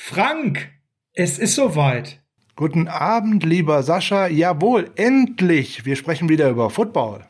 Frank, 0.00 0.70
es 1.12 1.38
ist 1.38 1.56
soweit. 1.56 2.22
Guten 2.54 2.86
Abend, 2.86 3.42
lieber 3.44 3.82
Sascha. 3.82 4.28
Jawohl, 4.28 4.90
endlich. 4.94 5.84
Wir 5.84 5.96
sprechen 5.96 6.28
wieder 6.28 6.48
über 6.48 6.70
Football. 6.70 7.26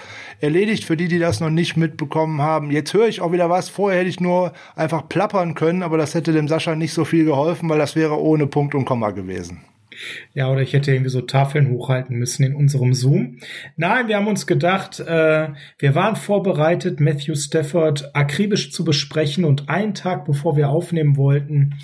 erledigt 0.40 0.84
für 0.84 0.96
die, 0.96 1.08
die 1.08 1.18
das 1.18 1.40
noch 1.40 1.50
nicht 1.50 1.76
mitbekommen 1.76 2.42
haben. 2.42 2.70
Jetzt 2.70 2.92
höre 2.92 3.06
ich 3.06 3.20
auch 3.20 3.32
wieder 3.32 3.48
was. 3.48 3.68
Vorher 3.68 4.00
hätte 4.00 4.10
ich 4.10 4.20
nur 4.20 4.52
einfach 4.74 5.08
plappern 5.08 5.54
können, 5.54 5.82
aber 5.82 5.98
das 5.98 6.14
hätte 6.14 6.32
dem 6.32 6.48
Sascha 6.48 6.74
nicht 6.74 6.92
so 6.92 7.04
viel 7.04 7.24
geholfen, 7.24 7.68
weil 7.68 7.78
das 7.78 7.96
wäre 7.96 8.20
ohne 8.20 8.46
Punkt 8.46 8.74
und 8.74 8.86
Komma 8.86 9.10
gewesen. 9.10 9.60
Ja, 10.34 10.50
oder 10.50 10.62
ich 10.62 10.72
hätte 10.72 10.92
irgendwie 10.92 11.10
so 11.10 11.20
Tafeln 11.20 11.70
hochhalten 11.70 12.16
müssen 12.16 12.44
in 12.44 12.54
unserem 12.54 12.94
Zoom. 12.94 13.38
Nein, 13.76 14.08
wir 14.08 14.16
haben 14.16 14.28
uns 14.28 14.46
gedacht, 14.46 15.00
äh, 15.00 15.48
wir 15.78 15.94
waren 15.94 16.16
vorbereitet, 16.16 17.00
Matthew 17.00 17.34
Stafford 17.34 18.14
akribisch 18.14 18.72
zu 18.72 18.84
besprechen 18.84 19.44
und 19.44 19.68
einen 19.68 19.94
Tag 19.94 20.24
bevor 20.24 20.56
wir 20.56 20.68
aufnehmen 20.68 21.16
wollten, 21.16 21.74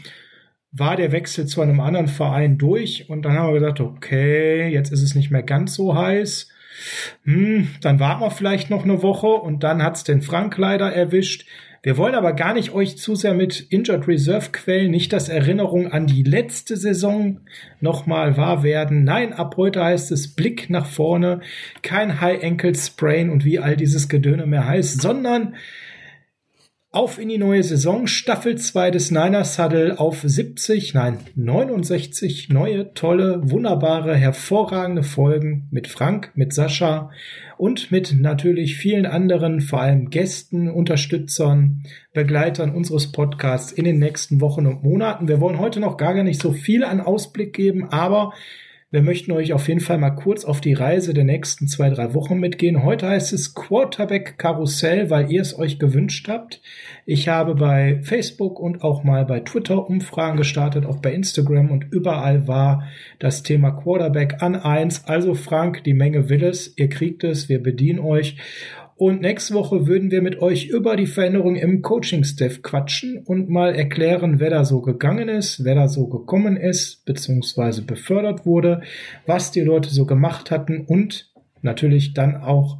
war 0.72 0.96
der 0.96 1.12
Wechsel 1.12 1.46
zu 1.46 1.60
einem 1.60 1.80
anderen 1.80 2.08
Verein 2.08 2.56
durch 2.56 3.08
und 3.10 3.22
dann 3.22 3.34
haben 3.34 3.52
wir 3.52 3.60
gesagt, 3.60 3.80
okay, 3.80 4.68
jetzt 4.68 4.90
ist 4.90 5.02
es 5.02 5.14
nicht 5.14 5.30
mehr 5.30 5.42
ganz 5.42 5.74
so 5.74 5.94
heiß. 5.94 6.48
Hm, 7.24 7.68
dann 7.82 8.00
warten 8.00 8.22
wir 8.22 8.30
vielleicht 8.30 8.70
noch 8.70 8.84
eine 8.84 9.02
Woche 9.02 9.26
und 9.26 9.62
dann 9.62 9.82
hat's 9.82 10.04
den 10.04 10.22
Frank 10.22 10.56
leider 10.56 10.92
erwischt. 10.92 11.46
Wir 11.84 11.96
wollen 11.96 12.14
aber 12.14 12.32
gar 12.32 12.54
nicht 12.54 12.72
euch 12.72 12.96
zu 12.96 13.16
sehr 13.16 13.34
mit 13.34 13.66
Injured 13.70 14.06
Reserve 14.06 14.50
quälen, 14.52 14.92
nicht 14.92 15.12
dass 15.12 15.28
Erinnerungen 15.28 15.90
an 15.90 16.06
die 16.06 16.22
letzte 16.22 16.76
Saison 16.76 17.40
nochmal 17.80 18.36
wahr 18.36 18.62
werden. 18.62 19.02
Nein, 19.02 19.32
ab 19.32 19.56
heute 19.56 19.82
heißt 19.82 20.12
es 20.12 20.32
Blick 20.36 20.70
nach 20.70 20.86
vorne, 20.86 21.40
kein 21.82 22.20
High 22.20 22.40
Ankle 22.44 22.76
Sprain 22.76 23.30
und 23.30 23.44
wie 23.44 23.58
all 23.58 23.76
dieses 23.76 24.08
Gedöne 24.08 24.46
mehr 24.46 24.64
heißt, 24.64 25.02
sondern 25.02 25.56
auf 26.92 27.18
in 27.18 27.30
die 27.30 27.38
neue 27.38 27.62
Saison, 27.62 28.06
Staffel 28.06 28.58
2 28.58 28.90
des 28.90 29.10
Niners 29.10 29.58
Huddle 29.58 29.98
auf 29.98 30.20
70, 30.22 30.92
nein, 30.92 31.20
69 31.36 32.50
neue, 32.50 32.92
tolle, 32.92 33.50
wunderbare, 33.50 34.14
hervorragende 34.14 35.02
Folgen 35.02 35.68
mit 35.70 35.88
Frank, 35.88 36.32
mit 36.34 36.52
Sascha 36.52 37.10
und 37.56 37.90
mit 37.90 38.14
natürlich 38.20 38.76
vielen 38.76 39.06
anderen, 39.06 39.62
vor 39.62 39.80
allem 39.80 40.10
Gästen, 40.10 40.68
Unterstützern, 40.68 41.82
Begleitern 42.12 42.74
unseres 42.74 43.10
Podcasts 43.10 43.72
in 43.72 43.86
den 43.86 43.98
nächsten 43.98 44.42
Wochen 44.42 44.66
und 44.66 44.82
Monaten. 44.82 45.28
Wir 45.28 45.40
wollen 45.40 45.58
heute 45.58 45.80
noch 45.80 45.96
gar 45.96 46.12
nicht 46.22 46.42
so 46.42 46.52
viel 46.52 46.84
an 46.84 47.00
Ausblick 47.00 47.54
geben, 47.54 47.88
aber 47.90 48.34
wir 48.92 49.00
möchten 49.00 49.32
euch 49.32 49.54
auf 49.54 49.68
jeden 49.68 49.80
Fall 49.80 49.96
mal 49.96 50.10
kurz 50.10 50.44
auf 50.44 50.60
die 50.60 50.74
Reise 50.74 51.14
der 51.14 51.24
nächsten 51.24 51.66
zwei, 51.66 51.88
drei 51.88 52.12
Wochen 52.12 52.38
mitgehen. 52.38 52.84
Heute 52.84 53.08
heißt 53.08 53.32
es 53.32 53.54
Quarterback 53.54 54.36
Karussell, 54.36 55.08
weil 55.08 55.32
ihr 55.32 55.40
es 55.40 55.58
euch 55.58 55.78
gewünscht 55.78 56.28
habt. 56.28 56.60
Ich 57.06 57.26
habe 57.26 57.54
bei 57.54 58.00
Facebook 58.02 58.60
und 58.60 58.84
auch 58.84 59.02
mal 59.02 59.24
bei 59.24 59.40
Twitter 59.40 59.88
Umfragen 59.88 60.36
gestartet, 60.36 60.84
auch 60.84 60.98
bei 60.98 61.10
Instagram 61.14 61.70
und 61.70 61.86
überall 61.90 62.46
war 62.46 62.86
das 63.18 63.42
Thema 63.42 63.70
Quarterback 63.70 64.42
an 64.42 64.56
eins. 64.56 65.06
Also 65.06 65.32
Frank, 65.32 65.82
die 65.84 65.94
Menge 65.94 66.28
will 66.28 66.44
es, 66.44 66.74
ihr 66.76 66.90
kriegt 66.90 67.24
es, 67.24 67.48
wir 67.48 67.62
bedienen 67.62 67.98
euch. 67.98 68.36
Und 69.02 69.20
nächste 69.20 69.54
Woche 69.54 69.88
würden 69.88 70.12
wir 70.12 70.22
mit 70.22 70.40
euch 70.40 70.66
über 70.66 70.94
die 70.94 71.08
Veränderung 71.08 71.56
im 71.56 71.82
Coaching-Staff 71.82 72.62
quatschen 72.62 73.18
und 73.18 73.48
mal 73.48 73.74
erklären, 73.74 74.38
wer 74.38 74.50
da 74.50 74.64
so 74.64 74.80
gegangen 74.80 75.28
ist, 75.28 75.64
wer 75.64 75.74
da 75.74 75.88
so 75.88 76.06
gekommen 76.06 76.56
ist, 76.56 77.04
beziehungsweise 77.04 77.82
befördert 77.82 78.46
wurde, 78.46 78.82
was 79.26 79.50
die 79.50 79.62
Leute 79.62 79.90
so 79.90 80.06
gemacht 80.06 80.52
hatten 80.52 80.84
und 80.86 81.32
natürlich 81.62 82.14
dann 82.14 82.36
auch 82.36 82.78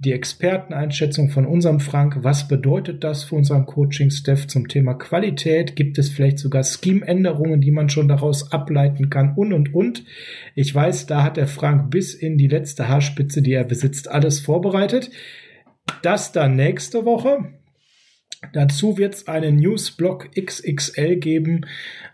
die 0.00 0.12
Experteneinschätzung 0.12 1.30
von 1.30 1.46
unserem 1.46 1.78
Frank. 1.78 2.18
Was 2.22 2.48
bedeutet 2.48 3.04
das 3.04 3.22
für 3.22 3.36
unseren 3.36 3.64
Coaching-Staff 3.64 4.48
zum 4.48 4.66
Thema 4.66 4.94
Qualität? 4.94 5.76
Gibt 5.76 5.98
es 5.98 6.08
vielleicht 6.08 6.40
sogar 6.40 6.64
Scheme-Änderungen, 6.64 7.60
die 7.60 7.70
man 7.70 7.88
schon 7.90 8.08
daraus 8.08 8.50
ableiten 8.50 9.08
kann? 9.08 9.34
Und, 9.36 9.52
und, 9.52 9.72
und. 9.72 10.04
Ich 10.56 10.74
weiß, 10.74 11.06
da 11.06 11.22
hat 11.22 11.36
der 11.36 11.46
Frank 11.46 11.92
bis 11.92 12.12
in 12.12 12.38
die 12.38 12.48
letzte 12.48 12.88
Haarspitze, 12.88 13.40
die 13.40 13.52
er 13.52 13.62
besitzt, 13.62 14.10
alles 14.10 14.40
vorbereitet. 14.40 15.12
Das 16.02 16.32
dann 16.32 16.56
nächste 16.56 17.04
Woche. 17.04 17.60
Dazu 18.54 18.96
wird 18.96 19.14
es 19.14 19.28
einen 19.28 19.56
Newsblock 19.56 20.30
XXL 20.34 21.16
geben, 21.16 21.66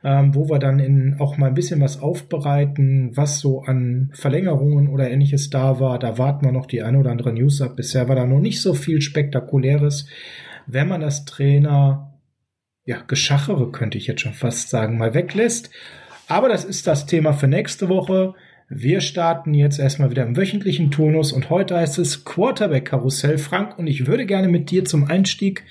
ähm, 0.02 0.34
wo 0.34 0.48
wir 0.48 0.58
dann 0.58 0.80
in 0.80 1.16
auch 1.20 1.36
mal 1.36 1.46
ein 1.46 1.54
bisschen 1.54 1.80
was 1.80 2.00
aufbereiten, 2.00 3.16
was 3.16 3.38
so 3.38 3.62
an 3.62 4.10
Verlängerungen 4.12 4.88
oder 4.88 5.08
ähnliches 5.08 5.50
da 5.50 5.78
war. 5.78 6.00
Da 6.00 6.18
warten 6.18 6.44
wir 6.44 6.52
noch 6.52 6.66
die 6.66 6.82
eine 6.82 6.98
oder 6.98 7.12
andere 7.12 7.32
News 7.32 7.62
ab. 7.62 7.76
Bisher 7.76 8.08
war 8.08 8.16
da 8.16 8.26
noch 8.26 8.40
nicht 8.40 8.60
so 8.60 8.74
viel 8.74 9.00
Spektakuläres. 9.00 10.08
Wenn 10.66 10.88
man 10.88 11.00
das 11.00 11.26
Trainer, 11.26 12.18
ja, 12.84 13.02
Geschachere 13.06 13.70
könnte 13.70 13.96
ich 13.96 14.08
jetzt 14.08 14.22
schon 14.22 14.34
fast 14.34 14.68
sagen, 14.68 14.98
mal 14.98 15.14
weglässt. 15.14 15.70
Aber 16.26 16.48
das 16.48 16.64
ist 16.64 16.88
das 16.88 17.06
Thema 17.06 17.34
für 17.34 17.46
nächste 17.46 17.88
Woche. 17.88 18.34
Wir 18.68 19.00
starten 19.00 19.54
jetzt 19.54 19.78
erstmal 19.78 20.10
wieder 20.10 20.24
im 20.24 20.36
wöchentlichen 20.36 20.90
Turnus 20.90 21.30
und 21.30 21.50
heute 21.50 21.76
heißt 21.76 21.98
es 21.98 22.24
Quarterback 22.24 22.86
Karussell 22.86 23.38
Frank 23.38 23.78
und 23.78 23.86
ich 23.86 24.08
würde 24.08 24.26
gerne 24.26 24.48
mit 24.48 24.72
dir 24.72 24.84
zum 24.84 25.04
Einstieg 25.04 25.62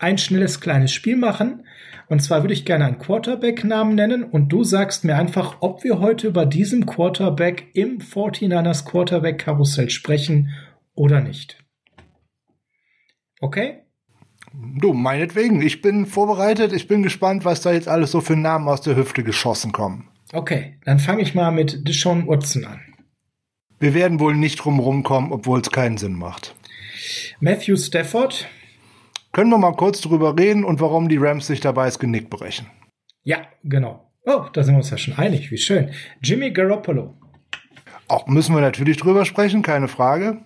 ein 0.00 0.18
schnelles 0.18 0.60
kleines 0.60 0.92
Spiel 0.92 1.16
machen. 1.16 1.64
Und 2.08 2.20
zwar 2.20 2.42
würde 2.42 2.52
ich 2.52 2.64
gerne 2.64 2.84
einen 2.86 2.98
Quarterback-Namen 2.98 3.94
nennen 3.94 4.24
und 4.24 4.48
du 4.48 4.64
sagst 4.64 5.04
mir 5.04 5.14
einfach, 5.14 5.58
ob 5.60 5.84
wir 5.84 6.00
heute 6.00 6.26
über 6.26 6.44
diesen 6.44 6.84
Quarterback 6.84 7.68
im 7.74 7.98
49ers 7.98 8.84
Quarterback-Karussell 8.86 9.88
sprechen 9.88 10.50
oder 10.94 11.20
nicht. 11.20 11.64
Okay? 13.40 13.82
Du, 14.52 14.92
meinetwegen. 14.92 15.62
Ich 15.62 15.80
bin 15.80 16.06
vorbereitet. 16.06 16.72
Ich 16.72 16.88
bin 16.88 17.04
gespannt, 17.04 17.44
was 17.44 17.62
da 17.62 17.72
jetzt 17.72 17.88
alles 17.88 18.10
so 18.10 18.20
für 18.20 18.36
Namen 18.36 18.68
aus 18.68 18.82
der 18.82 18.96
Hüfte 18.96 19.22
geschossen 19.22 19.70
kommen. 19.70 20.11
Okay, 20.32 20.78
dann 20.84 20.98
fange 20.98 21.22
ich 21.22 21.34
mal 21.34 21.50
mit 21.50 21.86
Deshaun 21.86 22.26
Watson 22.26 22.64
an. 22.64 22.80
Wir 23.78 23.92
werden 23.92 24.18
wohl 24.18 24.34
nicht 24.34 24.56
drum 24.56 25.02
kommen, 25.02 25.32
obwohl 25.32 25.60
es 25.60 25.70
keinen 25.70 25.98
Sinn 25.98 26.14
macht. 26.14 26.54
Matthew 27.40 27.76
Stafford. 27.76 28.48
Können 29.32 29.50
wir 29.50 29.58
mal 29.58 29.76
kurz 29.76 30.00
drüber 30.00 30.38
reden 30.38 30.64
und 30.64 30.80
warum 30.80 31.08
die 31.08 31.16
Rams 31.16 31.46
sich 31.46 31.60
dabei 31.60 31.86
das 31.86 31.98
Genick 31.98 32.30
brechen? 32.30 32.66
Ja, 33.24 33.46
genau. 33.64 34.10
Oh, 34.24 34.46
da 34.52 34.62
sind 34.62 34.74
wir 34.74 34.78
uns 34.78 34.90
ja 34.90 34.98
schon 34.98 35.14
einig. 35.14 35.50
Wie 35.50 35.58
schön. 35.58 35.90
Jimmy 36.22 36.50
Garoppolo. 36.50 37.14
Auch 38.08 38.26
müssen 38.26 38.54
wir 38.54 38.60
natürlich 38.60 38.96
drüber 38.96 39.24
sprechen, 39.24 39.62
keine 39.62 39.88
Frage. 39.88 40.44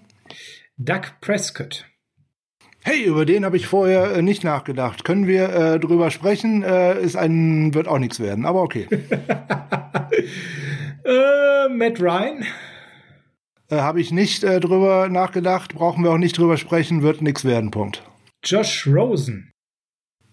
Doug 0.79 1.03
Prescott. 1.21 1.85
Hey, 2.89 3.03
über 3.03 3.27
den 3.27 3.45
habe 3.45 3.57
ich 3.57 3.67
vorher 3.67 4.15
äh, 4.15 4.23
nicht 4.23 4.45
nachgedacht. 4.45 5.03
Können 5.03 5.27
wir 5.27 5.49
äh, 5.49 5.81
drüber 5.81 6.13
sprechen? 6.13 6.63
Äh, 6.63 7.01
ist 7.03 7.17
ein, 7.17 7.75
wird 7.75 7.89
auch 7.89 7.99
nichts 7.99 8.21
werden, 8.21 8.47
aber 8.47 8.63
okay. 8.63 8.87
äh, 11.05 11.69
Matt 11.69 12.01
Ryan. 12.01 12.45
Äh, 13.71 13.79
habe 13.79 14.01
ich 14.01 14.13
nicht 14.13 14.45
äh, 14.45 14.61
drüber 14.61 15.09
nachgedacht, 15.09 15.75
brauchen 15.75 16.05
wir 16.05 16.13
auch 16.13 16.17
nicht 16.17 16.39
drüber 16.39 16.57
sprechen, 16.57 17.03
wird 17.03 17.23
nichts 17.23 17.45
werden, 17.45 17.73
Punkt. 17.73 18.05
Josh 18.45 18.87
Rosen. 18.87 19.51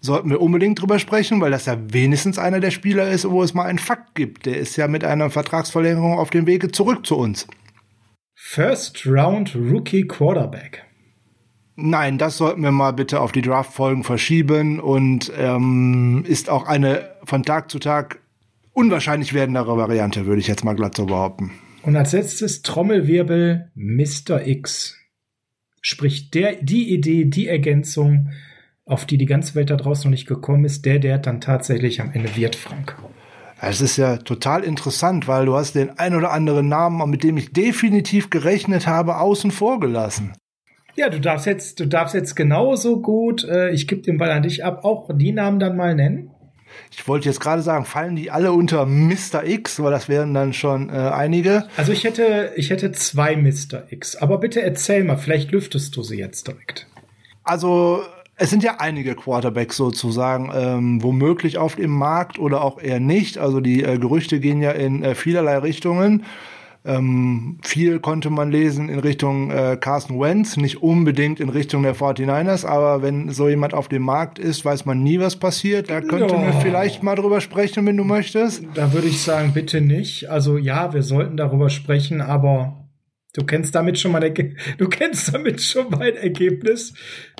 Sollten 0.00 0.30
wir 0.30 0.40
unbedingt 0.40 0.80
drüber 0.80 1.00
sprechen, 1.00 1.40
weil 1.40 1.50
das 1.50 1.66
ja 1.66 1.76
wenigstens 1.92 2.38
einer 2.38 2.60
der 2.60 2.70
Spieler 2.70 3.10
ist, 3.10 3.28
wo 3.28 3.42
es 3.42 3.52
mal 3.52 3.64
einen 3.64 3.80
Fakt 3.80 4.14
gibt. 4.14 4.46
Der 4.46 4.58
ist 4.58 4.76
ja 4.76 4.86
mit 4.86 5.02
einer 5.02 5.28
Vertragsverlängerung 5.28 6.20
auf 6.20 6.30
dem 6.30 6.46
Wege 6.46 6.70
zurück 6.70 7.04
zu 7.04 7.16
uns. 7.16 7.48
First 8.36 9.04
Round 9.08 9.56
Rookie 9.56 10.06
Quarterback. 10.06 10.84
Nein, 11.76 12.18
das 12.18 12.36
sollten 12.36 12.62
wir 12.62 12.70
mal 12.70 12.92
bitte 12.92 13.20
auf 13.20 13.32
die 13.32 13.42
Draft-Folgen 13.42 14.04
verschieben 14.04 14.78
und 14.78 15.32
ähm, 15.36 16.24
ist 16.26 16.48
auch 16.48 16.66
eine 16.66 17.10
von 17.24 17.42
Tag 17.42 17.70
zu 17.70 17.80
Tag 17.80 18.20
unwahrscheinlich 18.72 19.34
werdendere 19.34 19.76
Variante, 19.76 20.26
würde 20.26 20.40
ich 20.40 20.46
jetzt 20.46 20.64
mal 20.64 20.74
glatt 20.74 20.96
so 20.96 21.06
behaupten. 21.06 21.50
Und 21.82 21.96
als 21.96 22.12
letztes 22.12 22.62
Trommelwirbel 22.62 23.70
Mr. 23.74 24.46
X. 24.46 24.96
Sprich, 25.80 26.30
der, 26.30 26.56
die 26.62 26.94
Idee, 26.94 27.26
die 27.26 27.46
Ergänzung, 27.46 28.30
auf 28.86 29.04
die 29.04 29.18
die 29.18 29.26
ganze 29.26 29.54
Welt 29.54 29.70
da 29.70 29.76
draußen 29.76 30.08
noch 30.08 30.14
nicht 30.14 30.26
gekommen 30.26 30.64
ist, 30.64 30.86
der, 30.86 30.98
der 30.98 31.18
dann 31.18 31.40
tatsächlich 31.40 32.00
am 32.00 32.12
Ende 32.12 32.36
wird, 32.36 32.56
Frank. 32.56 32.96
Es 33.60 33.80
ist 33.80 33.96
ja 33.96 34.16
total 34.18 34.62
interessant, 34.62 35.28
weil 35.28 35.46
du 35.46 35.54
hast 35.54 35.74
den 35.74 35.98
ein 35.98 36.14
oder 36.14 36.32
anderen 36.32 36.68
Namen, 36.68 37.08
mit 37.10 37.22
dem 37.22 37.36
ich 37.36 37.52
definitiv 37.52 38.30
gerechnet 38.30 38.86
habe, 38.86 39.18
außen 39.18 39.50
vor 39.50 39.80
gelassen. 39.80 40.32
Ja, 40.96 41.08
du 41.08 41.20
darfst 41.20 41.46
jetzt, 41.46 41.80
du 41.80 41.86
darfst 41.86 42.14
jetzt 42.14 42.36
genauso 42.36 43.00
gut, 43.00 43.44
äh, 43.44 43.70
ich 43.70 43.88
gebe 43.88 44.02
den 44.02 44.18
Ball 44.18 44.30
an 44.30 44.42
dich 44.42 44.64
ab, 44.64 44.84
auch 44.84 45.10
die 45.12 45.32
Namen 45.32 45.58
dann 45.58 45.76
mal 45.76 45.94
nennen. 45.94 46.30
Ich 46.90 47.06
wollte 47.08 47.28
jetzt 47.28 47.40
gerade 47.40 47.62
sagen, 47.62 47.84
fallen 47.84 48.16
die 48.16 48.30
alle 48.30 48.52
unter 48.52 48.86
Mr. 48.86 49.44
X, 49.44 49.82
weil 49.82 49.90
das 49.90 50.08
wären 50.08 50.34
dann 50.34 50.52
schon 50.52 50.88
äh, 50.90 50.92
einige. 50.92 51.64
Also 51.76 51.92
ich 51.92 52.04
hätte, 52.04 52.52
ich 52.56 52.70
hätte 52.70 52.92
zwei 52.92 53.36
Mr. 53.36 53.84
X, 53.90 54.16
aber 54.16 54.38
bitte 54.38 54.62
erzähl 54.62 55.04
mal, 55.04 55.16
vielleicht 55.16 55.50
lüftest 55.50 55.96
du 55.96 56.02
sie 56.02 56.18
jetzt 56.18 56.46
direkt. 56.46 56.86
Also 57.42 58.02
es 58.36 58.50
sind 58.50 58.62
ja 58.62 58.76
einige 58.78 59.14
Quarterbacks 59.14 59.76
sozusagen 59.76 60.50
ähm, 60.54 61.02
womöglich 61.02 61.58
auf 61.58 61.76
dem 61.76 61.90
Markt 61.90 62.38
oder 62.38 62.62
auch 62.62 62.80
eher 62.80 63.00
nicht. 63.00 63.38
Also 63.38 63.60
die 63.60 63.82
äh, 63.82 63.98
Gerüchte 63.98 64.40
gehen 64.40 64.60
ja 64.60 64.72
in 64.72 65.02
äh, 65.02 65.14
vielerlei 65.14 65.58
Richtungen. 65.58 66.24
Ähm, 66.86 67.58
viel 67.62 67.98
konnte 67.98 68.28
man 68.28 68.50
lesen 68.50 68.90
in 68.90 68.98
Richtung 68.98 69.50
äh, 69.50 69.78
Carson 69.80 70.20
Wentz, 70.20 70.58
nicht 70.58 70.82
unbedingt 70.82 71.40
in 71.40 71.48
Richtung 71.48 71.82
der 71.82 71.96
49ers, 71.96 72.66
aber 72.66 73.00
wenn 73.00 73.30
so 73.30 73.48
jemand 73.48 73.72
auf 73.72 73.88
dem 73.88 74.02
Markt 74.02 74.38
ist, 74.38 74.66
weiß 74.66 74.84
man 74.84 75.02
nie, 75.02 75.18
was 75.18 75.36
passiert. 75.36 75.88
Da 75.88 76.02
könnten 76.02 76.34
ja. 76.34 76.46
wir 76.46 76.52
vielleicht 76.60 77.02
mal 77.02 77.14
drüber 77.14 77.40
sprechen, 77.40 77.86
wenn 77.86 77.96
du 77.96 78.04
möchtest. 78.04 78.64
Da 78.74 78.92
würde 78.92 79.08
ich 79.08 79.22
sagen, 79.22 79.52
bitte 79.54 79.80
nicht. 79.80 80.28
Also 80.28 80.58
ja, 80.58 80.92
wir 80.92 81.02
sollten 81.02 81.38
darüber 81.38 81.70
sprechen, 81.70 82.20
aber 82.20 82.84
Du 83.36 83.44
kennst 83.44 83.74
damit 83.74 83.98
schon 83.98 84.12
mal 84.12 84.32
du 84.78 84.88
kennst 84.88 85.34
damit 85.34 85.60
schon 85.60 85.90
mein 85.90 86.14
Ergebnis. 86.14 86.94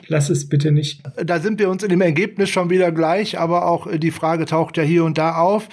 Lass 0.09 0.29
es 0.29 0.49
bitte 0.49 0.73
nicht. 0.73 1.03
Da 1.25 1.39
sind 1.39 1.61
wir 1.61 1.71
uns 1.71 1.85
in 1.85 1.89
dem 1.89 2.01
Ergebnis 2.01 2.51
schon 2.51 2.69
wieder 2.69 2.91
gleich, 2.91 3.39
aber 3.39 3.67
auch 3.67 3.87
die 3.97 4.11
Frage 4.11 4.45
taucht 4.45 4.77
ja 4.77 4.83
hier 4.83 5.05
und 5.05 5.19
da 5.19 5.37
auf. 5.37 5.69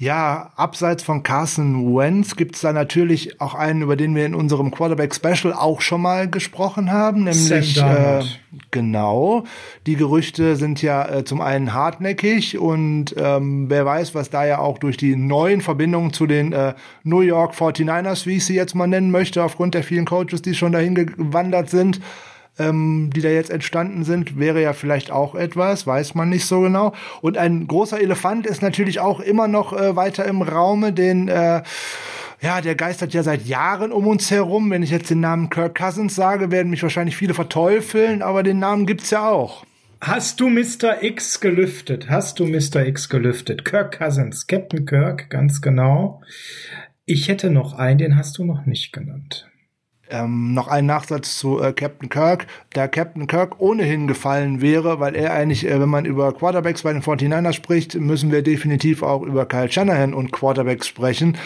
Ja, 0.00 0.50
abseits 0.56 1.02
von 1.02 1.22
Carson 1.22 1.94
Wentz 1.94 2.34
gibt's 2.34 2.62
da 2.62 2.72
natürlich 2.72 3.38
auch 3.38 3.54
einen, 3.54 3.82
über 3.82 3.96
den 3.96 4.14
wir 4.14 4.24
in 4.24 4.34
unserem 4.34 4.70
Quarterback 4.70 5.14
Special 5.14 5.52
auch 5.52 5.82
schon 5.82 6.00
mal 6.00 6.26
gesprochen 6.26 6.90
haben, 6.90 7.24
nämlich 7.24 7.76
äh, 7.76 8.22
genau. 8.70 9.44
Die 9.84 9.96
Gerüchte 9.96 10.56
sind 10.56 10.80
ja 10.80 11.06
äh, 11.06 11.24
zum 11.26 11.42
einen 11.42 11.74
hartnäckig 11.74 12.56
und 12.56 13.14
ähm, 13.18 13.68
wer 13.68 13.84
weiß, 13.84 14.14
was 14.14 14.30
da 14.30 14.46
ja 14.46 14.60
auch 14.60 14.78
durch 14.78 14.96
die 14.96 15.16
neuen 15.16 15.60
Verbindungen 15.60 16.14
zu 16.14 16.26
den 16.26 16.54
äh, 16.54 16.72
New 17.04 17.20
York 17.20 17.52
49ers, 17.52 18.24
wie 18.24 18.36
ich 18.36 18.46
sie 18.46 18.54
jetzt 18.54 18.74
mal 18.74 18.86
nennen 18.86 19.10
möchte, 19.10 19.44
aufgrund 19.44 19.74
der 19.74 19.82
vielen 19.82 20.06
Coaches, 20.06 20.40
die 20.40 20.54
schon 20.54 20.72
dahin 20.72 20.94
gewandert 20.94 21.68
sind, 21.68 22.00
ähm, 22.60 23.10
die 23.14 23.22
da 23.22 23.28
jetzt 23.30 23.50
entstanden 23.50 24.04
sind, 24.04 24.38
wäre 24.38 24.62
ja 24.62 24.72
vielleicht 24.72 25.10
auch 25.10 25.34
etwas, 25.34 25.86
weiß 25.86 26.14
man 26.14 26.28
nicht 26.28 26.44
so 26.44 26.60
genau. 26.60 26.92
Und 27.22 27.38
ein 27.38 27.66
großer 27.66 28.00
Elefant 28.00 28.46
ist 28.46 28.62
natürlich 28.62 29.00
auch 29.00 29.20
immer 29.20 29.48
noch 29.48 29.72
äh, 29.72 29.96
weiter 29.96 30.26
im 30.26 30.42
Raume, 30.42 30.92
den 30.92 31.28
äh, 31.28 31.62
ja, 32.42 32.60
der 32.60 32.74
geistert 32.74 33.12
ja 33.12 33.22
seit 33.22 33.46
Jahren 33.46 33.92
um 33.92 34.06
uns 34.06 34.30
herum. 34.30 34.70
Wenn 34.70 34.82
ich 34.82 34.90
jetzt 34.90 35.10
den 35.10 35.20
Namen 35.20 35.50
Kirk 35.50 35.74
Cousins 35.76 36.14
sage, 36.14 36.50
werden 36.50 36.70
mich 36.70 36.82
wahrscheinlich 36.82 37.16
viele 37.16 37.34
verteufeln, 37.34 38.22
aber 38.22 38.42
den 38.42 38.58
Namen 38.58 38.86
gibt's 38.86 39.10
ja 39.10 39.28
auch. 39.28 39.64
Hast 40.00 40.40
du 40.40 40.48
Mr. 40.48 41.02
X 41.02 41.40
gelüftet? 41.40 42.08
Hast 42.08 42.40
du 42.40 42.46
Mr. 42.46 42.86
X 42.86 43.10
gelüftet? 43.10 43.66
Kirk 43.66 43.98
Cousins, 43.98 44.46
Captain 44.46 44.86
Kirk, 44.86 45.28
ganz 45.28 45.60
genau. 45.60 46.22
Ich 47.04 47.28
hätte 47.28 47.50
noch 47.50 47.74
einen, 47.74 47.98
den 47.98 48.16
hast 48.16 48.38
du 48.38 48.44
noch 48.44 48.64
nicht 48.64 48.92
genannt. 48.92 49.49
Ähm, 50.10 50.54
noch 50.54 50.68
ein 50.68 50.86
Nachsatz 50.86 51.38
zu 51.38 51.60
äh, 51.60 51.72
Captain 51.72 52.08
Kirk. 52.08 52.46
Da 52.72 52.88
Captain 52.88 53.26
Kirk 53.26 53.60
ohnehin 53.60 54.06
gefallen 54.06 54.60
wäre, 54.60 55.00
weil 55.00 55.14
er 55.14 55.32
eigentlich, 55.32 55.66
äh, 55.66 55.80
wenn 55.80 55.88
man 55.88 56.04
über 56.04 56.32
Quarterbacks 56.32 56.82
bei 56.82 56.92
den 56.92 57.02
49ers 57.02 57.52
spricht, 57.52 57.94
müssen 57.94 58.32
wir 58.32 58.42
definitiv 58.42 59.02
auch 59.02 59.22
über 59.22 59.46
Kyle 59.46 59.70
Shanahan 59.70 60.14
und 60.14 60.32
Quarterbacks 60.32 60.86
sprechen. 60.86 61.36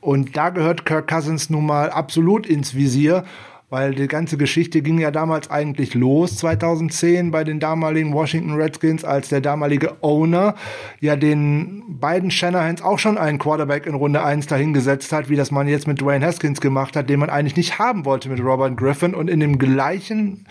Und 0.00 0.36
da 0.36 0.50
gehört 0.50 0.86
Kirk 0.86 1.08
Cousins 1.08 1.50
nun 1.50 1.66
mal 1.66 1.90
absolut 1.90 2.46
ins 2.46 2.74
Visier 2.74 3.24
weil 3.68 3.94
die 3.94 4.06
ganze 4.06 4.36
Geschichte 4.36 4.80
ging 4.80 4.98
ja 4.98 5.10
damals 5.10 5.50
eigentlich 5.50 5.94
los, 5.94 6.36
2010 6.36 7.32
bei 7.32 7.42
den 7.42 7.58
damaligen 7.58 8.12
Washington 8.12 8.54
Redskins, 8.54 9.04
als 9.04 9.28
der 9.28 9.40
damalige 9.40 9.96
Owner 10.02 10.54
ja 11.00 11.16
den 11.16 11.82
beiden 11.98 12.30
Shanahans 12.30 12.80
auch 12.82 12.98
schon 12.98 13.18
einen 13.18 13.38
Quarterback 13.38 13.86
in 13.86 13.94
Runde 13.94 14.22
1 14.22 14.46
dahingesetzt 14.46 15.12
hat, 15.12 15.28
wie 15.28 15.36
das 15.36 15.50
man 15.50 15.66
jetzt 15.66 15.88
mit 15.88 16.00
Dwayne 16.00 16.24
Haskins 16.24 16.60
gemacht 16.60 16.94
hat, 16.94 17.10
den 17.10 17.18
man 17.18 17.30
eigentlich 17.30 17.56
nicht 17.56 17.78
haben 17.78 18.04
wollte 18.04 18.28
mit 18.28 18.40
Robert 18.40 18.76
Griffin. 18.76 19.14
Und 19.14 19.28
in 19.28 19.40
dem 19.40 19.58
gleichen 19.58 20.46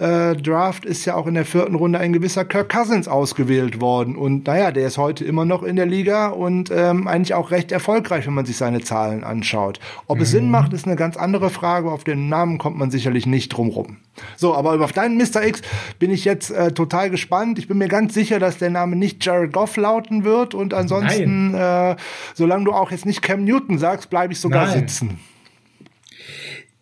äh, 0.00 0.34
Draft 0.34 0.86
ist 0.86 1.04
ja 1.04 1.14
auch 1.14 1.26
in 1.26 1.34
der 1.34 1.44
vierten 1.44 1.74
Runde 1.74 1.98
ein 1.98 2.12
gewisser 2.12 2.44
Kirk 2.44 2.70
Cousins 2.70 3.06
ausgewählt 3.06 3.80
worden. 3.80 4.16
Und 4.16 4.46
naja, 4.46 4.72
der 4.72 4.86
ist 4.86 4.96
heute 4.96 5.24
immer 5.24 5.44
noch 5.44 5.62
in 5.62 5.76
der 5.76 5.86
Liga 5.86 6.28
und 6.28 6.70
ähm, 6.74 7.06
eigentlich 7.06 7.34
auch 7.34 7.50
recht 7.50 7.70
erfolgreich, 7.70 8.26
wenn 8.26 8.32
man 8.34 8.46
sich 8.46 8.56
seine 8.56 8.80
Zahlen 8.80 9.24
anschaut. 9.24 9.78
Ob 10.06 10.16
mhm. 10.16 10.22
es 10.22 10.30
Sinn 10.30 10.50
macht, 10.50 10.72
ist 10.72 10.86
eine 10.86 10.96
ganz 10.96 11.16
andere 11.16 11.50
Frage. 11.50 11.90
Auf 11.90 12.04
den 12.04 12.28
Namen 12.28 12.56
kommt 12.56 12.78
man 12.78 12.90
sicherlich 12.90 13.26
nicht 13.26 13.50
drum 13.50 13.68
rum. 13.68 13.98
So, 14.36 14.54
aber 14.54 14.82
auf 14.82 14.92
deinen 14.92 15.18
Mr. 15.18 15.44
X 15.46 15.60
bin 15.98 16.10
ich 16.10 16.24
jetzt 16.24 16.50
äh, 16.50 16.72
total 16.72 17.10
gespannt. 17.10 17.58
Ich 17.58 17.68
bin 17.68 17.76
mir 17.76 17.88
ganz 17.88 18.14
sicher, 18.14 18.38
dass 18.38 18.56
der 18.56 18.70
Name 18.70 18.96
nicht 18.96 19.24
Jared 19.24 19.52
Goff 19.52 19.76
lauten 19.76 20.24
wird. 20.24 20.54
Und 20.54 20.72
ansonsten, 20.72 21.54
äh, 21.54 21.96
solange 22.34 22.64
du 22.64 22.72
auch 22.72 22.90
jetzt 22.90 23.04
nicht 23.04 23.20
Cam 23.20 23.44
Newton 23.44 23.78
sagst, 23.78 24.08
bleibe 24.08 24.32
ich 24.32 24.40
sogar 24.40 24.66
Nein. 24.66 24.80
sitzen. 24.80 25.20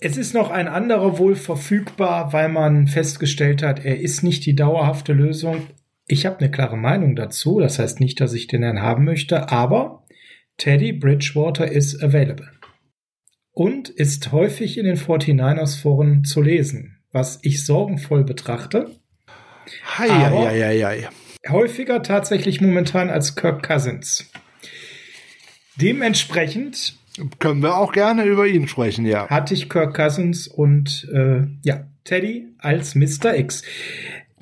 Es 0.00 0.17
ist 0.17 0.33
noch 0.33 0.50
ein 0.50 0.69
anderer 0.69 1.19
wohl 1.19 1.35
verfügbar, 1.35 2.33
weil 2.33 2.49
man 2.49 2.87
festgestellt 2.87 3.62
hat, 3.64 3.85
er 3.85 3.99
ist 4.00 4.23
nicht 4.23 4.47
die 4.47 4.55
dauerhafte 4.55 5.12
Lösung. 5.12 5.67
Ich 6.07 6.25
habe 6.25 6.38
eine 6.38 6.50
klare 6.52 6.76
Meinung 6.76 7.17
dazu. 7.17 7.59
Das 7.59 7.81
heißt 7.81 7.99
nicht, 7.99 8.21
dass 8.21 8.33
ich 8.33 8.47
den 8.47 8.62
Herrn 8.62 8.81
haben 8.81 9.05
möchte, 9.05 9.50
aber 9.50 10.05
Teddy 10.57 10.93
Bridgewater 10.93 11.71
is 11.71 12.00
available. 12.00 12.49
Und 13.50 13.88
ist 13.88 14.31
häufig 14.31 14.78
in 14.78 14.85
den 14.85 14.97
49ers 14.97 15.81
Foren 15.81 16.23
zu 16.25 16.43
lesen, 16.43 16.99
was 17.11 17.40
ich 17.43 17.67
sorgenvoll 17.67 18.23
betrachte. 18.23 18.93
Hei, 19.99 20.09
hei, 20.09 20.61
hei, 20.61 20.81
hei. 20.81 21.09
Häufiger 21.49 22.05
tatsächlich 22.05 22.61
momentan 22.61 23.11
als 23.11 23.35
Kirk 23.35 23.67
Cousins. 23.67 24.31
Dementsprechend 25.75 26.98
können 27.39 27.63
wir 27.63 27.77
auch 27.77 27.93
gerne 27.93 28.25
über 28.25 28.47
ihn 28.47 28.69
sprechen, 28.69 29.07
ja. 29.07 29.29
Hatte 29.29 29.55
ich 29.55 29.69
Kirk 29.69 29.95
Cousins 29.95 30.47
und 30.49 31.09
äh, 31.13 31.47
ja, 31.63 31.85
Teddy 32.05 32.49
als 32.59 32.95
Mr. 32.95 33.37
X. 33.37 33.63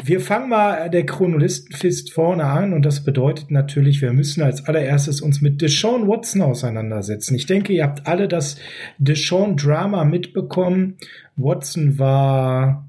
Wir 0.04 0.20
fangen 0.20 0.50
mal 0.50 0.90
der 0.90 1.06
Chronolistenfist 1.06 2.12
vorne 2.12 2.44
an 2.44 2.72
und 2.72 2.84
das 2.84 3.02
bedeutet 3.02 3.50
natürlich, 3.50 4.02
wir 4.02 4.12
müssen 4.12 4.42
als 4.42 4.66
allererstes 4.66 5.20
uns 5.20 5.40
mit 5.40 5.62
Deshaun 5.62 6.06
Watson 6.06 6.42
auseinandersetzen. 6.42 7.34
Ich 7.34 7.46
denke, 7.46 7.72
ihr 7.72 7.84
habt 7.84 8.06
alle 8.06 8.28
das 8.28 8.58
Deshaun 8.98 9.56
Drama 9.56 10.04
mitbekommen. 10.04 10.98
Watson 11.36 11.98
war 11.98 12.85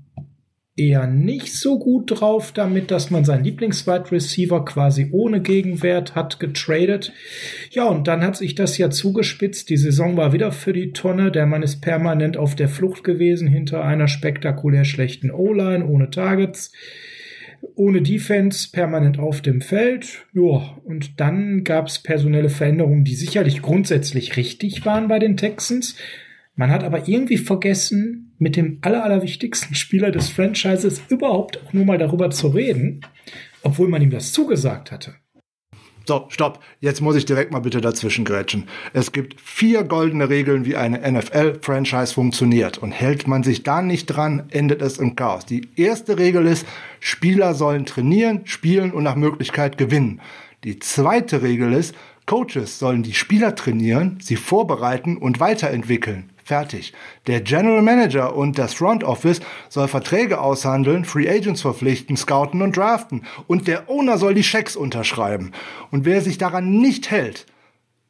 eher 0.77 1.07
nicht 1.07 1.53
so 1.53 1.79
gut 1.79 2.19
drauf 2.19 2.51
damit, 2.51 2.91
dass 2.91 3.09
man 3.09 3.25
seinen 3.25 3.43
Lieblingswide 3.43 4.11
Receiver 4.11 4.63
quasi 4.63 5.09
ohne 5.11 5.41
Gegenwert 5.41 6.13
hat 6.13 6.39
getradet. 6.39 7.11
Ja, 7.71 7.85
und 7.85 8.07
dann 8.07 8.23
hat 8.23 8.37
sich 8.37 8.53
das 8.53 8.77
ja 8.77 8.91
zugespitzt. 8.91 9.69
Die 9.71 9.77
Saison 9.77 10.15
war 10.15 10.33
wieder 10.33 10.51
für 10.51 10.73
die 10.73 10.93
Tonne. 10.93 11.31
Der 11.31 11.47
Mann 11.47 11.63
ist 11.63 11.81
permanent 11.81 12.37
auf 12.37 12.55
der 12.55 12.69
Flucht 12.69 13.03
gewesen 13.03 13.47
hinter 13.47 13.83
einer 13.83 14.07
spektakulär 14.07 14.85
schlechten 14.85 15.31
O-Line 15.31 15.85
ohne 15.85 16.11
Targets. 16.11 16.71
ohne 17.75 18.01
Defense 18.01 18.69
permanent 18.71 19.19
auf 19.19 19.41
dem 19.41 19.61
Feld. 19.61 20.25
Ja, 20.33 20.77
und 20.85 21.19
dann 21.19 21.63
gab 21.63 21.87
es 21.87 21.99
personelle 21.99 22.49
Veränderungen, 22.49 23.03
die 23.03 23.15
sicherlich 23.15 23.61
grundsätzlich 23.61 24.37
richtig 24.37 24.85
waren 24.85 25.07
bei 25.07 25.19
den 25.19 25.37
Texans. 25.37 25.95
Man 26.55 26.71
hat 26.71 26.83
aber 26.83 27.07
irgendwie 27.07 27.37
vergessen, 27.37 28.26
mit 28.39 28.55
dem 28.55 28.79
aller, 28.81 29.03
allerwichtigsten 29.03 29.75
Spieler 29.75 30.11
des 30.11 30.29
Franchises 30.29 31.01
überhaupt 31.09 31.63
auch 31.63 31.73
nur 31.73 31.85
mal 31.85 31.97
darüber 31.97 32.29
zu 32.29 32.47
reden, 32.47 33.01
obwohl 33.63 33.89
man 33.89 34.01
ihm 34.01 34.11
das 34.11 34.31
zugesagt 34.31 34.91
hatte. 34.91 35.15
So, 36.07 36.25
stopp. 36.29 36.63
Jetzt 36.79 37.01
muss 37.01 37.17
ich 37.17 37.25
direkt 37.25 37.51
mal 37.51 37.59
bitte 37.59 37.81
dazwischen 37.81 38.23
grätschen. 38.23 38.69
Es 38.93 39.11
gibt 39.11 39.41
vier 39.41 39.83
goldene 39.83 40.29
Regeln, 40.29 40.65
wie 40.65 40.77
eine 40.77 40.99
NFL-Franchise 40.99 42.13
funktioniert. 42.13 42.77
Und 42.77 42.91
hält 42.91 43.27
man 43.27 43.43
sich 43.43 43.63
da 43.63 43.81
nicht 43.81 44.05
dran, 44.05 44.47
endet 44.51 44.81
es 44.81 44.99
im 44.99 45.17
Chaos. 45.17 45.45
Die 45.45 45.67
erste 45.75 46.17
Regel 46.17 46.45
ist, 46.45 46.65
Spieler 47.01 47.53
sollen 47.53 47.85
trainieren, 47.85 48.41
spielen 48.45 48.91
und 48.93 49.03
nach 49.03 49.17
Möglichkeit 49.17 49.77
gewinnen. 49.77 50.21
Die 50.63 50.79
zweite 50.79 51.41
Regel 51.41 51.73
ist, 51.73 51.93
Coaches 52.25 52.79
sollen 52.79 53.03
die 53.03 53.13
Spieler 53.13 53.53
trainieren, 53.55 54.17
sie 54.21 54.37
vorbereiten 54.37 55.17
und 55.17 55.41
weiterentwickeln. 55.41 56.29
Fertig. 56.47 56.93
Der 57.27 57.41
General 57.41 57.81
Manager 57.81 58.33
und 58.33 58.57
das 58.57 58.73
Front 58.73 59.03
Office 59.03 59.41
soll 59.67 59.89
Verträge 59.89 60.39
aushandeln, 60.39 61.03
Free 61.03 61.29
Agents 61.29 61.59
verpflichten, 61.59 62.15
scouten 62.15 62.61
und 62.61 62.77
draften. 62.77 63.23
Und 63.47 63.67
der 63.67 63.89
Owner 63.89 64.17
soll 64.17 64.33
die 64.33 64.45
Schecks 64.45 64.77
unterschreiben. 64.77 65.51
Und 65.91 66.05
wer 66.05 66.21
sich 66.21 66.37
daran 66.37 66.79
nicht 66.79 67.11
hält, 67.11 67.47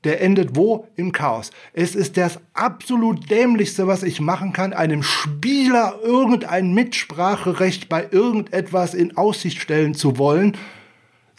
der 0.04 0.22
endet 0.22 0.56
wo? 0.56 0.88
Im 0.96 1.14
Chaos. 1.14 1.50
Es 1.74 1.96
ist 1.96 2.16
das 2.16 2.40
absolut 2.54 3.28
dämlichste, 3.32 3.88
was 3.88 4.04
ich 4.04 4.22
machen 4.22 4.54
kann, 4.54 4.72
einem 4.72 5.02
Spieler 5.02 5.96
irgendein 6.04 6.76
Mitspracherecht 6.76 7.90
bei 7.90 8.08
irgendetwas 8.12 8.94
in 8.94 9.18
Aussicht 9.18 9.60
stellen 9.60 9.96
zu 9.96 10.20
wollen, 10.20 10.56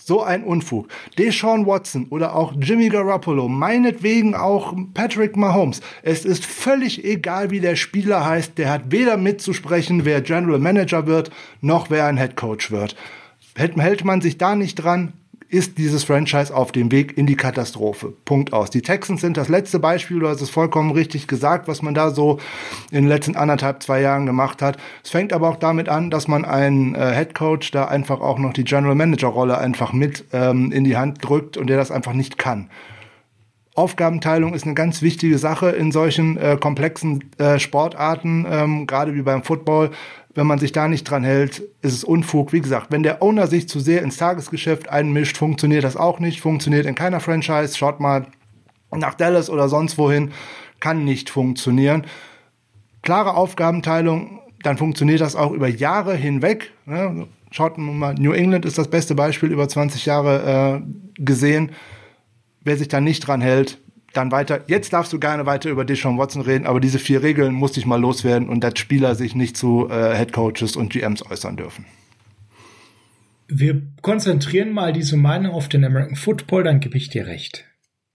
so 0.09 0.23
ein 0.23 0.43
Unfug. 0.43 0.89
Deshaun 1.19 1.67
Watson 1.67 2.07
oder 2.09 2.35
auch 2.35 2.55
Jimmy 2.59 2.89
Garoppolo, 2.89 3.47
meinetwegen 3.47 4.35
auch 4.35 4.75
Patrick 4.95 5.37
Mahomes. 5.37 5.83
Es 6.03 6.25
ist 6.25 6.47
völlig 6.47 7.05
egal, 7.05 7.51
wie 7.51 7.61
der 7.61 7.77
Spieler 7.77 8.25
heißt. 8.25 8.57
Der 8.57 8.71
hat 8.71 8.91
weder 8.91 9.19
mitzusprechen, 9.19 10.07
wer 10.07 10.23
General 10.23 10.59
Manager 10.59 11.07
wird, 11.07 11.31
noch 11.61 11.91
wer 11.91 12.07
ein 12.07 12.17
Head 12.17 12.37
Coach 12.37 12.71
wird. 12.71 12.97
Hält 13.55 14.05
man 14.05 14.21
sich 14.23 14.39
da 14.39 14.55
nicht 14.55 14.77
dran, 14.77 15.13
ist 15.51 15.79
dieses 15.79 16.05
Franchise 16.05 16.55
auf 16.55 16.73
dem 16.73 16.93
Weg 16.93 17.17
in 17.17 17.27
die 17.27 17.37
Katastrophe. 17.37 18.13
Punkt 18.25 18.53
aus. 18.53 18.69
Die 18.69 18.83
Texans 18.83 19.23
sind 19.23 19.37
das 19.39 19.49
letzte 19.49 19.79
Beispiel, 19.79 20.21
du 20.21 20.29
hast 20.29 20.43
es 20.43 20.51
vollkommen 20.51 20.91
richtig 20.91 21.27
gesagt, 21.27 21.69
was 21.69 21.81
man 21.81 21.95
da 21.95 22.11
so 22.11 22.39
in 22.91 23.03
den 23.03 23.09
letzten 23.09 23.35
anderthalb, 23.35 23.83
zwei 23.83 24.03
Jahren 24.03 24.27
gemacht 24.27 24.61
hat. 24.61 24.77
Es 25.03 25.11
fängt 25.11 25.33
aber 25.33 25.49
auch 25.49 25.57
damit 25.57 25.89
an, 25.89 26.11
dass 26.11 26.29
man 26.29 26.45
einen 26.45 26.95
äh, 26.95 27.15
Head 27.15 27.35
Coach 27.35 27.71
da 27.71 27.87
einfach 27.87 28.21
auch 28.21 28.39
noch 28.39 28.53
die 28.53 28.65
General 28.65 28.95
Manager 28.95 29.29
Rolle 29.29 29.57
einfach 29.57 29.95
mit 29.95 30.27
ähm, 30.33 30.71
in 30.71 30.85
die 30.85 30.99
Hand 30.99 31.19
drückt 31.27 31.57
und 31.57 31.69
der 31.69 31.79
das 31.79 31.91
einfach 31.91 32.13
nicht 32.13 32.37
kann. 32.37 32.69
Aufgabenteilung 33.79 34.55
ist 34.55 34.65
eine 34.65 34.75
ganz 34.75 35.03
wichtige 35.03 35.39
Sache 35.39 35.71
in 35.71 35.93
solchen 35.93 36.37
äh, 36.37 36.59
komplexen 36.61 37.31
äh, 37.39 37.61
Sportarten, 37.61 38.45
ähm, 38.51 38.89
gerade 38.89 39.15
wie 39.15 39.23
beim 39.23 39.45
Football. 39.45 39.93
Wenn 40.39 40.47
man 40.47 40.61
sich 40.61 40.71
da 40.71 40.87
nicht 40.87 41.03
dran 41.03 41.25
hält, 41.25 41.65
ist 41.83 41.95
es 41.95 42.05
Unfug. 42.05 42.53
Wie 42.53 42.61
gesagt, 42.61 42.93
wenn 42.93 43.03
der 43.03 43.25
Owner 43.25 43.49
sich 43.49 43.69
zu 43.69 43.81
sehr 43.81 44.03
ins 44.03 44.19
Tagesgeschäft 44.19 44.89
einmischt, 44.89 45.37
funktioniert 45.37 45.83
das 45.83 45.97
auch 45.97 46.21
nicht, 46.21 46.41
funktioniert 46.41 46.87
in 46.87 46.95
keiner 46.95 47.19
Franchise. 47.19 47.77
Schaut 47.77 47.99
mal 47.99 48.29
nach 48.93 49.15
Dallas 49.15 49.51
oder 49.51 49.69
sonst 49.69 49.99
wohin, 49.99 50.31
kann 50.79 51.05
nicht 51.05 51.29
funktionieren. 51.29 52.07
Klare 53.03 53.35
Aufgabenteilung, 53.35 54.39
dann 54.63 54.79
funktioniert 54.79 55.23
das 55.23 55.35
auch 55.35 55.51
über 55.51 55.67
Jahre 55.67 56.15
hinweg. 56.15 56.71
Ne? 56.87 57.27
Schaut 57.51 57.77
mal, 57.77 58.15
New 58.15 58.31
England 58.31 58.65
ist 58.65 58.79
das 58.79 58.87
beste 58.87 59.17
Beispiel 59.17 59.51
über 59.51 59.69
20 59.69 60.07
Jahre 60.07 60.83
äh, 60.85 61.21
gesehen. 61.21 61.73
Wer 62.63 62.77
sich 62.77 62.87
da 62.87 63.01
nicht 63.01 63.27
dran 63.27 63.41
hält, 63.41 63.81
dann 64.13 64.33
weiter. 64.33 64.63
Jetzt 64.67 64.93
darfst 64.93 65.13
du 65.13 65.19
gerne 65.19 65.47
weiter 65.47 65.71
über 65.71 65.85
Deshaun 65.85 66.19
Watson 66.19 66.43
reden, 66.43 66.67
aber 66.67 66.81
diese 66.81 66.99
vier 66.99 67.23
Regeln 67.23 67.55
musste 67.55 67.81
ich 67.81 67.87
mal 67.87 68.01
loswerden 68.01 68.49
und 68.49 68.65
dass 68.65 68.79
Spieler 68.79 69.15
sich 69.15 69.35
nicht 69.35 69.57
zu 69.57 69.89
äh, 69.91 70.17
Head 70.17 70.33
Coaches 70.33 70.77
und 70.77 70.91
GMs 70.93 71.25
äußern 71.31 71.57
dürfen. 71.57 71.85
Wir 73.49 73.83
konzentrieren 74.03 74.73
mal 74.73 74.93
diese 74.93 75.17
Meinung 75.17 75.53
auf 75.53 75.69
den 75.69 75.85
American 75.85 76.17
Football, 76.17 76.65
dann 76.65 76.81
gebe 76.81 76.99
ich 76.99 77.09
dir 77.09 77.27
recht. 77.27 77.65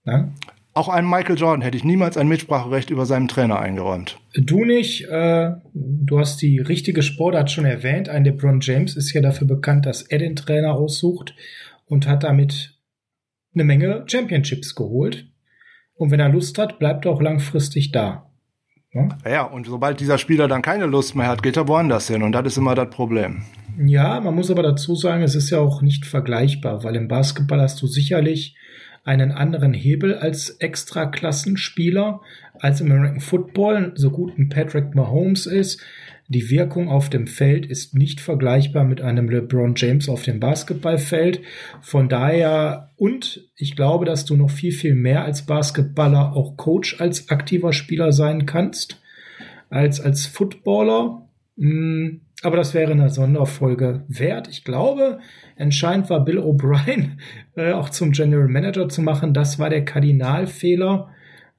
Na? 0.04 0.32
Auch 0.74 0.88
einem 0.88 1.08
Michael 1.08 1.38
Jordan 1.38 1.62
hätte 1.62 1.76
ich 1.76 1.84
niemals 1.84 2.16
ein 2.16 2.26
Mitspracherecht 2.26 2.90
über 2.90 3.06
seinen 3.06 3.28
Trainer 3.28 3.60
eingeräumt. 3.60 4.18
Du 4.34 4.64
nicht. 4.64 5.04
Äh, 5.04 5.52
du 5.72 6.18
hast 6.18 6.42
die 6.42 6.58
richtige 6.58 7.02
Sportart 7.02 7.52
schon 7.52 7.64
erwähnt. 7.64 8.08
Ein 8.08 8.24
LeBron 8.24 8.60
James 8.60 8.96
ist 8.96 9.12
ja 9.12 9.20
dafür 9.20 9.46
bekannt, 9.46 9.86
dass 9.86 10.02
er 10.02 10.18
den 10.18 10.34
Trainer 10.34 10.74
aussucht 10.74 11.34
und 11.86 12.08
hat 12.08 12.24
damit 12.24 12.76
eine 13.54 13.62
Menge 13.62 14.04
Championships 14.08 14.74
geholt. 14.74 15.28
Und 15.94 16.10
wenn 16.10 16.20
er 16.20 16.28
Lust 16.28 16.58
hat, 16.58 16.78
bleibt 16.78 17.06
er 17.06 17.12
auch 17.12 17.22
langfristig 17.22 17.92
da. 17.92 18.30
Ja? 18.92 19.08
ja, 19.28 19.42
und 19.42 19.66
sobald 19.66 20.00
dieser 20.00 20.18
Spieler 20.18 20.48
dann 20.48 20.62
keine 20.62 20.86
Lust 20.86 21.16
mehr 21.16 21.28
hat, 21.28 21.42
geht 21.42 21.56
er 21.56 21.68
woanders 21.68 22.08
hin. 22.08 22.22
Und 22.22 22.32
das 22.32 22.46
ist 22.46 22.56
immer 22.58 22.74
das 22.74 22.90
Problem. 22.90 23.42
Ja, 23.84 24.20
man 24.20 24.34
muss 24.34 24.50
aber 24.50 24.62
dazu 24.62 24.94
sagen, 24.94 25.22
es 25.22 25.34
ist 25.34 25.50
ja 25.50 25.58
auch 25.58 25.82
nicht 25.82 26.06
vergleichbar, 26.06 26.84
weil 26.84 26.94
im 26.94 27.08
Basketball 27.08 27.60
hast 27.60 27.82
du 27.82 27.86
sicherlich 27.86 28.56
einen 29.04 29.32
anderen 29.32 29.74
Hebel 29.74 30.14
als 30.14 30.50
Extraklassenspieler 30.50 32.20
als 32.58 32.80
im 32.80 32.90
American 32.90 33.20
Football, 33.20 33.92
so 33.96 34.10
gut 34.10 34.38
ein 34.38 34.48
Patrick 34.48 34.94
Mahomes 34.94 35.46
ist, 35.46 35.82
die 36.28 36.48
Wirkung 36.48 36.88
auf 36.88 37.10
dem 37.10 37.26
Feld 37.26 37.66
ist 37.66 37.94
nicht 37.94 38.20
vergleichbar 38.20 38.84
mit 38.84 39.02
einem 39.02 39.28
LeBron 39.28 39.74
James 39.76 40.08
auf 40.08 40.22
dem 40.22 40.40
Basketballfeld. 40.40 41.40
Von 41.82 42.08
daher, 42.08 42.90
und 42.96 43.48
ich 43.56 43.76
glaube, 43.76 44.06
dass 44.06 44.24
du 44.24 44.36
noch 44.36 44.50
viel, 44.50 44.72
viel 44.72 44.94
mehr 44.94 45.24
als 45.24 45.44
Basketballer 45.44 46.34
auch 46.34 46.56
Coach 46.56 47.00
als 47.00 47.28
aktiver 47.28 47.72
Spieler 47.72 48.12
sein 48.12 48.46
kannst, 48.46 49.02
als 49.68 50.00
als 50.00 50.26
Footballer. 50.26 51.28
Hm, 51.58 52.22
aber 52.42 52.56
das 52.56 52.74
wäre 52.74 52.92
eine 52.92 53.10
Sonderfolge 53.10 54.04
wert. 54.08 54.48
Ich 54.48 54.64
glaube, 54.64 55.18
entscheidend 55.56 56.10
war 56.10 56.24
Bill 56.24 56.38
O'Brien 56.38 57.18
äh, 57.56 57.72
auch 57.72 57.90
zum 57.90 58.12
General 58.12 58.48
Manager 58.48 58.88
zu 58.88 59.02
machen. 59.02 59.34
Das 59.34 59.58
war 59.58 59.68
der 59.68 59.84
Kardinalfehler 59.84 61.13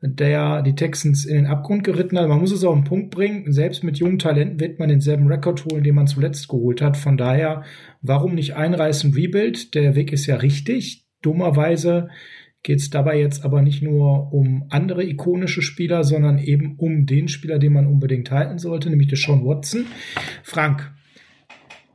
der 0.08 0.62
die 0.62 0.76
Texans 0.76 1.26
in 1.26 1.36
den 1.36 1.46
Abgrund 1.48 1.84
geritten 1.84 2.18
hat. 2.18 2.28
Man 2.28 2.40
muss 2.40 2.52
es 2.52 2.64
auf 2.64 2.76
den 2.76 2.84
Punkt 2.84 3.12
bringen. 3.12 3.52
Selbst 3.52 3.84
mit 3.84 3.98
jungen 3.98 4.20
Talenten 4.20 4.60
wird 4.60 4.80
man 4.80 4.90
denselben 4.90 5.28
Rekord 5.28 5.66
holen, 5.66 5.84
den 5.84 5.96
man 5.96 6.08
zuletzt 6.08 6.48
geholt 6.48 6.82
hat. 6.82 6.98
Von 6.98 7.18
daher, 7.18 7.64
warum 8.02 8.36
nicht 8.36 8.56
einreißen 8.56 9.14
Rebuild? 9.14 9.74
Der 9.76 9.96
Weg 9.96 10.12
ist 10.14 10.26
ja 10.26 10.36
richtig. 10.36 11.06
Dummerweise 11.22 12.10
geht 12.64 12.80
es 12.80 12.90
dabei 12.90 13.20
jetzt 13.20 13.46
aber 13.46 13.62
nicht 13.62 13.84
nur 13.84 14.34
um 14.34 14.66
andere 14.70 15.04
ikonische 15.04 15.62
Spieler, 15.62 16.04
sondern 16.04 16.40
eben 16.40 16.76
um 16.78 17.06
den 17.06 17.28
Spieler, 17.28 17.60
den 17.60 17.74
man 17.74 17.86
unbedingt 17.86 18.32
halten 18.32 18.58
sollte, 18.58 18.90
nämlich 18.90 19.08
Deshaun 19.08 19.46
Watson. 19.46 19.86
Frank, 20.42 20.92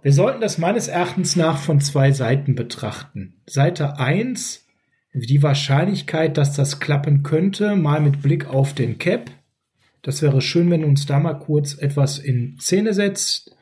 wir 0.03 0.13
sollten 0.13 0.41
das 0.41 0.59
meines 0.59 0.89
Erachtens 0.89 1.37
nach 1.37 1.59
von 1.59 1.81
zwei 1.81 2.13
Seiten 2.13 2.55
betrachten. 2.55 3.35
Seite 3.47 3.99
1 3.99 4.60
die 5.13 5.43
Wahrscheinlichkeit, 5.43 6.37
dass 6.37 6.55
das 6.55 6.81
klappen 6.81 7.23
könnte, 7.23 7.77
mal 7.77 8.01
mit 8.01 8.23
Blick 8.23 8.47
auf 8.47 8.75
den 8.75 8.99
Cap. 8.99 9.31
Das 10.03 10.23
wäre 10.23 10.41
schön, 10.41 10.71
wenn 10.71 10.83
du 10.83 10.89
uns 10.89 11.07
da 11.07 11.19
mal 11.19 11.35
kurz 11.35 11.75
etwas 11.75 12.19
in 12.19 12.57
Szene 12.61 12.95
setzt. 12.95 13.55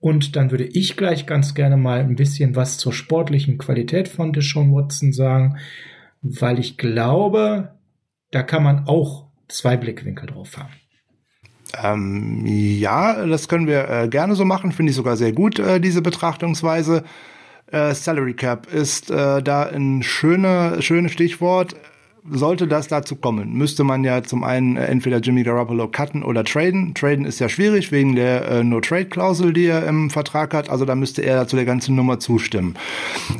Und 0.00 0.36
dann 0.36 0.50
würde 0.50 0.64
ich 0.64 0.96
gleich 0.96 1.26
ganz 1.26 1.54
gerne 1.54 1.76
mal 1.76 2.00
ein 2.00 2.14
bisschen 2.14 2.54
was 2.54 2.78
zur 2.78 2.92
sportlichen 2.92 3.58
Qualität 3.58 4.08
von 4.08 4.32
Deshaun 4.32 4.72
Watson 4.72 5.12
sagen, 5.12 5.58
weil 6.20 6.58
ich 6.58 6.76
glaube, 6.76 7.74
da 8.30 8.42
kann 8.42 8.62
man 8.62 8.86
auch 8.86 9.28
zwei 9.48 9.76
Blickwinkel 9.76 10.26
drauf 10.26 10.56
haben. 10.56 10.72
Ähm, 11.82 12.44
ja, 12.46 13.26
das 13.26 13.48
können 13.48 13.66
wir 13.66 13.88
äh, 13.88 14.08
gerne 14.08 14.34
so 14.34 14.44
machen, 14.44 14.72
finde 14.72 14.90
ich 14.90 14.96
sogar 14.96 15.16
sehr 15.16 15.32
gut, 15.32 15.58
äh, 15.58 15.80
diese 15.80 16.02
Betrachtungsweise. 16.02 17.04
Äh, 17.70 17.94
Salary 17.94 18.34
Cap 18.34 18.72
ist 18.72 19.10
äh, 19.10 19.42
da 19.42 19.64
ein 19.64 20.02
schöner, 20.02 20.80
schönes 20.80 21.12
Stichwort. 21.12 21.76
Sollte 22.30 22.66
das 22.66 22.88
dazu 22.88 23.16
kommen, 23.16 23.54
müsste 23.54 23.84
man 23.84 24.04
ja 24.04 24.22
zum 24.22 24.44
einen 24.44 24.76
äh, 24.76 24.84
entweder 24.86 25.18
Jimmy 25.18 25.44
Garoppolo 25.44 25.88
cutten 25.88 26.22
oder 26.22 26.44
traden. 26.44 26.94
Traden 26.94 27.24
ist 27.24 27.38
ja 27.38 27.48
schwierig 27.48 27.90
wegen 27.90 28.16
der 28.16 28.46
äh, 28.48 28.64
No-Trade-Klausel, 28.64 29.52
die 29.52 29.66
er 29.66 29.86
im 29.86 30.10
Vertrag 30.10 30.52
hat. 30.52 30.68
Also 30.68 30.84
da 30.84 30.94
müsste 30.94 31.22
er 31.22 31.46
zu 31.46 31.56
der 31.56 31.64
ganzen 31.64 31.94
Nummer 31.94 32.18
zustimmen. 32.18 32.74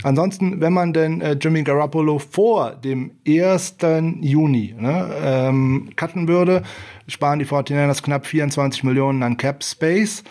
Ansonsten, 0.04 0.60
wenn 0.60 0.72
man 0.72 0.92
denn 0.92 1.20
äh, 1.20 1.36
Jimmy 1.40 1.62
Garoppolo 1.64 2.18
vor 2.18 2.72
dem 2.72 3.10
1. 3.26 3.76
Juni 4.20 4.74
ne, 4.78 5.10
ähm, 5.22 5.90
cutten 5.96 6.28
würde, 6.28 6.62
sparen 7.08 7.38
die 7.38 7.46
49ers 7.46 8.02
knapp 8.02 8.26
24 8.26 8.84
Millionen 8.84 9.22
an 9.22 9.36
Cap 9.36 9.62
Space 9.64 10.22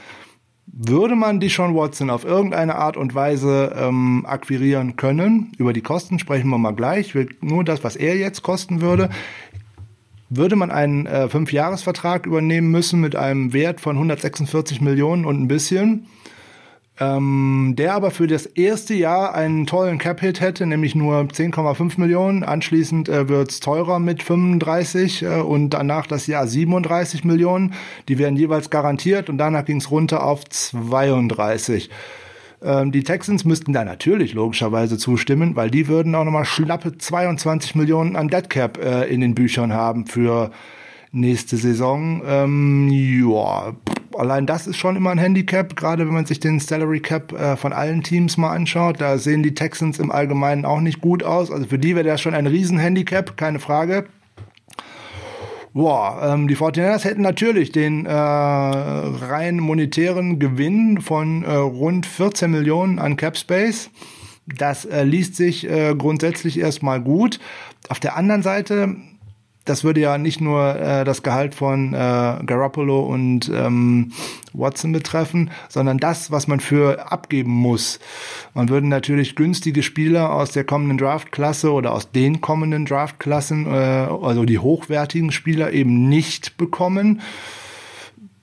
würde 0.67 1.15
man 1.15 1.39
die 1.39 1.49
Sean 1.49 1.75
Watson 1.75 2.09
auf 2.09 2.25
irgendeine 2.25 2.75
Art 2.75 2.97
und 2.97 3.15
Weise 3.15 3.73
ähm, 3.75 4.25
akquirieren 4.27 4.95
können, 4.95 5.51
über 5.57 5.73
die 5.73 5.81
Kosten 5.81 6.19
sprechen 6.19 6.49
wir 6.49 6.57
mal 6.57 6.71
gleich, 6.71 7.15
nur 7.41 7.63
das, 7.63 7.83
was 7.83 7.95
er 7.95 8.17
jetzt 8.17 8.43
kosten 8.43 8.81
würde, 8.81 9.09
würde 10.29 10.55
man 10.55 10.71
einen 10.71 11.05
äh, 11.05 11.29
Fünfjahresvertrag 11.29 12.25
übernehmen 12.25 12.69
müssen 12.69 12.99
mit 12.99 13.15
einem 13.15 13.53
Wert 13.53 13.79
von 13.79 13.95
146 13.95 14.81
Millionen 14.81 15.25
und 15.25 15.41
ein 15.41 15.47
bisschen. 15.47 16.07
Ähm, 16.99 17.75
der 17.77 17.93
aber 17.93 18.09
für 18.09 18.25
das 18.25 18.45
erste 18.47 18.95
Jahr 18.95 19.35
einen 19.35 19.67
tollen 19.67 19.99
Cap-Hit 19.99 20.41
hätte, 20.41 20.65
nämlich 20.65 20.95
nur 20.95 21.19
10,5 21.19 21.99
Millionen. 21.99 22.43
Anschließend 22.43 23.07
äh, 23.07 23.29
wird's 23.29 23.59
teurer 23.59 23.99
mit 23.99 24.23
35 24.23 25.23
äh, 25.23 25.27
und 25.41 25.71
danach 25.71 26.07
das 26.07 26.25
Jahr 26.25 26.47
37 26.47 27.23
Millionen. 27.23 27.73
Die 28.07 28.17
werden 28.17 28.35
jeweils 28.35 28.69
garantiert 28.69 29.29
und 29.29 29.37
danach 29.37 29.65
ging's 29.65 29.91
runter 29.91 30.23
auf 30.23 30.43
32. 30.49 31.89
Ähm, 32.63 32.91
die 32.91 33.03
Texans 33.03 33.45
müssten 33.45 33.73
da 33.73 33.85
natürlich 33.85 34.33
logischerweise 34.33 34.97
zustimmen, 34.97 35.55
weil 35.55 35.69
die 35.69 35.87
würden 35.87 36.15
auch 36.15 36.23
nochmal 36.23 36.45
schlappe 36.45 36.97
22 36.97 37.75
Millionen 37.75 38.15
an 38.15 38.29
Dead 38.29 38.49
Cap 38.49 38.83
äh, 38.83 39.03
in 39.05 39.21
den 39.21 39.35
Büchern 39.35 39.73
haben 39.73 40.07
für 40.07 40.51
nächste 41.11 41.57
Saison. 41.57 42.23
Ähm, 42.25 42.89
ja, 42.89 43.73
allein 44.17 44.45
das 44.45 44.67
ist 44.67 44.77
schon 44.77 44.95
immer 44.95 45.11
ein 45.11 45.17
Handicap, 45.17 45.75
gerade 45.75 46.05
wenn 46.05 46.13
man 46.13 46.25
sich 46.25 46.39
den 46.39 46.59
Salary 46.59 46.99
Cap 46.99 47.33
äh, 47.33 47.55
von 47.55 47.73
allen 47.73 48.03
Teams 48.03 48.37
mal 48.37 48.51
anschaut. 48.51 48.99
Da 48.99 49.17
sehen 49.17 49.43
die 49.43 49.53
Texans 49.53 49.99
im 49.99 50.11
Allgemeinen 50.11 50.65
auch 50.65 50.81
nicht 50.81 51.01
gut 51.01 51.23
aus. 51.23 51.51
Also 51.51 51.67
für 51.67 51.79
die 51.79 51.95
wäre 51.95 52.07
das 52.07 52.21
schon 52.21 52.33
ein 52.33 52.47
Riesenhandicap, 52.47 53.37
keine 53.37 53.59
Frage. 53.59 54.05
Boah, 55.73 56.33
ähm, 56.33 56.47
die 56.47 56.57
49ers 56.57 57.03
hätten 57.03 57.21
natürlich 57.21 57.71
den 57.71 58.07
äh, 58.07 58.11
rein 58.11 59.59
monetären 59.59 60.39
Gewinn 60.39 61.01
von 61.01 61.43
äh, 61.43 61.51
rund 61.51 62.05
14 62.07 62.49
Millionen 62.49 62.97
an 62.97 63.15
Cap 63.15 63.37
Space. 63.37 63.91
Das 64.47 64.85
äh, 64.85 65.03
liest 65.03 65.35
sich 65.35 65.69
äh, 65.69 65.93
grundsätzlich 65.95 66.59
erstmal 66.59 67.01
gut. 67.01 67.39
Auf 67.89 67.99
der 67.99 68.17
anderen 68.17 68.41
Seite 68.41 68.95
das 69.67 69.83
würde 69.83 70.01
ja 70.01 70.17
nicht 70.17 70.41
nur 70.41 70.75
äh, 70.75 71.03
das 71.03 71.23
Gehalt 71.23 71.53
von 71.53 71.93
äh, 71.93 71.97
Garoppolo 72.45 73.01
und 73.01 73.51
ähm, 73.53 74.11
Watson 74.53 74.91
betreffen, 74.91 75.51
sondern 75.69 75.97
das, 75.97 76.31
was 76.31 76.47
man 76.47 76.59
für 76.59 77.11
abgeben 77.11 77.51
muss. 77.51 77.99
Man 78.53 78.69
würde 78.69 78.87
natürlich 78.87 79.35
günstige 79.35 79.83
Spieler 79.83 80.33
aus 80.33 80.51
der 80.51 80.63
kommenden 80.63 80.97
Draftklasse 80.97 81.71
oder 81.71 81.93
aus 81.93 82.11
den 82.11 82.41
kommenden 82.41 82.85
Draftklassen, 82.85 83.67
äh, 83.67 83.69
also 83.69 84.45
die 84.45 84.59
hochwertigen 84.59 85.31
Spieler 85.31 85.71
eben 85.73 86.09
nicht 86.09 86.57
bekommen 86.57 87.21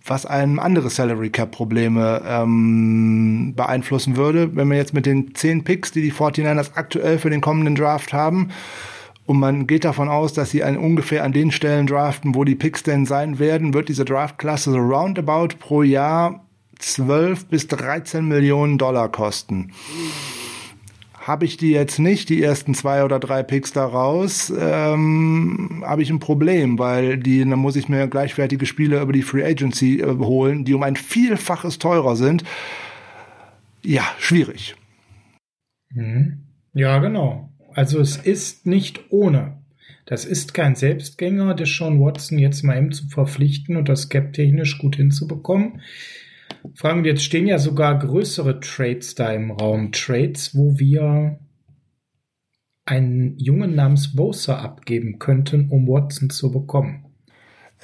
was 0.07 0.27
einem 0.27 0.59
andere 0.59 0.91
Salary 0.91 1.31
Cap 1.31 1.51
Probleme 1.51 2.21
ähm, 2.27 3.55
beeinflussen 3.57 4.17
würde. 4.17 4.55
Wenn 4.55 4.69
wir 4.69 4.77
jetzt 4.77 4.93
mit 4.93 5.07
den 5.07 5.35
zehn 5.35 5.65
Picks, 5.65 5.93
die 5.93 6.03
die 6.03 6.13
49ers 6.13 6.73
aktuell 6.75 7.19
für 7.19 7.31
den 7.31 7.41
kommenden 7.41 7.75
Draft 7.75 8.13
haben, 8.13 8.51
und 9.27 9.39
man 9.39 9.67
geht 9.67 9.85
davon 9.85 10.09
aus, 10.09 10.33
dass 10.35 10.51
sie 10.51 10.63
an, 10.63 10.77
ungefähr 10.77 11.25
an 11.25 11.33
den 11.33 11.51
Stellen 11.51 11.87
draften, 11.87 12.35
wo 12.35 12.45
die 12.45 12.55
Picks 12.55 12.83
denn 12.83 13.07
sein 13.07 13.39
werden, 13.39 13.73
wird 13.73 13.89
diese 13.89 14.05
Draftklasse 14.05 14.71
so 14.71 14.79
roundabout 14.79 15.57
pro 15.59 15.83
Jahr 15.83 16.45
12 16.79 17.47
bis 17.47 17.67
13 17.69 18.27
Millionen 18.27 18.77
Dollar 18.77 19.09
kosten. 19.09 19.73
Habe 21.15 21.47
ich 21.47 21.57
die 21.57 21.71
jetzt 21.71 21.99
nicht, 21.99 22.29
die 22.29 22.43
ersten 22.43 22.75
zwei 22.75 23.03
oder 23.03 23.19
drei 23.19 23.43
Picks 23.43 23.73
daraus, 23.73 24.53
ähm, 24.59 25.83
habe 25.87 26.03
ich 26.03 26.11
ein 26.11 26.19
Problem, 26.19 26.79
weil 26.79 27.17
die, 27.17 27.39
dann 27.39 27.59
muss 27.59 27.77
ich 27.77 27.89
mir 27.89 28.09
gleichwertige 28.09 28.67
Spiele 28.67 29.01
über 29.01 29.15
die 29.15 29.23
Free 29.23 29.43
Agency 29.43 30.01
äh, 30.01 30.19
holen, 30.19 30.67
die 30.67 30.75
um 30.75 30.83
ein 30.83 30.97
Vielfaches 30.97 31.79
teurer 31.79 32.17
sind. 32.17 32.45
Ja, 33.83 34.03
schwierig. 34.19 34.77
Mhm. 35.95 36.41
Ja, 36.75 36.99
genau. 36.99 37.54
Also 37.75 38.01
es 38.01 38.17
ist 38.17 38.67
nicht 38.67 39.11
ohne. 39.11 39.59
Das 40.07 40.25
ist 40.25 40.55
kein 40.55 40.75
Selbstgänger, 40.75 41.55
der 41.55 41.67
Sean 41.67 42.01
Watson 42.01 42.39
jetzt 42.39 42.63
mal 42.63 42.79
eben 42.79 42.93
zu 42.93 43.09
verpflichten 43.09 43.77
und 43.77 43.89
das 43.89 44.09
Cap 44.09 44.33
technisch 44.33 44.79
gut 44.79 44.97
hinzubekommen. 44.97 45.81
Fragen 46.75 47.05
wir, 47.05 47.13
jetzt 47.13 47.25
stehen 47.25 47.47
ja 47.47 47.59
sogar 47.59 47.99
größere 47.99 48.61
Trades 48.61 49.15
da 49.15 49.33
im 49.33 49.51
Raum. 49.51 49.93
Trades, 49.93 50.55
wo 50.55 50.79
wir 50.79 51.39
einen 52.85 53.39
Jungen 53.39 53.75
namens 53.75 54.15
Bosa 54.15 54.59
abgeben 54.59 55.19
könnten, 55.19 55.71
um 55.71 55.89
Watson 55.89 56.31
zu 56.31 56.51
bekommen. 56.51 57.04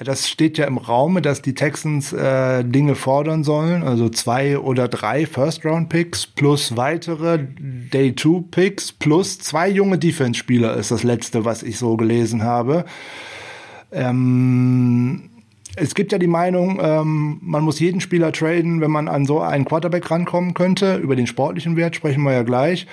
Das 0.03 0.27
steht 0.29 0.57
ja 0.57 0.65
im 0.65 0.77
Raume, 0.77 1.21
dass 1.21 1.43
die 1.43 1.53
Texans 1.53 2.11
äh, 2.11 2.63
Dinge 2.63 2.95
fordern 2.95 3.43
sollen, 3.43 3.83
also 3.83 4.09
zwei 4.09 4.57
oder 4.57 4.87
drei 4.87 5.27
First-Round-Picks 5.27 6.25
plus 6.27 6.75
weitere 6.75 7.37
Day-Two-Picks 7.39 8.93
plus 8.93 9.37
zwei 9.37 9.69
junge 9.69 9.99
Defense-Spieler 9.99 10.75
ist 10.75 10.89
das 10.89 11.03
letzte, 11.03 11.45
was 11.45 11.61
ich 11.61 11.77
so 11.77 11.97
gelesen 11.97 12.41
habe. 12.41 12.85
Ähm, 13.91 15.29
es 15.75 15.93
gibt 15.93 16.11
ja 16.11 16.17
die 16.17 16.27
Meinung, 16.27 16.79
ähm, 16.81 17.37
man 17.41 17.63
muss 17.63 17.79
jeden 17.79 18.01
Spieler 18.01 18.31
traden, 18.31 18.81
wenn 18.81 18.91
man 18.91 19.07
an 19.07 19.25
so 19.25 19.39
einen 19.39 19.65
Quarterback 19.65 20.09
rankommen 20.09 20.55
könnte. 20.55 20.95
Über 20.95 21.15
den 21.15 21.27
sportlichen 21.27 21.75
Wert 21.77 21.95
sprechen 21.95 22.23
wir 22.23 22.33
ja 22.33 22.43
gleich 22.43 22.87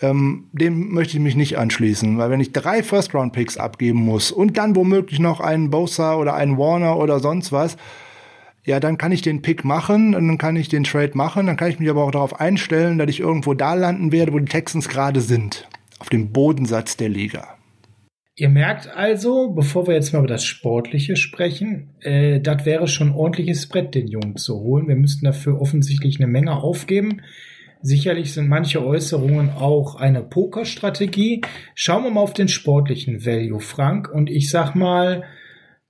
ähm, 0.00 0.48
dem 0.52 0.92
möchte 0.92 1.16
ich 1.16 1.22
mich 1.22 1.36
nicht 1.36 1.58
anschließen, 1.58 2.18
weil 2.18 2.30
wenn 2.30 2.40
ich 2.40 2.52
drei 2.52 2.82
First-Round-Picks 2.82 3.56
abgeben 3.56 4.00
muss 4.00 4.32
und 4.32 4.56
dann 4.56 4.76
womöglich 4.76 5.20
noch 5.20 5.40
einen 5.40 5.70
Bosa 5.70 6.16
oder 6.16 6.34
einen 6.34 6.58
Warner 6.58 6.96
oder 6.98 7.20
sonst 7.20 7.52
was, 7.52 7.76
ja, 8.64 8.80
dann 8.80 8.98
kann 8.98 9.12
ich 9.12 9.22
den 9.22 9.42
Pick 9.42 9.64
machen 9.64 10.12
dann 10.12 10.38
kann 10.38 10.56
ich 10.56 10.68
den 10.68 10.84
Trade 10.84 11.12
machen, 11.14 11.46
dann 11.46 11.56
kann 11.56 11.70
ich 11.70 11.78
mich 11.78 11.90
aber 11.90 12.04
auch 12.04 12.10
darauf 12.10 12.40
einstellen, 12.40 12.98
dass 12.98 13.10
ich 13.10 13.20
irgendwo 13.20 13.54
da 13.54 13.74
landen 13.74 14.10
werde, 14.10 14.32
wo 14.32 14.38
die 14.38 14.46
Texans 14.46 14.88
gerade 14.88 15.20
sind, 15.20 15.68
auf 15.98 16.08
dem 16.08 16.32
Bodensatz 16.32 16.96
der 16.96 17.10
Liga. 17.10 17.56
Ihr 18.36 18.48
merkt 18.48 18.88
also, 18.88 19.50
bevor 19.50 19.86
wir 19.86 19.94
jetzt 19.94 20.12
mal 20.12 20.18
über 20.18 20.28
das 20.28 20.44
Sportliche 20.44 21.14
sprechen, 21.14 21.90
äh, 22.00 22.40
das 22.40 22.64
wäre 22.64 22.88
schon 22.88 23.12
ordentliches 23.12 23.68
Brett, 23.68 23.94
den 23.94 24.08
Jungen 24.08 24.36
zu 24.36 24.58
holen. 24.58 24.88
Wir 24.88 24.96
müssten 24.96 25.24
dafür 25.24 25.60
offensichtlich 25.60 26.18
eine 26.18 26.26
Menge 26.26 26.56
aufgeben. 26.56 27.20
Sicherlich 27.86 28.32
sind 28.32 28.48
manche 28.48 28.82
Äußerungen 28.82 29.50
auch 29.50 29.96
eine 29.96 30.22
Pokerstrategie. 30.22 31.42
Schauen 31.74 32.04
wir 32.04 32.10
mal 32.10 32.22
auf 32.22 32.32
den 32.32 32.48
sportlichen 32.48 33.26
Value, 33.26 33.60
Frank. 33.60 34.10
Und 34.10 34.30
ich 34.30 34.48
sag 34.48 34.74
mal, 34.74 35.24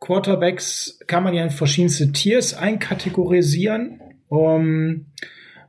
Quarterbacks 0.00 0.98
kann 1.07 1.22
man 1.22 1.35
ja 1.35 1.44
in 1.44 1.50
verschiedenste 1.50 2.11
Tiers 2.11 2.52
einkategorisieren. 2.52 4.00
Um, 4.26 5.07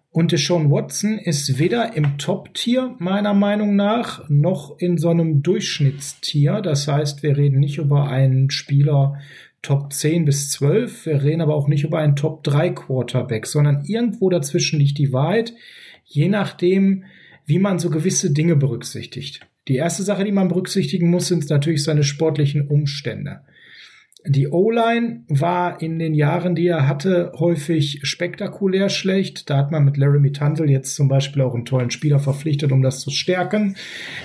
und 0.09 0.31
Deshaun 0.31 0.71
Watson 0.71 1.19
ist 1.19 1.59
weder 1.59 1.95
im 1.95 2.17
Top-Tier 2.17 2.95
meiner 2.97 3.35
Meinung 3.35 3.75
nach 3.75 4.27
noch 4.27 4.79
in 4.79 4.97
so 4.97 5.09
einem 5.09 5.43
Durchschnittstier. 5.43 6.61
Das 6.61 6.87
heißt, 6.87 7.21
wir 7.21 7.37
reden 7.37 7.59
nicht 7.59 7.77
über 7.77 8.09
einen 8.09 8.49
Spieler 8.49 9.19
Top 9.61 9.93
10 9.93 10.25
bis 10.25 10.49
12. 10.49 11.05
Wir 11.05 11.21
reden 11.21 11.41
aber 11.41 11.53
auch 11.53 11.67
nicht 11.67 11.83
über 11.83 11.99
einen 11.99 12.15
Top 12.15 12.43
3 12.43 12.71
Quarterback, 12.71 13.45
sondern 13.45 13.83
irgendwo 13.85 14.31
dazwischen 14.31 14.79
liegt 14.79 14.97
die 14.97 15.13
Wahrheit 15.13 15.53
je 16.05 16.29
nachdem, 16.29 17.03
wie 17.45 17.59
man 17.59 17.79
so 17.79 17.89
gewisse 17.89 18.31
Dinge 18.31 18.55
berücksichtigt. 18.55 19.41
Die 19.67 19.75
erste 19.75 20.03
Sache, 20.03 20.23
die 20.23 20.31
man 20.31 20.47
berücksichtigen 20.47 21.09
muss, 21.09 21.27
sind 21.27 21.49
natürlich 21.49 21.83
seine 21.83 22.03
sportlichen 22.03 22.67
Umstände. 22.67 23.41
Die 24.27 24.47
O-Line 24.47 25.23
war 25.27 25.81
in 25.83 25.99
den 25.99 26.15
Jahren, 26.15 26.55
die 26.55 26.65
er 26.65 26.87
hatte, 26.87 27.31
häufig 27.37 27.99
spektakulär 28.03 28.89
schlecht. 28.89 29.51
Da 29.51 29.57
hat 29.57 29.71
man 29.71 29.85
mit 29.85 29.97
Laramie 29.97 30.31
Tunzel 30.31 30.67
jetzt 30.67 30.95
zum 30.95 31.07
Beispiel 31.07 31.43
auch 31.43 31.53
einen 31.53 31.65
tollen 31.65 31.91
Spieler 31.91 32.17
verpflichtet, 32.17 32.71
um 32.71 32.81
das 32.81 33.01
zu 33.01 33.11
stärken. 33.11 33.75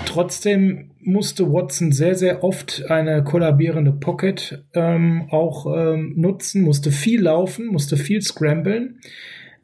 Trotzdem 0.07 0.93
musste 1.03 1.53
Watson 1.53 1.93
sehr, 1.93 2.15
sehr 2.15 2.43
oft 2.43 2.85
eine 2.89 3.23
kollabierende 3.25 3.93
Pocket 3.93 4.65
ähm, 4.73 5.27
auch 5.31 5.67
ähm, 5.77 6.15
nutzen, 6.17 6.63
musste 6.63 6.93
viel 6.93 7.21
laufen, 7.21 7.67
musste 7.67 7.99
viel 7.99 8.23
scramblen 8.23 9.01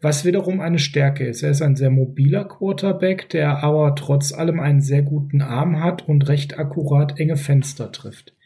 was 0.00 0.24
wiederum 0.24 0.60
eine 0.60 0.78
Stärke 0.78 1.26
ist. 1.26 1.42
Er 1.42 1.50
ist 1.50 1.62
ein 1.62 1.76
sehr 1.76 1.90
mobiler 1.90 2.44
Quarterback, 2.44 3.28
der 3.30 3.62
aber 3.62 3.94
trotz 3.94 4.32
allem 4.32 4.60
einen 4.60 4.80
sehr 4.80 5.02
guten 5.02 5.40
Arm 5.40 5.82
hat 5.82 6.08
und 6.08 6.28
recht 6.28 6.58
akkurat 6.58 7.18
enge 7.18 7.36
Fenster 7.36 7.90
trifft. 7.92 8.36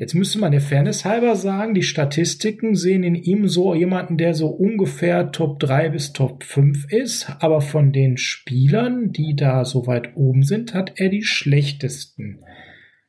Jetzt 0.00 0.14
müsste 0.14 0.38
man 0.38 0.52
der 0.52 0.62
Fairness 0.62 1.04
halber 1.04 1.36
sagen, 1.36 1.74
die 1.74 1.82
Statistiken 1.82 2.74
sehen 2.74 3.02
in 3.02 3.14
ihm 3.14 3.48
so 3.48 3.74
jemanden, 3.74 4.16
der 4.16 4.32
so 4.32 4.46
ungefähr 4.48 5.30
Top 5.30 5.60
3 5.60 5.90
bis 5.90 6.14
Top 6.14 6.42
5 6.42 6.90
ist, 6.90 7.36
aber 7.40 7.60
von 7.60 7.92
den 7.92 8.16
Spielern, 8.16 9.12
die 9.12 9.36
da 9.36 9.66
so 9.66 9.86
weit 9.86 10.16
oben 10.16 10.42
sind, 10.42 10.72
hat 10.72 10.94
er 10.96 11.10
die 11.10 11.22
schlechtesten 11.22 12.40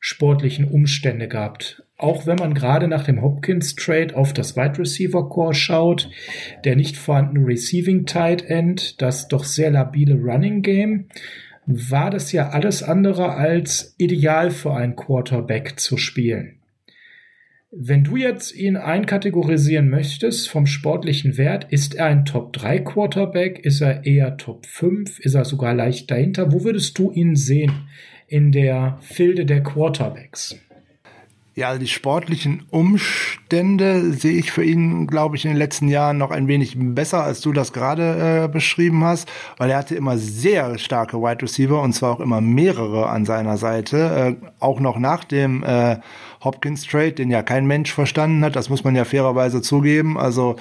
sportlichen 0.02 0.66
Umstände 0.66 1.30
gehabt. 1.30 1.81
Auch 2.02 2.26
wenn 2.26 2.38
man 2.38 2.56
gerade 2.56 2.88
nach 2.88 3.04
dem 3.04 3.22
Hopkins 3.22 3.76
Trade 3.76 4.16
auf 4.16 4.34
das 4.34 4.58
Wide 4.58 4.80
Receiver 4.80 5.30
Core 5.30 5.54
schaut, 5.54 6.10
der 6.66 6.76
nicht 6.76 6.98
vorhandene 6.98 7.46
Receiving 7.46 8.08
Tight 8.08 8.44
End, 8.50 9.00
das 9.04 9.28
doch 9.28 9.44
sehr 9.44 9.70
labile 9.70 10.16
Running 10.16 10.64
Game, 10.64 11.10
war 11.68 12.10
das 12.10 12.32
ja 12.32 12.50
alles 12.50 12.82
andere 12.82 13.36
als 13.36 13.94
ideal 14.00 14.50
für 14.50 14.74
einen 14.74 14.96
Quarterback 14.96 15.80
zu 15.80 15.98
spielen. 15.98 16.56
Wenn 17.70 18.04
du 18.04 18.18
jetzt 18.18 18.56
ihn 18.56 18.78
einkategorisieren 18.78 19.88
möchtest 19.88 20.50
vom 20.50 20.66
sportlichen 20.66 21.38
Wert, 21.38 21.68
ist 21.70 21.94
er 21.94 22.08
ein 22.08 22.26
Top 22.26 22.52
3 22.54 22.80
Quarterback? 22.80 23.60
Ist 23.60 23.80
er 23.80 24.08
eher 24.08 24.38
Top 24.38 24.66
5? 24.66 25.20
Ist 25.20 25.36
er 25.36 25.46
sogar 25.46 25.76
leicht 25.76 26.10
dahinter? 26.10 26.52
Wo 26.52 26.64
würdest 26.64 26.98
du 26.98 27.12
ihn 27.12 27.36
sehen 27.36 27.88
in 28.28 28.52
der 28.52 28.98
Filde 29.02 29.46
der 29.46 29.62
Quarterbacks? 29.62 30.60
Ja, 31.54 31.68
also 31.68 31.82
die 31.82 31.88
sportlichen 31.88 32.64
Umstände 32.70 34.14
sehe 34.14 34.40
ich 34.40 34.54
für 34.54 34.64
ihn, 34.64 35.06
glaube 35.06 35.36
ich, 35.36 35.44
in 35.44 35.52
den 35.52 35.58
letzten 35.58 35.90
Jahren 35.90 36.18
noch 36.18 36.32
ein 36.32 36.48
wenig 36.48 36.78
besser, 36.78 37.26
als 37.26 37.42
du 37.42 37.52
das 37.52 37.74
gerade 37.74 38.46
äh, 38.46 38.48
beschrieben 38.48 39.04
hast, 39.04 39.30
weil 39.58 39.70
er 39.70 39.80
hatte 39.80 39.96
immer 39.96 40.18
sehr 40.18 40.78
starke 40.78 41.18
Wide 41.18 41.42
Receiver 41.42 41.82
und 41.82 41.92
zwar 41.92 42.14
auch 42.14 42.20
immer 42.22 42.40
mehrere 42.40 43.10
an 43.10 43.26
seiner 43.26 43.58
Seite, 43.58 44.38
äh, 44.42 44.46
auch 44.62 44.80
noch 44.80 44.98
nach 44.98 45.26
dem 45.26 45.62
äh, 45.66 45.98
Hopkins 46.42 46.88
Trade, 46.88 47.12
den 47.12 47.30
ja 47.30 47.44
kein 47.44 47.68
Mensch 47.68 47.92
verstanden 47.92 48.46
hat, 48.46 48.56
das 48.56 48.70
muss 48.70 48.86
man 48.86 48.96
ja 48.96 49.04
fairerweise 49.04 49.62
zugeben. 49.62 50.18
Also 50.18 50.56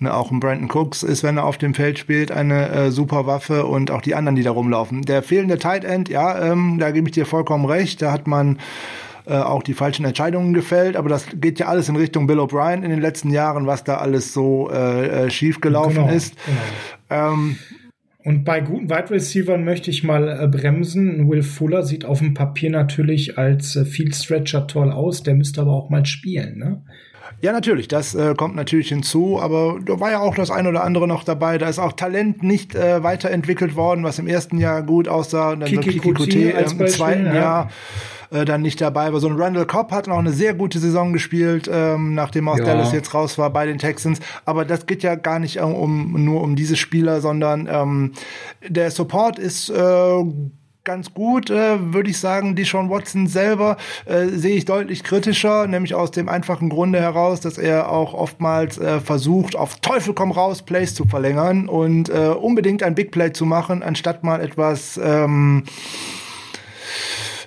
ne, 0.00 0.12
auch 0.12 0.32
ein 0.32 0.40
Brandon 0.40 0.68
Cooks 0.68 1.04
ist, 1.04 1.22
wenn 1.22 1.36
er 1.36 1.44
auf 1.44 1.58
dem 1.58 1.72
Feld 1.72 2.00
spielt, 2.00 2.32
eine 2.32 2.68
äh, 2.68 2.90
super 2.90 3.28
Waffe 3.28 3.64
und 3.66 3.92
auch 3.92 4.02
die 4.02 4.16
anderen, 4.16 4.34
die 4.34 4.42
da 4.42 4.50
rumlaufen. 4.50 5.02
Der 5.02 5.22
fehlende 5.22 5.60
Tight 5.60 5.84
End, 5.84 6.08
ja, 6.08 6.50
ähm, 6.50 6.78
da 6.80 6.90
gebe 6.90 7.06
ich 7.06 7.14
dir 7.14 7.26
vollkommen 7.26 7.64
recht, 7.64 8.02
da 8.02 8.10
hat 8.10 8.26
man 8.26 8.58
äh, 9.26 9.34
auch 9.34 9.62
die 9.62 9.74
falschen 9.74 10.04
Entscheidungen 10.04 10.54
gefällt. 10.54 10.96
Aber 10.96 11.08
das 11.08 11.26
geht 11.34 11.58
ja 11.58 11.66
alles 11.66 11.88
in 11.88 11.96
Richtung 11.96 12.26
Bill 12.26 12.38
O'Brien 12.40 12.82
in 12.82 12.90
den 12.90 13.00
letzten 13.00 13.30
Jahren, 13.30 13.66
was 13.66 13.84
da 13.84 13.98
alles 13.98 14.32
so 14.32 14.70
äh, 14.70 15.26
äh 15.26 15.30
schief 15.30 15.60
gelaufen 15.60 16.04
genau, 16.04 16.12
ist. 16.12 16.34
Genau. 17.08 17.32
Ähm, 17.32 17.56
und 18.24 18.44
bei 18.44 18.60
guten 18.60 18.88
Wide 18.88 19.10
Receivers 19.10 19.60
möchte 19.60 19.90
ich 19.90 20.04
mal 20.04 20.28
äh, 20.28 20.46
bremsen. 20.46 21.28
Will 21.28 21.42
Fuller 21.42 21.82
sieht 21.82 22.04
auf 22.04 22.20
dem 22.20 22.34
Papier 22.34 22.70
natürlich 22.70 23.36
als 23.36 23.74
äh, 23.74 23.84
Field 23.84 24.14
Stretcher 24.14 24.66
toll 24.66 24.92
aus, 24.92 25.22
der 25.22 25.34
müsste 25.34 25.60
aber 25.62 25.72
auch 25.72 25.90
mal 25.90 26.06
spielen, 26.06 26.58
ne? 26.58 26.82
Ja, 27.40 27.50
natürlich, 27.50 27.88
das 27.88 28.14
äh, 28.14 28.34
kommt 28.36 28.54
natürlich 28.54 28.90
hinzu, 28.90 29.40
aber 29.40 29.80
da 29.84 29.98
war 29.98 30.12
ja 30.12 30.20
auch 30.20 30.36
das 30.36 30.52
ein 30.52 30.68
oder 30.68 30.84
andere 30.84 31.08
noch 31.08 31.24
dabei. 31.24 31.58
Da 31.58 31.68
ist 31.68 31.80
auch 31.80 31.92
Talent 31.92 32.44
nicht 32.44 32.76
äh, 32.76 33.02
weiterentwickelt 33.02 33.74
worden, 33.74 34.04
was 34.04 34.20
im 34.20 34.28
ersten 34.28 34.58
Jahr 34.58 34.84
gut 34.84 35.08
aussah. 35.08 35.50
Und 35.50 35.60
dann 35.60 35.68
Kiki 35.68 35.98
Kiki 35.98 36.50
äh, 36.50 36.62
im 36.62 36.86
zweiten 36.86 37.26
ja. 37.26 37.34
Jahr 37.34 37.70
äh, 38.32 38.44
dann 38.44 38.62
nicht 38.62 38.80
dabei 38.80 39.12
war. 39.12 39.20
So 39.20 39.28
ein 39.28 39.40
Randall 39.40 39.66
Cobb 39.66 39.92
hat 39.92 40.06
noch 40.06 40.18
eine 40.18 40.32
sehr 40.32 40.54
gute 40.54 40.78
Saison 40.78 41.12
gespielt, 41.12 41.68
ähm, 41.72 42.14
nachdem 42.14 42.48
aus 42.48 42.58
ja. 42.58 42.64
Dallas 42.64 42.92
jetzt 42.92 43.14
raus 43.14 43.38
war 43.38 43.50
bei 43.50 43.66
den 43.66 43.78
Texans. 43.78 44.20
Aber 44.44 44.64
das 44.64 44.86
geht 44.86 45.02
ja 45.02 45.14
gar 45.14 45.38
nicht 45.38 45.60
um, 45.60 46.24
nur 46.24 46.42
um 46.42 46.56
diese 46.56 46.76
Spieler, 46.76 47.20
sondern 47.20 47.68
ähm, 47.70 48.12
der 48.66 48.90
Support 48.90 49.38
ist 49.38 49.70
äh, 49.70 50.24
ganz 50.84 51.14
gut, 51.14 51.50
äh, 51.50 51.92
würde 51.92 52.10
ich 52.10 52.18
sagen. 52.18 52.56
Die 52.56 52.64
Sean 52.64 52.90
Watson 52.90 53.26
selber 53.26 53.76
äh, 54.06 54.26
sehe 54.26 54.56
ich 54.56 54.64
deutlich 54.64 55.04
kritischer, 55.04 55.66
nämlich 55.66 55.94
aus 55.94 56.10
dem 56.10 56.28
einfachen 56.28 56.68
Grunde 56.68 57.00
heraus, 57.00 57.40
dass 57.40 57.58
er 57.58 57.90
auch 57.90 58.14
oftmals 58.14 58.78
äh, 58.78 59.00
versucht, 59.00 59.56
auf 59.56 59.76
Teufel 59.80 60.14
komm 60.14 60.32
raus 60.32 60.62
Plays 60.62 60.94
zu 60.94 61.04
verlängern 61.04 61.68
und 61.68 62.08
äh, 62.08 62.28
unbedingt 62.28 62.82
ein 62.82 62.94
Big 62.94 63.10
Play 63.10 63.32
zu 63.32 63.46
machen, 63.46 63.82
anstatt 63.82 64.24
mal 64.24 64.40
etwas 64.40 64.98
ähm, 65.02 65.64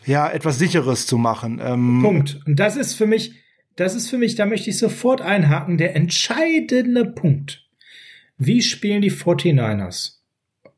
ja, 0.05 0.29
etwas 0.29 0.59
sicheres 0.59 1.07
zu 1.07 1.17
machen. 1.17 1.59
Ähm 1.63 2.01
Punkt. 2.01 2.39
Und 2.45 2.59
das 2.59 2.77
ist 2.77 2.93
für 2.93 3.07
mich, 3.07 3.33
das 3.75 3.95
ist 3.95 4.09
für 4.09 4.17
mich, 4.17 4.35
da 4.35 4.45
möchte 4.45 4.69
ich 4.69 4.77
sofort 4.77 5.21
einhaken, 5.21 5.77
der 5.77 5.95
entscheidende 5.95 7.05
Punkt. 7.05 7.67
Wie 8.37 8.61
spielen 8.61 9.01
die 9.01 9.11
49ers? 9.11 10.19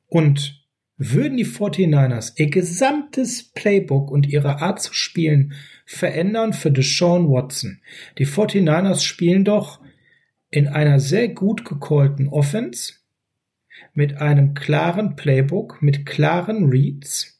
Und 0.07 0.63
würden 0.97 1.37
die 1.37 1.45
49ers 1.45 2.33
ihr 2.37 2.49
gesamtes 2.49 3.51
Playbook 3.51 4.09
und 4.09 4.27
ihre 4.27 4.61
Art 4.61 4.81
zu 4.81 4.93
spielen 4.93 5.53
verändern 5.85 6.53
für 6.53 6.71
Deshaun 6.71 7.29
Watson? 7.29 7.81
Die 8.17 8.25
49ers 8.25 9.03
spielen 9.03 9.43
doch 9.43 9.79
in 10.49 10.67
einer 10.67 10.99
sehr 10.99 11.27
gut 11.29 11.65
gecallten 11.65 12.27
Offense 12.29 12.93
mit 13.93 14.17
einem 14.17 14.53
klaren 14.53 15.15
Playbook, 15.15 15.81
mit 15.81 16.05
klaren 16.05 16.69
Reads 16.69 17.36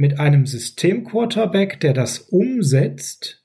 mit 0.00 0.18
einem 0.18 0.46
System-Quarterback, 0.46 1.78
der 1.80 1.92
das 1.92 2.18
umsetzt. 2.18 3.44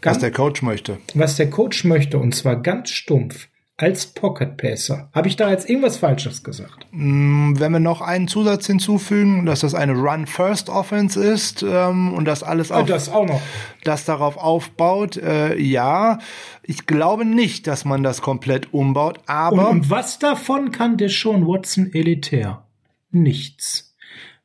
Was 0.00 0.18
der 0.18 0.32
Coach 0.32 0.62
möchte. 0.62 0.96
Was 1.12 1.36
der 1.36 1.50
Coach 1.50 1.84
möchte, 1.84 2.18
und 2.18 2.34
zwar 2.34 2.62
ganz 2.62 2.90
stumpf 2.90 3.48
als 3.76 4.06
Pocket 4.06 4.56
Pacer. 4.56 5.10
Habe 5.12 5.28
ich 5.28 5.36
da 5.36 5.50
jetzt 5.50 5.68
irgendwas 5.68 5.98
Falsches 5.98 6.42
gesagt? 6.42 6.86
Mm, 6.92 7.58
wenn 7.58 7.72
wir 7.72 7.80
noch 7.80 8.00
einen 8.00 8.26
Zusatz 8.26 8.66
hinzufügen, 8.66 9.44
dass 9.44 9.60
das 9.60 9.74
eine 9.74 9.92
Run 9.92 10.26
First 10.26 10.70
Offense 10.70 11.22
ist 11.22 11.62
ähm, 11.62 12.14
und 12.14 12.24
das 12.24 12.42
alles 12.42 12.72
auf, 12.72 12.88
das 12.88 13.10
auch 13.10 13.26
noch. 13.26 13.42
das 13.84 14.06
darauf 14.06 14.38
aufbaut, 14.38 15.18
äh, 15.18 15.58
ja. 15.58 16.20
Ich 16.62 16.86
glaube 16.86 17.26
nicht, 17.26 17.66
dass 17.66 17.84
man 17.84 18.02
das 18.02 18.22
komplett 18.22 18.72
umbaut, 18.72 19.20
aber 19.26 19.68
und, 19.68 19.80
und 19.80 19.90
was 19.90 20.18
davon 20.18 20.72
kann 20.72 20.96
der 20.96 21.10
Sean 21.10 21.46
Watson 21.46 21.90
elitär? 21.92 22.66
Nichts. 23.10 23.86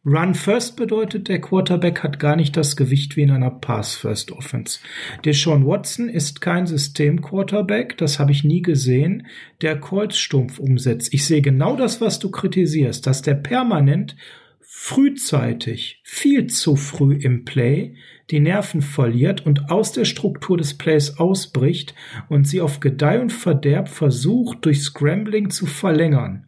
Run 0.04 0.34
First 0.34 0.78
bedeutet, 0.78 1.28
der 1.28 1.40
Quarterback 1.40 2.02
hat 2.02 2.18
gar 2.18 2.36
nicht 2.36 2.58
das 2.58 2.76
Gewicht 2.76 3.16
wie 3.16 3.22
in 3.22 3.30
einer 3.30 3.52
Pass 3.52 3.94
First 3.94 4.32
Offense. 4.32 4.80
Der 5.26 5.34
Sean 5.34 5.68
Watson 5.68 6.10
ist 6.10 6.42
kein 6.42 6.66
System-Quarterback, 6.66 8.00
das 8.00 8.18
habe 8.18 8.32
ich 8.32 8.44
nie 8.44 8.64
gesehen, 8.64 9.28
der 9.62 9.80
Colts 9.80 10.18
stumpf 10.18 10.58
umsetzt. 10.58 11.14
Ich 11.14 11.28
sehe 11.28 11.44
genau 11.44 11.76
das, 11.76 12.02
was 12.02 12.18
du 12.18 12.32
kritisierst, 12.32 13.06
dass 13.06 13.22
der 13.22 13.36
permanent 13.36 14.16
frühzeitig, 14.60 16.02
viel 16.04 16.48
zu 16.48 16.76
früh 16.76 17.14
im 17.14 17.46
Play 17.46 17.94
die 18.32 18.40
Nerven 18.40 18.82
verliert 18.82 19.46
und 19.46 19.70
aus 19.70 19.92
der 19.92 20.06
Struktur 20.06 20.58
des 20.58 20.76
Plays 20.80 21.20
ausbricht 21.20 21.94
und 22.28 22.48
sie 22.48 22.62
auf 22.62 22.80
Gedeih 22.80 23.22
und 23.22 23.32
Verderb 23.32 23.88
versucht, 23.88 24.66
durch 24.66 24.82
Scrambling 24.82 25.52
zu 25.52 25.68
verlängern. 25.68 26.48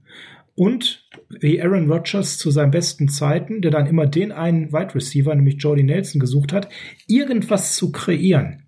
Und 0.56 1.03
wie 1.42 1.62
Aaron 1.62 1.90
Rodgers 1.90 2.38
zu 2.38 2.52
seinen 2.52 2.72
besten 2.72 3.10
Zeiten, 3.10 3.62
der 3.62 3.72
dann 3.72 3.88
immer 3.88 4.08
den 4.08 4.32
einen 4.32 4.72
Wide 4.72 4.96
Receiver, 4.96 5.34
nämlich 5.36 5.56
Jordy 5.62 5.84
Nelson, 5.84 6.20
gesucht 6.20 6.54
hat, 6.54 6.70
irgendwas 7.08 7.76
zu 7.76 7.92
kreieren. 7.92 8.64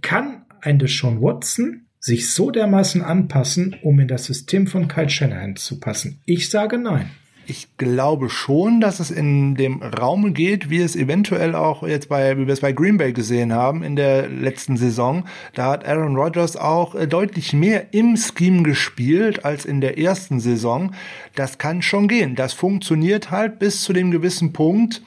Kann 0.00 0.44
ein 0.60 0.78
Deshaun 0.78 1.22
Watson 1.22 1.86
sich 1.98 2.32
so 2.32 2.50
dermaßen 2.50 3.02
anpassen, 3.02 3.76
um 3.82 4.00
in 4.00 4.08
das 4.08 4.24
System 4.24 4.66
von 4.66 4.88
Kyle 4.88 5.08
Shanahan 5.08 5.56
zu 5.56 5.78
passen? 5.78 6.20
Ich 6.24 6.50
sage 6.50 6.78
nein. 6.78 7.10
Ich 7.52 7.68
glaube 7.76 8.30
schon, 8.30 8.80
dass 8.80 8.98
es 8.98 9.10
in 9.10 9.56
dem 9.56 9.82
Raum 9.82 10.32
geht, 10.32 10.70
wie 10.70 10.80
es 10.80 10.96
eventuell 10.96 11.54
auch 11.54 11.86
jetzt 11.86 12.08
bei, 12.08 12.38
wie 12.38 12.46
wir 12.46 12.54
es 12.54 12.60
bei 12.60 12.72
Green 12.72 12.96
Bay 12.96 13.12
gesehen 13.12 13.52
haben 13.52 13.82
in 13.82 13.94
der 13.94 14.26
letzten 14.26 14.78
Saison. 14.78 15.24
Da 15.52 15.66
hat 15.72 15.84
Aaron 15.84 16.16
Rodgers 16.16 16.56
auch 16.56 16.94
äh, 16.94 17.06
deutlich 17.06 17.52
mehr 17.52 17.92
im 17.92 18.16
Scheme 18.16 18.62
gespielt 18.62 19.44
als 19.44 19.66
in 19.66 19.82
der 19.82 19.98
ersten 19.98 20.40
Saison. 20.40 20.94
Das 21.34 21.58
kann 21.58 21.82
schon 21.82 22.08
gehen. 22.08 22.36
Das 22.36 22.54
funktioniert 22.54 23.30
halt 23.30 23.58
bis 23.58 23.82
zu 23.82 23.92
dem 23.92 24.10
gewissen 24.10 24.54
Punkt, 24.54 25.02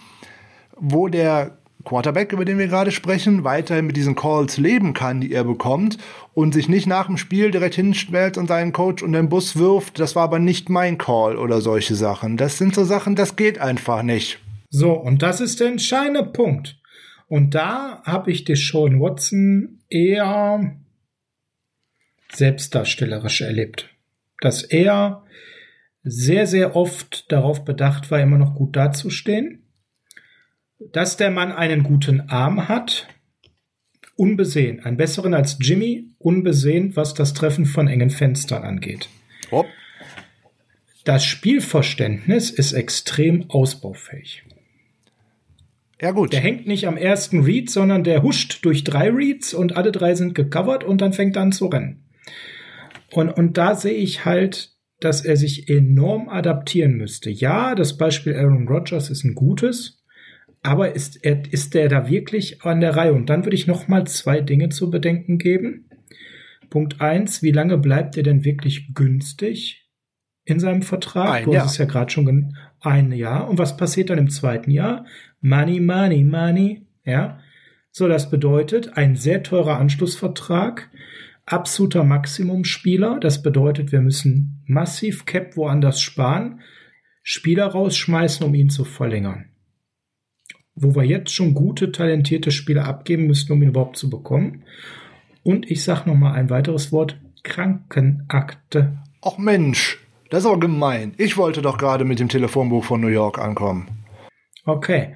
wo 0.79 1.08
der 1.08 1.58
Quarterback, 1.85 2.33
über 2.33 2.43
den 2.43 2.57
wir 2.57 2.67
gerade 2.67 2.91
sprechen, 2.91 3.43
weiterhin 3.43 3.85
mit 3.85 3.95
diesen 3.95 4.15
Calls 4.15 4.57
leben 4.57 4.93
kann, 4.93 5.21
die 5.21 5.31
er 5.31 5.43
bekommt 5.43 5.97
und 6.33 6.53
sich 6.53 6.67
nicht 6.67 6.87
nach 6.87 7.05
dem 7.05 7.17
Spiel 7.17 7.51
direkt 7.51 7.75
hinstellt 7.75 8.37
und 8.37 8.47
seinen 8.47 8.73
Coach 8.73 9.03
und 9.03 9.13
den 9.13 9.29
Bus 9.29 9.55
wirft, 9.55 9.99
das 9.99 10.15
war 10.15 10.23
aber 10.23 10.39
nicht 10.39 10.69
mein 10.69 10.97
Call 10.97 11.37
oder 11.37 11.61
solche 11.61 11.95
Sachen. 11.95 12.35
Das 12.35 12.57
sind 12.57 12.75
so 12.75 12.83
Sachen, 12.83 13.15
das 13.15 13.35
geht 13.35 13.59
einfach 13.59 14.03
nicht. 14.03 14.39
So, 14.69 14.91
und 14.91 15.21
das 15.21 15.39
ist 15.39 15.61
der 15.61 15.67
entscheidende 15.67 16.23
Punkt. 16.23 16.77
Und 17.27 17.55
da 17.55 18.01
habe 18.03 18.31
ich 18.31 18.43
Deshaun 18.43 18.99
Watson 18.99 19.79
eher 19.89 20.75
selbstdarstellerisch 22.33 23.41
erlebt. 23.41 23.89
Dass 24.41 24.63
er 24.63 25.23
sehr, 26.03 26.45
sehr 26.45 26.75
oft 26.75 27.31
darauf 27.31 27.63
bedacht 27.63 28.11
war, 28.11 28.19
immer 28.19 28.37
noch 28.37 28.55
gut 28.55 28.75
dazustehen 28.75 29.64
dass 30.79 31.17
der 31.17 31.31
Mann 31.31 31.51
einen 31.51 31.83
guten 31.83 32.21
Arm 32.29 32.67
hat, 32.67 33.07
unbesehen, 34.15 34.83
einen 34.83 34.97
besseren 34.97 35.33
als 35.33 35.57
Jimmy, 35.61 36.09
unbesehen, 36.17 36.95
was 36.95 37.13
das 37.13 37.33
Treffen 37.33 37.65
von 37.65 37.88
engen 37.88 38.09
Fenstern 38.09 38.63
angeht. 38.63 39.09
Oh. 39.51 39.65
Das 41.03 41.23
Spielverständnis 41.23 42.49
ist 42.49 42.73
extrem 42.73 43.49
ausbaufähig. 43.49 44.43
Ja, 46.01 46.11
gut. 46.11 46.33
Der 46.33 46.41
hängt 46.41 46.67
nicht 46.67 46.88
am 46.88 46.97
ersten 46.97 47.43
Read, 47.43 47.69
sondern 47.69 48.03
der 48.03 48.21
huscht 48.21 48.65
durch 48.65 48.83
drei 48.83 49.09
Reads 49.09 49.53
und 49.53 49.77
alle 49.77 49.91
drei 49.91 50.15
sind 50.15 50.35
gecovert 50.35 50.83
und 50.83 50.99
dann 50.99 51.13
fängt 51.13 51.35
er 51.38 51.43
an 51.43 51.51
zu 51.51 51.67
rennen. 51.67 52.03
Und, 53.11 53.29
und 53.29 53.57
da 53.57 53.75
sehe 53.75 53.93
ich 53.93 54.25
halt, 54.25 54.73
dass 54.99 55.23
er 55.23 55.38
sich 55.38 55.69
enorm 55.69 56.27
adaptieren 56.27 56.93
müsste. 56.93 57.29
Ja, 57.29 57.75
das 57.75 57.97
Beispiel 57.97 58.35
Aaron 58.35 58.67
Rodgers 58.67 59.09
ist 59.09 59.23
ein 59.23 59.35
gutes. 59.35 60.03
Aber 60.65 60.95
ist, 60.95 61.23
er, 61.23 61.43
ist 61.54 61.75
der 61.75 61.89
da 61.89 62.10
wirklich 62.10 62.63
an 62.63 62.82
der 62.82 62.95
Reihe? 62.95 63.13
Und 63.13 63.30
dann 63.30 63.45
würde 63.45 63.56
ich 63.56 63.67
noch 63.67 63.88
mal 63.88 64.08
zwei 64.08 64.41
Dinge 64.41 64.69
zu 64.69 64.89
bedenken 64.89 65.38
geben. 65.38 65.88
Punkt 66.71 67.01
eins, 67.01 67.43
wie 67.43 67.51
lange 67.51 67.78
bleibt 67.78 68.17
er 68.17 68.23
denn 68.23 68.43
wirklich 68.43 68.95
günstig 68.95 69.88
in 70.43 70.60
seinem 70.60 70.82
Vertrag? 70.82 71.30
Ein 71.30 71.43
du 71.45 71.54
Jahr. 71.54 71.65
hast 71.65 71.73
es 71.73 71.78
ja 71.78 71.86
gerade 71.86 72.10
schon 72.10 72.56
ein 72.82 73.12
Jahr. 73.12 73.47
Und 73.47 73.60
was 73.60 73.78
passiert 73.78 74.10
dann 74.10 74.17
im 74.17 74.32
zweiten 74.32 74.71
Jahr? 74.71 75.06
Money, 75.39 75.80
money, 75.80 76.23
money. 76.23 76.88
Ja. 77.04 77.39
So, 77.91 78.08
das 78.08 78.32
bedeutet 78.32 78.97
ein 78.97 79.15
sehr 79.15 79.43
teurer 79.43 79.78
Anschlussvertrag, 79.78 80.89
absoluter 81.45 82.04
Maximumspieler. 82.04 83.19
Das 83.19 83.43
bedeutet, 83.43 83.91
wir 83.91 84.01
müssen 84.01 84.63
massiv 84.65 85.28
Cap 85.28 85.56
woanders 85.58 86.01
sparen, 86.01 86.62
Spieler 87.21 87.67
rausschmeißen, 87.67 88.43
um 88.43 88.56
ihn 88.56 88.71
zu 88.71 88.84
verlängern. 88.84 89.51
Wo 90.75 90.93
wir 90.93 91.03
jetzt 91.03 91.33
schon 91.33 91.53
gute, 91.53 91.91
talentierte 91.91 92.51
Spieler 92.51 92.85
abgeben 92.85 93.27
müssten, 93.27 93.53
um 93.53 93.61
ihn 93.61 93.69
überhaupt 93.69 93.97
zu 93.97 94.09
bekommen. 94.09 94.63
Und 95.43 95.69
ich 95.71 95.83
sage 95.83 96.09
noch 96.09 96.15
mal 96.15 96.33
ein 96.33 96.49
weiteres 96.49 96.91
Wort, 96.91 97.17
Krankenakte. 97.43 98.97
Ach 99.21 99.38
Mensch, 99.38 99.99
das 100.29 100.41
ist 100.41 100.47
aber 100.47 100.59
gemein. 100.59 101.13
Ich 101.17 101.38
wollte 101.38 101.61
doch 101.61 101.77
gerade 101.77 102.03
mit 102.03 102.19
dem 102.19 102.29
Telefonbuch 102.29 102.83
von 102.83 102.99
New 102.99 103.07
York 103.07 103.39
ankommen. 103.39 103.88
Okay. 104.65 105.15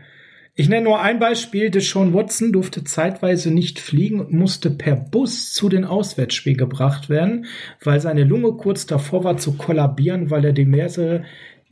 Ich 0.56 0.68
nenne 0.68 0.84
nur 0.84 1.02
ein 1.02 1.20
Beispiel. 1.20 1.70
Deshaun 1.70 2.14
Watson 2.14 2.52
durfte 2.52 2.84
zeitweise 2.84 3.52
nicht 3.52 3.80
fliegen 3.80 4.20
und 4.20 4.34
musste 4.34 4.70
per 4.70 4.96
Bus 4.96 5.54
zu 5.54 5.70
den 5.70 5.86
Auswärtsspielen 5.86 6.58
gebracht 6.58 7.10
werden, 7.10 7.46
weil 7.82 8.00
seine 8.00 8.26
Lunge 8.26 8.54
kurz 8.54 8.86
davor 8.86 9.24
war 9.24 9.38
zu 9.38 9.54
kollabieren, 9.54 10.30
weil 10.30 10.44
er 10.44 10.54
diverse 10.54 11.24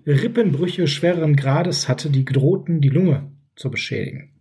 Rippenbrüche 0.05 0.87
schwereren 0.87 1.35
Grades 1.35 1.89
hatte, 1.89 2.09
die 2.09 2.23
drohten, 2.23 2.79
die 2.79 2.89
Lunge 2.89 3.29
zu 3.57 3.69
beschädigen. 3.69 4.33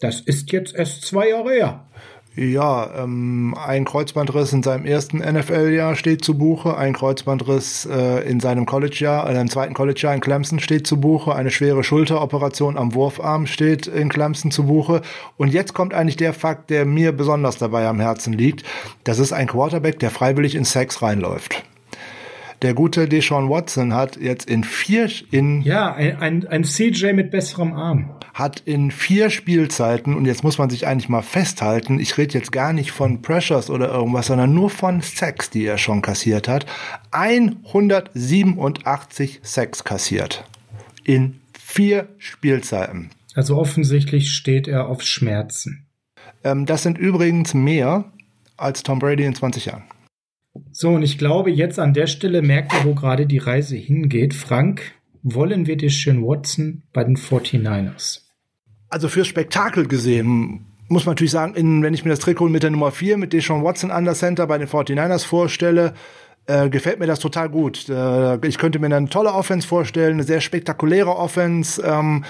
Das 0.00 0.20
ist 0.20 0.52
jetzt 0.52 0.74
erst 0.74 1.02
zwei 1.02 1.28
Jahre 1.30 1.52
her. 1.52 1.88
Ja, 2.36 3.02
ähm, 3.02 3.56
ein 3.58 3.84
Kreuzbandriss 3.84 4.52
in 4.52 4.62
seinem 4.62 4.84
ersten 4.84 5.18
NFL-Jahr 5.18 5.96
steht 5.96 6.24
zu 6.24 6.38
Buche, 6.38 6.76
ein 6.76 6.92
Kreuzbandriss 6.92 7.84
äh, 7.84 8.20
in 8.30 8.38
seinem 8.38 8.64
College-Jahr, 8.64 9.28
äh, 9.28 9.40
im 9.40 9.50
zweiten 9.50 9.74
College-Jahr 9.74 10.14
in 10.14 10.20
Clemson 10.20 10.60
steht 10.60 10.86
zu 10.86 11.00
Buche, 11.00 11.34
eine 11.34 11.50
schwere 11.50 11.82
Schulteroperation 11.82 12.76
am 12.76 12.94
Wurfarm 12.94 13.46
steht 13.46 13.88
in 13.88 14.08
Clemson 14.08 14.52
zu 14.52 14.66
Buche. 14.66 15.02
Und 15.36 15.52
jetzt 15.52 15.74
kommt 15.74 15.94
eigentlich 15.94 16.16
der 16.16 16.32
Fakt, 16.32 16.70
der 16.70 16.84
mir 16.84 17.10
besonders 17.10 17.58
dabei 17.58 17.88
am 17.88 17.98
Herzen 17.98 18.34
liegt. 18.34 18.64
Das 19.02 19.18
ist 19.18 19.32
ein 19.32 19.48
Quarterback, 19.48 19.98
der 19.98 20.10
freiwillig 20.10 20.54
in 20.54 20.64
Sex 20.64 21.02
reinläuft. 21.02 21.64
Der 22.62 22.74
gute 22.74 23.08
Deshaun 23.08 23.48
Watson 23.48 23.94
hat 23.94 24.16
jetzt 24.16 24.50
in 24.50 24.64
vier 24.64 25.08
in 25.30 25.62
ja 25.62 25.94
ein, 25.94 26.16
ein, 26.16 26.46
ein 26.46 26.64
CJ 26.64 27.12
mit 27.12 27.30
besserem 27.30 27.72
Arm 27.72 28.18
hat 28.38 28.62
in 28.64 28.90
vier 28.92 29.28
Spielzeiten 29.30 30.14
und 30.14 30.24
jetzt 30.24 30.44
muss 30.44 30.58
man 30.58 30.70
sich 30.70 30.86
eigentlich 30.86 31.08
mal 31.08 31.22
festhalten. 31.22 31.98
Ich 31.98 32.18
rede 32.18 32.34
jetzt 32.34 32.52
gar 32.52 32.72
nicht 32.72 32.92
von 32.92 33.20
Pressures 33.20 33.68
oder 33.68 33.88
irgendwas, 33.88 34.28
sondern 34.28 34.54
nur 34.54 34.70
von 34.70 35.00
Sex, 35.00 35.50
die 35.50 35.64
er 35.64 35.76
schon 35.76 36.02
kassiert 36.02 36.46
hat. 36.46 36.64
187 37.10 39.40
Sex 39.42 39.82
kassiert 39.82 40.44
in 41.02 41.40
vier 41.58 42.06
Spielzeiten. 42.18 43.10
Also 43.34 43.56
offensichtlich 43.56 44.30
steht 44.30 44.68
er 44.68 44.86
auf 44.86 45.02
Schmerzen. 45.02 45.88
Ähm, 46.44 46.64
das 46.64 46.84
sind 46.84 46.96
übrigens 46.96 47.54
mehr 47.54 48.04
als 48.56 48.84
Tom 48.84 49.00
Brady 49.00 49.24
in 49.24 49.34
20 49.34 49.66
Jahren. 49.66 49.82
So, 50.72 50.90
und 50.90 51.02
ich 51.02 51.18
glaube, 51.18 51.50
jetzt 51.50 51.78
an 51.78 51.94
der 51.94 52.06
Stelle 52.06 52.42
merkt 52.42 52.72
ihr, 52.72 52.84
wo 52.84 52.94
gerade 52.94 53.26
die 53.26 53.38
Reise 53.38 53.76
hingeht. 53.76 54.34
Frank, 54.34 54.92
wollen 55.22 55.66
wir 55.66 55.76
Deshaun 55.76 56.22
Watson 56.22 56.82
bei 56.92 57.04
den 57.04 57.16
49ers? 57.16 58.22
Also 58.88 59.08
fürs 59.08 59.26
Spektakel 59.26 59.86
gesehen 59.86 60.64
muss 60.88 61.04
man 61.04 61.12
natürlich 61.12 61.32
sagen, 61.32 61.54
in, 61.54 61.82
wenn 61.82 61.94
ich 61.94 62.04
mir 62.04 62.10
das 62.10 62.18
Trikot 62.18 62.48
mit 62.48 62.62
der 62.62 62.70
Nummer 62.70 62.90
4 62.90 63.18
mit 63.18 63.32
Deshaun 63.32 63.62
Watson 63.62 63.90
an 63.90 64.04
der 64.04 64.14
Center 64.14 64.46
bei 64.46 64.58
den 64.58 64.68
49ers 64.68 65.24
vorstelle, 65.24 65.94
äh, 66.46 66.70
gefällt 66.70 66.98
mir 66.98 67.06
das 67.06 67.20
total 67.20 67.50
gut. 67.50 67.88
Äh, 67.88 68.46
ich 68.46 68.56
könnte 68.58 68.78
mir 68.78 68.86
eine 68.86 69.08
tolle 69.08 69.32
Offense 69.32 69.68
vorstellen, 69.68 70.14
eine 70.14 70.22
sehr 70.22 70.40
spektakuläre 70.40 71.14
Offense. 71.14 71.82
Ähm, 71.82 72.24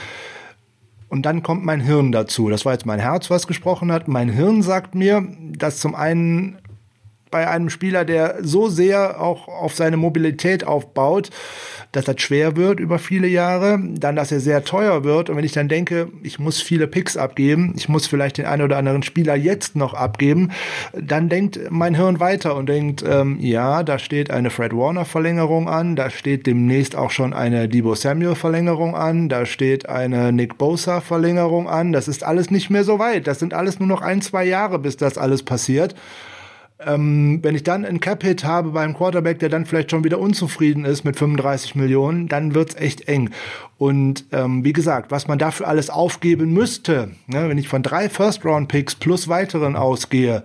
und 1.09 1.25
dann 1.25 1.43
kommt 1.43 1.65
mein 1.65 1.81
Hirn 1.81 2.13
dazu. 2.13 2.51
Das 2.51 2.65
war 2.65 2.73
jetzt 2.73 2.85
mein 2.85 2.99
Herz, 2.99 3.31
was 3.31 3.47
gesprochen 3.47 3.93
hat. 3.93 4.09
Mein 4.09 4.29
Hirn 4.29 4.63
sagt 4.63 4.95
mir, 4.95 5.27
dass 5.57 5.79
zum 5.79 5.95
einen 5.95 6.59
bei 7.31 7.49
einem 7.49 7.71
Spieler, 7.71 8.05
der 8.05 8.37
so 8.43 8.69
sehr 8.69 9.21
auch 9.21 9.49
auf 9.49 9.75
seine 9.75 9.97
Mobilität 9.97 10.65
aufbaut, 10.65 11.31
dass 11.93 12.05
das 12.05 12.21
schwer 12.21 12.57
wird 12.57 12.81
über 12.81 12.99
viele 12.99 13.27
Jahre, 13.27 13.81
dann, 13.83 14.17
dass 14.17 14.31
er 14.31 14.41
sehr 14.41 14.65
teuer 14.65 15.05
wird. 15.05 15.31
Und 15.31 15.37
wenn 15.37 15.45
ich 15.45 15.53
dann 15.53 15.69
denke, 15.69 16.09
ich 16.23 16.39
muss 16.39 16.61
viele 16.61 16.87
Picks 16.87 17.17
abgeben, 17.17 17.75
ich 17.77 17.89
muss 17.89 18.07
vielleicht 18.07 18.39
den 18.39 18.47
einen 18.47 18.63
oder 18.63 18.77
anderen 18.77 19.03
Spieler 19.03 19.35
jetzt 19.35 19.75
noch 19.75 19.95
abgeben, 19.95 20.51
dann 20.93 21.29
denkt 21.29 21.59
mein 21.71 21.95
Hirn 21.95 22.21
weiter 22.21 22.57
und 22.57 22.69
denkt, 22.69 23.03
ähm, 23.07 23.39
ja, 23.41 23.83
da 23.83 23.99
steht 23.99 24.31
eine 24.31 24.51
Fred 24.51 24.75
Warner 24.75 25.05
Verlängerung 25.05 25.69
an, 25.69 25.97
da 25.97 26.11
steht 26.11 26.47
demnächst 26.47 26.95
auch 26.95 27.11
schon 27.11 27.33
eine 27.33 27.69
Debo 27.69 27.95
Samuel 27.95 28.35
Verlängerung 28.35 28.95
an, 28.95 29.29
da 29.29 29.47
steht 29.47 29.89
eine 29.89 30.33
Nick 30.33 30.59
Bosa 30.59 31.01
Verlängerung 31.01 31.69
an. 31.69 31.93
Das 31.93 32.09
ist 32.09 32.23
alles 32.25 32.51
nicht 32.51 32.71
mehr 32.71 32.85
so 32.85 32.99
weit. 32.99 33.27
Das 33.27 33.39
sind 33.39 33.55
alles 33.55 33.79
nur 33.79 33.89
noch 33.89 34.03
ein, 34.03 34.21
zwei 34.21 34.45
Jahre, 34.45 34.79
bis 34.79 34.97
das 34.97 35.19
alles 35.19 35.43
passiert. 35.43 35.95
Ähm, 36.81 37.41
wenn 37.43 37.57
ich 37.57 37.65
dann 37.65 37.85
einen 37.85 37.99
Cap-Hit 37.99 38.45
habe 38.45 38.71
beim 38.71 38.95
Quarterback, 38.95 39.41
der 39.41 39.49
dann 39.49 39.67
vielleicht 39.67 39.91
schon 39.91 40.05
wieder 40.05 40.21
unzufrieden 40.21 40.85
ist 40.85 41.05
mit 41.05 41.17
35 41.17 41.75
Millionen, 41.75 42.29
dann 42.29 42.55
wird's 42.55 42.77
echt 42.77 43.09
eng. 43.09 43.31
Und 43.79 44.27
ähm, 44.31 44.65
wie 44.65 44.73
gesagt, 44.73 45.11
was 45.11 45.27
man 45.27 45.39
dafür 45.39 45.67
alles 45.67 45.91
aufgeben 45.91 46.53
müsste, 46.53 47.11
ne, 47.27 47.49
wenn 47.49 47.59
ich 47.59 47.69
von 47.69 47.83
drei 47.83 48.09
First-Round-Picks 48.09 48.95
plus 48.95 49.27
weiteren 49.27 49.75
ausgehe, 49.75 50.45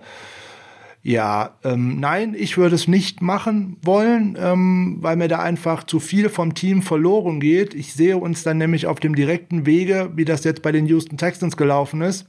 ja, 1.04 1.50
ähm, 1.62 2.00
nein, 2.00 2.34
ich 2.36 2.56
würde 2.56 2.74
es 2.74 2.88
nicht 2.88 3.20
machen 3.20 3.76
wollen, 3.82 4.36
ähm, 4.40 4.96
weil 5.02 5.16
mir 5.16 5.28
da 5.28 5.38
einfach 5.38 5.84
zu 5.84 6.00
viel 6.00 6.30
vom 6.30 6.54
Team 6.54 6.80
verloren 6.80 7.40
geht. 7.40 7.74
Ich 7.74 7.92
sehe 7.92 8.16
uns 8.16 8.42
dann 8.42 8.56
nämlich 8.56 8.86
auf 8.86 9.00
dem 9.00 9.14
direkten 9.14 9.66
Wege, 9.66 10.10
wie 10.16 10.24
das 10.24 10.44
jetzt 10.44 10.62
bei 10.62 10.72
den 10.72 10.86
Houston 10.86 11.18
Texans 11.18 11.58
gelaufen 11.58 12.00
ist 12.00 12.26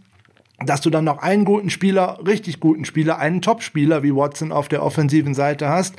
dass 0.64 0.82
du 0.82 0.90
dann 0.90 1.04
noch 1.04 1.20
einen 1.20 1.46
guten 1.46 1.70
Spieler, 1.70 2.20
richtig 2.26 2.60
guten 2.60 2.86
Spieler, 2.86 3.20
einen 3.20 3.42
Top-Spieler 3.42 4.04
wie 4.04 4.16
Watson 4.16 4.52
auf 4.52 4.68
der 4.68 4.84
offensiven 4.84 5.34
Seite 5.34 5.68
hast 5.68 5.96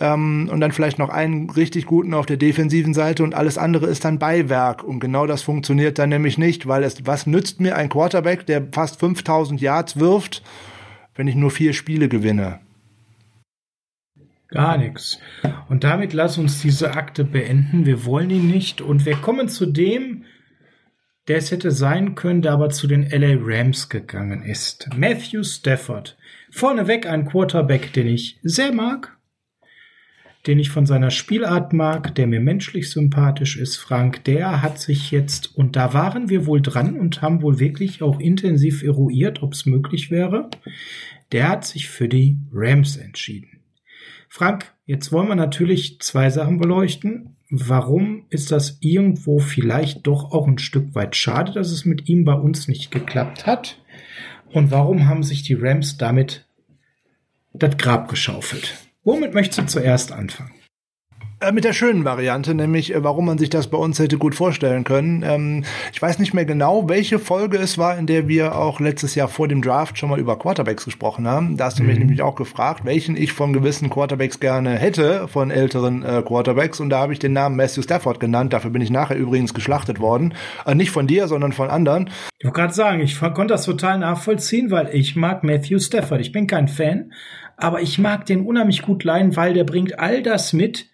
ähm, 0.00 0.48
und 0.50 0.60
dann 0.60 0.72
vielleicht 0.72 0.98
noch 0.98 1.10
einen 1.10 1.50
richtig 1.50 1.86
guten 1.86 2.14
auf 2.14 2.26
der 2.26 2.36
defensiven 2.36 2.94
Seite 2.94 3.22
und 3.22 3.34
alles 3.34 3.58
andere 3.58 3.86
ist 3.86 4.04
dann 4.04 4.18
Beiwerk 4.18 4.82
und 4.82 5.00
genau 5.00 5.26
das 5.26 5.42
funktioniert 5.42 5.98
dann 5.98 6.08
nämlich 6.08 6.38
nicht, 6.38 6.66
weil 6.66 6.82
es 6.82 7.06
was 7.06 7.26
nützt 7.26 7.60
mir 7.60 7.76
ein 7.76 7.88
Quarterback, 7.88 8.46
der 8.46 8.66
fast 8.72 9.00
5000 9.00 9.60
Yards 9.60 9.98
wirft, 9.98 10.42
wenn 11.14 11.28
ich 11.28 11.34
nur 11.34 11.50
vier 11.50 11.74
Spiele 11.74 12.08
gewinne? 12.08 12.60
Gar 14.48 14.78
nichts. 14.78 15.18
Und 15.68 15.82
damit 15.82 16.12
lass 16.12 16.38
uns 16.38 16.62
diese 16.62 16.92
Akte 16.92 17.24
beenden. 17.24 17.86
Wir 17.86 18.04
wollen 18.04 18.30
ihn 18.30 18.48
nicht 18.48 18.80
und 18.80 19.04
wir 19.04 19.16
kommen 19.16 19.48
zu 19.48 19.66
dem, 19.66 20.24
der 21.28 21.38
es 21.38 21.50
hätte 21.50 21.70
sein 21.70 22.14
können, 22.14 22.42
der 22.42 22.52
aber 22.52 22.70
zu 22.70 22.86
den 22.86 23.08
LA 23.08 23.36
Rams 23.40 23.88
gegangen 23.88 24.42
ist. 24.42 24.88
Matthew 24.96 25.42
Stafford. 25.42 26.16
Vorneweg 26.50 27.06
ein 27.06 27.26
Quarterback, 27.26 27.92
den 27.92 28.06
ich 28.06 28.38
sehr 28.42 28.72
mag, 28.72 29.16
den 30.46 30.58
ich 30.58 30.70
von 30.70 30.84
seiner 30.84 31.10
Spielart 31.10 31.72
mag, 31.72 32.14
der 32.14 32.26
mir 32.26 32.40
menschlich 32.40 32.90
sympathisch 32.90 33.56
ist, 33.56 33.76
Frank, 33.76 34.24
der 34.24 34.60
hat 34.62 34.78
sich 34.78 35.10
jetzt, 35.10 35.56
und 35.56 35.74
da 35.76 35.94
waren 35.94 36.28
wir 36.28 36.46
wohl 36.46 36.60
dran 36.60 36.98
und 36.98 37.22
haben 37.22 37.40
wohl 37.40 37.58
wirklich 37.58 38.02
auch 38.02 38.20
intensiv 38.20 38.82
eruiert, 38.82 39.42
ob 39.42 39.54
es 39.54 39.64
möglich 39.64 40.10
wäre, 40.10 40.50
der 41.32 41.48
hat 41.48 41.64
sich 41.64 41.88
für 41.88 42.08
die 42.08 42.38
Rams 42.52 42.96
entschieden. 42.96 43.60
Frank, 44.28 44.74
jetzt 44.84 45.12
wollen 45.12 45.28
wir 45.28 45.36
natürlich 45.36 46.00
zwei 46.00 46.28
Sachen 46.28 46.58
beleuchten 46.58 47.33
warum 47.56 48.24
ist 48.30 48.50
das 48.50 48.78
irgendwo 48.80 49.38
vielleicht 49.38 50.06
doch 50.06 50.32
auch 50.32 50.46
ein 50.46 50.58
Stück 50.58 50.94
weit 50.94 51.16
schade, 51.16 51.52
dass 51.52 51.70
es 51.70 51.84
mit 51.84 52.08
ihm 52.08 52.24
bei 52.24 52.34
uns 52.34 52.68
nicht 52.68 52.90
geklappt 52.90 53.46
hat? 53.46 53.78
Und 54.52 54.70
warum 54.70 55.08
haben 55.08 55.22
sich 55.22 55.42
die 55.42 55.54
Rams 55.54 55.98
damit 55.98 56.46
das 57.52 57.76
Grab 57.76 58.08
geschaufelt? 58.08 58.74
Womit 59.04 59.34
möchtest 59.34 59.58
du 59.58 59.66
zuerst 59.66 60.12
anfangen? 60.12 60.53
Äh, 61.44 61.52
mit 61.52 61.64
der 61.64 61.72
schönen 61.72 62.04
Variante, 62.04 62.54
nämlich 62.54 62.94
äh, 62.94 63.04
warum 63.04 63.26
man 63.26 63.38
sich 63.38 63.50
das 63.50 63.66
bei 63.66 63.76
uns 63.76 63.98
hätte 63.98 64.18
gut 64.18 64.34
vorstellen 64.34 64.84
können. 64.84 65.22
Ähm, 65.22 65.64
ich 65.92 66.00
weiß 66.00 66.18
nicht 66.18 66.32
mehr 66.32 66.44
genau, 66.44 66.88
welche 66.88 67.18
Folge 67.18 67.58
es 67.58 67.76
war, 67.76 67.98
in 67.98 68.06
der 68.06 68.28
wir 68.28 68.56
auch 68.56 68.80
letztes 68.80 69.14
Jahr 69.14 69.28
vor 69.28 69.48
dem 69.48 69.60
Draft 69.60 69.98
schon 69.98 70.08
mal 70.08 70.18
über 70.18 70.38
Quarterbacks 70.38 70.84
gesprochen 70.84 71.26
haben. 71.26 71.56
Da 71.56 71.66
hast 71.66 71.78
du 71.78 71.82
mhm. 71.82 71.88
mich 71.88 71.98
nämlich 71.98 72.22
auch 72.22 72.34
gefragt, 72.34 72.84
welchen 72.84 73.16
ich 73.16 73.32
von 73.32 73.52
gewissen 73.52 73.90
Quarterbacks 73.90 74.40
gerne 74.40 74.70
hätte, 74.70 75.28
von 75.28 75.50
älteren 75.50 76.02
äh, 76.02 76.22
Quarterbacks. 76.22 76.80
Und 76.80 76.90
da 76.90 77.00
habe 77.00 77.12
ich 77.12 77.18
den 77.18 77.32
Namen 77.32 77.56
Matthew 77.56 77.82
Stafford 77.82 78.20
genannt. 78.20 78.52
Dafür 78.52 78.70
bin 78.70 78.82
ich 78.82 78.90
nachher 78.90 79.16
übrigens 79.16 79.52
geschlachtet 79.52 80.00
worden. 80.00 80.34
Äh, 80.64 80.74
nicht 80.74 80.90
von 80.90 81.06
dir, 81.06 81.28
sondern 81.28 81.52
von 81.52 81.68
anderen. 81.68 82.10
Ich 82.38 82.44
wollte 82.46 82.60
gerade 82.60 82.74
sagen, 82.74 83.00
ich 83.00 83.18
konnte 83.20 83.48
das 83.48 83.64
total 83.64 83.98
nachvollziehen, 83.98 84.70
weil 84.70 84.88
ich 84.94 85.16
mag 85.16 85.44
Matthew 85.44 85.78
Stafford. 85.78 86.20
Ich 86.20 86.32
bin 86.32 86.46
kein 86.46 86.68
Fan, 86.68 87.12
aber 87.56 87.82
ich 87.82 87.98
mag 87.98 88.24
den 88.26 88.46
unheimlich 88.46 88.82
gut 88.82 89.04
leiden, 89.04 89.36
weil 89.36 89.52
der 89.52 89.64
bringt 89.64 89.98
all 89.98 90.22
das 90.22 90.52
mit, 90.52 90.93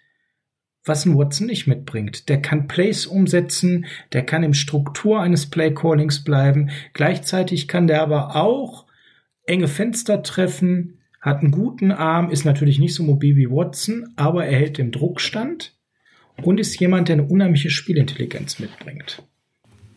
was 0.83 1.05
ein 1.05 1.17
Watson 1.17 1.47
nicht 1.47 1.67
mitbringt. 1.67 2.27
Der 2.29 2.41
kann 2.41 2.67
Plays 2.67 3.05
umsetzen, 3.05 3.85
der 4.13 4.25
kann 4.25 4.43
im 4.43 4.53
Struktur 4.53 5.21
eines 5.21 5.49
Playcallings 5.49 6.23
bleiben. 6.23 6.71
Gleichzeitig 6.93 7.67
kann 7.67 7.87
der 7.87 8.01
aber 8.01 8.35
auch 8.35 8.87
enge 9.45 9.67
Fenster 9.67 10.23
treffen, 10.23 10.99
hat 11.19 11.41
einen 11.41 11.51
guten 11.51 11.91
Arm, 11.91 12.29
ist 12.31 12.45
natürlich 12.45 12.79
nicht 12.79 12.95
so 12.95 13.03
mobil 13.03 13.35
wie 13.35 13.49
Watson, 13.49 14.11
aber 14.15 14.45
er 14.45 14.57
hält 14.57 14.79
den 14.79 14.91
Druckstand 14.91 15.77
und 16.41 16.59
ist 16.59 16.79
jemand, 16.79 17.09
der 17.09 17.17
eine 17.17 17.27
unheimliche 17.27 17.69
Spielintelligenz 17.69 18.59
mitbringt 18.59 19.23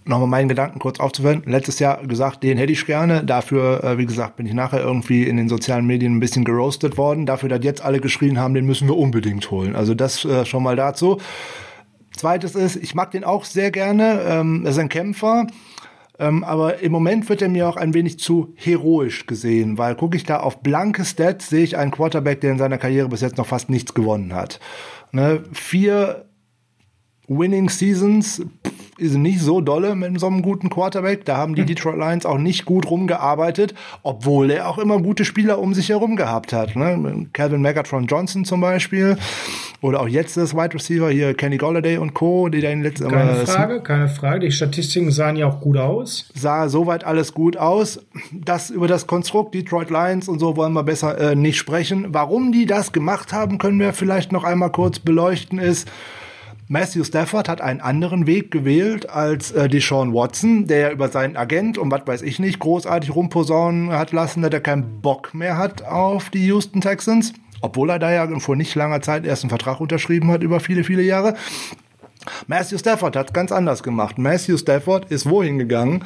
nochmal 0.07 0.29
meinen 0.29 0.49
Gedanken 0.49 0.79
kurz 0.79 1.01
aufzuführen. 1.01 1.43
Letztes 1.47 1.79
Jahr 1.79 2.07
gesagt, 2.07 2.43
den 2.43 2.59
hätte 2.59 2.73
ich 2.73 2.87
gerne. 2.87 3.25
Dafür, 3.25 3.83
äh, 3.83 3.99
wie 3.99 4.07
gesagt, 4.07 4.37
bin 4.37 4.47
ich 4.47 4.55
nachher 4.55 4.81
irgendwie 4.81 5.25
in 5.25 5.37
den 5.37 5.49
sozialen 5.49 5.87
Medien 5.87 6.17
ein 6.17 6.21
bisschen 6.21 6.45
geroastet 6.45 6.97
worden. 6.97 7.27
Dafür, 7.27 7.49
dass 7.49 7.65
jetzt 7.65 7.83
alle 7.83 8.01
geschrien 8.01 8.39
haben, 8.39 8.55
den 8.55 8.67
müssen 8.67 8.89
wir 8.89 8.97
unbedingt 8.97 9.51
holen. 9.51 9.77
Also 9.77 9.95
das 9.95 10.25
äh, 10.25 10.45
schon 10.45 10.63
mal 10.63 10.77
dazu. 10.77 11.19
Zweites 12.17 12.55
ist, 12.55 12.77
ich 12.77 12.95
mag 12.95 13.11
den 13.11 13.25
auch 13.25 13.45
sehr 13.45 13.71
gerne. 13.71 14.21
Ähm, 14.27 14.63
er 14.65 14.71
ist 14.71 14.79
ein 14.79 14.89
Kämpfer. 14.89 15.47
Ähm, 16.19 16.45
aber 16.45 16.79
im 16.81 16.93
Moment 16.93 17.29
wird 17.29 17.43
er 17.43 17.49
mir 17.49 17.69
auch 17.69 17.77
ein 17.77 17.93
wenig 17.93 18.21
zu 18.21 18.55
heroisch 18.57 19.27
gesehen, 19.27 19.79
weil 19.79 19.97
gucke 19.97 20.17
ich 20.17 20.23
da 20.25 20.39
auf 20.39 20.61
blanke 20.61 21.05
Stats, 21.05 21.49
sehe 21.49 21.65
ich 21.65 21.77
einen 21.77 21.91
Quarterback, 21.91 22.41
der 22.41 22.53
in 22.53 22.59
seiner 22.59 22.79
Karriere 22.79 23.09
bis 23.09 23.21
jetzt 23.21 23.37
noch 23.37 23.47
fast 23.47 23.69
nichts 23.69 23.95
gewonnen 23.95 24.33
hat. 24.33 24.61
Ne? 25.11 25.43
Vier 25.53 26.27
Winning 27.29 27.69
Seasons 27.69 28.43
ist 28.97 29.17
nicht 29.17 29.41
so 29.41 29.61
dolle 29.61 29.95
mit 29.95 30.21
so 30.21 30.27
einem 30.27 30.43
guten 30.43 30.71
Quarterback. 30.71 31.25
Da 31.25 31.37
haben 31.37 31.55
die 31.55 31.63
hm. 31.63 31.67
Detroit 31.67 31.97
Lions 31.97 32.27
auch 32.27 32.39
nicht 32.39 32.65
gut 32.65 32.89
rumgearbeitet, 32.89 33.75
obwohl 34.03 34.51
er 34.51 34.69
auch 34.69 34.79
immer 34.79 35.01
gute 35.01 35.25
Spieler 35.25 35.59
um 35.59 35.75
sich 35.75 35.89
herum 35.89 36.17
gehabt 36.17 36.53
hat. 36.53 36.77
Ne? 36.77 37.27
Calvin 37.33 37.61
Megatron 37.61 38.07
Johnson 38.07 38.45
zum 38.45 38.61
Beispiel. 38.61 39.17
Oder 39.81 40.01
auch 40.01 40.09
jetzt 40.09 40.37
das 40.37 40.55
Wide 40.55 40.75
Receiver 40.75 41.11
hier, 41.11 41.35
Kenny 41.35 41.59
Golladay 41.59 41.99
und 41.99 42.15
Co., 42.15 42.49
die 42.49 42.61
da 42.61 42.71
in 42.71 42.83
letzter 42.83 43.09
Keine 43.09 43.33
äh, 43.33 43.47
Frage, 43.47 43.83
keine 43.83 44.09
Frage. 44.09 44.41
Die 44.41 44.51
Statistiken 44.51 45.11
sahen 45.11 45.37
ja 45.37 45.47
auch 45.47 45.61
gut 45.61 45.77
aus. 45.77 46.31
Sah 46.35 46.69
soweit 46.69 47.05
alles 47.05 47.35
gut 47.35 47.57
aus. 47.57 48.01
Das 48.33 48.71
über 48.71 48.89
das 48.89 49.07
Konstrukt 49.07 49.55
Detroit 49.55 49.91
Lions 49.91 50.29
und 50.29 50.39
so 50.39 50.57
wollen 50.57 50.73
wir 50.73 50.85
besser 50.85 51.19
äh, 51.19 51.37
nicht 51.37 51.59
sprechen. 51.59 52.07
Warum 52.11 52.53
die 52.53 52.65
das 52.65 52.93
gemacht 52.93 53.33
haben, 53.33 53.59
können 53.59 53.79
wir 53.79 53.93
vielleicht 53.93 54.33
noch 54.33 54.45
einmal 54.45 54.71
kurz 54.71 55.01
beleuchten, 55.01 55.59
ist, 55.59 55.87
Matthew 56.67 57.05
Stafford 57.05 57.49
hat 57.49 57.61
einen 57.61 57.81
anderen 57.81 58.27
Weg 58.27 58.51
gewählt 58.51 59.11
als 59.11 59.51
äh, 59.53 59.69
Deshaun 59.69 60.15
Watson, 60.15 60.67
der 60.67 60.93
über 60.93 61.09
seinen 61.09 61.37
Agent 61.37 61.77
und 61.77 61.91
was 61.91 62.07
weiß 62.07 62.23
ich 62.23 62.39
nicht 62.39 62.59
großartig 62.59 63.15
rumposaunen 63.15 63.91
hat 63.91 64.13
lassen, 64.13 64.41
dass 64.41 64.51
er 64.51 64.61
keinen 64.61 65.03
Bock 65.03 65.35
mehr 65.35 65.59
hat 65.59 65.85
auf 65.85 66.31
die 66.31 66.47
Houston 66.47 66.81
Texans, 66.81 67.35
obwohl 67.61 67.91
er 67.91 67.99
da 67.99 68.11
ja 68.11 68.27
vor 68.39 68.57
nicht 68.57 68.75
langer 68.75 69.03
Zeit 69.03 69.27
erst 69.27 69.43
einen 69.43 69.51
Vertrag 69.51 69.79
unterschrieben 69.79 70.31
hat 70.31 70.43
über 70.43 70.59
viele, 70.59 70.85
viele 70.85 71.03
Jahre. 71.03 71.35
Matthew 72.47 72.79
Stafford 72.79 73.17
hat 73.17 73.35
ganz 73.35 73.53
anders 73.53 73.83
gemacht. 73.83 74.19
Matthew 74.19 74.59
Stafford 74.59 75.11
ist 75.11 75.29
wohin 75.29 75.59
gegangen? 75.59 76.05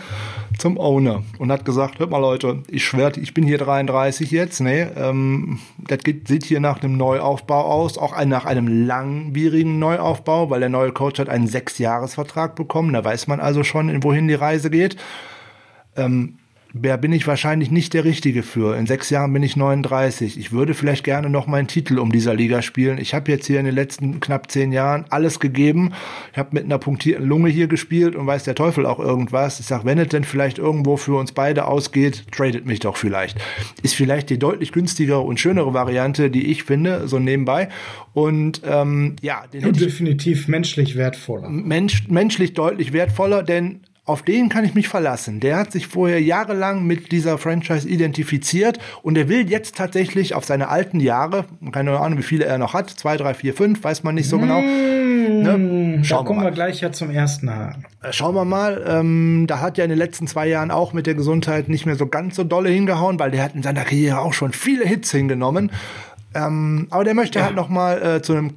Zum 0.58 0.78
Owner 0.78 1.22
und 1.38 1.52
hat 1.52 1.64
gesagt, 1.64 1.98
hört 2.00 2.10
mal 2.10 2.18
Leute, 2.18 2.62
ich 2.68 2.84
schwöre, 2.84 3.20
ich 3.20 3.32
bin 3.32 3.44
hier 3.44 3.58
33 3.58 4.30
jetzt, 4.30 4.60
nee, 4.60 4.82
ähm, 4.96 5.60
das 5.78 5.98
geht, 6.00 6.26
sieht 6.26 6.44
hier 6.44 6.58
nach 6.58 6.82
einem 6.82 6.96
Neuaufbau 6.96 7.60
aus, 7.62 7.96
auch 7.96 8.24
nach 8.24 8.44
einem 8.44 8.86
langwierigen 8.86 9.78
Neuaufbau, 9.78 10.50
weil 10.50 10.60
der 10.60 10.68
neue 10.68 10.90
Coach 10.90 11.20
hat 11.20 11.28
einen 11.28 11.46
Sechsjahresvertrag 11.46 12.56
bekommen, 12.56 12.92
da 12.92 13.04
weiß 13.04 13.28
man 13.28 13.38
also 13.38 13.62
schon, 13.62 14.02
wohin 14.02 14.26
die 14.26 14.34
Reise 14.34 14.70
geht. 14.70 14.96
Ähm, 15.96 16.37
da 16.74 16.96
bin 16.96 17.12
ich 17.12 17.26
wahrscheinlich 17.26 17.70
nicht 17.70 17.94
der 17.94 18.04
Richtige 18.04 18.42
für. 18.42 18.76
In 18.76 18.86
sechs 18.86 19.08
Jahren 19.08 19.32
bin 19.32 19.42
ich 19.42 19.56
39. 19.56 20.38
Ich 20.38 20.52
würde 20.52 20.74
vielleicht 20.74 21.02
gerne 21.02 21.30
noch 21.30 21.46
meinen 21.46 21.66
Titel 21.66 21.98
um 21.98 22.12
dieser 22.12 22.34
Liga 22.34 22.60
spielen. 22.60 22.98
Ich 22.98 23.14
habe 23.14 23.30
jetzt 23.30 23.46
hier 23.46 23.58
in 23.58 23.64
den 23.64 23.74
letzten 23.74 24.20
knapp 24.20 24.50
zehn 24.50 24.70
Jahren 24.72 25.06
alles 25.08 25.40
gegeben. 25.40 25.94
Ich 26.32 26.38
habe 26.38 26.50
mit 26.52 26.64
einer 26.64 26.78
punktierten 26.78 27.26
Lunge 27.26 27.48
hier 27.48 27.68
gespielt 27.68 28.14
und 28.14 28.26
weiß 28.26 28.44
der 28.44 28.54
Teufel 28.54 28.84
auch 28.84 28.98
irgendwas. 28.98 29.60
Ich 29.60 29.66
sage, 29.66 29.86
wenn 29.86 29.98
es 29.98 30.08
denn 30.08 30.24
vielleicht 30.24 30.58
irgendwo 30.58 30.96
für 30.98 31.14
uns 31.14 31.32
beide 31.32 31.66
ausgeht, 31.66 32.24
tradet 32.32 32.66
mich 32.66 32.80
doch 32.80 32.96
vielleicht. 32.96 33.38
Ist 33.82 33.94
vielleicht 33.94 34.28
die 34.28 34.38
deutlich 34.38 34.72
günstigere 34.72 35.20
und 35.20 35.40
schönere 35.40 35.72
Variante, 35.72 36.30
die 36.30 36.48
ich 36.48 36.64
finde, 36.64 37.08
so 37.08 37.18
nebenbei. 37.18 37.68
Und 38.12 38.62
ähm, 38.66 39.16
ja, 39.22 39.44
den 39.52 39.64
und 39.64 39.80
definitiv 39.80 40.48
menschlich 40.48 40.96
wertvoller. 40.96 41.48
Mensch, 41.48 42.08
menschlich 42.08 42.52
deutlich 42.52 42.92
wertvoller, 42.92 43.42
denn 43.42 43.80
auf 44.08 44.22
den 44.22 44.48
kann 44.48 44.64
ich 44.64 44.74
mich 44.74 44.88
verlassen. 44.88 45.38
Der 45.40 45.58
hat 45.58 45.72
sich 45.72 45.86
vorher 45.86 46.20
jahrelang 46.20 46.84
mit 46.84 47.12
dieser 47.12 47.36
Franchise 47.36 47.86
identifiziert 47.86 48.78
und 49.02 49.18
er 49.18 49.28
will 49.28 49.50
jetzt 49.50 49.76
tatsächlich 49.76 50.34
auf 50.34 50.44
seine 50.44 50.68
alten 50.68 50.98
Jahre, 50.98 51.44
keine 51.72 51.98
Ahnung, 51.98 52.18
wie 52.18 52.22
viele 52.22 52.46
er 52.46 52.56
noch 52.56 52.72
hat, 52.72 52.88
zwei, 52.88 53.18
drei, 53.18 53.34
vier, 53.34 53.52
fünf, 53.52 53.84
weiß 53.84 54.04
man 54.04 54.14
nicht 54.14 54.28
so 54.28 54.38
genau. 54.38 54.60
Mmh, 54.60 55.42
ne? 55.42 56.02
Da 56.08 56.22
kommen 56.22 56.40
wir, 56.40 56.46
wir, 56.46 56.50
gleich 56.52 56.80
ja 56.80 56.90
zum 56.90 57.10
ersten 57.10 57.54
Haken. 57.54 57.84
Äh, 58.02 58.12
schauen 58.12 58.34
wir 58.34 58.46
mal, 58.46 58.82
ähm, 58.88 59.44
da 59.46 59.60
hat 59.60 59.76
er 59.76 59.84
in 59.84 59.90
den 59.90 59.98
letzten 59.98 60.26
zwei 60.26 60.48
Jahren 60.48 60.70
auch 60.70 60.94
mit 60.94 61.06
der 61.06 61.14
Gesundheit 61.14 61.68
nicht 61.68 61.84
mehr 61.84 61.96
so 61.96 62.06
ganz 62.06 62.36
so 62.36 62.44
dolle 62.44 62.70
hingehauen, 62.70 63.18
weil 63.18 63.30
der 63.30 63.42
hat 63.42 63.54
in 63.54 63.62
seiner 63.62 63.84
Karriere 63.84 64.20
auch 64.20 64.32
schon 64.32 64.52
viele 64.52 64.86
Hits 64.86 65.10
hingenommen. 65.10 65.70
Ähm, 66.34 66.86
aber 66.90 67.04
der 67.04 67.14
möchte 67.14 67.40
ja. 67.40 67.44
halt 67.44 67.56
noch 67.56 67.68
mal 67.68 68.00
äh, 68.02 68.22
zu 68.22 68.34
einem 68.34 68.54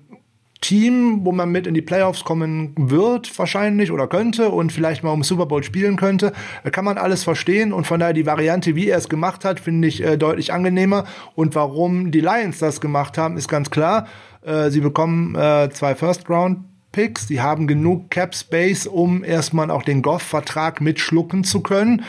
Team, 0.61 1.25
wo 1.25 1.31
man 1.31 1.51
mit 1.51 1.65
in 1.65 1.73
die 1.73 1.81
Playoffs 1.81 2.23
kommen 2.23 2.73
wird, 2.77 3.37
wahrscheinlich 3.37 3.91
oder 3.91 4.07
könnte 4.07 4.49
und 4.49 4.71
vielleicht 4.71 5.03
mal 5.03 5.09
um 5.09 5.23
Super 5.23 5.47
Bowl 5.47 5.63
spielen 5.63 5.97
könnte, 5.97 6.33
kann 6.71 6.85
man 6.85 6.99
alles 6.99 7.23
verstehen 7.23 7.73
und 7.73 7.87
von 7.87 7.99
daher 7.99 8.13
die 8.13 8.27
Variante, 8.27 8.75
wie 8.75 8.87
er 8.87 8.99
es 8.99 9.09
gemacht 9.09 9.43
hat, 9.43 9.59
finde 9.59 9.87
ich 9.87 10.03
äh, 10.03 10.17
deutlich 10.17 10.53
angenehmer. 10.53 11.05
Und 11.35 11.55
warum 11.55 12.11
die 12.11 12.21
Lions 12.21 12.59
das 12.59 12.79
gemacht 12.79 13.17
haben, 13.17 13.37
ist 13.37 13.47
ganz 13.47 13.71
klar. 13.71 14.07
Äh, 14.43 14.69
sie 14.69 14.81
bekommen 14.81 15.35
äh, 15.35 15.69
zwei 15.71 15.95
First 15.95 16.29
Round 16.29 16.59
Picks, 16.91 17.25
die 17.25 17.41
haben 17.41 17.67
genug 17.67 18.11
Cap 18.11 18.35
Space, 18.35 18.85
um 18.85 19.23
erstmal 19.23 19.71
auch 19.71 19.83
den 19.83 20.01
Goff-Vertrag 20.01 20.81
mitschlucken 20.81 21.43
zu 21.43 21.61
können. 21.61 22.03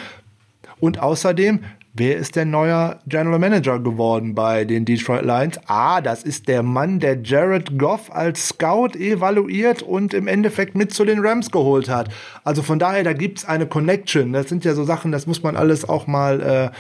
Und 0.81 0.99
außerdem 0.99 1.61
Wer 1.95 2.17
ist 2.17 2.37
der 2.37 2.47
neue 2.47 2.99
General 3.07 3.39
Manager 3.39 3.79
geworden 3.79 4.35
bei 4.35 4.65
den 4.65 4.87
Detroit 4.87 5.27
Lions? 5.27 5.61
Ah, 5.67 6.01
das 6.01 6.23
ist 6.23 6.49
der 6.49 6.63
Mann, 6.63 7.01
der 7.01 7.21
Jared 7.23 7.79
Goff 7.79 8.11
als 8.11 8.49
Scout 8.49 8.97
evaluiert 8.99 9.83
und 9.83 10.15
im 10.15 10.27
Endeffekt 10.27 10.75
mit 10.75 10.95
zu 10.95 11.05
den 11.05 11.19
Rams 11.19 11.51
geholt 11.51 11.91
hat. 11.91 12.09
Also 12.45 12.63
von 12.63 12.79
daher, 12.79 13.05
da 13.05 13.13
gibt's 13.13 13.45
eine 13.45 13.67
Connection. 13.67 14.33
Das 14.33 14.49
sind 14.49 14.65
ja 14.65 14.73
so 14.73 14.85
Sachen, 14.85 15.13
das 15.13 15.27
muss 15.27 15.43
man 15.43 15.55
alles 15.55 15.87
auch 15.87 16.07
mal 16.07 16.73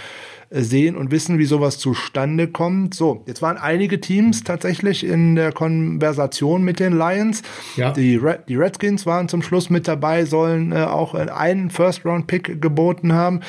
äh, 0.51 0.62
sehen 0.62 0.96
und 0.96 1.11
wissen, 1.11 1.38
wie 1.38 1.44
sowas 1.44 1.79
zustande 1.79 2.48
kommt. 2.48 2.94
So, 2.94 3.22
jetzt 3.27 3.42
waren 3.42 3.59
einige 3.59 4.01
Teams 4.01 4.44
tatsächlich 4.44 5.05
in 5.05 5.35
der 5.35 5.53
Konversation 5.53 6.62
mit 6.62 6.81
den 6.81 6.96
Lions. 6.96 7.42
Ja. 7.77 7.90
Die, 7.90 8.16
Red, 8.16 8.48
die 8.48 8.57
Redskins 8.57 9.05
waren 9.05 9.29
zum 9.29 9.42
Schluss 9.42 9.68
mit 9.68 9.87
dabei, 9.87 10.25
sollen 10.25 10.72
äh, 10.72 10.85
auch 10.85 11.14
einen 11.14 11.68
First-Round-Pick 11.68 12.62
geboten 12.62 13.12
haben. 13.12 13.40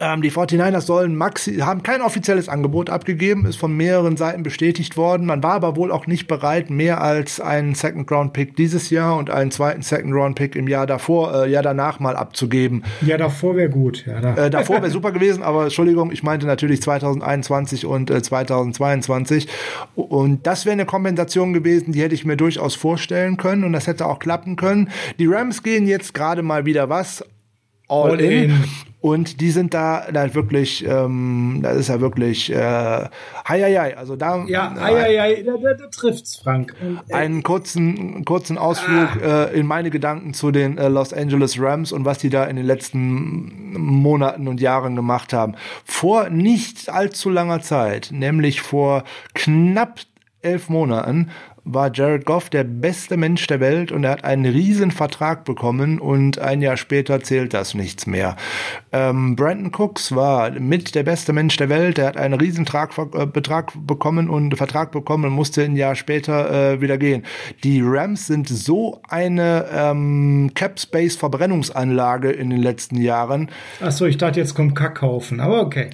Ähm, 0.00 0.22
die 0.22 0.30
49ers 0.30 0.82
sollen 0.82 1.16
maxi 1.16 1.56
haben 1.58 1.82
kein 1.82 2.02
offizielles 2.02 2.48
Angebot 2.48 2.90
abgegeben, 2.90 3.46
ist 3.46 3.56
von 3.56 3.76
mehreren 3.76 4.16
Seiten 4.16 4.42
bestätigt 4.42 4.96
worden. 4.96 5.26
Man 5.26 5.42
war 5.42 5.54
aber 5.54 5.76
wohl 5.76 5.90
auch 5.90 6.06
nicht 6.06 6.28
bereit, 6.28 6.70
mehr 6.70 7.00
als 7.00 7.40
einen 7.40 7.74
Second 7.74 8.10
Round 8.10 8.32
Pick 8.32 8.56
dieses 8.56 8.90
Jahr 8.90 9.16
und 9.16 9.30
einen 9.30 9.50
zweiten 9.50 9.82
Second 9.82 10.14
Round 10.14 10.36
Pick 10.36 10.56
im 10.56 10.68
Jahr 10.68 10.86
davor, 10.86 11.44
äh, 11.44 11.50
Jahr 11.50 11.62
danach 11.62 12.00
mal 12.00 12.16
abzugeben. 12.16 12.84
Ja, 13.00 13.16
davor 13.16 13.56
wäre 13.56 13.70
gut. 13.70 14.04
Ja, 14.06 14.20
da. 14.20 14.46
äh, 14.46 14.50
davor 14.50 14.76
wäre 14.76 14.90
super 14.90 15.12
gewesen, 15.12 15.42
aber 15.42 15.64
Entschuldigung, 15.64 16.12
ich 16.12 16.22
meinte 16.22 16.46
natürlich 16.46 16.80
2021 16.82 17.86
und 17.86 18.10
äh, 18.10 18.22
2022. 18.22 19.48
Und 19.94 20.46
das 20.46 20.64
wäre 20.64 20.74
eine 20.74 20.86
Kompensation 20.86 21.52
gewesen, 21.52 21.92
die 21.92 22.02
hätte 22.02 22.14
ich 22.14 22.24
mir 22.24 22.36
durchaus 22.36 22.74
vorstellen 22.74 23.36
können 23.36 23.64
und 23.64 23.72
das 23.72 23.86
hätte 23.86 24.06
auch 24.06 24.18
klappen 24.18 24.56
können. 24.56 24.90
Die 25.18 25.26
Rams 25.26 25.62
gehen 25.62 25.86
jetzt 25.86 26.14
gerade 26.14 26.42
mal 26.42 26.66
wieder 26.66 26.88
was 26.88 27.24
all, 27.88 28.12
all 28.12 28.20
in. 28.20 28.50
in. 28.50 28.64
Und 29.00 29.40
die 29.40 29.50
sind 29.50 29.74
da 29.74 30.06
dann 30.12 30.34
wirklich, 30.34 30.84
ähm, 30.84 31.60
das 31.62 31.76
ist 31.76 31.88
ja 31.88 32.00
wirklich, 32.00 32.50
äh, 32.50 32.56
hei, 32.56 33.08
hei, 33.46 33.74
hei. 33.74 33.96
also 33.96 34.16
da. 34.16 34.44
Ja, 34.46 34.74
hei, 34.74 34.92
hei, 34.92 35.18
hei. 35.18 35.42
Da, 35.44 35.52
da, 35.56 35.74
da 35.74 35.86
trifft's, 35.86 36.36
Frank. 36.36 36.74
Und, 36.80 37.00
äh, 37.08 37.14
einen 37.14 37.44
kurzen, 37.44 38.24
kurzen 38.24 38.58
Ausflug 38.58 39.08
ah. 39.22 39.44
äh, 39.44 39.58
in 39.58 39.66
meine 39.66 39.90
Gedanken 39.90 40.34
zu 40.34 40.50
den 40.50 40.78
äh, 40.78 40.88
Los 40.88 41.12
Angeles 41.12 41.60
Rams 41.60 41.92
und 41.92 42.04
was 42.04 42.18
die 42.18 42.28
da 42.28 42.44
in 42.44 42.56
den 42.56 42.66
letzten 42.66 43.72
Monaten 43.78 44.48
und 44.48 44.60
Jahren 44.60 44.96
gemacht 44.96 45.32
haben. 45.32 45.54
Vor 45.84 46.28
nicht 46.28 46.90
allzu 46.90 47.30
langer 47.30 47.60
Zeit, 47.60 48.08
nämlich 48.10 48.62
vor 48.62 49.04
knapp 49.34 50.00
elf 50.42 50.68
Monaten, 50.68 51.30
war 51.72 51.90
Jared 51.92 52.24
Goff 52.24 52.48
der 52.50 52.64
beste 52.64 53.16
Mensch 53.16 53.46
der 53.46 53.60
Welt 53.60 53.92
und 53.92 54.04
er 54.04 54.12
hat 54.12 54.24
einen 54.24 54.50
riesen 54.50 54.90
Vertrag 54.90 55.44
bekommen 55.44 55.98
und 55.98 56.38
ein 56.38 56.62
Jahr 56.62 56.76
später 56.76 57.20
zählt 57.22 57.54
das 57.54 57.74
nichts 57.74 58.06
mehr. 58.06 58.36
Ähm, 58.90 59.36
Brandon 59.36 59.70
Cooks 59.72 60.14
war 60.14 60.50
mit 60.50 60.94
der 60.94 61.02
beste 61.02 61.32
Mensch 61.32 61.56
der 61.56 61.68
Welt, 61.68 61.98
er 61.98 62.06
hat 62.06 62.16
einen 62.16 62.34
riesen 62.34 62.64
Trag, 62.64 62.96
äh, 62.98 63.26
Betrag 63.26 63.72
bekommen 63.86 64.30
und 64.30 64.56
Vertrag 64.56 64.92
bekommen 64.92 65.26
und 65.26 65.32
musste 65.32 65.62
ein 65.62 65.76
Jahr 65.76 65.94
später 65.94 66.72
äh, 66.72 66.80
wieder 66.80 66.96
gehen. 66.96 67.24
Die 67.64 67.82
Rams 67.84 68.26
sind 68.26 68.48
so 68.48 69.02
eine 69.08 69.66
ähm, 69.72 70.50
Cap 70.54 70.80
Space 70.80 71.16
Verbrennungsanlage 71.16 72.30
in 72.30 72.50
den 72.50 72.62
letzten 72.62 72.96
Jahren. 72.96 73.50
Achso, 73.80 74.06
ich 74.06 74.16
dachte, 74.16 74.40
jetzt 74.40 74.54
kommt 74.54 74.74
Kackhaufen, 74.74 75.40
aber 75.40 75.60
okay. 75.60 75.90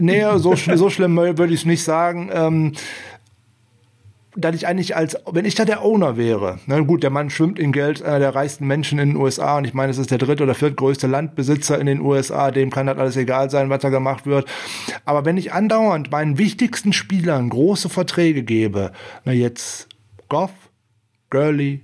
Nee, 0.00 0.24
so, 0.36 0.54
so 0.56 0.90
schlimm 0.90 1.16
würde 1.16 1.54
ich 1.54 1.60
es 1.60 1.66
nicht 1.66 1.84
sagen. 1.84 2.28
Ähm, 2.32 2.72
dass 4.36 4.54
ich 4.54 4.66
eigentlich 4.66 4.96
als, 4.96 5.16
wenn 5.30 5.44
ich 5.44 5.54
da 5.54 5.64
der 5.64 5.82
Owner 5.84 6.16
wäre, 6.16 6.58
na 6.66 6.80
gut, 6.80 7.02
der 7.02 7.10
Mann 7.10 7.30
schwimmt 7.30 7.58
in 7.58 7.72
Geld, 7.72 8.02
einer 8.02 8.18
der 8.18 8.34
reichsten 8.34 8.66
Menschen 8.66 8.98
in 8.98 9.10
den 9.10 9.16
USA 9.16 9.58
und 9.58 9.64
ich 9.64 9.74
meine, 9.74 9.90
es 9.90 9.98
ist 9.98 10.10
der 10.10 10.18
dritte 10.18 10.42
oder 10.42 10.54
viertgrößte 10.54 11.06
Landbesitzer 11.06 11.78
in 11.78 11.86
den 11.86 12.00
USA, 12.00 12.50
dem 12.50 12.70
kann 12.70 12.86
das 12.86 12.98
alles 12.98 13.16
egal 13.16 13.50
sein, 13.50 13.70
was 13.70 13.80
da 13.80 13.90
gemacht 13.90 14.26
wird. 14.26 14.48
Aber 15.04 15.24
wenn 15.24 15.36
ich 15.36 15.52
andauernd 15.52 16.10
meinen 16.10 16.38
wichtigsten 16.38 16.92
Spielern 16.92 17.48
große 17.48 17.88
Verträge 17.88 18.42
gebe, 18.42 18.92
na 19.24 19.32
jetzt 19.32 19.88
Goff, 20.28 20.52
Gurley, 21.30 21.82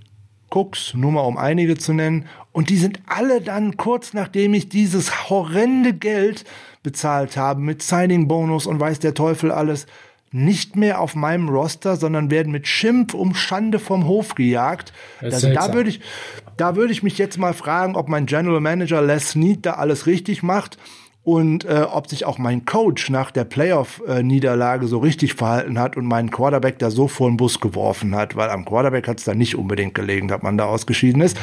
Cooks, 0.50 0.94
nur 0.94 1.12
mal 1.12 1.20
um 1.20 1.36
einige 1.36 1.76
zu 1.76 1.92
nennen, 1.92 2.26
und 2.52 2.68
die 2.68 2.78
sind 2.78 3.00
alle 3.06 3.40
dann 3.40 3.76
kurz 3.76 4.12
nachdem 4.12 4.54
ich 4.54 4.68
dieses 4.68 5.30
horrende 5.30 5.92
Geld 5.92 6.44
bezahlt 6.82 7.36
habe 7.36 7.60
mit 7.60 7.82
Signing-Bonus 7.82 8.66
und 8.66 8.80
weiß 8.80 8.98
der 8.98 9.14
Teufel 9.14 9.52
alles, 9.52 9.86
nicht 10.32 10.76
mehr 10.76 11.00
auf 11.00 11.14
meinem 11.16 11.48
Roster, 11.48 11.96
sondern 11.96 12.30
werden 12.30 12.52
mit 12.52 12.68
Schimpf 12.68 13.14
um 13.14 13.34
Schande 13.34 13.78
vom 13.78 14.06
Hof 14.06 14.34
gejagt. 14.34 14.92
Also 15.20 15.52
da 15.52 15.74
würde 15.74 15.90
ich, 15.90 16.00
da 16.56 16.76
würde 16.76 16.92
ich 16.92 17.02
mich 17.02 17.18
jetzt 17.18 17.36
mal 17.38 17.52
fragen, 17.52 17.96
ob 17.96 18.08
mein 18.08 18.26
General 18.26 18.60
Manager 18.60 19.02
Les 19.02 19.30
Snead 19.30 19.66
da 19.66 19.72
alles 19.72 20.06
richtig 20.06 20.42
macht 20.42 20.78
und 21.22 21.66
äh, 21.66 21.82
ob 21.92 22.08
sich 22.08 22.24
auch 22.24 22.38
mein 22.38 22.64
Coach 22.64 23.10
nach 23.10 23.30
der 23.30 23.44
Playoff-Niederlage 23.44 24.86
so 24.86 24.98
richtig 24.98 25.34
verhalten 25.34 25.78
hat 25.78 25.98
und 25.98 26.06
meinen 26.06 26.30
Quarterback 26.30 26.78
da 26.78 26.90
so 26.90 27.08
vor 27.08 27.28
den 27.28 27.36
Bus 27.36 27.60
geworfen 27.60 28.14
hat, 28.14 28.36
weil 28.36 28.48
am 28.48 28.64
Quarterback 28.64 29.06
hat 29.06 29.18
es 29.18 29.24
da 29.24 29.34
nicht 29.34 29.54
unbedingt 29.54 29.94
gelegen, 29.94 30.28
dass 30.28 30.40
man 30.40 30.56
da 30.56 30.64
ausgeschieden 30.64 31.20
ist. 31.20 31.38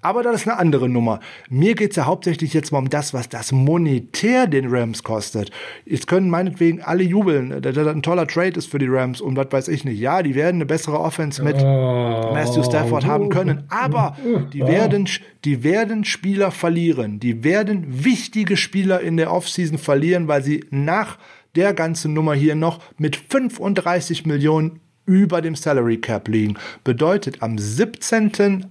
Aber 0.00 0.22
das 0.22 0.36
ist 0.36 0.48
eine 0.48 0.58
andere 0.58 0.88
Nummer. 0.88 1.18
Mir 1.50 1.74
geht 1.74 1.90
es 1.90 1.96
ja 1.96 2.06
hauptsächlich 2.06 2.54
jetzt 2.54 2.70
mal 2.70 2.78
um 2.78 2.88
das, 2.88 3.14
was 3.14 3.28
das 3.28 3.50
monetär 3.50 4.46
den 4.46 4.68
Rams 4.68 5.02
kostet. 5.02 5.50
Jetzt 5.84 6.06
können 6.06 6.30
meinetwegen 6.30 6.80
alle 6.80 7.02
jubeln, 7.02 7.60
dass 7.62 7.74
das 7.74 7.88
ein 7.88 8.02
toller 8.02 8.28
Trade 8.28 8.56
ist 8.56 8.70
für 8.70 8.78
die 8.78 8.86
Rams 8.88 9.20
und 9.20 9.36
was 9.36 9.50
weiß 9.50 9.68
ich 9.68 9.84
nicht. 9.84 9.98
Ja, 9.98 10.22
die 10.22 10.36
werden 10.36 10.56
eine 10.56 10.66
bessere 10.66 11.00
Offense 11.00 11.42
mit 11.42 11.56
oh, 11.56 12.30
Matthew 12.32 12.62
Stafford 12.62 13.04
haben 13.04 13.28
können, 13.30 13.64
aber 13.70 14.16
die 14.52 14.60
werden, 14.60 15.08
die 15.44 15.64
werden 15.64 16.04
Spieler 16.04 16.52
verlieren. 16.52 17.18
Die 17.18 17.42
werden 17.42 18.04
wichtige 18.04 18.56
Spieler 18.56 19.00
in 19.00 19.15
der 19.16 19.32
Offseason 19.32 19.78
verlieren, 19.78 20.28
weil 20.28 20.42
sie 20.42 20.64
nach 20.70 21.18
der 21.54 21.74
ganzen 21.74 22.12
Nummer 22.12 22.34
hier 22.34 22.54
noch 22.54 22.80
mit 22.98 23.16
35 23.16 24.26
Millionen 24.26 24.80
über 25.06 25.40
dem 25.40 25.54
Salary 25.54 25.98
Cap 25.98 26.28
liegen. 26.28 26.56
Bedeutet, 26.84 27.42
am 27.42 27.58
17. 27.58 28.66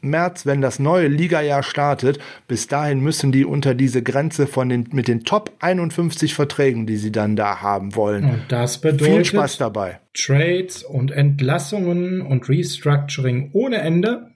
März, 0.00 0.46
wenn 0.46 0.60
das 0.60 0.78
neue 0.78 1.06
Ligajahr 1.06 1.62
startet, 1.62 2.18
bis 2.48 2.66
dahin 2.66 3.00
müssen 3.00 3.30
die 3.30 3.44
unter 3.44 3.74
diese 3.74 4.02
Grenze 4.02 4.46
von 4.46 4.68
den, 4.68 4.88
mit 4.92 5.06
den 5.08 5.24
Top 5.24 5.52
51 5.60 6.34
Verträgen, 6.34 6.86
die 6.86 6.96
sie 6.96 7.12
dann 7.12 7.36
da 7.36 7.62
haben 7.62 7.94
wollen. 7.94 8.24
Und 8.24 8.42
das 8.48 8.80
bedeutet 8.80 9.06
viel 9.06 9.24
Spaß 9.24 9.58
dabei. 9.58 10.00
Trades 10.14 10.82
und 10.82 11.12
Entlassungen 11.12 12.20
und 12.20 12.48
Restructuring 12.48 13.50
ohne 13.52 13.78
Ende. 13.78 14.30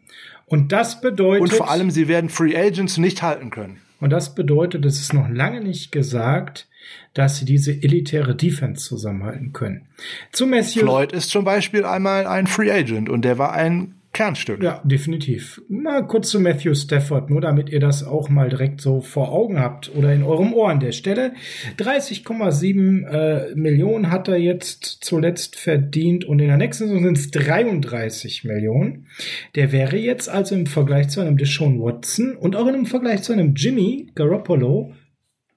Und 0.46 0.70
das 0.70 1.00
bedeutet. 1.00 1.42
Und 1.42 1.52
vor 1.52 1.70
allem, 1.70 1.90
sie 1.90 2.06
werden 2.06 2.30
Free 2.30 2.56
Agents 2.56 2.98
nicht 2.98 3.22
halten 3.22 3.50
können. 3.50 3.80
Und 4.00 4.10
das 4.10 4.34
bedeutet, 4.34 4.84
es 4.84 5.00
ist 5.00 5.12
noch 5.12 5.28
lange 5.28 5.60
nicht 5.60 5.90
gesagt, 5.90 6.68
dass 7.14 7.38
sie 7.38 7.44
diese 7.44 7.72
elitäre 7.72 8.36
Defense 8.36 8.86
zusammenhalten 8.86 9.52
können. 9.52 9.88
Zu 10.32 10.46
Matthew 10.46 10.80
Floyd 10.80 11.12
ist 11.12 11.30
zum 11.30 11.44
Beispiel 11.44 11.84
einmal 11.84 12.26
ein 12.26 12.46
Free 12.46 12.70
Agent 12.70 13.08
und 13.08 13.24
der 13.24 13.38
war 13.38 13.52
ein 13.52 13.95
Kernstück. 14.16 14.62
Ja, 14.62 14.80
definitiv. 14.82 15.60
Mal 15.68 16.06
kurz 16.06 16.30
zu 16.30 16.40
Matthew 16.40 16.74
Stafford, 16.74 17.28
nur 17.28 17.42
damit 17.42 17.68
ihr 17.68 17.80
das 17.80 18.02
auch 18.02 18.30
mal 18.30 18.48
direkt 18.48 18.80
so 18.80 19.02
vor 19.02 19.30
Augen 19.30 19.60
habt 19.60 19.94
oder 19.94 20.14
in 20.14 20.22
eurem 20.22 20.54
Ohr 20.54 20.70
an 20.70 20.80
der 20.80 20.92
Stelle. 20.92 21.34
30,7 21.78 23.04
äh, 23.04 23.54
Millionen 23.56 24.10
hat 24.10 24.28
er 24.28 24.38
jetzt 24.38 25.04
zuletzt 25.04 25.56
verdient 25.56 26.24
und 26.24 26.38
in 26.38 26.48
der 26.48 26.56
nächsten 26.56 26.88
Saison 26.88 27.04
sind 27.04 27.18
es 27.18 27.30
33 27.30 28.44
Millionen. 28.44 29.06
Der 29.54 29.70
wäre 29.70 29.98
jetzt 29.98 30.30
also 30.30 30.54
im 30.54 30.64
Vergleich 30.64 31.10
zu 31.10 31.20
einem 31.20 31.36
Deshaun 31.36 31.78
Watson 31.82 32.36
und 32.36 32.56
auch 32.56 32.66
im 32.68 32.86
Vergleich 32.86 33.20
zu 33.20 33.34
einem 33.34 33.52
Jimmy 33.54 34.12
Garoppolo 34.14 34.94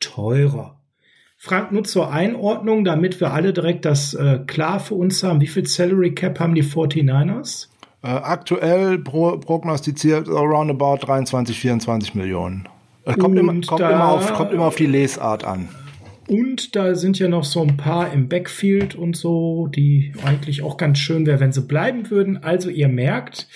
teurer. 0.02 0.82
Frank, 1.38 1.72
nur 1.72 1.86
zur 1.86 2.12
Einordnung, 2.12 2.84
damit 2.84 3.22
wir 3.22 3.32
alle 3.32 3.54
direkt 3.54 3.86
das 3.86 4.16
äh, 4.16 4.40
klar 4.46 4.82
für 4.82 4.96
uns 4.96 5.24
haben. 5.24 5.40
Wie 5.40 5.48
viel 5.48 5.66
Salary 5.66 6.14
Cap 6.14 6.42
haben 6.42 6.56
die 6.56 6.64
49ers? 6.64 7.70
Äh, 8.02 8.08
aktuell 8.08 8.98
pro, 9.00 9.38
prognostiziert 9.38 10.28
roundabout 10.30 11.06
23, 11.06 11.60
24 11.60 12.16
Millionen. 12.16 12.68
Äh, 13.06 13.16
kommt, 13.16 13.38
immer, 13.38 13.54
kommt, 13.66 13.82
immer 13.82 14.10
auf, 14.10 14.34
kommt 14.34 14.54
immer 14.54 14.66
auf 14.66 14.76
die 14.76 14.86
Lesart 14.86 15.44
an. 15.44 15.68
Und 16.28 16.76
da 16.76 16.96
sind 16.96 17.18
ja 17.20 17.28
noch 17.28 17.44
so 17.44 17.62
ein 17.62 17.76
paar 17.76 18.14
im 18.14 18.30
Backfield 18.30 18.96
und 18.96 19.18
so, 19.18 19.68
die 19.68 20.14
eigentlich 20.24 20.62
auch 20.62 20.78
ganz 20.78 21.00
schön 21.00 21.26
wäre, 21.26 21.40
wenn 21.40 21.52
sie 21.52 21.64
bleiben 21.64 22.10
würden. 22.12 22.42
Also 22.42 22.70
ihr 22.70 22.88
merkt, 22.88 23.48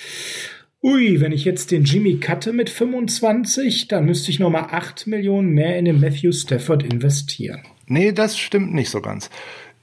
ui, 0.82 1.22
wenn 1.22 1.32
ich 1.32 1.46
jetzt 1.46 1.72
den 1.72 1.84
Jimmy 1.84 2.16
cutte 2.20 2.52
mit 2.52 2.70
25, 2.70 3.88
dann 3.88 4.06
müsste 4.06 4.32
ich 4.32 4.40
noch 4.40 4.50
mal 4.50 4.68
8 4.72 5.08
Millionen 5.08 5.50
mehr 5.52 5.78
in 5.78 5.86
den 5.86 6.02
Matthew 6.02 6.32
Stafford 6.32 6.84
investieren. 6.84 7.62
Nee, 7.86 8.12
das 8.12 8.40
stimmt 8.40 8.74
nicht 8.74 8.90
so 8.90 9.02
ganz 9.02 9.30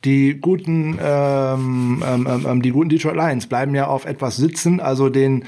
die 0.04 0.40
guten, 0.40 0.98
ähm, 1.02 2.02
ähm, 2.06 2.26
ähm, 2.28 2.46
ähm, 2.48 2.62
die 2.62 2.70
guten 2.70 2.88
Detroit 2.88 3.16
Lions 3.16 3.46
bleiben 3.46 3.74
ja 3.74 3.86
auf 3.86 4.06
etwas 4.06 4.36
sitzen, 4.36 4.80
also 4.80 5.08
den 5.08 5.44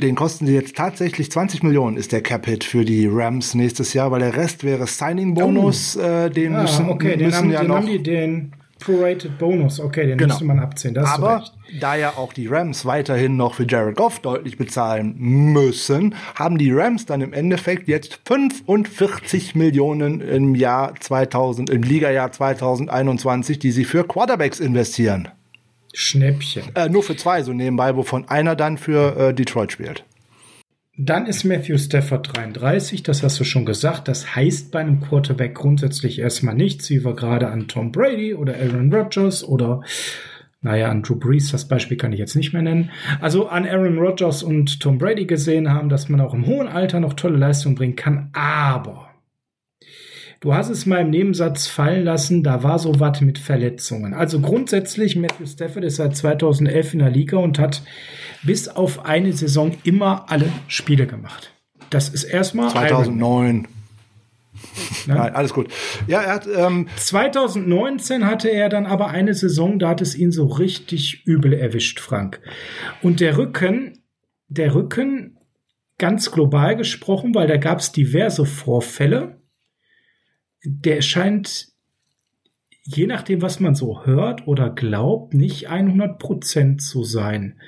den 0.00 0.14
kosten 0.14 0.46
sie 0.46 0.54
jetzt 0.54 0.76
tatsächlich 0.76 1.30
20 1.30 1.62
Millionen 1.62 1.98
ist 1.98 2.12
der 2.12 2.22
Cap-Hit 2.22 2.64
für 2.64 2.86
die 2.86 3.06
Rams 3.06 3.54
nächstes 3.54 3.92
Jahr, 3.92 4.10
weil 4.10 4.20
der 4.20 4.34
Rest 4.34 4.64
wäre 4.64 4.86
Signing-Bonus, 4.86 5.98
oh. 5.98 6.00
äh, 6.00 6.30
den 6.30 6.54
ah, 6.54 6.62
müssen, 6.62 6.88
okay, 6.88 7.18
müssen 7.18 7.18
den 7.18 7.34
haben, 7.34 7.50
ja 7.50 7.60
den 7.60 7.68
noch. 7.68 7.76
Haben 7.76 7.86
die 7.86 8.02
den 8.02 8.52
Prorated 8.80 9.38
Bonus, 9.38 9.78
okay, 9.78 10.06
den 10.06 10.18
genau. 10.18 10.34
müsste 10.34 10.44
man 10.44 10.58
abziehen. 10.58 10.94
Das 10.94 11.10
Aber 11.10 11.44
da 11.78 11.94
ja 11.94 12.14
auch 12.16 12.32
die 12.32 12.46
Rams 12.46 12.84
weiterhin 12.84 13.36
noch 13.36 13.54
für 13.54 13.66
Jared 13.68 13.96
Goff 13.96 14.20
deutlich 14.20 14.56
bezahlen 14.56 15.14
müssen, 15.18 16.14
haben 16.34 16.58
die 16.58 16.72
Rams 16.72 17.06
dann 17.06 17.20
im 17.20 17.32
Endeffekt 17.32 17.86
jetzt 17.88 18.20
45 18.24 19.54
Millionen 19.54 20.20
im 20.20 20.54
Jahr 20.54 20.94
2000, 20.98 21.70
im 21.70 21.82
Ligajahr 21.82 22.32
2021, 22.32 23.58
die 23.58 23.70
sie 23.70 23.84
für 23.84 24.04
Quarterbacks 24.04 24.58
investieren. 24.58 25.28
Schnäppchen. 25.92 26.64
Äh, 26.74 26.88
nur 26.88 27.02
für 27.02 27.16
zwei 27.16 27.42
so 27.42 27.52
nebenbei, 27.52 27.96
wovon 27.96 28.28
einer 28.28 28.56
dann 28.56 28.78
für 28.78 29.16
äh, 29.16 29.34
Detroit 29.34 29.72
spielt. 29.72 30.04
Dann 31.02 31.24
ist 31.24 31.44
Matthew 31.44 31.78
Stafford 31.78 32.36
33, 32.36 33.02
das 33.02 33.22
hast 33.22 33.40
du 33.40 33.44
schon 33.44 33.64
gesagt. 33.64 34.06
Das 34.06 34.36
heißt 34.36 34.70
bei 34.70 34.80
einem 34.80 35.00
Quarterback 35.00 35.54
grundsätzlich 35.54 36.18
erstmal 36.18 36.54
nichts, 36.54 36.90
wie 36.90 37.02
wir 37.02 37.16
gerade 37.16 37.48
an 37.48 37.68
Tom 37.68 37.90
Brady 37.90 38.34
oder 38.34 38.54
Aaron 38.56 38.92
Rodgers 38.92 39.42
oder 39.42 39.82
naja, 40.60 40.90
an 40.90 41.02
Drew 41.02 41.16
Brees, 41.16 41.50
das 41.52 41.66
Beispiel 41.66 41.96
kann 41.96 42.12
ich 42.12 42.18
jetzt 42.18 42.36
nicht 42.36 42.52
mehr 42.52 42.60
nennen. 42.60 42.90
Also 43.18 43.48
an 43.48 43.66
Aaron 43.66 43.96
Rodgers 43.96 44.42
und 44.42 44.80
Tom 44.80 44.98
Brady 44.98 45.24
gesehen 45.24 45.72
haben, 45.72 45.88
dass 45.88 46.10
man 46.10 46.20
auch 46.20 46.34
im 46.34 46.44
hohen 46.44 46.68
Alter 46.68 47.00
noch 47.00 47.14
tolle 47.14 47.38
Leistungen 47.38 47.76
bringen 47.76 47.96
kann. 47.96 48.28
Aber 48.34 49.09
du 50.40 50.54
hast 50.54 50.70
es 50.70 50.86
mal 50.86 51.02
im 51.02 51.10
Nebensatz 51.10 51.66
fallen 51.66 52.04
lassen, 52.04 52.42
da 52.42 52.62
war 52.62 52.78
so 52.78 52.98
was 52.98 53.20
mit 53.20 53.38
Verletzungen. 53.38 54.14
Also 54.14 54.40
grundsätzlich, 54.40 55.16
Matthew 55.16 55.46
Stafford 55.46 55.84
ist 55.84 55.96
seit 55.96 56.16
2011 56.16 56.94
in 56.94 56.98
der 57.00 57.10
Liga 57.10 57.36
und 57.36 57.58
hat 57.58 57.82
bis 58.42 58.68
auf 58.68 59.04
eine 59.04 59.32
Saison 59.32 59.72
immer 59.84 60.30
alle 60.30 60.50
Spiele 60.66 61.06
gemacht. 61.06 61.52
Das 61.90 62.08
ist 62.08 62.24
erstmal 62.24 62.70
2009. 62.70 63.62
Ne? 63.62 63.68
Nein, 65.06 65.34
alles 65.34 65.54
gut. 65.54 65.68
Ja, 66.06 66.20
er 66.20 66.34
hat. 66.34 66.48
Ähm 66.54 66.86
2019 66.96 68.26
hatte 68.26 68.48
er 68.48 68.68
dann 68.68 68.86
aber 68.86 69.08
eine 69.08 69.34
Saison, 69.34 69.78
da 69.78 69.90
hat 69.90 70.00
es 70.00 70.14
ihn 70.16 70.32
so 70.32 70.46
richtig 70.46 71.26
übel 71.26 71.52
erwischt, 71.52 72.00
Frank. 72.00 72.40
Und 73.02 73.20
der 73.20 73.38
Rücken, 73.38 74.02
der 74.48 74.74
Rücken, 74.74 75.38
ganz 75.98 76.30
global 76.30 76.76
gesprochen, 76.76 77.34
weil 77.34 77.46
da 77.46 77.56
gab 77.56 77.78
es 77.78 77.92
diverse 77.92 78.44
Vorfälle, 78.44 79.39
der 80.64 81.02
scheint, 81.02 81.68
je 82.82 83.06
nachdem, 83.06 83.42
was 83.42 83.60
man 83.60 83.74
so 83.74 84.04
hört 84.04 84.46
oder 84.46 84.70
glaubt, 84.70 85.34
nicht 85.34 85.68
100 85.68 86.18
Prozent 86.18 86.82
zu 86.82 87.04
sein. 87.04 87.60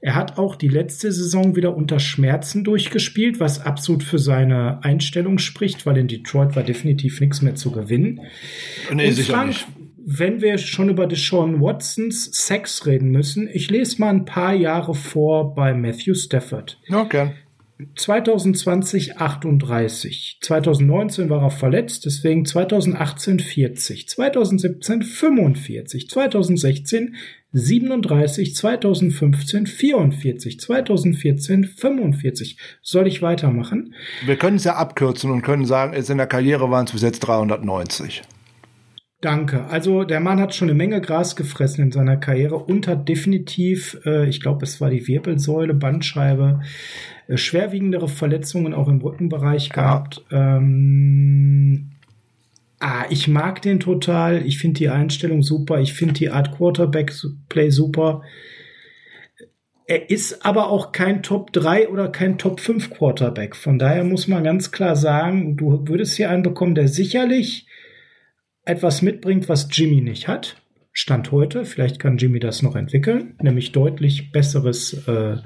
Er 0.00 0.16
hat 0.16 0.36
auch 0.36 0.56
die 0.56 0.68
letzte 0.68 1.12
Saison 1.12 1.54
wieder 1.54 1.76
unter 1.76 2.00
Schmerzen 2.00 2.64
durchgespielt, 2.64 3.38
was 3.38 3.60
absolut 3.60 4.02
für 4.02 4.18
seine 4.18 4.82
Einstellung 4.82 5.38
spricht, 5.38 5.86
weil 5.86 5.96
in 5.96 6.08
Detroit 6.08 6.56
war 6.56 6.64
definitiv 6.64 7.20
nichts 7.20 7.40
mehr 7.40 7.54
zu 7.54 7.70
gewinnen. 7.70 8.20
Nee, 8.92 9.06
Und 9.08 9.14
sicher 9.14 9.34
Frank, 9.34 9.48
nicht. 9.48 9.66
wenn 10.04 10.40
wir 10.40 10.58
schon 10.58 10.88
über 10.88 11.06
Deshaun 11.06 11.60
Watsons 11.60 12.24
Sex 12.32 12.84
reden 12.84 13.10
müssen, 13.10 13.48
ich 13.52 13.70
lese 13.70 14.00
mal 14.00 14.10
ein 14.10 14.24
paar 14.24 14.54
Jahre 14.54 14.96
vor 14.96 15.54
bei 15.54 15.72
Matthew 15.72 16.14
Stafford. 16.14 16.80
Okay. 16.92 17.30
2020 17.96 19.18
38, 19.18 20.38
2019 20.40 21.30
war 21.30 21.42
er 21.42 21.50
verletzt, 21.50 22.04
deswegen 22.04 22.44
2018 22.44 23.40
40, 23.40 24.08
2017 24.08 25.02
45, 25.02 26.08
2016 26.08 27.16
37, 27.52 28.54
2015 28.54 29.66
44, 29.66 30.60
2014 30.60 31.64
45. 31.64 32.58
Soll 32.82 33.06
ich 33.06 33.20
weitermachen? 33.20 33.94
Wir 34.24 34.36
können 34.36 34.56
es 34.56 34.64
ja 34.64 34.76
abkürzen 34.76 35.30
und 35.30 35.42
können 35.42 35.66
sagen, 35.66 35.92
in 35.92 36.16
der 36.18 36.26
Karriere 36.26 36.70
waren 36.70 36.86
es 36.86 36.92
bis 36.92 37.02
jetzt 37.02 37.20
390. 37.20 38.22
Danke. 39.22 39.66
Also 39.66 40.02
der 40.02 40.18
Mann 40.18 40.40
hat 40.40 40.52
schon 40.52 40.68
eine 40.68 40.76
Menge 40.76 41.00
Gras 41.00 41.36
gefressen 41.36 41.84
in 41.84 41.92
seiner 41.92 42.16
Karriere 42.16 42.56
und 42.56 42.88
hat 42.88 43.08
definitiv, 43.08 43.96
äh, 44.04 44.28
ich 44.28 44.40
glaube, 44.40 44.64
es 44.64 44.80
war 44.80 44.90
die 44.90 45.06
Wirbelsäule, 45.06 45.74
Bandscheibe, 45.74 46.60
schwerwiegendere 47.36 48.08
Verletzungen 48.08 48.74
auch 48.74 48.88
im 48.88 49.00
Rückenbereich 49.00 49.68
ja. 49.68 49.74
gehabt. 49.74 50.24
Ähm, 50.30 51.90
ah, 52.80 53.04
ich 53.10 53.28
mag 53.28 53.62
den 53.62 53.80
total. 53.80 54.46
Ich 54.46 54.58
finde 54.58 54.78
die 54.78 54.88
Einstellung 54.88 55.42
super. 55.42 55.80
Ich 55.80 55.92
finde 55.92 56.14
die 56.14 56.30
Art 56.30 56.56
Quarterback-Play 56.56 57.70
super. 57.70 58.22
Er 59.86 60.10
ist 60.10 60.46
aber 60.46 60.70
auch 60.70 60.92
kein 60.92 61.22
Top 61.22 61.52
3 61.52 61.88
oder 61.88 62.08
kein 62.08 62.38
Top 62.38 62.60
5 62.60 62.90
Quarterback. 62.90 63.56
Von 63.56 63.78
daher 63.78 64.04
muss 64.04 64.28
man 64.28 64.44
ganz 64.44 64.70
klar 64.70 64.96
sagen, 64.96 65.56
du 65.56 65.86
würdest 65.86 66.16
hier 66.16 66.30
einen 66.30 66.42
bekommen, 66.42 66.74
der 66.74 66.88
sicherlich 66.88 67.66
etwas 68.64 69.02
mitbringt, 69.02 69.48
was 69.48 69.68
Jimmy 69.70 70.00
nicht 70.00 70.28
hat. 70.28 70.61
Stand 70.94 71.32
heute, 71.32 71.64
vielleicht 71.64 71.98
kann 71.98 72.18
Jimmy 72.18 72.38
das 72.38 72.60
noch 72.62 72.76
entwickeln, 72.76 73.34
nämlich 73.40 73.72
deutlich 73.72 74.30
besseres 74.30 75.06
äh, 75.08 75.38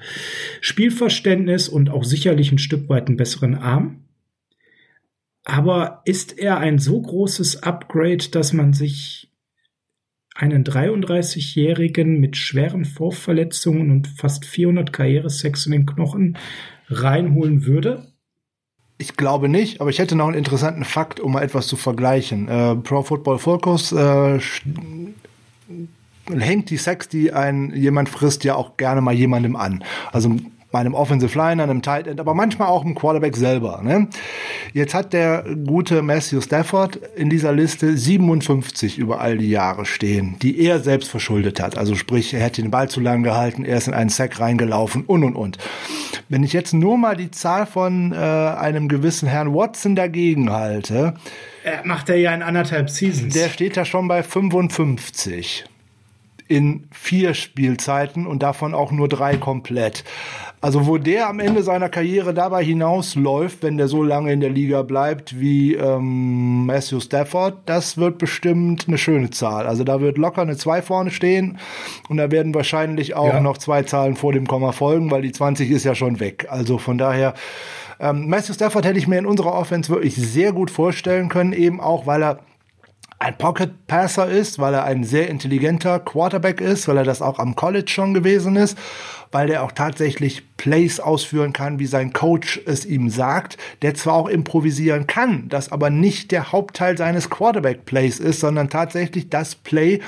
Spielverständnis 0.60 1.68
und 1.68 1.88
auch 1.88 2.02
sicherlich 2.02 2.50
ein 2.50 2.58
Stück 2.58 2.88
weit 2.88 3.06
einen 3.06 3.16
besseren 3.16 3.54
Arm. 3.54 4.04
Aber 5.44 6.02
ist 6.04 6.36
er 6.36 6.58
ein 6.58 6.80
so 6.80 7.00
großes 7.00 7.62
Upgrade, 7.62 8.28
dass 8.32 8.52
man 8.52 8.72
sich 8.72 9.30
einen 10.34 10.64
33-Jährigen 10.64 12.18
mit 12.18 12.36
schweren 12.36 12.84
Vorverletzungen 12.84 13.92
und 13.92 14.08
fast 14.08 14.44
400 14.44 14.92
Karrieresex 14.92 15.66
in 15.66 15.72
den 15.72 15.86
Knochen 15.86 16.36
reinholen 16.88 17.64
würde? 17.64 18.12
Ich 18.98 19.16
glaube 19.16 19.48
nicht, 19.48 19.80
aber 19.80 19.90
ich 19.90 20.00
hätte 20.00 20.16
noch 20.16 20.26
einen 20.26 20.38
interessanten 20.38 20.84
Fakt, 20.84 21.20
um 21.20 21.32
mal 21.32 21.42
etwas 21.42 21.68
zu 21.68 21.76
vergleichen. 21.76 22.48
Äh, 22.48 22.76
Pro 22.76 23.02
Football 23.02 23.38
Focus 23.38 23.92
äh, 23.92 24.40
hängt 26.28 26.70
die 26.70 26.76
Sex, 26.76 27.08
die 27.08 27.32
ein 27.32 27.72
jemand 27.74 28.08
frisst, 28.08 28.44
ja 28.44 28.54
auch 28.54 28.76
gerne 28.76 29.00
mal 29.00 29.14
jemandem 29.14 29.56
an. 29.56 29.84
Also 30.12 30.36
bei 30.76 30.80
einem 30.80 30.92
Offensive 30.92 31.38
Liner, 31.38 31.62
einem 31.62 31.80
Tight 31.80 32.06
End, 32.06 32.20
aber 32.20 32.34
manchmal 32.34 32.68
auch 32.68 32.84
im 32.84 32.94
Quarterback 32.94 33.34
selber. 33.34 33.80
Ne? 33.82 34.08
Jetzt 34.74 34.92
hat 34.92 35.14
der 35.14 35.42
gute 35.66 36.02
Matthew 36.02 36.42
Stafford 36.42 36.96
in 37.16 37.30
dieser 37.30 37.54
Liste 37.54 37.96
57 37.96 38.98
über 38.98 39.22
all 39.22 39.38
die 39.38 39.48
Jahre 39.48 39.86
stehen, 39.86 40.36
die 40.42 40.60
er 40.60 40.80
selbst 40.80 41.08
verschuldet 41.08 41.60
hat. 41.60 41.78
Also 41.78 41.94
sprich, 41.94 42.34
er 42.34 42.40
hätte 42.40 42.60
den 42.60 42.70
Ball 42.70 42.90
zu 42.90 43.00
lang 43.00 43.22
gehalten, 43.22 43.64
er 43.64 43.78
ist 43.78 43.88
in 43.88 43.94
einen 43.94 44.10
Sack 44.10 44.38
reingelaufen 44.38 45.04
und 45.06 45.24
und 45.24 45.34
und. 45.34 45.56
Wenn 46.28 46.44
ich 46.44 46.52
jetzt 46.52 46.74
nur 46.74 46.98
mal 46.98 47.16
die 47.16 47.30
Zahl 47.30 47.64
von 47.64 48.12
äh, 48.12 48.16
einem 48.16 48.88
gewissen 48.88 49.28
Herrn 49.28 49.54
Watson 49.54 49.96
dagegen 49.96 50.52
halte, 50.52 51.14
er 51.64 51.86
macht 51.86 52.10
er 52.10 52.16
ja 52.16 52.34
in 52.34 52.42
anderthalb 52.42 52.90
Seasons. 52.90 53.32
Der 53.32 53.48
steht 53.48 53.78
da 53.78 53.86
schon 53.86 54.08
bei 54.08 54.22
55 54.22 55.64
in 56.48 56.84
vier 56.92 57.34
Spielzeiten 57.34 58.26
und 58.26 58.42
davon 58.42 58.74
auch 58.74 58.92
nur 58.92 59.08
drei 59.08 59.36
komplett. 59.36 60.04
Also 60.66 60.88
wo 60.88 60.98
der 60.98 61.28
am 61.28 61.38
Ende 61.38 61.62
seiner 61.62 61.88
Karriere 61.88 62.34
dabei 62.34 62.64
hinausläuft, 62.64 63.62
wenn 63.62 63.76
der 63.76 63.86
so 63.86 64.02
lange 64.02 64.32
in 64.32 64.40
der 64.40 64.50
Liga 64.50 64.82
bleibt 64.82 65.38
wie 65.38 65.74
ähm, 65.74 66.66
Matthew 66.66 66.98
Stafford, 66.98 67.58
das 67.66 67.98
wird 67.98 68.18
bestimmt 68.18 68.88
eine 68.88 68.98
schöne 68.98 69.30
Zahl. 69.30 69.68
Also 69.68 69.84
da 69.84 70.00
wird 70.00 70.18
locker 70.18 70.42
eine 70.42 70.56
2 70.56 70.82
vorne 70.82 71.12
stehen 71.12 71.58
und 72.08 72.16
da 72.16 72.32
werden 72.32 72.52
wahrscheinlich 72.52 73.14
auch 73.14 73.34
ja. 73.34 73.40
noch 73.40 73.58
zwei 73.58 73.84
Zahlen 73.84 74.16
vor 74.16 74.32
dem 74.32 74.48
Komma 74.48 74.72
folgen, 74.72 75.12
weil 75.12 75.22
die 75.22 75.30
20 75.30 75.70
ist 75.70 75.84
ja 75.84 75.94
schon 75.94 76.18
weg. 76.18 76.48
Also 76.50 76.78
von 76.78 76.98
daher 76.98 77.34
ähm, 78.00 78.28
Matthew 78.28 78.54
Stafford 78.54 78.86
hätte 78.86 78.98
ich 78.98 79.06
mir 79.06 79.20
in 79.20 79.26
unserer 79.26 79.54
Offense 79.54 79.88
wirklich 79.88 80.16
sehr 80.16 80.52
gut 80.52 80.72
vorstellen 80.72 81.28
können, 81.28 81.52
eben 81.52 81.80
auch, 81.80 82.08
weil 82.08 82.24
er 82.24 82.40
ein 83.18 83.38
Pocket 83.38 83.86
Passer 83.86 84.28
ist, 84.28 84.58
weil 84.58 84.74
er 84.74 84.84
ein 84.84 85.02
sehr 85.02 85.28
intelligenter 85.28 86.00
Quarterback 86.00 86.60
ist, 86.60 86.86
weil 86.86 86.98
er 86.98 87.04
das 87.04 87.22
auch 87.22 87.38
am 87.38 87.56
College 87.56 87.90
schon 87.90 88.12
gewesen 88.12 88.56
ist, 88.56 88.76
weil 89.32 89.50
er 89.50 89.62
auch 89.62 89.72
tatsächlich 89.72 90.42
Plays 90.56 91.00
ausführen 91.00 91.52
kann, 91.52 91.78
wie 91.78 91.86
sein 91.86 92.12
Coach 92.12 92.60
es 92.66 92.84
ihm 92.84 93.08
sagt, 93.08 93.56
der 93.82 93.94
zwar 93.94 94.14
auch 94.14 94.28
improvisieren 94.28 95.06
kann, 95.06 95.48
das 95.48 95.72
aber 95.72 95.88
nicht 95.88 96.30
der 96.30 96.52
Hauptteil 96.52 96.98
seines 96.98 97.30
Quarterback 97.30 97.86
Plays 97.86 98.20
ist, 98.20 98.40
sondern 98.40 98.68
tatsächlich 98.68 99.30
das 99.30 99.54
Play, 99.54 100.00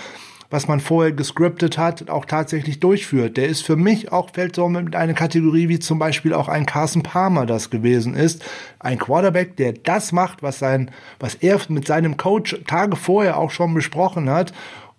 was 0.51 0.67
man 0.67 0.81
vorher 0.81 1.13
gescriptet 1.13 1.77
hat, 1.77 2.09
auch 2.09 2.25
tatsächlich 2.25 2.81
durchführt. 2.81 3.37
Der 3.37 3.49
ist 3.49 3.63
für 3.63 3.77
mich 3.77 4.13
auch, 4.13 4.31
fällt 4.31 4.57
so 4.57 4.69
mit 4.69 4.97
einer 4.97 5.13
Kategorie 5.13 5.69
wie 5.69 5.79
zum 5.79 5.99
Beispiel 5.99 6.33
auch 6.33 6.49
ein 6.49 6.65
Carson 6.65 7.03
Palmer 7.03 7.45
das 7.45 7.69
gewesen 7.69 8.15
ist. 8.15 8.45
Ein 8.79 8.99
Quarterback, 8.99 9.57
der 9.57 9.75
das 9.75 10.13
macht, 10.13 10.43
was 10.43 10.59
sein, 10.59 10.91
was 11.21 11.35
er 11.35 11.61
mit 11.69 11.87
seinem 11.87 12.17
Coach 12.17 12.57
Tage 12.67 12.97
vorher 12.97 13.37
auch 13.37 13.51
schon 13.51 13.75
besprochen 13.75 14.31
hat 14.31 14.53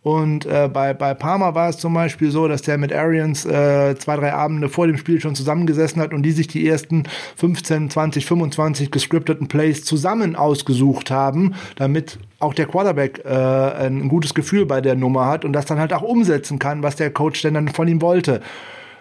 und 0.10 0.48
äh, 0.48 0.68
bei, 0.74 0.96
bei 0.96 1.14
Parma 1.14 1.54
war 1.54 1.70
es 1.70 1.78
zum 1.78 1.94
Beispiel 1.94 2.32
so, 2.32 2.48
dass 2.48 2.64
der 2.64 2.80
mit 2.80 2.92
Arians 2.92 3.46
äh, 3.46 3.96
zwei, 3.96 4.16
drei 4.16 4.34
Abende 4.34 4.68
vor 4.68 4.88
dem 4.88 4.98
Spiel 4.98 5.22
schon 5.22 5.36
zusammengesessen 5.36 6.02
hat 6.02 6.14
und 6.14 6.24
die 6.24 6.32
sich 6.32 6.48
die 6.48 6.68
ersten 6.68 7.04
15, 7.36 7.92
20, 7.92 8.26
25 8.26 8.90
gescripteten 8.90 9.48
Plays 9.48 9.86
zusammen 9.86 10.36
ausgesucht 10.36 11.12
haben, 11.12 11.54
damit 11.76 12.18
auch 12.40 12.56
der 12.56 12.66
Quarterback 12.66 13.24
äh, 13.24 13.30
ein 13.30 14.10
gutes 14.10 14.34
Gefühl 14.34 14.66
bei 14.66 14.82
der 14.82 14.96
Nummer 14.96 15.28
hat 15.28 15.46
und 15.46 15.54
das 15.54 15.68
dann 15.68 15.78
halt 15.78 15.94
auch 15.94 16.02
umsetzen 16.02 16.58
kann, 16.58 16.82
was 16.82 16.96
der 16.96 17.12
Coach 17.12 17.44
denn 17.44 17.54
dann 17.54 17.68
von 17.68 17.88
ihm 17.88 18.02
wollte. 18.02 18.42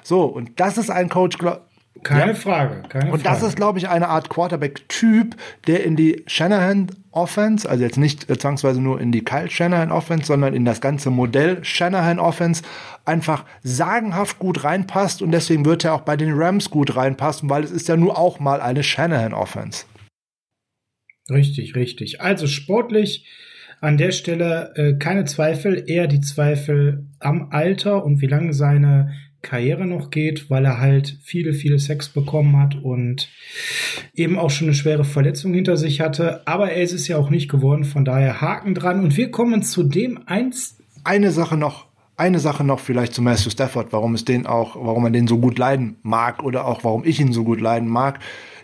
So, 0.03 0.25
und 0.25 0.61
das 0.61 0.77
ist 0.77 0.91
ein 0.91 1.09
Coach, 1.09 1.39
keine 2.03 2.33
ja. 2.33 2.35
Frage. 2.35 2.83
Keine 2.89 3.13
und 3.13 3.25
das 3.27 3.43
ist, 3.43 3.57
glaube 3.57 3.79
ich, 3.79 3.89
eine 3.89 4.09
Art 4.09 4.29
Quarterback-Typ, 4.29 5.37
der 5.67 5.85
in 5.85 5.97
die 5.97 6.23
Shanahan-Offense, 6.27 7.69
also 7.69 7.83
jetzt 7.83 7.99
nicht 7.99 8.29
äh, 8.31 8.39
zwangsweise 8.39 8.81
nur 8.81 9.01
in 9.01 9.13
die 9.13 9.25
Kyle 9.25 9.51
Shanahan-Offense, 9.51 10.27
sondern 10.27 10.55
in 10.55 10.65
das 10.65 10.81
ganze 10.81 11.11
Modell 11.11 11.65
Shanahan-Offense 11.65 12.63
einfach 13.05 13.45
sagenhaft 13.63 14.39
gut 14.39 14.65
reinpasst 14.65 15.23
und 15.23 15.33
deswegen 15.33 15.65
wird 15.65 15.85
er 15.85 15.95
auch 15.95 16.03
bei 16.03 16.17
den 16.17 16.33
Rams 16.33 16.71
gut 16.71 16.97
reinpassen, 16.97 17.49
weil 17.51 17.65
es 17.65 17.71
ist 17.71 17.89
ja 17.89 17.97
nur 17.97 18.19
auch 18.19 18.41
mal 18.41 18.61
eine 18.61 18.83
Shanahan-Offense. 18.83 19.85
Richtig, 21.31 21.75
richtig. 21.75 22.21
Also 22.21 22.47
sportlich 22.47 23.27
an 23.81 23.97
der 23.97 24.13
Stelle 24.13 24.73
äh, 24.75 24.95
keine 24.95 25.25
Zweifel, 25.25 25.85
eher 25.87 26.07
die 26.07 26.21
Zweifel 26.21 27.07
am 27.21 27.49
Alter 27.51 28.05
und 28.05 28.21
wie 28.21 28.27
lange 28.27 28.53
seine 28.53 29.13
Karriere 29.43 29.87
noch 29.87 30.11
geht, 30.11 30.51
weil 30.51 30.65
er 30.65 30.79
halt 30.79 31.17
viele, 31.23 31.53
viele 31.53 31.79
Sex 31.79 32.09
bekommen 32.09 32.59
hat 32.59 32.75
und 32.75 33.29
eben 34.15 34.39
auch 34.39 34.51
schon 34.51 34.67
eine 34.67 34.75
schwere 34.75 35.05
Verletzung 35.05 35.55
hinter 35.55 35.77
sich 35.77 36.01
hatte. 36.01 36.47
Aber 36.47 36.73
er 36.73 36.83
ist 36.83 36.93
es 36.93 37.07
ja 37.09 37.17
auch 37.17 37.31
nicht 37.31 37.49
geworden, 37.49 37.85
von 37.85 38.05
daher 38.05 38.41
Haken 38.41 38.75
dran. 38.75 39.01
Und 39.03 39.17
wir 39.17 39.31
kommen 39.31 39.63
zu 39.63 39.85
dem 39.85 40.21
eins. 40.27 40.77
Eine 41.05 41.31
Sache 41.31 41.57
noch, 41.57 41.87
eine 42.17 42.41
Sache 42.41 42.65
noch 42.65 42.81
vielleicht 42.81 43.15
zu 43.15 43.23
Matthew 43.23 43.51
Stafford, 43.51 43.93
warum 43.93 44.15
es 44.15 44.25
den 44.25 44.47
auch, 44.47 44.75
warum 44.75 45.05
man 45.05 45.13
den 45.13 45.29
so 45.29 45.39
gut 45.39 45.57
leiden 45.57 45.97
mag 46.03 46.43
oder 46.43 46.67
auch 46.67 46.83
warum 46.83 47.05
ich 47.05 47.21
ihn 47.21 47.33
so 47.33 47.45
gut 47.45 47.61
leiden 47.61 47.89
mag. 47.89 48.19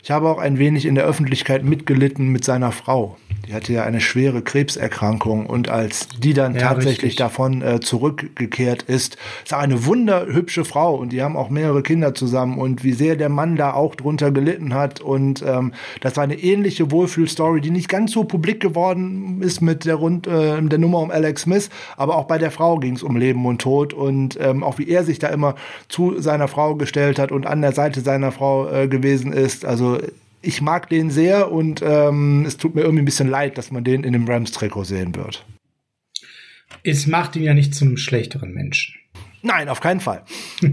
Ich 0.04 0.10
habe 0.10 0.28
auch 0.28 0.36
ein 0.36 0.58
wenig 0.58 0.84
in 0.84 0.96
der 0.96 1.04
Öffentlichkeit 1.04 1.64
mitgelitten 1.64 2.28
mit 2.28 2.44
seiner 2.44 2.72
Frau. 2.72 3.16
Die 3.48 3.54
hatte 3.54 3.72
ja 3.72 3.84
eine 3.84 4.00
schwere 4.00 4.42
Krebserkrankung 4.42 5.46
und 5.46 5.70
als 5.70 6.08
die 6.18 6.34
dann 6.34 6.54
ja, 6.54 6.60
tatsächlich 6.60 7.02
richtig. 7.02 7.16
davon 7.16 7.62
äh, 7.62 7.80
zurückgekehrt 7.80 8.82
ist, 8.82 9.16
ist 9.44 9.54
eine 9.54 9.86
wunderhübsche 9.86 10.64
Frau 10.64 10.94
und 10.94 11.12
die 11.12 11.22
haben 11.22 11.36
auch 11.36 11.50
mehrere 11.50 11.82
Kinder 11.82 12.14
zusammen 12.14 12.58
und 12.58 12.84
wie 12.84 12.92
sehr 12.92 13.16
der 13.16 13.30
Mann 13.30 13.56
da 13.56 13.72
auch 13.72 13.94
drunter 13.94 14.30
gelitten 14.30 14.74
hat 14.74 15.00
und 15.00 15.42
ähm, 15.46 15.72
das 16.00 16.16
war 16.16 16.24
eine 16.24 16.38
ähnliche 16.38 16.90
Wohlfühlstory, 16.90 17.60
die 17.60 17.70
nicht 17.70 17.88
ganz 17.88 18.12
so 18.12 18.24
publik 18.24 18.60
geworden 18.60 19.42
ist 19.42 19.60
mit 19.60 19.84
der 19.84 19.96
Rund 19.96 20.26
äh, 20.26 20.60
der 20.60 20.78
Nummer 20.78 21.00
um 21.00 21.10
Alex 21.10 21.42
Smith, 21.42 21.70
aber 21.96 22.16
auch 22.16 22.24
bei 22.24 22.38
der 22.38 22.50
Frau 22.50 22.76
ging 22.78 22.94
es 22.94 23.02
um 23.02 23.16
Leben 23.16 23.44
und 23.44 23.60
Tod 23.60 23.92
und 23.92 24.38
ähm, 24.40 24.62
auch 24.62 24.78
wie 24.78 24.88
er 24.88 25.04
sich 25.04 25.18
da 25.18 25.28
immer 25.28 25.54
zu 25.88 26.20
seiner 26.20 26.48
Frau 26.48 26.76
gestellt 26.76 27.18
hat 27.18 27.30
und 27.32 27.46
an 27.46 27.60
der 27.60 27.72
Seite 27.72 28.00
seiner 28.00 28.32
Frau 28.32 28.70
äh, 28.70 28.88
gewesen 28.88 29.32
ist. 29.32 29.64
Also 29.64 29.93
ich 30.42 30.60
mag 30.60 30.88
den 30.88 31.10
sehr 31.10 31.50
und 31.50 31.82
ähm, 31.82 32.44
es 32.46 32.56
tut 32.56 32.74
mir 32.74 32.82
irgendwie 32.82 33.02
ein 33.02 33.06
bisschen 33.06 33.28
leid, 33.28 33.58
dass 33.58 33.70
man 33.70 33.84
den 33.84 34.04
in 34.04 34.12
dem 34.12 34.26
Rams-Trikot 34.26 34.84
sehen 34.84 35.14
wird. 35.14 35.44
Es 36.82 37.06
macht 37.06 37.36
ihn 37.36 37.42
ja 37.42 37.54
nicht 37.54 37.74
zum 37.74 37.96
schlechteren 37.96 38.52
Menschen. 38.52 38.94
Nein, 39.42 39.68
auf 39.68 39.80
keinen 39.80 40.00
Fall. 40.00 40.24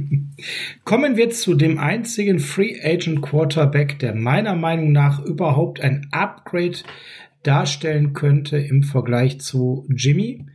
Kommen 0.85 1.17
wir 1.17 1.29
zu 1.29 1.55
dem 1.55 1.77
einzigen 1.77 2.39
Free 2.39 2.79
Agent 2.81 3.21
Quarterback, 3.21 3.99
der 3.99 4.15
meiner 4.15 4.55
Meinung 4.55 4.93
nach 4.93 5.23
überhaupt 5.23 5.81
ein 5.81 6.07
Upgrade 6.11 6.77
darstellen 7.43 8.13
könnte 8.13 8.57
im 8.57 8.83
Vergleich 8.83 9.41
zu 9.41 9.85
Jimmy. 9.93 10.45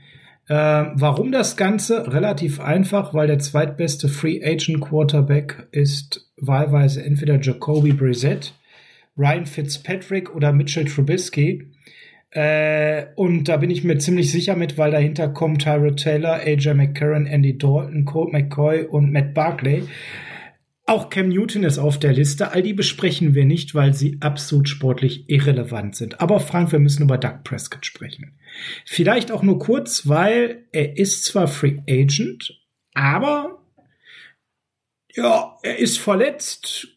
Äh, 0.49 0.55
warum 0.95 1.33
das 1.33 1.57
Ganze? 1.57 2.13
Relativ 2.13 2.61
einfach, 2.61 3.15
weil 3.15 3.27
der 3.27 3.39
zweitbeste 3.39 4.09
Free 4.09 4.41
Agent 4.45 4.81
Quarterback 4.81 5.67
ist 5.73 6.31
wahlweise 6.37 7.05
entweder 7.05 7.41
Jacoby 7.41 7.93
Brissett 7.93 8.55
Ryan 9.17 9.47
Fitzpatrick 9.47 10.35
oder 10.35 10.53
Mitchell 10.53 10.85
Trubisky. 10.85 11.71
Äh, 12.31 13.07
und 13.15 13.45
da 13.49 13.57
bin 13.57 13.71
ich 13.71 13.83
mir 13.83 13.99
ziemlich 13.99 14.31
sicher 14.31 14.57
mit, 14.57 14.77
weil 14.77 14.91
dahinter 14.91 15.29
kommen 15.29 15.59
Tyrod 15.59 15.99
Taylor, 15.99 16.35
AJ 16.35 16.75
McCarron, 16.75 17.27
Andy 17.27 17.57
Dalton, 17.57 18.05
Colt 18.05 18.33
McCoy 18.33 18.85
und 18.85 19.11
Matt 19.11 19.33
Barkley. 19.33 19.85
Auch 20.89 21.11
Cam 21.11 21.29
Newton 21.29 21.65
ist 21.65 21.79
auf 21.79 21.99
der 21.99 22.13
Liste. 22.13 22.53
All 22.53 22.63
die 22.63 22.73
besprechen 22.73 23.35
wir 23.35 23.45
nicht, 23.45 23.75
weil 23.75 23.93
sie 23.93 24.19
absolut 24.21 24.69
sportlich 24.69 25.29
irrelevant 25.29 25.97
sind. 25.97 26.21
Aber 26.21 26.39
Frank, 26.39 26.71
wir 26.71 26.79
müssen 26.79 27.03
über 27.03 27.19
Doug 27.19 27.43
Prescott 27.43 27.85
sprechen. 27.85 28.39
Vielleicht 28.85 29.33
auch 29.33 29.43
nur 29.43 29.59
kurz, 29.59 30.07
weil 30.07 30.65
er 30.71 30.97
ist 30.97 31.25
zwar 31.25 31.49
Free 31.49 31.79
Agent, 31.89 32.63
aber 32.95 33.59
ja, 35.13 35.57
er 35.63 35.79
ist 35.79 35.99
verletzt, 35.99 36.89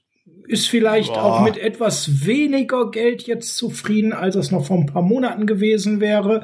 ist 0.48 0.68
vielleicht 0.68 1.14
Boah. 1.14 1.24
auch 1.24 1.44
mit 1.44 1.58
etwas 1.58 2.26
weniger 2.28 2.92
Geld 2.92 3.24
jetzt 3.24 3.58
zufrieden, 3.58 4.14
als 4.14 4.36
es 4.36 4.52
noch 4.52 4.68
vor 4.68 4.78
ein 4.78 4.86
paar 4.86 5.02
Monaten 5.02 5.48
gewesen 5.48 6.00
wäre. 6.00 6.44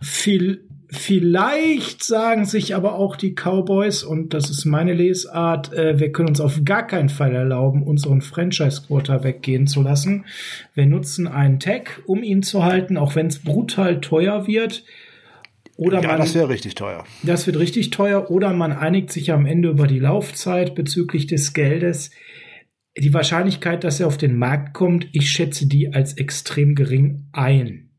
Viel, 0.00 0.69
vielleicht 0.90 2.02
sagen 2.02 2.44
sich 2.44 2.74
aber 2.74 2.94
auch 2.94 3.16
die 3.16 3.34
Cowboys, 3.34 4.02
und 4.02 4.34
das 4.34 4.50
ist 4.50 4.64
meine 4.64 4.92
Lesart, 4.92 5.72
äh, 5.72 5.98
wir 5.98 6.12
können 6.12 6.28
uns 6.28 6.40
auf 6.40 6.60
gar 6.64 6.86
keinen 6.86 7.08
Fall 7.08 7.34
erlauben, 7.34 7.82
unseren 7.82 8.20
Franchise-Quarter 8.20 9.24
weggehen 9.24 9.66
zu 9.66 9.82
lassen. 9.82 10.24
Wir 10.74 10.86
nutzen 10.86 11.28
einen 11.28 11.60
Tag, 11.60 12.02
um 12.06 12.22
ihn 12.22 12.42
zu 12.42 12.64
halten, 12.64 12.96
auch 12.96 13.14
wenn 13.14 13.26
es 13.26 13.38
brutal 13.38 14.00
teuer 14.00 14.46
wird. 14.46 14.84
Oder 15.76 16.02
ja, 16.02 16.08
man, 16.08 16.18
das 16.18 16.34
wäre 16.34 16.48
richtig 16.48 16.74
teuer. 16.74 17.04
Das 17.22 17.46
wird 17.46 17.58
richtig 17.58 17.90
teuer. 17.90 18.30
Oder 18.30 18.52
man 18.52 18.72
einigt 18.72 19.10
sich 19.10 19.32
am 19.32 19.46
Ende 19.46 19.70
über 19.70 19.86
die 19.86 19.98
Laufzeit 19.98 20.74
bezüglich 20.74 21.26
des 21.26 21.54
Geldes. 21.54 22.10
Die 22.98 23.14
Wahrscheinlichkeit, 23.14 23.82
dass 23.84 23.98
er 23.98 24.06
auf 24.06 24.18
den 24.18 24.36
Markt 24.36 24.74
kommt, 24.74 25.08
ich 25.12 25.30
schätze 25.30 25.66
die 25.66 25.94
als 25.94 26.14
extrem 26.14 26.74
gering 26.74 27.28
ein. 27.32 27.90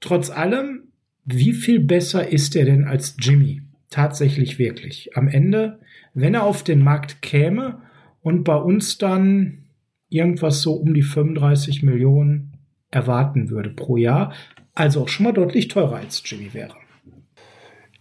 Trotz 0.00 0.30
allem, 0.30 0.89
wie 1.24 1.52
viel 1.52 1.80
besser 1.80 2.28
ist 2.28 2.56
er 2.56 2.64
denn 2.64 2.84
als 2.84 3.16
Jimmy? 3.18 3.62
Tatsächlich 3.90 4.58
wirklich. 4.58 5.16
Am 5.16 5.28
Ende, 5.28 5.80
wenn 6.14 6.34
er 6.34 6.44
auf 6.44 6.62
den 6.62 6.82
Markt 6.82 7.22
käme 7.22 7.82
und 8.22 8.44
bei 8.44 8.56
uns 8.56 8.98
dann 8.98 9.64
irgendwas 10.08 10.62
so 10.62 10.74
um 10.74 10.94
die 10.94 11.02
35 11.02 11.82
Millionen 11.82 12.52
erwarten 12.90 13.50
würde 13.50 13.70
pro 13.70 13.96
Jahr, 13.96 14.32
also 14.74 15.02
auch 15.02 15.08
schon 15.08 15.24
mal 15.24 15.32
deutlich 15.32 15.68
teurer 15.68 15.96
als 15.96 16.22
Jimmy 16.24 16.52
wäre. 16.54 16.74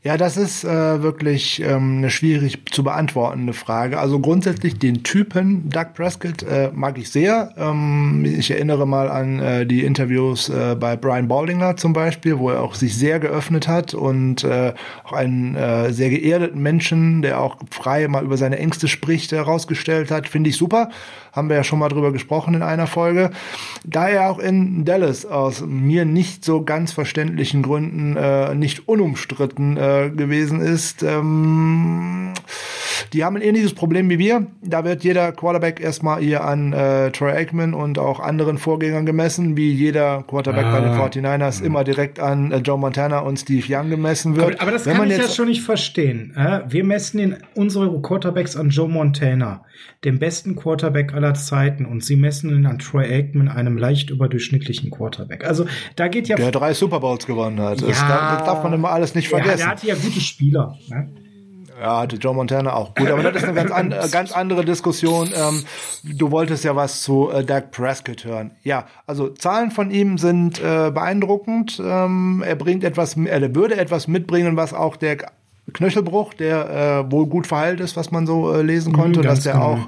Ja, 0.02 0.16
das 0.16 0.38
ist 0.38 0.64
äh, 0.64 1.04
wirklich 1.04 1.62
ähm, 1.62 1.98
eine 1.98 2.10
schwierig 2.10 2.72
zu 2.72 2.86
beantwortende 2.86 3.52
Frage. 3.52 4.00
Also 4.00 4.22
grundsätzlich 4.22 4.80
den 4.80 5.04
Typen 5.04 5.70
Doug 5.70 5.88
Prescott 5.94 6.42
äh, 6.42 6.72
mag 6.74 6.98
ich 6.98 7.10
sehr. 7.10 7.54
Ähm, 7.58 8.24
ich 8.24 8.50
erinnere 8.50 8.88
mal 8.88 9.12
an 9.12 9.40
äh, 9.40 9.66
die 9.66 9.84
Interviews 9.84 10.48
äh, 10.48 10.78
bei 10.80 10.96
Brian 10.96 11.28
Baldinger 11.28 11.76
zum 11.76 11.92
Beispiel, 11.92 12.40
wo 12.40 12.50
er 12.50 12.62
auch 12.62 12.76
sich 12.76 12.96
sehr 12.96 13.20
geöffnet 13.20 13.68
hat 13.68 13.94
und 13.94 14.46
äh, 14.46 14.74
auch 15.04 15.12
einen 15.12 15.56
äh, 15.56 15.92
sehr 15.92 16.10
geerdeten 16.12 16.62
Menschen, 16.62 17.22
der 17.22 17.42
auch 17.42 17.58
frei 17.70 18.08
mal 18.08 18.24
über 18.24 18.38
seine 18.38 18.58
Ängste 18.58 18.88
spricht, 18.88 19.34
herausgestellt 19.34 20.12
hat. 20.12 20.30
Finde 20.30 20.50
ich 20.50 20.56
super 20.56 20.92
haben 21.32 21.50
wir 21.50 21.56
ja 21.56 21.64
schon 21.64 21.80
mal 21.80 21.90
drüber 21.90 22.12
gesprochen 22.12 22.54
in 22.54 22.64
einer 22.64 22.88
Folge. 22.88 23.32
Da 23.86 24.08
er 24.08 24.30
auch 24.30 24.40
in 24.40 24.86
Dallas 24.86 25.26
aus 25.26 25.62
mir 25.66 26.06
nicht 26.06 26.44
so 26.44 26.64
ganz 26.64 26.92
verständlichen 26.92 27.62
Gründen 27.62 28.16
äh, 28.18 28.56
nicht 28.56 28.88
unumstritten 28.88 29.78
äh, 29.78 29.82
gewesen 30.10 30.62
ist, 30.62 31.04
ähm, 31.04 32.34
die 33.14 33.24
haben 33.24 33.36
ein 33.36 33.42
ähnliches 33.42 33.74
Problem 33.74 34.10
wie 34.10 34.20
wir. 34.20 34.48
Da 34.62 34.84
wird 34.84 35.04
jeder 35.04 35.32
Quarterback 35.32 35.80
erstmal 35.80 36.22
hier 36.22 36.44
an 36.44 36.74
äh, 36.74 37.12
Troy 37.12 37.32
Aikman 37.32 37.74
und 37.74 37.98
auch 37.98 38.20
anderen 38.20 38.58
Vorgängern 38.58 39.06
gemessen, 39.06 39.58
wie 39.58 39.72
jeder 39.72 40.24
Quarterback 40.28 40.66
ah. 40.66 40.80
bei 40.80 40.82
den 40.82 41.26
49ers 41.26 41.64
immer 41.64 41.84
direkt 41.84 42.20
an 42.20 42.52
äh, 42.52 42.58
Joe 42.58 42.78
Montana 42.78 43.20
und 43.20 43.38
Steve 43.38 43.66
Young 43.68 43.90
gemessen 43.90 44.36
wird. 44.36 44.56
Aber, 44.56 44.62
aber 44.62 44.72
das 44.72 44.86
Wenn 44.86 44.98
kann 44.98 45.10
ich 45.10 45.18
ja 45.18 45.28
schon 45.28 45.48
nicht 45.48 45.62
verstehen. 45.62 46.34
Äh? 46.36 46.62
Wir 46.68 46.84
messen 46.84 47.20
in 47.20 47.38
unsere 47.56 48.02
Quarterbacks 48.02 48.56
an 48.56 48.70
Joe 48.70 48.88
Montana, 48.88 49.64
dem 50.06 50.20
besten 50.20 50.56
Quarterback 50.56 51.14
aller 51.14 51.34
Zeiten, 51.34 51.86
und 51.86 52.04
sie 52.04 52.16
messen 52.16 52.50
ihn 52.52 52.66
an 52.66 52.80
Troy 52.80 53.06
Aikman, 53.06 53.48
einem 53.48 53.78
leicht 53.78 54.10
überdurchschnittlichen 54.10 54.92
Quarterback. 54.92 55.46
Also 55.46 55.66
da 55.96 56.08
geht 56.08 56.28
ja. 56.28 56.36
Der 56.36 56.52
drei 56.52 56.74
Super 56.74 57.00
Bowls 57.00 57.26
gewonnen 57.26 57.60
hat. 57.60 57.82
Ja, 57.82 57.88
das, 57.88 58.00
das, 58.00 58.46
darf 58.46 58.64
man 58.64 58.74
immer 58.74 58.92
alles 58.92 59.16
nicht 59.16 59.30
vergessen. 59.30 59.60
Ja, 59.60 59.66
der 59.66 59.68
hatte 59.68 59.88
ja 59.88 59.96
gute 59.96 60.22
Spieler. 60.22 60.78
Ne? 60.90 61.10
Ja, 61.80 62.02
hatte 62.02 62.18
Joe 62.18 62.34
Montana 62.34 62.74
auch. 62.74 62.94
Gut, 62.94 63.10
aber 63.10 63.24
das 63.24 63.42
ist 63.42 63.44
eine 63.46 63.54
ganz, 63.54 63.72
an, 63.72 63.96
ganz 64.12 64.32
andere 64.34 64.66
Diskussion. 64.66 65.30
Ähm, 65.34 65.64
du 66.04 66.30
wolltest 66.32 66.66
ja 66.66 66.76
was 66.76 67.02
zu 67.02 67.30
äh, 67.32 67.44
Dak 67.44 67.72
Prescott 67.72 68.26
hören. 68.26 68.52
Ja, 68.64 68.86
also 69.08 69.30
Zahlen 69.30 69.72
von 69.72 69.90
ihm 69.90 70.18
sind 70.18 70.60
äh, 70.60 70.92
beeindruckend. 70.92 71.82
Ähm, 71.84 72.44
er 72.46 72.56
bringt 72.56 72.84
etwas, 72.84 73.16
er 73.16 73.56
würde 73.56 73.78
etwas 73.78 74.08
mitbringen, 74.08 74.58
was 74.58 74.74
auch 74.74 74.98
der 74.98 75.18
Knöchelbruch, 75.74 76.34
der 76.34 77.06
äh, 77.08 77.12
wohl 77.12 77.28
gut 77.28 77.48
verheilt 77.48 77.80
ist, 77.80 77.96
was 77.96 78.12
man 78.12 78.28
so 78.28 78.54
äh, 78.54 78.62
lesen 78.62 78.92
konnte, 78.92 79.20
mhm, 79.20 79.24
dass 79.24 79.44
der 79.44 79.54
genau. 79.54 79.66
auch 79.66 79.80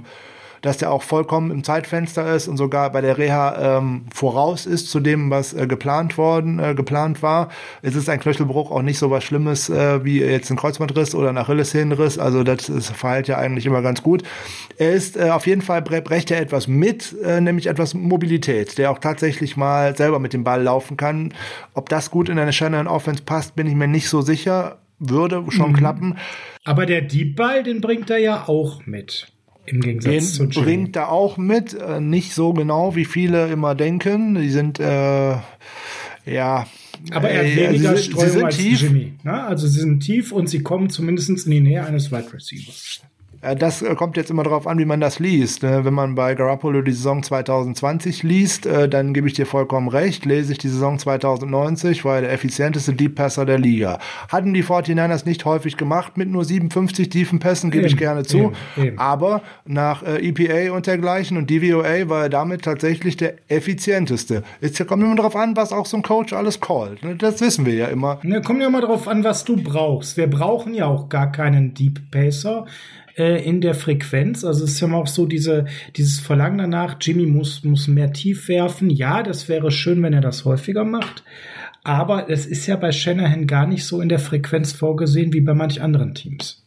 dass 0.62 0.78
der 0.78 0.92
auch 0.92 1.04
vollkommen 1.04 1.52
im 1.52 1.64
Zeitfenster 1.64 2.36
ist 2.36 2.48
und 2.48 2.58
sogar 2.58 2.92
bei 2.92 3.02
der 3.02 3.18
Reha 3.18 3.78
ähm, 3.78 4.06
voraus 4.14 4.66
ist 4.66 4.90
zu 4.90 5.00
dem, 5.00 5.30
was 5.30 5.54
äh, 5.54 5.68
geplant 5.68 6.18
worden, 6.18 6.60
äh, 6.60 6.76
geplant 6.76 7.22
war. 7.24 7.50
Es 7.82 7.96
ist 7.96 8.10
ein 8.10 8.20
Knöchelbruch 8.20 8.72
auch 8.72 8.82
nicht 8.82 9.00
so 9.00 9.10
was 9.10 9.24
Schlimmes 9.24 9.70
äh, 9.70 10.04
wie 10.06 10.20
jetzt 10.20 10.50
ein 10.52 10.58
Kreuzbandriss 10.58 11.16
oder 11.16 11.30
ein 11.30 11.38
Achillessehnenriss. 11.38 12.20
Also 12.20 12.44
das 12.44 12.70
ist, 12.70 12.92
verheilt 12.92 13.28
ja 13.28 13.38
eigentlich 13.38 13.66
immer 13.66 13.82
ganz 13.82 14.04
gut. 14.04 14.24
Er 14.78 14.92
ist 14.92 15.18
äh, 15.18 15.32
auf 15.32 15.48
jeden 15.48 15.62
Fall 15.62 15.82
brecht 15.82 16.32
er 16.32 16.40
etwas 16.40 16.68
mit, 16.68 17.16
äh, 17.24 17.42
nämlich 17.42 17.68
etwas 17.68 17.94
Mobilität, 17.94 18.78
der 18.78 18.92
auch 18.92 19.00
tatsächlich 19.00 19.58
mal 19.58 19.96
selber 19.96 20.20
mit 20.20 20.34
dem 20.34 20.44
Ball 20.44 20.62
laufen 20.62 20.98
kann. 20.98 21.34
Ob 21.74 21.90
das 21.90 22.12
gut 22.12 22.30
in 22.30 22.38
eine 22.38 22.54
Shannon 22.54 22.88
Offense 22.88 23.24
passt, 23.24 23.56
bin 23.56 23.68
ich 23.68 23.76
mir 23.76 23.88
nicht 23.88 24.10
so 24.10 24.22
sicher. 24.22 24.78
Würde 25.04 25.44
schon 25.50 25.72
mhm. 25.72 25.76
klappen. 25.76 26.18
Aber 26.64 26.86
der 26.86 27.02
Deep 27.02 27.36
Ball, 27.36 27.64
den 27.64 27.82
bringt 27.82 28.12
er 28.12 28.20
ja 28.20 28.48
auch 28.48 28.86
mit. 28.86 29.32
Im 29.66 29.82
Gegensatz 29.82 30.12
Den 30.12 30.22
zu 30.24 30.44
Jimmy. 30.46 30.66
bringt 30.66 30.96
er 30.96 31.12
auch 31.12 31.38
mit, 31.38 31.74
äh, 31.74 32.00
nicht 32.00 32.34
so 32.34 32.54
genau, 32.54 32.96
wie 32.96 33.06
viele 33.06 33.48
immer 33.48 33.76
denken. 33.76 34.36
Die 34.36 34.50
sind 34.50 34.80
äh, 34.80 35.36
ja. 36.26 36.68
Aber 37.12 37.30
er 37.30 37.40
hat 37.40 37.46
äh, 37.46 37.72
weniger 37.72 37.96
sie, 37.96 38.04
Streuung 38.04 38.30
sie 38.30 38.44
als 38.44 38.58
tief. 38.58 38.82
Jimmy. 38.82 39.14
Ne? 39.24 39.44
Also 39.44 39.68
sie 39.68 39.80
sind 39.80 40.02
tief 40.02 40.32
und 40.32 40.50
sie 40.50 40.62
kommen 40.62 40.90
zumindest 40.90 41.30
in 41.30 41.52
die 41.52 41.62
Nähe 41.62 41.86
eines 41.86 42.12
Wide 42.12 42.34
Receivers. 42.34 43.02
Äh, 43.42 43.56
das 43.56 43.82
äh, 43.82 43.96
kommt 43.96 44.18
jetzt 44.18 44.30
immer 44.30 44.44
darauf 44.44 44.68
an, 44.68 44.78
wie 44.80 44.86
man 44.86 45.00
das 45.00 45.20
liest. 45.20 45.64
Ne? 45.64 45.84
Wenn 45.84 45.94
man 45.94 46.16
bei 46.16 46.36
Garoppolo 46.36 46.82
die 46.82 46.92
Saison 46.92 47.24
2020 47.24 48.24
liest, 48.24 48.66
äh, 48.66 48.88
dann 48.88 49.14
gebe 49.14 49.28
ich 49.28 49.34
dir 49.34 49.46
vollkommen 49.46 49.88
recht. 49.88 50.26
Lese 50.26 50.54
ich 50.54 50.58
die 50.60 50.70
Saison 50.70 51.00
2090, 51.00 52.06
war 52.06 52.16
er 52.16 52.22
der 52.22 52.32
effizienteste 52.34 52.94
Deep 52.94 53.16
Passer 53.16 53.46
der 53.46 53.60
Liga. 53.60 54.00
Hatten 54.30 54.54
die 54.54 54.64
49ers 54.64 55.26
nicht 55.26 55.46
häufig 55.46 55.78
gemacht 55.78 56.18
mit 56.18 56.30
nur 56.30 56.46
57 56.46 57.10
tiefen 57.10 57.40
Pässen, 57.40 57.72
gebe 57.72 57.88
ich 57.88 57.98
gerne 57.98 58.24
zu. 58.24 58.54
Eben, 58.78 58.88
eben. 58.88 59.00
Aber 59.00 59.42
nach 59.66 60.04
EPA 60.04 60.74
und 60.74 60.88
dergleichen 60.88 61.38
und 61.38 61.50
DVOA 61.50 62.10
war 62.10 62.24
er 62.24 62.30
damit 62.30 62.64
tatsächlich 62.64 63.18
der 63.18 63.36
effizienteste. 63.48 64.44
Jetzt 64.60 64.86
kommt 64.88 65.04
immer 65.04 65.16
darauf 65.16 65.36
an, 65.36 65.56
was 65.56 65.74
auch 65.74 65.86
so 65.86 65.98
ein 65.98 66.04
Coach 66.04 66.34
alles 66.34 66.60
callt. 66.60 67.04
Ne? 67.04 67.16
Das 67.16 67.42
wissen 67.42 67.66
wir 67.66 67.74
ja 67.74 67.88
immer. 67.88 68.20
Ne, 68.24 68.42
kommt 68.42 68.62
ja 68.62 68.68
immer 68.68 68.82
darauf 68.82 69.08
an, 69.08 69.24
was 69.24 69.44
du 69.44 69.58
brauchst. 69.58 70.18
Wir 70.18 70.28
brauchen 70.28 70.74
ja 70.74 70.86
auch 70.86 71.10
gar 71.10 71.32
keinen 71.32 71.74
Deep 71.74 72.12
Pacer 72.12 72.66
äh, 73.18 73.44
in 73.44 73.62
der 73.62 73.74
Frequenz. 73.74 74.44
Also 74.44 74.64
es 74.64 74.72
ist 74.72 74.80
ja 74.82 74.92
auch 74.92 75.08
so 75.08 75.26
diese, 75.26 75.66
dieses 75.96 76.20
Verlangen 76.20 76.58
danach, 76.58 76.98
Jimmy 77.00 77.26
muss, 77.26 77.64
muss 77.64 77.88
mehr 77.88 78.14
tief 78.14 78.48
werfen. 78.48 78.90
Ja, 78.90 79.24
das 79.24 79.50
wäre 79.50 79.72
schön, 79.72 80.02
wenn 80.04 80.14
er 80.14 80.22
das 80.22 80.46
häufiger 80.46 80.84
macht. 80.84 81.24
Aber 81.84 82.30
es 82.30 82.46
ist 82.46 82.68
ja 82.68 82.76
bei 82.76 82.92
Shanahan 82.92 83.48
gar 83.48 83.66
nicht 83.66 83.86
so 83.86 84.02
in 84.02 84.10
der 84.10 84.20
Frequenz 84.20 84.72
vorgesehen 84.72 85.34
wie 85.34 85.42
bei 85.42 85.54
manch 85.54 85.82
anderen 85.82 86.14
Teams. 86.14 86.64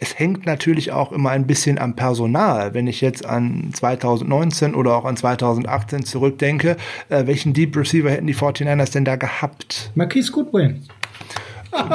Es 0.00 0.16
hängt 0.16 0.46
natürlich 0.46 0.92
auch 0.92 1.10
immer 1.10 1.30
ein 1.30 1.46
bisschen 1.46 1.78
am 1.78 1.96
Personal. 1.96 2.72
Wenn 2.72 2.86
ich 2.86 3.00
jetzt 3.00 3.26
an 3.26 3.70
2019 3.72 4.74
oder 4.74 4.94
auch 4.94 5.04
an 5.04 5.16
2018 5.16 6.04
zurückdenke, 6.04 6.76
äh, 7.08 7.26
welchen 7.26 7.52
Deep 7.52 7.76
Receiver 7.76 8.10
hätten 8.10 8.28
die 8.28 8.34
49ers 8.34 8.92
denn 8.92 9.04
da 9.04 9.16
gehabt? 9.16 9.90
Marquise 9.96 10.30
Goodwin 10.30 10.84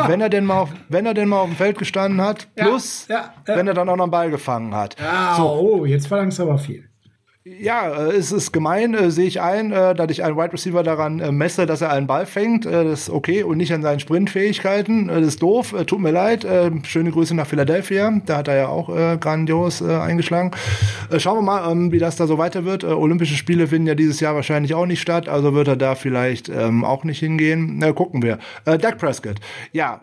wenn 0.07 0.21
er 0.21 0.29
denn 0.29 0.45
mal 0.45 0.59
auf, 0.59 0.69
wenn 0.89 1.05
er 1.05 1.13
denn 1.13 1.29
mal 1.29 1.39
auf 1.39 1.47
dem 1.47 1.55
Feld 1.55 1.77
gestanden 1.77 2.21
hat, 2.21 2.47
plus 2.55 3.07
ja, 3.07 3.15
ja, 3.15 3.33
ja. 3.47 3.57
wenn 3.57 3.67
er 3.67 3.73
dann 3.73 3.89
auch 3.89 3.95
noch 3.95 4.03
einen 4.03 4.11
Ball 4.11 4.29
gefangen 4.29 4.75
hat. 4.75 4.95
Ja, 4.99 5.35
so. 5.37 5.43
oh, 5.43 5.85
jetzt 5.85 6.07
verlangst 6.07 6.39
du 6.39 6.43
aber 6.43 6.57
viel. 6.57 6.89
Ja, 7.45 7.89
äh, 7.89 8.15
es 8.15 8.31
ist 8.31 8.53
gemein, 8.53 8.93
äh, 8.93 9.11
sehe 9.11 9.25
ich 9.25 9.41
ein, 9.41 9.73
äh, 9.73 9.93
dass 9.93 10.09
ich 10.09 10.23
einen 10.23 10.37
Wide 10.37 10.53
Receiver 10.53 10.81
daran 10.81 11.19
äh, 11.19 11.29
messe, 11.33 11.65
dass 11.65 11.81
er 11.81 11.91
einen 11.91 12.07
Ball 12.07 12.25
fängt. 12.25 12.65
Äh, 12.65 12.85
das 12.85 13.01
ist 13.01 13.09
okay 13.09 13.43
und 13.43 13.57
nicht 13.57 13.73
an 13.73 13.81
seinen 13.81 13.99
Sprintfähigkeiten. 13.99 15.09
Äh, 15.09 15.19
das 15.19 15.27
ist 15.29 15.41
doof, 15.41 15.75
tut 15.85 15.99
mir 15.99 16.11
leid. 16.11 16.47
schöne 16.85 17.11
Grüße 17.11 17.35
nach 17.35 17.47
Philadelphia. 17.47 18.21
Da 18.25 18.37
hat 18.37 18.47
er 18.47 18.55
ja 18.55 18.67
auch 18.67 18.87
grandios 19.19 19.81
eingeschlagen. 19.81 20.51
schauen 21.17 21.39
wir 21.39 21.41
mal, 21.41 21.71
ähm, 21.71 21.91
wie 21.91 21.99
das 21.99 22.15
da 22.15 22.27
so 22.27 22.37
weiter 22.37 22.65
wird. 22.65 22.83
Olympische 22.83 23.35
Spiele 23.35 23.67
finden 23.67 23.87
ja 23.87 23.95
dieses 23.95 24.19
Jahr 24.19 24.35
wahrscheinlich 24.35 24.73
auch 24.73 24.85
nicht 24.85 25.01
statt, 25.01 25.27
also 25.27 25.53
wird 25.53 25.67
er 25.67 25.75
da 25.75 25.95
vielleicht 25.95 26.49
ähm, 26.49 26.85
auch 26.85 27.03
nicht 27.03 27.19
hingehen. 27.19 27.79
gucken 27.95 28.21
wir. 28.21 28.39
Dak 28.65 28.97
Prescott. 28.97 29.39
Ja, 29.71 30.01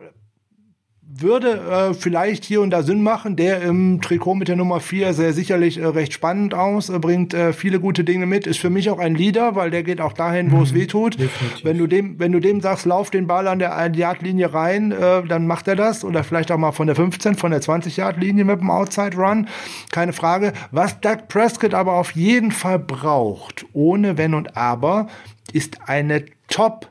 würde 1.13 1.91
äh, 1.91 1.95
vielleicht 1.95 2.45
hier 2.45 2.61
und 2.61 2.71
da 2.71 2.83
Sinn 2.83 3.03
machen. 3.03 3.37
Der 3.37 3.63
im 3.63 4.01
Trikot 4.01 4.35
mit 4.35 4.49
der 4.49 4.57
Nummer 4.57 4.81
4 4.81 5.13
sehr 5.13 5.33
sicherlich 5.33 5.79
äh, 5.79 5.87
recht 5.87 6.13
spannend 6.13 6.55
aus, 6.55 6.89
äh, 6.89 6.99
bringt 6.99 7.35
äh, 7.35 7.53
viele 7.53 7.81
gute 7.81 8.05
Dinge 8.05 8.27
mit, 8.27 8.47
ist 8.47 8.61
für 8.61 8.71
mich 8.71 8.91
auch 8.91 8.99
ein 8.99 9.15
Leader, 9.15 9.57
weil 9.57 9.71
der 9.71 9.83
geht 9.83 10.01
auch 10.01 10.13
dahin, 10.13 10.53
wo 10.53 10.57
mhm, 10.57 10.63
es 10.63 10.75
weh 10.75 10.87
tut. 10.87 11.17
Wenn 11.63 11.79
du 11.79 11.87
dem, 11.87 12.19
wenn 12.19 12.33
du 12.33 12.39
dem 12.39 12.61
sagst, 12.61 12.87
lauf 12.87 13.11
den 13.11 13.27
Ball 13.27 13.49
an 13.49 13.59
der 13.59 13.77
1-Yard-Linie 13.77 14.55
rein, 14.55 14.93
äh, 14.93 15.23
dann 15.27 15.47
macht 15.47 15.67
er 15.69 15.77
das. 15.77 16.05
Oder 16.05 16.23
vielleicht 16.23 16.53
auch 16.53 16.59
mal 16.59 16.73
von 16.73 16.87
der 16.87 16.97
15, 16.97 17.35
von 17.35 17.51
der 17.51 17.61
20-Yard-Linie 17.61 18.45
mit 18.45 18.61
dem 18.61 18.71
Outside-Run. 18.71 19.49
Keine 19.91 20.13
Frage. 20.13 20.53
Was 20.71 21.01
Doug 21.01 21.29
Prescott 21.29 21.75
aber 21.75 21.95
auf 21.95 22.13
jeden 22.13 22.53
Fall 22.53 22.79
braucht, 22.79 23.67
ohne 23.73 24.17
Wenn 24.17 24.35
und 24.35 24.57
Aber, 24.57 25.09
ist 25.53 25.89
eine 25.89 26.25
Top 26.49 26.91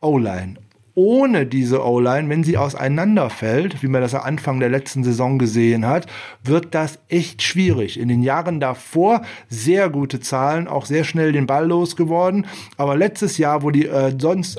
O-Line 0.00 0.65
ohne 0.96 1.44
diese 1.46 1.84
O-Line, 1.84 2.28
wenn 2.30 2.42
sie 2.42 2.56
auseinanderfällt, 2.56 3.82
wie 3.82 3.88
man 3.88 4.00
das 4.00 4.14
am 4.14 4.22
Anfang 4.22 4.60
der 4.60 4.70
letzten 4.70 5.04
Saison 5.04 5.38
gesehen 5.38 5.86
hat, 5.86 6.06
wird 6.42 6.74
das 6.74 6.98
echt 7.08 7.42
schwierig. 7.42 8.00
In 8.00 8.08
den 8.08 8.22
Jahren 8.22 8.60
davor 8.60 9.20
sehr 9.48 9.90
gute 9.90 10.20
Zahlen, 10.20 10.66
auch 10.66 10.86
sehr 10.86 11.04
schnell 11.04 11.32
den 11.32 11.46
Ball 11.46 11.68
losgeworden. 11.68 12.46
Aber 12.78 12.96
letztes 12.96 13.36
Jahr, 13.36 13.62
wo 13.62 13.70
die 13.70 13.86
äh, 13.86 14.14
sonst 14.18 14.58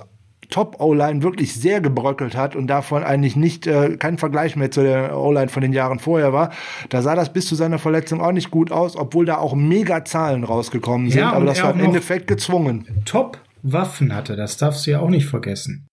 Top-O-Line 0.52 1.24
wirklich 1.24 1.56
sehr 1.56 1.82
gebröckelt 1.82 2.38
hat 2.38 2.56
und 2.56 2.68
davon 2.68 3.04
eigentlich 3.04 3.36
nicht 3.36 3.66
äh, 3.66 3.98
kein 3.98 4.20
Vergleich 4.20 4.56
mehr 4.56 4.70
zu 4.70 4.84
der 4.84 5.18
O-Line 5.18 5.50
von 5.50 5.64
den 5.64 5.74
Jahren 5.74 5.98
vorher 5.98 6.34
war. 6.34 6.52
Da 6.90 7.02
sah 7.02 7.16
das 7.16 7.34
bis 7.34 7.48
zu 7.48 7.56
seiner 7.56 7.80
Verletzung 7.80 8.22
auch 8.22 8.32
nicht 8.32 8.52
gut 8.52 8.72
aus, 8.72 8.96
obwohl 8.96 9.26
da 9.26 9.40
auch 9.40 9.56
mega 9.56 10.06
Zahlen 10.06 10.44
rausgekommen 10.44 11.10
sind. 11.10 11.20
Ja, 11.20 11.34
aber 11.34 11.46
das 11.46 11.64
war 11.64 11.74
im 11.74 11.80
Endeffekt 11.80 12.28
gezwungen. 12.28 12.88
Top-Waffen 13.06 14.16
hatte, 14.16 14.36
das 14.36 14.58
darfst 14.58 14.86
du 14.86 14.92
ja 14.92 15.00
auch 15.00 15.10
nicht 15.10 15.26
vergessen. 15.26 15.88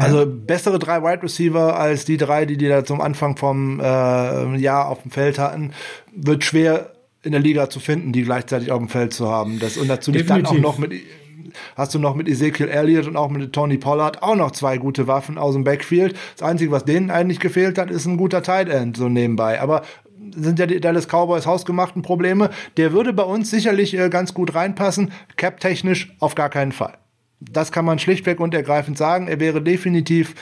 Also 0.00 0.26
bessere 0.26 0.78
drei 0.78 1.02
Wide 1.02 1.22
Receiver 1.22 1.78
als 1.78 2.04
die 2.04 2.16
drei, 2.16 2.46
die 2.46 2.56
die 2.56 2.68
da 2.68 2.84
zum 2.84 3.00
Anfang 3.00 3.36
vom 3.36 3.80
äh, 3.80 4.56
Jahr 4.56 4.88
auf 4.88 5.02
dem 5.02 5.10
Feld 5.10 5.38
hatten, 5.38 5.72
wird 6.14 6.44
schwer 6.44 6.92
in 7.22 7.32
der 7.32 7.40
Liga 7.40 7.68
zu 7.68 7.80
finden, 7.80 8.12
die 8.12 8.22
gleichzeitig 8.22 8.72
auf 8.72 8.78
dem 8.78 8.88
Feld 8.88 9.12
zu 9.12 9.28
haben. 9.28 9.58
Das 9.58 9.76
und 9.76 9.88
dazu 9.88 10.10
dann 10.10 10.46
auch 10.46 10.52
noch 10.54 10.78
mit 10.78 10.92
hast 11.76 11.94
du 11.94 11.98
noch 11.98 12.14
mit 12.14 12.28
Ezekiel 12.28 12.68
Elliott 12.68 13.06
und 13.06 13.16
auch 13.16 13.28
mit 13.28 13.52
Tony 13.52 13.78
Pollard 13.78 14.22
auch 14.22 14.36
noch 14.36 14.52
zwei 14.52 14.78
gute 14.78 15.06
Waffen 15.06 15.38
aus 15.38 15.54
dem 15.54 15.64
Backfield. 15.64 16.16
Das 16.36 16.48
Einzige, 16.48 16.70
was 16.70 16.84
denen 16.84 17.10
eigentlich 17.10 17.40
gefehlt 17.40 17.78
hat, 17.78 17.90
ist 17.90 18.06
ein 18.06 18.16
guter 18.16 18.42
Tight 18.42 18.68
End 18.68 18.96
so 18.96 19.08
nebenbei. 19.08 19.60
Aber 19.60 19.82
sind 20.34 20.58
ja 20.58 20.66
die 20.66 20.80
Dallas 20.80 21.08
Cowboys 21.08 21.46
hausgemachten 21.46 22.02
Probleme. 22.02 22.50
Der 22.76 22.92
würde 22.92 23.12
bei 23.12 23.24
uns 23.24 23.50
sicherlich 23.50 23.98
äh, 23.98 24.08
ganz 24.10 24.34
gut 24.34 24.54
reinpassen. 24.54 25.12
Cap-technisch 25.36 26.14
auf 26.20 26.34
gar 26.34 26.50
keinen 26.50 26.72
Fall. 26.72 26.94
Das 27.40 27.72
kann 27.72 27.84
man 27.84 27.98
schlichtweg 27.98 28.40
und 28.40 28.54
ergreifend 28.54 28.98
sagen. 28.98 29.28
Er 29.28 29.40
wäre 29.40 29.62
definitiv 29.62 30.34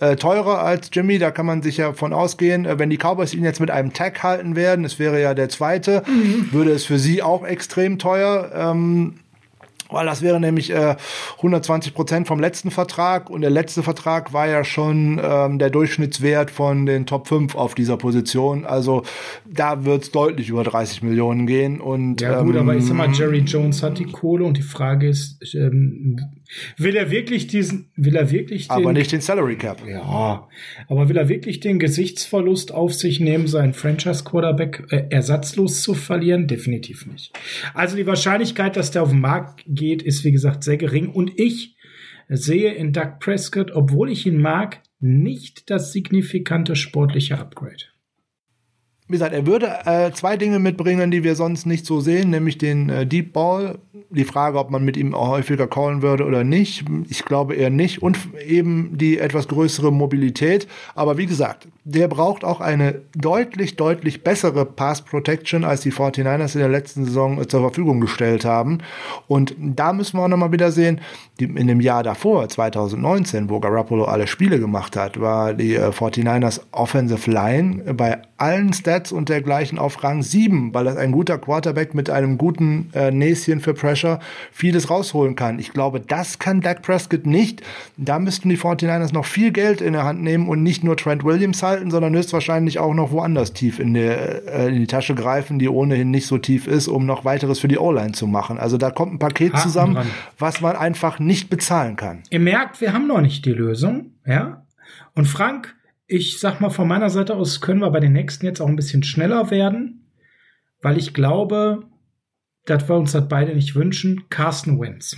äh, 0.00 0.16
teurer 0.16 0.62
als 0.62 0.90
Jimmy, 0.92 1.18
da 1.18 1.30
kann 1.30 1.46
man 1.46 1.62
sich 1.62 1.76
ja 1.76 1.92
von 1.92 2.12
ausgehen. 2.12 2.64
Äh, 2.64 2.78
wenn 2.78 2.90
die 2.90 2.98
Cowboys 2.98 3.34
ihn 3.34 3.44
jetzt 3.44 3.60
mit 3.60 3.70
einem 3.70 3.92
Tag 3.92 4.22
halten 4.22 4.56
werden, 4.56 4.84
es 4.84 4.98
wäre 4.98 5.20
ja 5.20 5.32
der 5.32 5.48
zweite, 5.48 6.02
mhm. 6.06 6.48
würde 6.52 6.72
es 6.72 6.84
für 6.84 6.98
sie 6.98 7.22
auch 7.22 7.46
extrem 7.46 7.98
teuer. 7.98 8.50
Ähm, 8.54 9.14
weil 9.92 10.06
das 10.06 10.22
wäre 10.22 10.40
nämlich 10.40 10.70
äh, 10.70 10.96
120 11.36 11.94
Prozent 11.94 12.26
vom 12.26 12.40
letzten 12.40 12.70
Vertrag 12.70 13.30
und 13.30 13.42
der 13.42 13.50
letzte 13.50 13.82
Vertrag 13.82 14.32
war 14.32 14.48
ja 14.48 14.64
schon 14.64 15.20
ähm, 15.22 15.58
der 15.58 15.70
Durchschnittswert 15.70 16.50
von 16.50 16.86
den 16.86 17.06
Top 17.06 17.28
5 17.28 17.54
auf 17.54 17.74
dieser 17.74 17.96
Position. 17.96 18.64
Also 18.64 19.02
da 19.46 19.84
wird 19.84 20.04
es 20.04 20.10
deutlich 20.10 20.48
über 20.48 20.64
30 20.64 21.02
Millionen 21.02 21.46
gehen. 21.46 21.80
Und, 21.80 22.20
ja 22.20 22.40
gut, 22.42 22.54
ähm, 22.54 22.62
aber 22.62 22.74
ich 22.74 22.86
sag 22.86 22.96
mal, 22.96 23.06
ähm, 23.06 23.12
Jerry 23.12 23.40
Jones 23.40 23.82
hat 23.82 23.98
die 23.98 24.06
Kohle 24.06 24.44
und 24.44 24.56
die 24.56 24.62
Frage 24.62 25.08
ist, 25.08 25.54
ähm, 25.54 26.18
will 26.76 26.96
er 26.96 27.10
wirklich 27.10 27.46
diesen, 27.46 27.90
will 27.96 28.16
er 28.16 28.30
wirklich 28.30 28.68
den, 28.68 28.76
Aber 28.76 28.92
nicht 28.92 29.12
den 29.12 29.20
Salary 29.20 29.56
Cap. 29.56 29.82
Ja, 29.86 30.48
aber 30.88 31.08
will 31.08 31.16
er 31.16 31.28
wirklich 31.28 31.60
den 31.60 31.78
Gesichtsverlust 31.78 32.72
auf 32.72 32.94
sich 32.94 33.20
nehmen, 33.20 33.46
seinen 33.46 33.74
Franchise 33.74 34.24
Quarterback 34.24 34.84
äh, 34.90 35.04
ersatzlos 35.10 35.82
zu 35.82 35.94
verlieren? 35.94 36.46
Definitiv 36.46 37.06
nicht. 37.06 37.32
Also 37.74 37.96
die 37.96 38.06
Wahrscheinlichkeit, 38.06 38.76
dass 38.76 38.90
der 38.90 39.02
auf 39.02 39.10
den 39.10 39.20
Markt 39.20 39.64
geht, 39.66 39.92
geht, 39.92 40.02
ist 40.02 40.24
wie 40.24 40.32
gesagt 40.32 40.64
sehr 40.64 40.76
gering. 40.76 41.08
Und 41.08 41.38
ich 41.38 41.76
sehe 42.28 42.72
in 42.72 42.92
Doug 42.92 43.18
Prescott, 43.20 43.72
obwohl 43.72 44.10
ich 44.10 44.26
ihn 44.26 44.38
mag, 44.38 44.80
nicht 45.00 45.70
das 45.70 45.92
signifikante 45.92 46.76
sportliche 46.76 47.38
Upgrade. 47.38 47.91
Wie 49.12 49.16
gesagt, 49.16 49.34
er 49.34 49.46
würde 49.46 49.66
äh, 49.84 50.10
zwei 50.12 50.38
Dinge 50.38 50.58
mitbringen, 50.58 51.10
die 51.10 51.22
wir 51.22 51.34
sonst 51.34 51.66
nicht 51.66 51.84
so 51.84 52.00
sehen, 52.00 52.30
nämlich 52.30 52.56
den 52.56 52.88
äh, 52.88 53.06
Deep 53.06 53.34
Ball, 53.34 53.78
die 54.08 54.24
Frage, 54.24 54.58
ob 54.58 54.70
man 54.70 54.86
mit 54.86 54.96
ihm 54.96 55.14
auch 55.14 55.28
häufiger 55.28 55.66
callen 55.66 56.00
würde 56.00 56.24
oder 56.24 56.44
nicht. 56.44 56.86
Ich 57.10 57.26
glaube 57.26 57.54
eher 57.54 57.68
nicht. 57.68 58.02
Und 58.02 58.18
eben 58.46 58.96
die 58.96 59.18
etwas 59.18 59.48
größere 59.48 59.92
Mobilität. 59.92 60.66
Aber 60.94 61.18
wie 61.18 61.26
gesagt, 61.26 61.68
der 61.84 62.08
braucht 62.08 62.42
auch 62.42 62.60
eine 62.60 63.02
deutlich, 63.14 63.76
deutlich 63.76 64.24
bessere 64.24 64.64
Pass 64.64 65.02
Protection, 65.02 65.64
als 65.64 65.82
die 65.82 65.92
49ers 65.92 66.54
in 66.54 66.60
der 66.60 66.70
letzten 66.70 67.04
Saison 67.04 67.38
äh, 67.38 67.46
zur 67.46 67.60
Verfügung 67.60 68.00
gestellt 68.00 68.46
haben. 68.46 68.78
Und 69.28 69.54
da 69.58 69.92
müssen 69.92 70.16
wir 70.16 70.24
auch 70.24 70.28
nochmal 70.28 70.52
wieder 70.52 70.72
sehen, 70.72 71.02
die, 71.38 71.44
in 71.44 71.66
dem 71.66 71.80
Jahr 71.80 72.02
davor, 72.02 72.48
2019, 72.48 73.50
wo 73.50 73.60
Garoppolo 73.60 74.04
alle 74.04 74.26
Spiele 74.26 74.58
gemacht 74.58 74.96
hat, 74.96 75.20
war 75.20 75.52
die 75.52 75.74
äh, 75.74 75.88
49ers 75.90 76.60
Offensive 76.72 77.30
Line 77.30 77.94
bei 77.94 78.22
allen 78.42 78.72
Stats 78.72 79.12
und 79.12 79.28
dergleichen 79.28 79.78
auf 79.78 80.02
Rang 80.02 80.20
7, 80.20 80.74
weil 80.74 80.84
das 80.84 80.96
ein 80.96 81.12
guter 81.12 81.38
Quarterback 81.38 81.94
mit 81.94 82.10
einem 82.10 82.38
guten 82.38 82.90
äh, 82.92 83.12
Näschen 83.12 83.60
für 83.60 83.72
Pressure 83.72 84.18
vieles 84.50 84.90
rausholen 84.90 85.36
kann. 85.36 85.60
Ich 85.60 85.72
glaube, 85.72 86.00
das 86.00 86.40
kann 86.40 86.60
Dak 86.60 86.82
Prescott 86.82 87.24
nicht. 87.24 87.62
Da 87.96 88.18
müssten 88.18 88.48
die 88.48 88.58
49ers 88.58 89.14
noch 89.14 89.26
viel 89.26 89.52
Geld 89.52 89.80
in 89.80 89.92
der 89.92 90.02
Hand 90.02 90.22
nehmen 90.22 90.48
und 90.48 90.64
nicht 90.64 90.82
nur 90.82 90.96
Trent 90.96 91.22
Williams 91.22 91.62
halten, 91.62 91.92
sondern 91.92 92.16
höchstwahrscheinlich 92.16 92.80
auch 92.80 92.94
noch 92.94 93.12
woanders 93.12 93.52
tief 93.52 93.78
in, 93.78 93.94
der, 93.94 94.48
äh, 94.52 94.68
in 94.70 94.80
die 94.80 94.88
Tasche 94.88 95.14
greifen, 95.14 95.60
die 95.60 95.68
ohnehin 95.68 96.10
nicht 96.10 96.26
so 96.26 96.36
tief 96.36 96.66
ist, 96.66 96.88
um 96.88 97.06
noch 97.06 97.24
weiteres 97.24 97.60
für 97.60 97.68
die 97.68 97.78
O-Line 97.78 98.10
zu 98.10 98.26
machen. 98.26 98.58
Also 98.58 98.76
da 98.76 98.90
kommt 98.90 99.14
ein 99.14 99.18
Paket 99.20 99.52
Haken 99.52 99.62
zusammen, 99.62 99.94
dran. 99.94 100.06
was 100.40 100.60
man 100.60 100.74
einfach 100.74 101.20
nicht 101.20 101.48
bezahlen 101.48 101.94
kann. 101.94 102.24
Ihr 102.30 102.40
merkt, 102.40 102.80
wir 102.80 102.92
haben 102.92 103.06
noch 103.06 103.20
nicht 103.20 103.46
die 103.46 103.52
Lösung, 103.52 104.06
ja? 104.26 104.64
Und 105.14 105.26
Frank, 105.26 105.76
ich 106.06 106.38
sag 106.38 106.60
mal, 106.60 106.70
von 106.70 106.88
meiner 106.88 107.10
Seite 107.10 107.34
aus 107.34 107.60
können 107.60 107.80
wir 107.80 107.90
bei 107.90 108.00
den 108.00 108.12
nächsten 108.12 108.46
jetzt 108.46 108.60
auch 108.60 108.68
ein 108.68 108.76
bisschen 108.76 109.02
schneller 109.02 109.50
werden, 109.50 110.10
weil 110.80 110.98
ich 110.98 111.14
glaube, 111.14 111.84
dass 112.64 112.88
wir 112.88 112.96
uns 112.96 113.12
das 113.12 113.28
beide 113.28 113.54
nicht 113.54 113.74
wünschen. 113.74 114.28
Carsten 114.28 114.80
Wentz. 114.80 115.16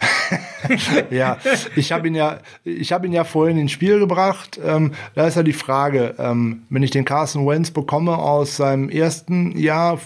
ja, 1.10 1.38
ich 1.76 1.92
habe 1.92 2.08
ihn 2.08 2.14
ja, 2.14 2.40
ich 2.64 2.92
habe 2.92 3.06
ihn 3.06 3.12
ja 3.12 3.24
vorhin 3.24 3.58
ins 3.58 3.72
Spiel 3.72 3.98
gebracht. 3.98 4.58
Ähm, 4.62 4.92
da 5.14 5.26
ist 5.26 5.36
ja 5.36 5.42
die 5.42 5.52
Frage, 5.52 6.14
ähm, 6.18 6.64
wenn 6.68 6.82
ich 6.82 6.90
den 6.90 7.04
Carsten 7.04 7.46
Wentz 7.46 7.70
bekomme 7.70 8.18
aus 8.18 8.56
seinem 8.56 8.88
ersten 8.88 9.56
Jahr 9.56 10.00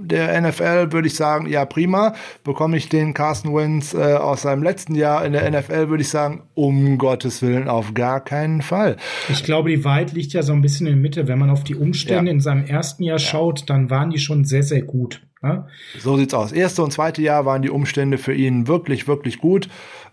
der 0.00 0.40
NFL 0.40 0.92
würde 0.92 1.08
ich 1.08 1.14
sagen, 1.14 1.46
ja 1.46 1.64
prima. 1.64 2.14
Bekomme 2.42 2.76
ich 2.76 2.88
den 2.88 3.14
Carsten 3.14 3.54
Wentz 3.54 3.94
äh, 3.94 4.14
aus 4.14 4.42
seinem 4.42 4.62
letzten 4.62 4.94
Jahr 4.94 5.24
in 5.24 5.32
der 5.32 5.50
NFL, 5.50 5.88
würde 5.88 6.02
ich 6.02 6.08
sagen, 6.08 6.42
um 6.54 6.98
Gottes 6.98 7.42
Willen 7.42 7.68
auf 7.68 7.94
gar 7.94 8.22
keinen 8.22 8.62
Fall. 8.62 8.96
Ich 9.28 9.44
glaube, 9.44 9.70
die 9.70 9.84
Wahrheit 9.84 10.12
liegt 10.12 10.32
ja 10.32 10.42
so 10.42 10.52
ein 10.52 10.62
bisschen 10.62 10.86
in 10.86 10.94
der 10.94 11.02
Mitte. 11.02 11.28
Wenn 11.28 11.38
man 11.38 11.50
auf 11.50 11.64
die 11.64 11.74
Umstände 11.74 12.30
ja. 12.30 12.34
in 12.34 12.40
seinem 12.40 12.64
ersten 12.64 13.02
Jahr 13.02 13.18
ja. 13.18 13.24
schaut, 13.24 13.70
dann 13.70 13.90
waren 13.90 14.10
die 14.10 14.18
schon 14.18 14.44
sehr, 14.44 14.62
sehr 14.62 14.82
gut. 14.82 15.22
Ja? 15.42 15.66
So 15.98 16.16
sieht's 16.16 16.34
aus. 16.34 16.52
Erste 16.52 16.82
und 16.82 16.92
zweite 16.92 17.22
Jahr 17.22 17.44
waren 17.44 17.62
die 17.62 17.70
Umstände 17.70 18.18
für 18.18 18.34
ihn 18.34 18.66
wirklich, 18.66 19.06
wirklich 19.06 19.38
gut 19.38 19.68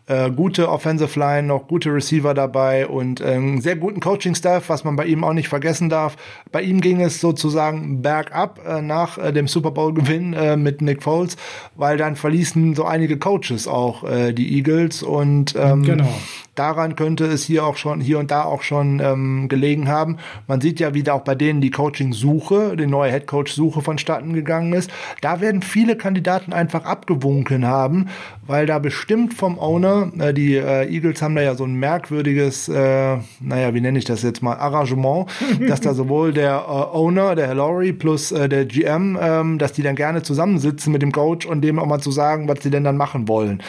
äh, 0.08 0.32
gute 0.32 0.70
Offensive 0.70 1.20
Line, 1.20 1.47
noch 1.47 1.68
gute 1.68 1.93
Receiver 1.93 2.34
dabei 2.34 2.88
und 2.88 3.22
ähm, 3.22 3.62
sehr 3.62 3.76
guten 3.76 3.99
Coaching-Staff, 3.99 4.70
was 4.70 4.84
man 4.84 4.95
bei 4.95 5.06
ihm 5.06 5.24
auch 5.24 5.34
nicht 5.34 5.47
vergessen 5.47 5.89
darf. 5.89 6.18
Bei 6.52 6.62
ihm 6.62 6.82
ging 6.82 7.02
es 7.02 7.22
sozusagen 7.22 8.02
bergab 8.02 8.60
äh, 8.66 8.82
nach 8.82 9.18
äh, 9.18 9.32
dem 9.32 9.47
Super 9.47 9.72
Bowl-Gewinn 9.72 10.34
äh, 10.34 10.58
mit 10.58 10.82
Nick 10.82 11.04
Foles, 11.04 11.38
weil 11.76 11.97
dann 11.97 12.16
verließen 12.16 12.76
so 12.76 12.86
einige 12.86 13.18
Coaches 13.18 13.68
auch 13.68 14.04
äh, 14.04 14.34
die 14.34 14.56
Eagles 14.58 15.04
und 15.04 15.56
ähm, 15.58 15.84
genau. 15.84 16.10
Daran 16.56 16.97
könnte 16.97 17.26
es 17.26 17.43
hier 17.43 17.66
auch 17.66 17.78
schon, 17.78 18.02
hier 18.02 18.20
und 18.20 18.30
da 18.30 18.43
auch 18.43 18.62
schon 18.62 18.99
ähm, 18.99 19.47
gelegen 19.47 19.88
haben. 19.88 20.18
Man 20.47 20.60
sieht 20.60 20.82
ja, 20.82 20.93
wie 20.93 21.02
da 21.02 21.14
auch 21.14 21.22
bei 21.22 21.34
denen 21.34 21.62
die 21.62 21.72
Coaching-Suche, 21.72 22.76
die 22.76 22.88
neue 22.88 23.10
Headcoach-Suche 23.10 23.82
vonstatten 23.82 24.34
gegangen 24.34 24.74
ist. 24.74 24.91
Da 25.22 25.39
werden 25.39 25.62
viele 25.62 25.95
Kandidaten 25.95 26.52
einfach 26.52 26.84
abgewunken 26.84 27.66
haben, 27.66 28.10
weil 28.45 28.66
da 28.66 28.80
bestimmt 28.80 29.34
vom 29.34 29.58
Owner, 29.60 30.12
äh, 30.20 30.34
die 30.34 30.56
äh, 30.56 30.93
Eagles 30.93 31.22
haben 31.22 31.36
da 31.36 31.41
ja 31.41 31.56
so 31.56 31.64
ein 31.64 31.76
merkwürdiges, 31.76 32.68
äh, 32.68 33.18
naja, 33.39 33.74
wie 33.74 33.80
nenne 33.80 33.97
ich 33.97 34.06
das 34.06 34.22
jetzt 34.22 34.43
mal, 34.43 34.58
Arrangement, 34.58 35.28
dass 35.70 35.80
da 35.80 35.93
sowohl 35.93 36.34
der 36.34 36.66
äh, 36.68 36.95
Owner, 36.97 37.36
der 37.36 37.47
Herr 37.47 37.56
Lowry, 37.56 37.93
plus 37.93 38.34
äh, 38.34 38.49
der 38.49 38.66
GM, 38.66 39.18
ähm, 39.22 39.58
dass 39.58 39.72
die 39.72 39.84
dann 39.84 39.95
gerne 39.95 40.22
zusammensitzen 40.22 40.91
mit 40.91 41.02
dem 41.02 41.14
Coach 41.14 41.45
und 41.45 41.62
dem 41.62 41.80
auch 41.80 41.86
mal 41.86 42.02
zu 42.02 42.12
sagen, 42.12 42.49
was 42.49 42.62
sie 42.62 42.72
denn 42.72 42.84
dann 42.84 42.97
machen 42.97 43.30
wollen. 43.30 43.64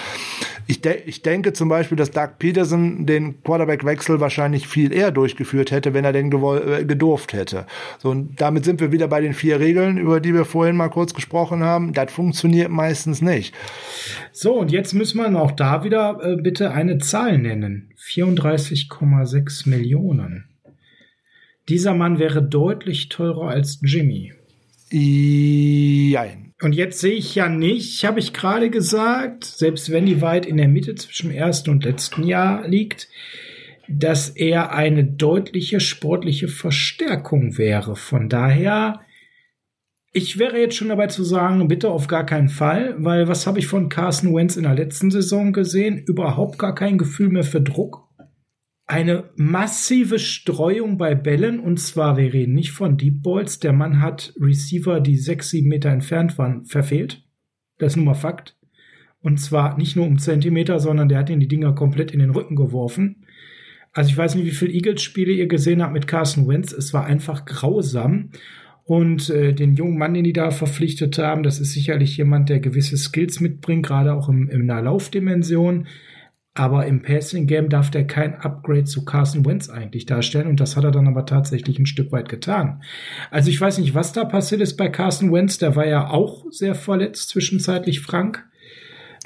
Ich, 0.67 0.81
de 0.81 1.03
ich 1.07 1.23
denke 1.23 1.53
zum 1.53 1.69
Beispiel, 1.69 1.97
dass 1.97 2.11
Doug 2.11 2.39
Peterson 2.73 3.07
den 3.07 3.43
Quarterback-Wechsel 3.43 4.21
wahrscheinlich 4.21 4.67
viel 4.67 4.93
eher 4.93 5.11
durchgeführt 5.11 5.71
hätte, 5.71 5.95
wenn 5.95 6.05
er 6.05 6.13
den 6.13 6.33
äh, 6.33 6.85
gedurft 6.85 7.33
hätte. 7.33 7.67
So, 7.99 8.11
und 8.11 8.41
damit 8.41 8.65
sind 8.65 8.81
wir 8.81 8.93
wieder 8.93 9.09
bei 9.09 9.21
den 9.21 9.35
vier 9.35 9.61
Regeln, 9.61 9.99
über 9.99 10.21
die 10.21 10.35
wir 10.35 10.45
vorhin 10.45 10.77
mal 10.77 10.89
kurz 10.89 11.15
gesprochen 11.15 11.63
haben. 11.63 11.93
Das 11.93 12.13
funktioniert 12.13 12.71
meistens 12.71 13.23
nicht. 13.23 13.55
So, 14.33 14.59
und 14.59 14.73
jetzt 14.73 14.95
müssen 14.95 15.19
wir 15.19 15.41
auch 15.41 15.53
da 15.53 15.85
wieder 15.85 16.19
äh, 16.23 16.37
bitte 16.37 16.73
eine 16.73 16.99
Zahl 16.99 17.39
nennen. 17.39 17.91
34,6 17.99 19.69
Millionen. 19.69 20.49
Dieser 21.69 21.95
Mann 21.95 22.19
wäre 22.19 22.43
deutlich 22.43 23.09
teurer 23.09 23.49
als 23.49 23.81
Jimmy. 23.83 24.33
Jein. 24.91 26.42
Und 26.63 26.75
jetzt 26.75 27.01
sehe 27.01 27.15
ich 27.15 27.35
ja 27.35 27.49
nicht, 27.49 28.05
habe 28.05 28.21
ich 28.21 28.33
gerade 28.33 28.71
gesagt, 28.71 29.45
selbst 29.45 29.91
wenn 29.91 30.07
die 30.07 30.21
weit 30.23 30.47
in 30.47 30.57
der 30.57 30.69
Mitte 30.69 30.95
zwischen 30.95 31.33
ersten 31.33 31.71
und 31.71 31.85
letzten 31.85 32.23
Jahr 32.23 32.69
liegt, 32.69 33.09
dass 33.89 34.29
er 34.29 34.73
eine 34.73 35.03
deutliche 35.03 35.81
sportliche 35.81 36.47
Verstärkung 36.47 37.59
wäre. 37.59 37.97
Von 37.97 38.29
daher, 38.29 39.01
ich 40.13 40.39
wäre 40.39 40.61
jetzt 40.61 40.77
schon 40.77 40.91
dabei 40.91 41.09
zu 41.09 41.25
sagen, 41.25 41.67
bitte 41.67 41.91
auf 41.91 42.07
gar 42.07 42.25
keinen 42.25 42.49
Fall, 42.49 42.95
weil 42.99 43.27
was 43.27 43.49
habe 43.49 43.59
ich 43.59 43.67
von 43.67 43.89
Carson 43.89 44.33
Wentz 44.33 44.55
in 44.57 44.63
der 44.63 44.77
letzten 44.77 45.11
Saison 45.11 45.53
gesehen? 45.53 45.99
Überhaupt 45.99 46.61
gar 46.61 46.77
kein 46.77 46.97
Gefühl 46.97 47.31
mehr 47.31 47.43
für 47.43 47.61
Druck 47.61 48.09
eine 48.87 49.31
massive 49.37 50.19
Streuung 50.19 50.99
bei 50.99 51.15
Bällen 51.15 51.61
und 51.61 51.79
zwar, 51.79 52.17
wir 52.17 52.33
reden 52.33 52.55
nicht 52.55 52.73
von 52.73 52.97
Deep 52.97 53.23
Balls. 53.23 53.59
Der 53.59 53.73
Mann 53.73 54.01
hat 54.01 54.35
Receiver, 54.41 55.01
die 55.01 55.17
sechs, 55.17 55.51
sieben 55.51 55.69
Meter 55.69 55.91
entfernt 55.91 56.37
waren, 56.39 56.65
verfehlt. 56.65 57.25
Das 57.79 57.93
ist 57.93 57.97
nun 57.97 58.07
mal 58.07 58.15
Fakt. 58.15 58.57
Und 59.21 59.39
zwar 59.39 59.79
nicht 59.79 59.97
nur 59.97 60.07
um 60.07 60.19
Zentimeter, 60.19 60.81
sondern 60.81 61.09
der 61.09 61.19
hat 61.19 61.31
ihn 61.31 61.41
die 61.41 61.49
Dinger 61.49 61.75
komplett 61.75 62.11
in 62.11 62.19
den 62.19 62.31
Rücken 62.31 62.57
geworfen. 62.57 63.25
Also 63.93 64.11
ich 64.11 64.17
weiß 64.17 64.35
nicht, 64.35 64.47
wie 64.47 64.51
viele 64.51 64.73
Eagles-Spiele 64.73 65.33
ihr 65.33 65.47
gesehen 65.47 65.83
habt 65.83 65.93
mit 65.93 66.09
Carson 66.09 66.49
Wentz. 66.49 66.73
Es 66.73 66.93
war 66.93 67.05
einfach 67.05 67.45
grausam. 67.45 68.31
Und 68.85 69.31
äh, 69.31 69.53
den 69.53 69.77
jungen 69.77 69.97
Mann, 69.97 70.15
den 70.15 70.25
die 70.25 70.33
da 70.33 70.51
verpflichtet 70.51 71.19
haben, 71.19 71.45
das 71.45 71.61
ist 71.61 71.73
sicherlich 71.73 72.17
jemand, 72.17 72.49
der 72.49 72.59
gewisse 72.59 72.97
Skills 72.97 73.39
mitbringt, 73.39 73.87
gerade 73.87 74.13
auch 74.13 74.29
im, 74.29 74.49
in 74.49 74.67
der 74.67 74.83
Laufdimension. 74.83 75.87
Aber 76.55 76.87
im 76.87 77.01
Passing 77.01 77.47
Game 77.47 77.71
darf 77.71 77.91
der 77.91 78.07
kein 78.07 78.35
Upgrade 78.35 78.85
zu 78.85 79.07
Carson 79.07 79.47
Wentz 79.47 79.71
eigentlich 79.71 80.05
darstellen 80.05 80.49
und 80.49 80.61
das 80.61 80.77
hat 80.77 80.85
er 80.85 80.91
dann 80.91 81.09
aber 81.09 81.25
tatsächlich 81.25 81.79
ein 81.79 81.87
Stück 81.87 82.13
weit 82.13 82.29
getan. 82.29 82.83
Also 83.31 83.49
ich 83.49 83.59
weiß 83.59 83.79
nicht, 83.79 83.95
was 83.95 84.13
da 84.13 84.25
passiert 84.25 84.61
ist 84.61 84.77
bei 84.77 84.89
Carson 84.89 85.33
Wentz, 85.33 85.57
der 85.57 85.77
war 85.77 85.87
ja 85.87 86.11
auch 86.11 86.45
sehr 86.51 86.75
verletzt 86.75 87.31
zwischenzeitlich 87.31 88.01
Frank. 88.01 88.45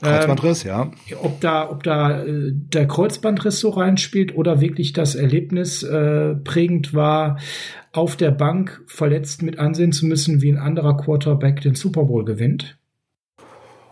Kreuzbandriss, 0.01 0.64
ähm, 0.64 0.70
ja. 0.70 1.16
Ob 1.22 1.41
da, 1.41 1.70
ob 1.70 1.83
da 1.83 2.22
äh, 2.22 2.53
der 2.53 2.87
Kreuzbandriss 2.87 3.61
so 3.61 3.70
reinspielt 3.70 4.37
oder 4.37 4.61
wirklich 4.61 4.93
das 4.93 5.14
Erlebnis 5.14 5.83
äh, 5.83 6.35
prägend 6.35 6.95
war, 6.95 7.39
auf 7.93 8.16
der 8.16 8.31
Bank 8.31 8.83
verletzt 8.87 9.43
mit 9.43 9.59
ansehen 9.59 9.93
zu 9.93 10.07
müssen, 10.07 10.43
wie 10.43 10.53
ein 10.53 10.59
anderer 10.59 10.97
Quarterback 10.97 11.62
den 11.62 11.74
Super 11.74 12.05
Bowl 12.05 12.24
gewinnt. 12.24 12.79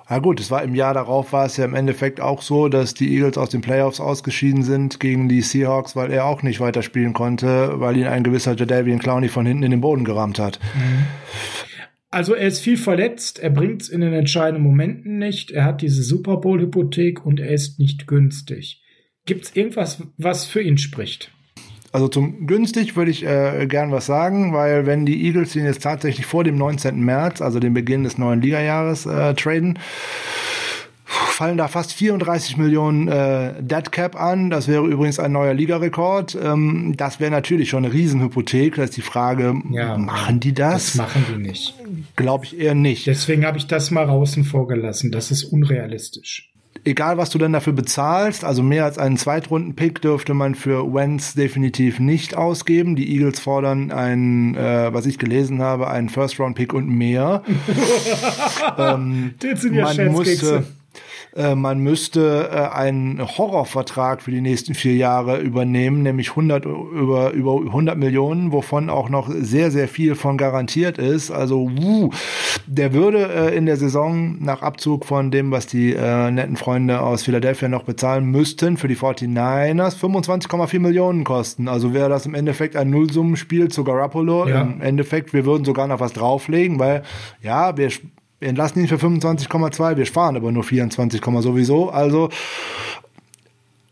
Ja 0.08 0.18
gut, 0.18 0.38
es 0.38 0.50
war 0.50 0.62
im 0.62 0.74
Jahr 0.74 0.92
darauf 0.92 1.32
war 1.32 1.46
es 1.46 1.56
ja 1.56 1.64
im 1.64 1.74
Endeffekt 1.74 2.20
auch 2.20 2.42
so, 2.42 2.68
dass 2.68 2.92
die 2.92 3.14
Eagles 3.14 3.38
aus 3.38 3.48
den 3.48 3.62
Playoffs 3.62 4.00
ausgeschieden 4.00 4.62
sind 4.62 5.00
gegen 5.00 5.28
die 5.28 5.40
Seahawks, 5.40 5.96
weil 5.96 6.12
er 6.12 6.26
auch 6.26 6.42
nicht 6.42 6.60
weiterspielen 6.60 7.14
konnte, 7.14 7.80
weil 7.80 7.96
ihn 7.96 8.06
ein 8.06 8.22
gewisser 8.22 8.54
Jadavian 8.54 8.98
Clowney 8.98 9.28
von 9.28 9.46
hinten 9.46 9.62
in 9.62 9.70
den 9.70 9.80
Boden 9.80 10.04
gerammt 10.04 10.38
hat. 10.38 10.58
Mhm. 10.74 11.06
Also 12.10 12.34
er 12.34 12.46
ist 12.46 12.60
viel 12.60 12.76
verletzt, 12.76 13.40
er 13.40 13.50
bringt 13.50 13.82
es 13.82 13.88
in 13.88 14.00
den 14.00 14.12
entscheidenden 14.12 14.62
Momenten 14.62 15.18
nicht, 15.18 15.50
er 15.50 15.64
hat 15.64 15.82
diese 15.82 16.02
Super 16.04 16.36
Bowl-Hypothek 16.36 17.26
und 17.26 17.40
er 17.40 17.50
ist 17.50 17.80
nicht 17.80 18.06
günstig. 18.06 18.82
Gibt 19.26 19.46
es 19.46 19.56
irgendwas, 19.56 20.00
was 20.16 20.44
für 20.44 20.62
ihn 20.62 20.78
spricht? 20.78 21.32
Also 21.94 22.08
zum 22.08 22.48
günstig 22.48 22.96
würde 22.96 23.12
ich 23.12 23.24
äh, 23.24 23.68
gern 23.68 23.92
was 23.92 24.06
sagen, 24.06 24.52
weil 24.52 24.84
wenn 24.84 25.06
die 25.06 25.26
Eagles 25.26 25.54
ihn 25.54 25.64
jetzt 25.64 25.84
tatsächlich 25.84 26.26
vor 26.26 26.42
dem 26.42 26.58
19. 26.58 27.00
März, 27.00 27.40
also 27.40 27.60
dem 27.60 27.72
Beginn 27.72 28.02
des 28.02 28.18
neuen 28.18 28.42
Ligajahres, 28.42 29.06
äh, 29.06 29.32
traden, 29.34 29.78
fallen 31.04 31.56
da 31.56 31.68
fast 31.68 31.92
34 31.92 32.56
Millionen 32.56 33.06
äh, 33.06 33.62
Dead 33.62 33.92
Cap 33.92 34.20
an. 34.20 34.50
Das 34.50 34.66
wäre 34.66 34.84
übrigens 34.84 35.20
ein 35.20 35.30
neuer 35.30 35.54
Ligarekord. 35.54 36.36
Ähm, 36.42 36.94
das 36.96 37.20
wäre 37.20 37.30
natürlich 37.30 37.68
schon 37.68 37.84
eine 37.84 37.94
Riesenhypothek. 37.94 38.74
Da 38.74 38.82
ist 38.82 38.96
die 38.96 39.00
Frage, 39.00 39.54
ja, 39.70 39.96
machen 39.96 40.40
die 40.40 40.52
das? 40.52 40.86
Das 40.86 40.94
machen 40.96 41.24
die 41.32 41.40
nicht. 41.40 41.74
Glaube 42.16 42.44
ich 42.44 42.58
eher 42.58 42.74
nicht. 42.74 43.06
Deswegen 43.06 43.46
habe 43.46 43.58
ich 43.58 43.68
das 43.68 43.92
mal 43.92 44.10
außen 44.10 44.42
vorgelassen. 44.42 45.12
Das 45.12 45.30
ist 45.30 45.44
unrealistisch. 45.44 46.53
Egal, 46.84 47.16
was 47.16 47.30
du 47.30 47.38
dann 47.38 47.52
dafür 47.52 47.72
bezahlst, 47.72 48.44
also 48.44 48.62
mehr 48.62 48.84
als 48.84 48.98
einen 48.98 49.16
Zweitrunden-Pick 49.16 50.02
dürfte 50.02 50.34
man 50.34 50.54
für 50.54 50.92
Wentz 50.92 51.34
definitiv 51.34 51.98
nicht 51.98 52.36
ausgeben. 52.36 52.96
Die 52.96 53.10
Eagles 53.14 53.40
fordern 53.40 53.90
einen, 53.90 54.54
äh, 54.54 54.92
was 54.92 55.06
ich 55.06 55.18
gelesen 55.18 55.62
habe, 55.62 55.88
einen 55.88 56.08
First-Round-Pick 56.08 56.74
und 56.74 56.88
mehr. 56.88 57.42
ähm, 58.78 59.34
das 59.38 59.62
sind 59.62 59.74
ja 59.74 59.84
man 59.84 60.12
musste, 60.12 60.64
äh, 61.34 61.54
man 61.54 61.78
müsste 61.78 62.50
äh, 62.52 62.76
einen 62.76 63.20
Horrorvertrag 63.20 64.22
für 64.22 64.30
die 64.30 64.40
nächsten 64.40 64.74
vier 64.74 64.94
Jahre 64.94 65.40
übernehmen, 65.40 66.02
nämlich 66.02 66.30
100 66.30 66.64
über 66.64 67.32
über 67.32 67.54
100 67.54 67.98
Millionen, 67.98 68.52
wovon 68.52 68.88
auch 68.88 69.08
noch 69.08 69.28
sehr 69.30 69.70
sehr 69.70 69.88
viel 69.88 70.14
von 70.14 70.38
garantiert 70.38 70.98
ist. 70.98 71.30
Also 71.30 71.70
wuh, 71.74 72.10
der 72.66 72.92
würde 72.92 73.28
äh, 73.28 73.56
in 73.56 73.66
der 73.66 73.76
Saison 73.76 74.36
nach 74.40 74.62
Abzug 74.62 75.04
von 75.04 75.30
dem, 75.30 75.50
was 75.50 75.66
die 75.66 75.92
äh, 75.92 76.30
netten 76.30 76.56
Freunde 76.56 77.00
aus 77.00 77.24
Philadelphia 77.24 77.68
noch 77.68 77.82
bezahlen 77.82 78.26
müssten, 78.26 78.76
für 78.76 78.88
die 78.88 78.96
49ers 78.96 79.98
25,4 79.98 80.78
Millionen 80.78 81.24
kosten. 81.24 81.68
Also 81.68 81.92
wäre 81.92 82.08
das 82.08 82.26
im 82.26 82.34
Endeffekt 82.34 82.76
ein 82.76 82.90
Nullsummenspiel 82.90 83.68
zu 83.68 83.84
Garoppolo. 83.84 84.48
Ja. 84.48 84.62
Im 84.62 84.80
Endeffekt, 84.80 85.32
wir 85.32 85.44
würden 85.44 85.64
sogar 85.64 85.86
noch 85.86 86.00
was 86.00 86.12
drauflegen, 86.12 86.78
weil 86.78 87.02
ja, 87.42 87.76
wir 87.76 87.90
wir 88.44 88.50
entlassen 88.50 88.82
ihn 88.82 88.88
für 88.88 88.96
25,2, 88.96 89.96
wir 89.96 90.04
sparen 90.04 90.36
aber 90.36 90.52
nur 90.52 90.64
24, 90.64 91.24
sowieso. 91.40 91.88
Also, 91.88 92.28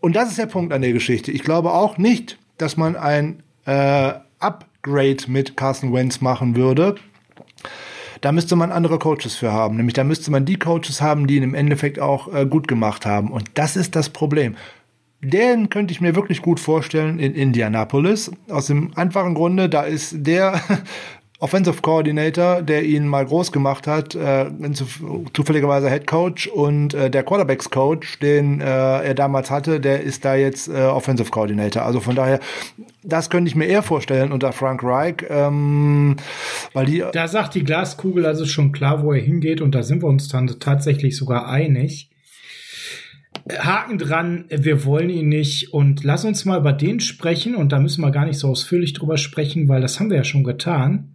und 0.01 0.15
das 0.15 0.29
ist 0.29 0.37
der 0.37 0.45
Punkt 0.45 0.75
an 0.75 0.83
der 0.83 0.93
Geschichte. 0.93 1.33
Ich 1.33 1.43
glaube 1.43 1.73
auch 1.73 1.97
nicht, 1.97 2.39
dass 2.59 2.77
man 2.77 2.95
ein 2.95 3.43
äh, 3.65 4.13
Upgrade 4.41 5.25
mit 5.29 5.57
Carson 5.57 5.95
Wentz 5.95 6.21
machen 6.21 6.55
würde. 6.55 6.97
Da 8.21 8.31
müsste 8.31 8.55
man 8.55 8.73
andere 8.73 8.99
Coaches 8.99 9.37
für 9.37 9.53
haben. 9.53 9.77
Nämlich 9.77 9.95
da 9.95 10.05
müsste 10.05 10.31
man 10.31 10.45
die 10.45 10.59
Coaches 10.59 11.01
haben, 11.01 11.27
die 11.27 11.37
ihn 11.37 11.45
im 11.45 11.55
Endeffekt 11.55 11.99
auch 11.99 12.31
äh, 12.35 12.45
gut 12.45 12.69
gemacht 12.69 13.07
haben. 13.07 13.31
Und 13.31 13.53
das 13.55 13.77
ist 13.77 13.97
das 13.97 14.11
Problem. 14.11 14.57
Den 15.23 15.71
könnte 15.71 15.93
ich 15.93 16.03
mir 16.03 16.15
wirklich 16.15 16.43
gut 16.43 16.61
vorstellen 16.61 17.19
in 17.19 17.35
Indianapolis. 17.35 18.31
Aus 18.51 18.67
dem 18.67 18.91
einfachen 18.97 19.33
Grunde, 19.33 19.71
da 19.71 19.85
ist 19.85 20.15
der 20.27 20.61
Offensive 21.43 21.83
Coordinator, 21.83 22.63
der 22.63 22.85
ihn 22.85 23.09
mal 23.09 23.27
groß 23.27 23.51
gemacht 23.51 23.89
hat, 23.89 24.15
äh, 24.15 24.47
zufälligerweise 25.33 25.91
Head 25.91 26.07
Coach 26.07 26.47
und 26.47 26.95
äh, 26.95 27.11
der 27.11 27.25
Quarterbacks 27.25 27.69
Coach, 27.69 28.21
den 28.21 28.61
äh, 28.61 28.65
er 28.65 29.15
damals 29.15 29.51
hatte, 29.51 29.81
der 29.81 30.03
ist 30.03 30.25
da 30.25 30.37
jetzt 30.37 30.69
äh, 30.69 30.83
Offensive 30.83 31.33
Coordinator. 31.33 31.83
Also 31.83 31.99
von 31.99 32.15
daher, 32.15 32.39
das 33.03 33.29
könnte 33.29 33.49
ich 33.49 33.57
mir 33.57 33.67
eher 33.67 33.83
vorstellen 33.83 34.31
unter 34.31 34.53
Frank 34.53 34.85
Reich, 34.85 35.17
ähm, 35.29 36.15
weil 36.75 36.87
die. 36.87 37.03
Da 37.13 37.27
sagt 37.27 37.57
die 37.57 37.65
Glaskugel 37.65 38.25
also 38.25 38.47
schon 38.47 38.71
klar, 38.71 39.03
wo 39.03 39.13
er 39.13 39.21
hingeht 39.21 39.61
und 39.61 39.75
da 39.75 39.83
sind 39.83 40.01
wir 40.01 40.09
uns 40.09 40.29
dann 40.29 40.47
tatsächlich 40.61 41.17
sogar 41.17 41.49
einig. 41.49 42.09
Haken 43.59 43.99
dran, 43.99 44.45
wir 44.49 44.85
wollen 44.85 45.11
ihn 45.11 45.29
nicht 45.29 45.75
und 45.75 46.05
lass 46.05 46.25
uns 46.25 46.45
mal 46.45 46.61
über 46.61 46.73
den 46.73 47.01
sprechen 47.01 47.57
und 47.57 47.73
da 47.73 47.81
müssen 47.81 48.01
wir 48.01 48.13
gar 48.13 48.27
nicht 48.27 48.39
so 48.39 48.49
ausführlich 48.49 48.93
drüber 48.93 49.17
sprechen, 49.17 49.69
weil 49.69 49.81
das 49.81 49.99
haben 49.99 50.09
wir 50.09 50.19
ja 50.19 50.25
schon 50.25 50.45
getan 50.45 51.12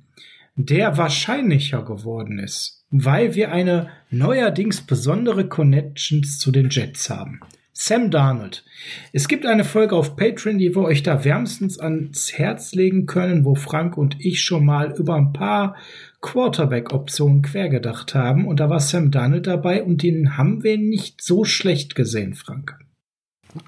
der 0.58 0.97
wahrscheinlicher 0.97 1.84
geworden 1.84 2.39
ist, 2.39 2.84
weil 2.89 3.36
wir 3.36 3.51
eine 3.51 3.89
neuerdings 4.10 4.82
besondere 4.82 5.47
Connections 5.47 6.39
zu 6.39 6.51
den 6.51 6.70
Jets 6.70 7.10
haben. 7.10 7.39
Sam 7.80 8.10
Darnold. 8.10 8.66
Es 9.14 9.28
gibt 9.28 9.45
eine 9.45 9.64
Folge 9.64 9.95
auf 9.95 10.16
Patreon, 10.16 10.58
die 10.58 10.74
wir 10.74 10.82
euch 10.82 11.03
da 11.03 11.24
wärmstens 11.24 11.78
ans 11.78 12.34
Herz 12.34 12.74
legen 12.74 13.05
können, 13.05 13.45
wo 13.45 13.53
Frank 13.53 13.97
und 13.97 14.18
ich 14.20 14.41
schon 14.41 14.66
mal 14.66 14.95
über 14.97 15.14
ein 15.14 15.32
paar 15.32 15.76
Quarterback-Optionen 16.22 17.43
quergedacht 17.43 18.16
haben. 18.16 18.47
Und 18.47 18.60
da 18.60 18.72
war 18.72 18.80
Sam 18.80 19.12
Darnold 19.12 19.45
dabei 19.45 19.84
und 19.84 20.01
den 20.01 20.38
haben 20.38 20.64
wir 20.64 20.80
nicht 20.80 21.22
so 21.22 21.43
schlecht 21.43 21.93
gesehen, 21.93 22.34
Frank. 22.34 22.80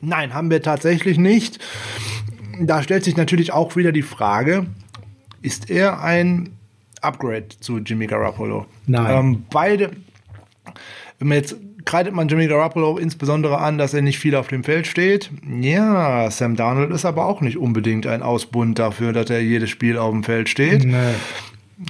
Nein, 0.01 0.33
haben 0.33 0.49
wir 0.49 0.63
tatsächlich 0.63 1.19
nicht. 1.19 1.59
Da 2.59 2.81
stellt 2.81 3.03
sich 3.03 3.15
natürlich 3.15 3.53
auch 3.53 3.75
wieder 3.75 3.91
die 3.91 4.01
Frage, 4.01 4.65
ist 5.43 5.69
er 5.69 6.01
ein 6.01 6.59
Upgrade 7.01 7.49
zu 7.59 7.77
Jimmy 7.77 8.07
Garoppolo. 8.07 8.65
Nein. 8.87 9.17
Ähm, 9.17 9.45
beide, 9.49 9.91
wenn 11.19 11.27
man 11.27 11.37
jetzt 11.37 11.55
kreidet 11.85 12.13
man 12.13 12.27
Jimmy 12.27 12.47
Garoppolo 12.47 12.97
insbesondere 12.97 13.57
an, 13.57 13.77
dass 13.77 13.95
er 13.95 14.01
nicht 14.01 14.19
viel 14.19 14.35
auf 14.35 14.47
dem 14.47 14.63
Feld 14.63 14.85
steht. 14.85 15.31
Ja, 15.59 16.29
Sam 16.29 16.55
Darnold 16.55 16.91
ist 16.91 17.05
aber 17.05 17.25
auch 17.25 17.41
nicht 17.41 17.57
unbedingt 17.57 18.05
ein 18.05 18.21
Ausbund 18.21 18.77
dafür, 18.77 19.11
dass 19.11 19.29
er 19.29 19.41
jedes 19.41 19.71
Spiel 19.71 19.97
auf 19.97 20.11
dem 20.11 20.23
Feld 20.23 20.49
steht. 20.49 20.83
Nee. 20.85 21.15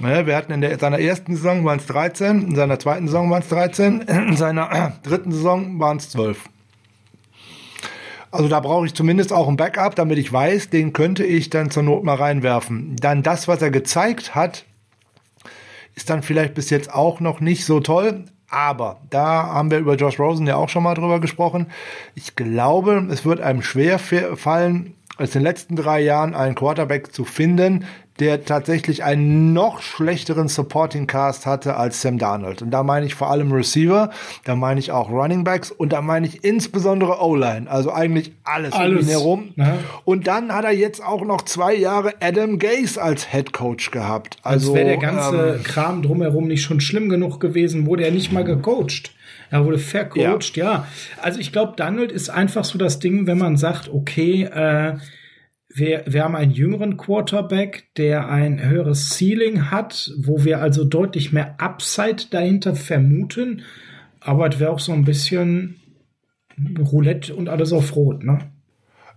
Ja, 0.02 0.26
wir 0.26 0.36
hatten 0.36 0.52
in 0.52 0.60
der, 0.60 0.78
seiner 0.78 1.00
ersten 1.00 1.34
Saison 1.34 1.64
waren 1.64 1.80
es 1.80 1.86
13, 1.86 2.42
in 2.48 2.54
seiner 2.54 2.78
zweiten 2.78 3.08
Saison 3.08 3.28
waren 3.30 3.42
es 3.42 3.48
13, 3.48 4.00
in 4.02 4.36
seiner 4.36 4.72
äh, 4.72 5.06
dritten 5.06 5.32
Saison 5.32 5.78
waren 5.80 5.96
es 5.96 6.10
12. 6.10 6.44
Also 8.30 8.48
da 8.48 8.60
brauche 8.60 8.86
ich 8.86 8.94
zumindest 8.94 9.32
auch 9.32 9.48
ein 9.48 9.56
Backup, 9.56 9.96
damit 9.96 10.16
ich 10.16 10.32
weiß, 10.32 10.70
den 10.70 10.92
könnte 10.92 11.24
ich 11.24 11.50
dann 11.50 11.70
zur 11.70 11.82
Not 11.82 12.04
mal 12.04 12.14
reinwerfen. 12.14 12.94
Dann 13.00 13.24
das, 13.24 13.48
was 13.48 13.60
er 13.60 13.72
gezeigt 13.72 14.36
hat, 14.36 14.64
ist 15.94 16.10
dann 16.10 16.22
vielleicht 16.22 16.54
bis 16.54 16.70
jetzt 16.70 16.92
auch 16.92 17.20
noch 17.20 17.40
nicht 17.40 17.64
so 17.64 17.80
toll. 17.80 18.24
Aber 18.48 19.00
da 19.10 19.44
haben 19.44 19.70
wir 19.70 19.78
über 19.78 19.94
Josh 19.94 20.18
Rosen 20.18 20.46
ja 20.46 20.56
auch 20.56 20.68
schon 20.68 20.82
mal 20.82 20.94
drüber 20.94 21.20
gesprochen. 21.20 21.66
Ich 22.16 22.34
glaube, 22.34 23.06
es 23.10 23.24
wird 23.24 23.40
einem 23.40 23.62
schwer 23.62 23.98
fallen, 23.98 24.94
als 25.16 25.34
in 25.34 25.40
den 25.40 25.46
letzten 25.46 25.76
drei 25.76 26.00
Jahren 26.00 26.34
einen 26.34 26.56
Quarterback 26.56 27.12
zu 27.12 27.24
finden, 27.24 27.84
der 28.20 28.44
tatsächlich 28.44 29.02
einen 29.02 29.52
noch 29.52 29.80
schlechteren 29.80 30.48
Supporting 30.48 31.06
Cast 31.06 31.46
hatte 31.46 31.76
als 31.76 32.02
Sam 32.02 32.18
Darnold. 32.18 32.60
Und 32.62 32.70
da 32.70 32.82
meine 32.82 33.06
ich 33.06 33.14
vor 33.14 33.30
allem 33.30 33.50
Receiver, 33.50 34.10
da 34.44 34.54
meine 34.54 34.78
ich 34.78 34.92
auch 34.92 35.10
Running 35.10 35.42
Backs 35.42 35.70
und 35.70 35.92
da 35.92 36.02
meine 36.02 36.26
ich 36.26 36.44
insbesondere 36.44 37.22
O-Line. 37.22 37.70
Also 37.70 37.92
eigentlich 37.92 38.32
alles, 38.44 38.72
alles. 38.74 39.02
um 39.02 39.04
ihn 39.04 39.10
herum. 39.10 39.48
Ja. 39.56 39.78
Und 40.04 40.26
dann 40.26 40.52
hat 40.52 40.64
er 40.64 40.72
jetzt 40.72 41.02
auch 41.02 41.24
noch 41.24 41.42
zwei 41.42 41.74
Jahre 41.74 42.14
Adam 42.20 42.58
Gase 42.58 43.00
als 43.00 43.30
Head 43.32 43.52
Coach 43.52 43.90
gehabt. 43.90 44.36
Also 44.42 44.74
wäre 44.74 44.86
der 44.86 44.96
ganze 44.98 45.54
ähm, 45.56 45.62
Kram 45.62 46.02
drumherum 46.02 46.46
nicht 46.46 46.62
schon 46.62 46.80
schlimm 46.80 47.08
genug 47.08 47.40
gewesen, 47.40 47.86
wurde 47.86 48.04
er 48.04 48.10
nicht 48.10 48.32
mal 48.32 48.44
gecoacht. 48.44 49.12
Er 49.50 49.64
wurde 49.64 49.78
vercoacht, 49.78 50.56
ja. 50.56 50.64
ja. 50.64 50.86
Also 51.20 51.40
ich 51.40 51.52
glaube, 51.52 51.72
Donald 51.76 52.12
ist 52.12 52.28
einfach 52.28 52.64
so 52.64 52.78
das 52.78 53.00
Ding, 53.00 53.26
wenn 53.26 53.38
man 53.38 53.56
sagt, 53.56 53.92
okay, 53.92 54.44
äh, 54.44 54.96
wir, 55.72 56.04
wir 56.06 56.24
haben 56.24 56.34
einen 56.34 56.50
jüngeren 56.50 56.96
Quarterback, 56.96 57.94
der 57.96 58.28
ein 58.28 58.62
höheres 58.68 59.10
Ceiling 59.10 59.70
hat, 59.70 60.12
wo 60.18 60.44
wir 60.44 60.60
also 60.60 60.84
deutlich 60.84 61.32
mehr 61.32 61.60
Upside 61.60 62.24
dahinter 62.30 62.74
vermuten. 62.74 63.62
Aber 64.20 64.48
es 64.48 64.58
wäre 64.58 64.72
auch 64.72 64.80
so 64.80 64.92
ein 64.92 65.04
bisschen 65.04 65.76
Roulette 66.78 67.34
und 67.34 67.48
alles 67.48 67.72
auf 67.72 67.94
Rot, 67.94 68.24
ne? 68.24 68.38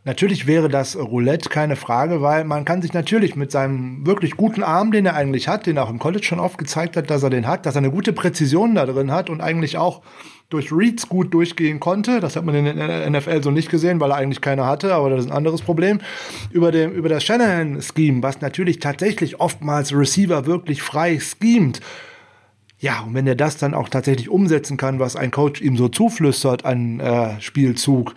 Natürlich 0.05 0.47
wäre 0.47 0.67
das 0.67 0.97
Roulette 0.97 1.47
keine 1.47 1.77
Frage, 1.77 2.21
weil 2.21 2.43
man 2.43 2.65
kann 2.65 2.81
sich 2.81 2.91
natürlich 2.91 3.37
mit 3.37 3.51
seinem 3.51 4.05
wirklich 4.05 4.35
guten 4.35 4.61
Arm, 4.61 4.91
den 4.91 5.05
er 5.05 5.15
eigentlich 5.15 5.47
hat, 5.47 5.65
den 5.65 5.77
er 5.77 5.85
auch 5.85 5.89
im 5.89 5.99
College 5.99 6.25
schon 6.25 6.41
oft 6.41 6.57
gezeigt 6.57 6.97
hat, 6.97 7.09
dass 7.09 7.23
er 7.23 7.29
den 7.29 7.47
hat, 7.47 7.65
dass 7.65 7.75
er 7.75 7.79
eine 7.79 7.91
gute 7.91 8.11
Präzision 8.11 8.75
da 8.75 8.85
drin 8.85 9.11
hat 9.11 9.29
und 9.29 9.39
eigentlich 9.39 9.77
auch 9.77 10.01
durch 10.49 10.73
Reads 10.73 11.07
gut 11.07 11.33
durchgehen 11.33 11.79
konnte. 11.79 12.19
Das 12.19 12.35
hat 12.35 12.43
man 12.43 12.53
in 12.53 12.75
der 12.75 13.09
NFL 13.09 13.41
so 13.43 13.49
nicht 13.49 13.69
gesehen, 13.69 14.01
weil 14.01 14.11
er 14.11 14.17
eigentlich 14.17 14.41
keine 14.41 14.65
hatte, 14.65 14.93
aber 14.93 15.09
das 15.09 15.21
ist 15.21 15.31
ein 15.31 15.37
anderes 15.37 15.61
Problem. 15.61 16.01
Über, 16.51 16.73
dem, 16.73 16.91
über 16.91 17.07
das 17.07 17.23
Shanahan-Scheme, 17.23 18.21
was 18.21 18.41
natürlich 18.41 18.79
tatsächlich 18.79 19.39
oftmals 19.39 19.93
Receiver 19.93 20.45
wirklich 20.45 20.81
frei 20.81 21.19
schemt, 21.19 21.79
ja, 22.77 22.99
und 22.99 23.13
wenn 23.13 23.25
er 23.25 23.35
das 23.35 23.55
dann 23.55 23.73
auch 23.73 23.87
tatsächlich 23.87 24.27
umsetzen 24.27 24.75
kann, 24.75 24.99
was 24.99 25.15
ein 25.15 25.31
Coach 25.31 25.61
ihm 25.61 25.77
so 25.77 25.87
zuflüstert 25.87 26.65
an 26.65 26.99
äh, 26.99 27.39
Spielzug, 27.39 28.13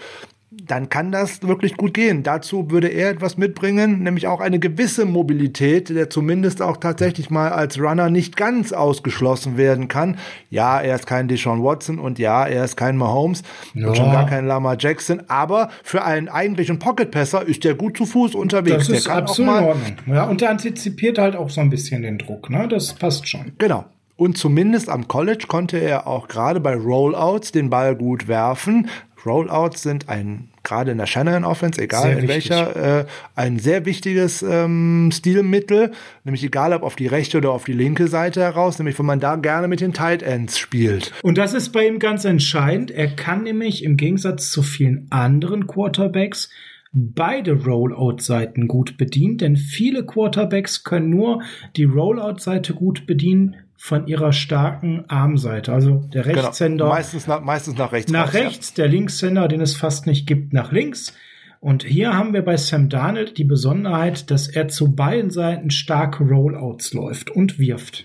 dann 0.65 0.89
kann 0.89 1.13
das 1.13 1.43
wirklich 1.43 1.77
gut 1.77 1.95
gehen. 1.95 2.23
Dazu 2.23 2.71
würde 2.71 2.89
er 2.89 3.11
etwas 3.11 3.37
mitbringen, 3.37 4.03
nämlich 4.03 4.27
auch 4.27 4.41
eine 4.41 4.59
gewisse 4.59 5.05
Mobilität, 5.05 5.89
der 5.89 6.11
zumindest 6.11 6.63
auch 6.63 6.77
tatsächlich 6.77 7.31
mal 7.31 7.51
als 7.51 7.79
Runner 7.79 8.11
nicht 8.11 8.37
ganz 8.37 8.73
ausgeschlossen 8.73 9.57
werden 9.57 9.89
kann. 9.89 10.19
Ja, 10.51 10.81
er 10.81 10.97
ist 10.97 11.07
kein 11.07 11.29
Deshaun 11.29 11.63
Watson 11.63 11.99
und 11.99 12.19
ja, 12.19 12.47
er 12.47 12.65
ist 12.65 12.77
kein 12.77 12.97
Mahomes 12.97 13.43
ja. 13.75 13.89
und 13.89 13.97
schon 13.97 14.11
gar 14.11 14.27
kein 14.27 14.47
Lama 14.47 14.77
Jackson, 14.79 15.23
aber 15.29 15.71
für 15.83 16.05
einen 16.05 16.29
eigentlichen 16.29 16.79
Pocket-Passer 16.79 17.47
ist 17.47 17.65
der 17.65 17.75
gut 17.75 17.97
zu 17.97 18.07
Fuß 18.07 18.35
unterwegs. 18.35 18.89
Das 18.89 18.99
ist 18.99 19.09
absolut 19.09 19.59
in 19.59 19.65
Ordnung. 19.65 19.97
Ja, 20.07 20.25
und 20.25 20.41
der 20.41 20.51
antizipiert 20.51 21.19
halt 21.19 21.37
auch 21.37 21.51
so 21.51 21.61
ein 21.61 21.71
bisschen 21.71 22.03
den 22.03 22.19
Druck, 22.19 22.51
ne? 22.51 22.67
Das 22.69 22.95
passt 22.95 23.29
schon. 23.29 23.53
Genau. 23.59 23.85
Und 24.17 24.39
zumindest 24.39 24.89
am 24.89 25.09
College 25.09 25.45
konnte 25.47 25.77
er 25.77 26.07
auch 26.07 26.27
gerade 26.27 26.59
bei 26.59 26.75
Rollouts 26.75 27.53
den 27.53 27.69
Ball 27.69 27.95
gut 27.95 28.29
werfen. 28.29 28.89
Rollouts 29.27 29.83
sind 29.83 30.09
ein, 30.09 30.49
gerade 30.63 30.93
in 30.93 30.99
der 30.99 31.07
Shanahan 31.07 31.45
Offense, 31.45 31.81
egal 31.81 32.03
sehr 32.03 32.19
in 32.19 32.29
wichtig. 32.29 32.51
welcher, 32.51 33.01
äh, 33.01 33.07
ein 33.35 33.59
sehr 33.59 33.85
wichtiges 33.85 34.43
ähm, 34.43 35.11
Stilmittel, 35.13 35.93
nämlich 36.25 36.45
egal 36.45 36.73
ob 36.73 36.83
auf 36.83 36.97
die 36.97 37.07
rechte 37.07 37.39
oder 37.39 37.51
auf 37.51 37.65
die 37.65 37.73
linke 37.73 38.09
Seite 38.09 38.41
heraus, 38.41 38.79
nämlich 38.79 38.99
wenn 38.99 39.07
man 39.07 39.21
da 39.21 39.37
gerne 39.37 39.69
mit 39.69 39.81
den 39.81 39.93
Tight 39.93 40.23
Ends 40.23 40.59
spielt. 40.59 41.13
Und 41.23 41.39
das 41.39 41.55
ist 41.55 41.71
bei 41.71 41.87
ihm 41.87 41.99
ganz 41.99 42.25
entscheidend. 42.25 42.91
Er 42.91 43.09
kann 43.09 43.43
nämlich 43.43 43.85
im 43.85 43.97
Gegensatz 43.97 44.51
zu 44.51 44.63
vielen 44.63 45.07
anderen 45.11 45.67
Quarterbacks 45.67 46.49
beide 46.93 47.53
Rollout-Seiten 47.53 48.69
gut 48.69 48.97
bedienen, 48.97 49.37
denn 49.37 49.57
viele 49.57 50.07
Quarterbacks 50.07 50.83
können 50.83 51.11
nur 51.11 51.43
die 51.77 51.85
Rollout-Seite 51.85 52.73
gut 52.75 53.07
bedienen, 53.07 53.57
von 53.77 54.07
ihrer 54.07 54.33
starken 54.33 55.05
Armseite. 55.09 55.73
Also 55.73 56.05
der. 56.13 56.27
Rechtshänder. 56.27 56.85
Genau. 56.85 56.95
Meistens, 56.95 57.27
nach, 57.27 57.41
meistens 57.41 57.77
nach 57.77 57.93
rechts. 57.93 58.11
Nach 58.11 58.29
raus, 58.29 58.35
rechts, 58.35 58.71
ja. 58.71 58.85
der 58.85 58.89
Linkshänder, 58.89 59.49
den 59.49 59.61
es 59.61 59.77
fast 59.77 60.07
nicht 60.07 60.27
gibt, 60.27 60.53
nach 60.53 60.73
links. 60.73 61.13
Und 61.61 61.83
hier 61.83 62.15
haben 62.15 62.33
wir 62.33 62.43
bei 62.43 62.57
Sam 62.57 62.89
Darnold 62.89 63.39
die 63.39 63.45
Besonderheit, 63.45 64.31
dass 64.31 64.49
er 64.49 64.69
zu 64.69 64.95
beiden 64.95 65.31
Seiten 65.31 65.71
starke 65.71 66.25
Rollouts 66.25 66.93
läuft 66.93 67.31
und 67.31 67.59
wirft. 67.59 68.05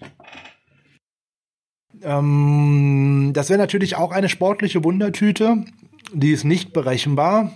Ähm, 2.01 3.31
das 3.33 3.49
wäre 3.49 3.59
natürlich 3.59 3.95
auch 3.95 4.11
eine 4.11 4.29
sportliche 4.29 4.83
Wundertüte. 4.83 5.65
Die 6.13 6.31
ist 6.31 6.43
nicht 6.43 6.73
berechenbar. 6.73 7.51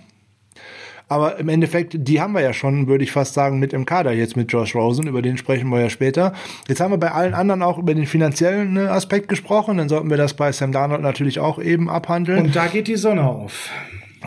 Aber 1.08 1.38
im 1.38 1.48
Endeffekt, 1.48 1.94
die 1.96 2.20
haben 2.20 2.32
wir 2.32 2.40
ja 2.40 2.52
schon, 2.52 2.88
würde 2.88 3.04
ich 3.04 3.12
fast 3.12 3.34
sagen, 3.34 3.60
mit 3.60 3.72
im 3.72 3.86
Kader 3.86 4.12
jetzt 4.12 4.36
mit 4.36 4.50
Josh 4.50 4.74
Rosen. 4.74 5.06
Über 5.06 5.22
den 5.22 5.36
sprechen 5.36 5.68
wir 5.70 5.80
ja 5.80 5.88
später. 5.88 6.32
Jetzt 6.66 6.80
haben 6.80 6.90
wir 6.90 6.98
bei 6.98 7.12
allen 7.12 7.32
anderen 7.32 7.62
auch 7.62 7.78
über 7.78 7.94
den 7.94 8.06
finanziellen 8.06 8.72
ne, 8.72 8.90
Aspekt 8.90 9.28
gesprochen. 9.28 9.76
Dann 9.76 9.88
sollten 9.88 10.10
wir 10.10 10.16
das 10.16 10.34
bei 10.34 10.50
Sam 10.50 10.72
Darnold 10.72 11.02
natürlich 11.02 11.38
auch 11.38 11.60
eben 11.60 11.88
abhandeln. 11.88 12.46
Und 12.46 12.56
da 12.56 12.66
geht 12.66 12.88
die 12.88 12.96
Sonne 12.96 13.22
auf. 13.22 13.70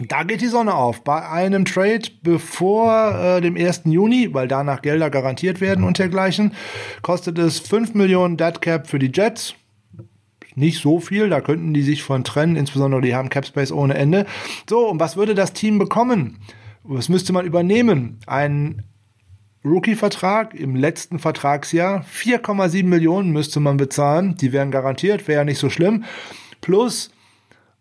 Da 0.07 0.23
geht 0.23 0.39
die 0.39 0.47
Sonne 0.47 0.73
auf. 0.73 1.03
Bei 1.03 1.27
einem 1.27 1.65
Trade 1.65 2.07
bevor 2.23 3.38
äh, 3.38 3.41
dem 3.41 3.57
1. 3.57 3.82
Juni, 3.86 4.34
weil 4.34 4.47
danach 4.47 4.82
Gelder 4.82 5.09
garantiert 5.09 5.59
werden 5.59 5.84
und 5.84 5.99
dergleichen, 5.99 6.53
kostet 7.01 7.38
es 7.38 7.59
5 7.59 7.93
Millionen 7.95 8.38
Dead 8.38 8.61
Cap 8.61 8.88
für 8.88 8.99
die 8.99 9.11
Jets. 9.13 9.55
Nicht 10.55 10.82
so 10.82 10.99
viel, 10.99 11.30
da 11.30 11.41
könnten 11.41 11.73
die 11.73 11.82
sich 11.82 12.03
von 12.03 12.23
trennen, 12.23 12.55
insbesondere 12.55 13.01
die 13.01 13.15
haben 13.15 13.30
Cap 13.30 13.45
Space 13.45 13.71
ohne 13.71 13.95
Ende. 13.95 14.25
So, 14.69 14.89
und 14.89 14.99
was 14.99 15.17
würde 15.17 15.36
das 15.36 15.53
Team 15.53 15.77
bekommen? 15.77 16.38
Was 16.95 17.07
müsste 17.09 17.33
man 17.33 17.45
übernehmen? 17.45 18.19
Ein 18.25 18.83
Rookie-Vertrag 19.63 20.55
im 20.55 20.75
letzten 20.75 21.19
Vertragsjahr, 21.19 22.03
4,7 22.03 22.85
Millionen 22.85 23.31
müsste 23.31 23.59
man 23.59 23.77
bezahlen, 23.77 24.35
die 24.35 24.53
wären 24.53 24.71
garantiert, 24.71 25.27
wäre 25.27 25.41
ja 25.41 25.45
nicht 25.45 25.59
so 25.59 25.69
schlimm, 25.69 26.05
plus 26.61 27.11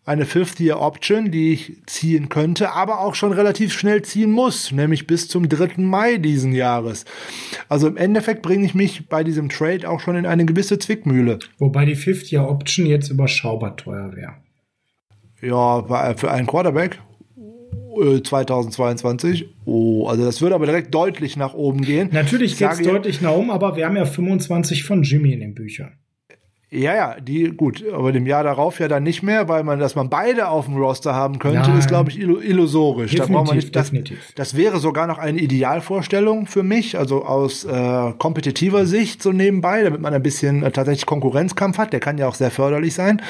eine 0.05 0.25
Fifth-Year-Option, 0.25 1.31
die 1.31 1.53
ich 1.53 1.83
ziehen 1.87 2.29
könnte, 2.29 2.73
aber 2.73 3.01
auch 3.01 3.15
schon 3.15 3.33
relativ 3.33 3.73
schnell 3.73 4.03
ziehen 4.03 4.31
muss, 4.31 4.73
nämlich 4.73 5.07
bis 5.07 5.29
zum 5.29 5.49
3. 5.49 5.83
Mai 5.83 6.17
diesen 6.17 6.53
Jahres. 6.53 7.05
Also 7.69 7.89
im 7.89 7.97
Endeffekt 7.97 8.43
bringe 8.43 8.65
ich 8.65 8.75
mich 8.75 9.09
bei 9.09 9.23
diesem 9.23 9.49
Trade 9.49 9.89
auch 9.89 10.01
schon 10.01 10.17
in 10.17 10.27
eine 10.27 10.47
gewisse 10.47 10.79
Zwickmühle. 10.79 11.39
Wobei 11.59 11.85
die 11.85 11.95
Fifth-Year-Option 11.95 12.87
jetzt 12.87 13.11
überschaubar 13.11 13.77
teuer 13.77 14.15
wäre. 14.15 14.35
Ja, 15.41 16.15
für 16.15 16.31
einen 16.31 16.47
Quarterback 16.47 16.99
2022. 18.23 19.43
Äh, 19.43 19.47
oh, 19.65 20.07
also 20.07 20.25
das 20.25 20.41
würde 20.41 20.55
aber 20.55 20.67
direkt 20.67 20.95
deutlich 20.95 21.37
nach 21.37 21.55
oben 21.55 21.83
gehen. 21.83 22.09
Natürlich 22.13 22.57
geht 22.57 22.71
es 22.71 22.83
deutlich 22.83 23.21
nach 23.21 23.33
oben, 23.33 23.51
aber 23.51 23.77
wir 23.77 23.87
haben 23.87 23.97
ja 23.97 24.07
25 24.07 24.85
von 24.85 25.03
Jimmy 25.03 25.33
in 25.33 25.41
den 25.41 25.55
Büchern. 25.55 25.93
Ja, 26.71 26.95
ja, 26.95 27.17
die, 27.19 27.45
gut, 27.45 27.83
aber 27.91 28.13
dem 28.13 28.27
Jahr 28.27 28.45
darauf 28.45 28.79
ja 28.79 28.89
dann 28.89 29.03
nicht 29.03 29.23
mehr, 29.23 29.49
weil 29.49 29.65
man, 29.65 29.79
dass 29.79 29.95
man 29.95 30.11
beide 30.11 30.49
auf 30.49 30.67
dem 30.67 30.77
Roster 30.77 31.15
haben 31.15 31.39
könnte, 31.39 31.61
Nein. 31.61 31.79
ist, 31.79 31.89
glaube 31.89 32.11
ich, 32.11 32.19
illusorisch. 32.21 33.13
Definitiv, 33.13 33.27
da 33.27 33.33
braucht 33.33 33.47
man 33.47 33.57
nicht, 33.57 33.75
das, 33.75 33.87
definitiv. 33.87 34.33
das 34.35 34.55
wäre 34.55 34.79
sogar 34.79 35.07
noch 35.07 35.17
eine 35.17 35.39
Idealvorstellung 35.39 36.47
für 36.47 36.63
mich, 36.63 36.99
also 36.99 37.25
aus 37.25 37.65
äh, 37.65 38.13
kompetitiver 38.19 38.85
Sicht 38.85 39.23
so 39.23 39.33
nebenbei, 39.33 39.83
damit 39.83 40.03
man 40.03 40.13
ein 40.13 40.23
bisschen 40.23 40.63
äh, 40.63 40.71
tatsächlich 40.71 41.07
Konkurrenzkampf 41.07 41.79
hat, 41.79 41.95
der 41.95 42.01
kann 42.01 42.19
ja 42.19 42.29
auch 42.29 42.35
sehr 42.35 42.51
förderlich 42.51 42.93
sein 42.93 43.23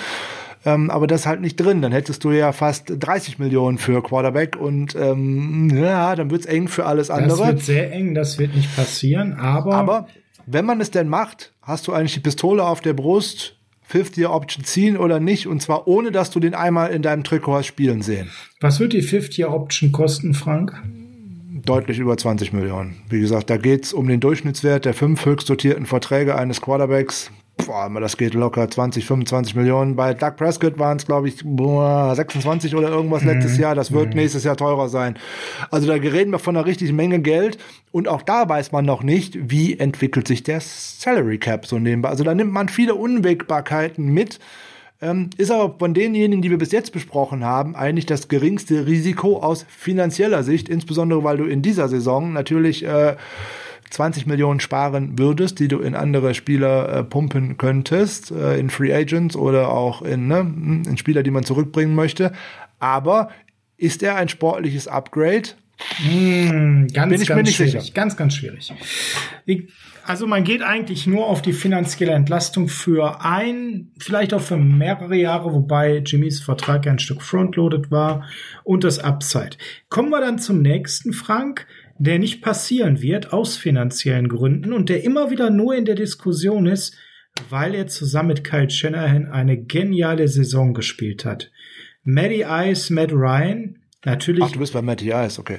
ähm, 0.69 0.91
aber 0.91 1.07
das 1.07 1.27
halt 1.27 1.41
nicht 1.41 1.57
drin. 1.57 1.83
Dann 1.83 1.93
hättest 1.93 2.25
du 2.25 2.31
ja 2.31 2.53
fast 2.53 2.93
30 2.99 3.39
Millionen 3.39 3.79
für 3.79 4.03
Quarterback 4.03 4.57
und 4.57 4.95
ähm, 4.95 5.71
ja, 5.75 6.15
dann 6.15 6.31
wird's 6.31 6.47
eng 6.47 6.69
für 6.69 6.87
alles 6.87 7.11
andere. 7.11 7.39
Das 7.39 7.49
wird 7.49 7.61
sehr 7.63 7.93
eng, 7.93 8.15
das 8.15 8.39
wird 8.39 8.55
nicht 8.55 8.75
passieren, 8.77 9.35
aber. 9.35 9.75
Aber 9.75 10.09
wenn 10.47 10.65
man 10.65 10.81
es 10.81 10.91
denn 10.91 11.09
macht, 11.09 11.53
hast 11.63 11.87
du 11.87 11.93
eigentlich 11.93 12.15
die 12.15 12.21
Pistole 12.21 12.65
auf 12.65 12.81
der 12.81 12.95
Brust, 12.95 13.57
Fifth-Year-Option 13.83 14.65
ziehen 14.65 14.97
oder 14.97 15.21
nicht, 15.21 15.47
und 15.47 15.63
zwar 15.63 15.87
ohne, 15.87 16.11
dass 16.11 16.31
du 16.31 16.41
den 16.41 16.55
einmal 16.55 16.91
in 16.91 17.03
deinem 17.03 17.25
Trikot 17.25 17.55
hast 17.55 17.67
spielen 17.67 18.03
sehen. 18.03 18.31
Was 18.61 18.81
wird 18.81 18.93
die 18.93 19.03
Fifth-Year-Option 19.03 19.93
kosten, 19.93 20.35
Frank? 20.35 20.75
Deutlich 21.65 21.99
über 21.99 22.17
20 22.17 22.53
Millionen. 22.53 23.03
Wie 23.09 23.21
gesagt, 23.21 23.51
da 23.51 23.57
geht's 23.57 23.93
um 23.93 24.09
den 24.09 24.21
Durchschnittswert 24.21 24.85
der 24.85 24.95
fünf 24.95 25.25
höchst 25.25 25.49
dotierten 25.51 25.87
Verträge 25.87 26.37
eines 26.37 26.61
Quarterbacks 26.61 27.31
boah, 27.67 27.91
das 28.01 28.17
geht 28.17 28.35
locker 28.35 28.69
20, 28.69 29.05
25 29.05 29.55
Millionen. 29.55 29.97
Bei 29.97 30.15
Doug 30.15 30.37
Prescott 30.37 30.79
waren 30.79 30.97
es, 30.97 31.07
glaube 31.07 31.29
ich, 31.29 31.43
boah, 31.45 32.15
26 32.15 32.75
oder 32.75 32.89
irgendwas 32.89 33.23
mhm. 33.23 33.29
letztes 33.29 33.59
Jahr. 33.59 33.75
Das 33.75 33.93
wird 33.93 34.11
mhm. 34.11 34.21
nächstes 34.21 34.45
Jahr 34.45 34.57
teurer 34.57 34.89
sein. 34.89 35.19
Also 35.71 35.87
da 35.87 35.95
reden 35.95 36.33
wir 36.33 36.39
von 36.39 36.57
einer 36.57 36.67
richtigen 36.67 36.97
Menge 36.97 37.21
Geld. 37.21 37.59
Und 37.93 38.09
auch 38.09 38.23
da 38.23 38.49
weiß 38.49 38.73
man 38.73 38.85
noch 38.85 39.03
nicht, 39.03 39.51
wie 39.51 39.79
entwickelt 39.79 40.29
sich 40.29 40.43
der 40.43 40.61
Salary 40.61 41.39
Cap 41.39 41.67
so 41.67 41.79
nebenbei. 41.79 42.09
Also 42.09 42.25
da 42.25 42.35
nimmt 42.35 42.53
man 42.53 42.69
viele 42.69 42.95
Unwägbarkeiten 42.95 44.07
mit. 44.07 44.39
Ähm, 45.01 45.31
ist 45.37 45.53
aber 45.53 45.79
von 45.79 45.95
denjenigen, 45.95 46.43
die 46.43 46.51
wir 46.51 46.59
bis 46.59 46.73
jetzt 46.73 46.93
besprochen 46.93 47.45
haben, 47.45 47.77
eigentlich 47.77 48.07
das 48.07 48.27
geringste 48.27 48.87
Risiko 48.87 49.39
aus 49.39 49.65
finanzieller 49.69 50.43
Sicht, 50.43 50.69
insbesondere 50.69 51.23
weil 51.23 51.37
du 51.37 51.45
in 51.45 51.63
dieser 51.63 51.89
Saison 51.89 52.33
natürlich 52.33 52.85
äh, 52.85 53.15
20 53.91 54.27
Millionen 54.27 54.61
sparen 54.61 55.19
würdest, 55.19 55.61
die 55.61 55.69
du 55.69 55.79
in 55.79 55.95
andere 55.95 56.35
Spieler 56.35 56.89
äh, 56.89 57.05
pumpen 57.05 57.57
könntest, 57.57 58.33
äh, 58.33 58.59
in 58.59 58.71
Free 58.71 58.93
Agents 58.93 59.37
oder 59.37 59.71
auch 59.71 60.03
in, 60.03 60.27
ne, 60.27 60.41
in 60.41 60.97
Spieler, 60.97 61.23
die 61.23 61.31
man 61.31 61.45
zurückbringen 61.45 61.95
möchte. 61.95 62.33
Aber 62.81 63.31
ist 63.77 64.03
er 64.03 64.17
ein 64.17 64.29
sportliches 64.29 64.89
Upgrade? 64.89 65.51
Hm, 65.99 66.89
ganz, 66.93 67.13
Bin 67.13 67.23
ich 67.23 67.29
ganz 67.29 67.37
mir 67.37 67.43
nicht 67.45 67.57
schwierig. 67.57 67.81
Sicher. 67.81 67.95
Ganz, 67.95 68.17
ganz 68.17 68.35
schwierig. 68.35 68.73
Also 70.09 70.27
man 70.27 70.43
geht 70.43 70.63
eigentlich 70.63 71.07
nur 71.07 71.27
auf 71.27 71.43
die 71.43 71.53
finanzielle 71.53 72.13
Entlastung 72.13 72.69
für 72.69 73.23
ein, 73.23 73.93
vielleicht 74.01 74.33
auch 74.33 74.41
für 74.41 74.57
mehrere 74.57 75.17
Jahre, 75.17 75.53
wobei 75.53 75.99
Jimmys 75.99 76.41
Vertrag 76.41 76.87
ein 76.87 76.99
Stück 76.99 77.21
frontloaded 77.21 77.91
war 77.91 78.27
und 78.65 78.85
das 78.85 78.99
Upside. 78.99 79.59
Kommen 79.91 80.09
wir 80.09 80.21
dann 80.21 80.39
zum 80.39 80.63
nächsten, 80.63 81.13
Frank 81.13 81.67
der 81.99 82.19
nicht 82.19 82.43
passieren 82.43 83.03
wird 83.03 83.33
aus 83.33 83.57
finanziellen 83.57 84.29
Gründen 84.29 84.73
und 84.73 84.89
der 84.89 85.05
immer 85.05 85.31
wieder 85.31 85.51
nur 85.51 85.75
in 85.75 85.85
der 85.85 85.97
Diskussion 85.97 86.67
ist, 86.67 86.97
weil 87.51 87.75
er 87.75 87.89
zusammen 87.89 88.29
mit 88.29 88.45
Kyle 88.45 88.71
Shanahan 88.71 89.27
eine 89.27 89.61
geniale 89.61 90.29
Saison 90.29 90.75
gespielt 90.75 91.25
hat. 91.25 91.51
Matty 92.05 92.45
Ice, 92.49 92.93
Matt 92.93 93.13
Ryan, 93.13 93.81
natürlich. 94.05 94.45
Ach, 94.45 94.53
du 94.53 94.61
bist 94.61 94.73
bei 94.73 94.83
Matty 94.83 95.11
Ice, 95.11 95.41
okay. 95.41 95.59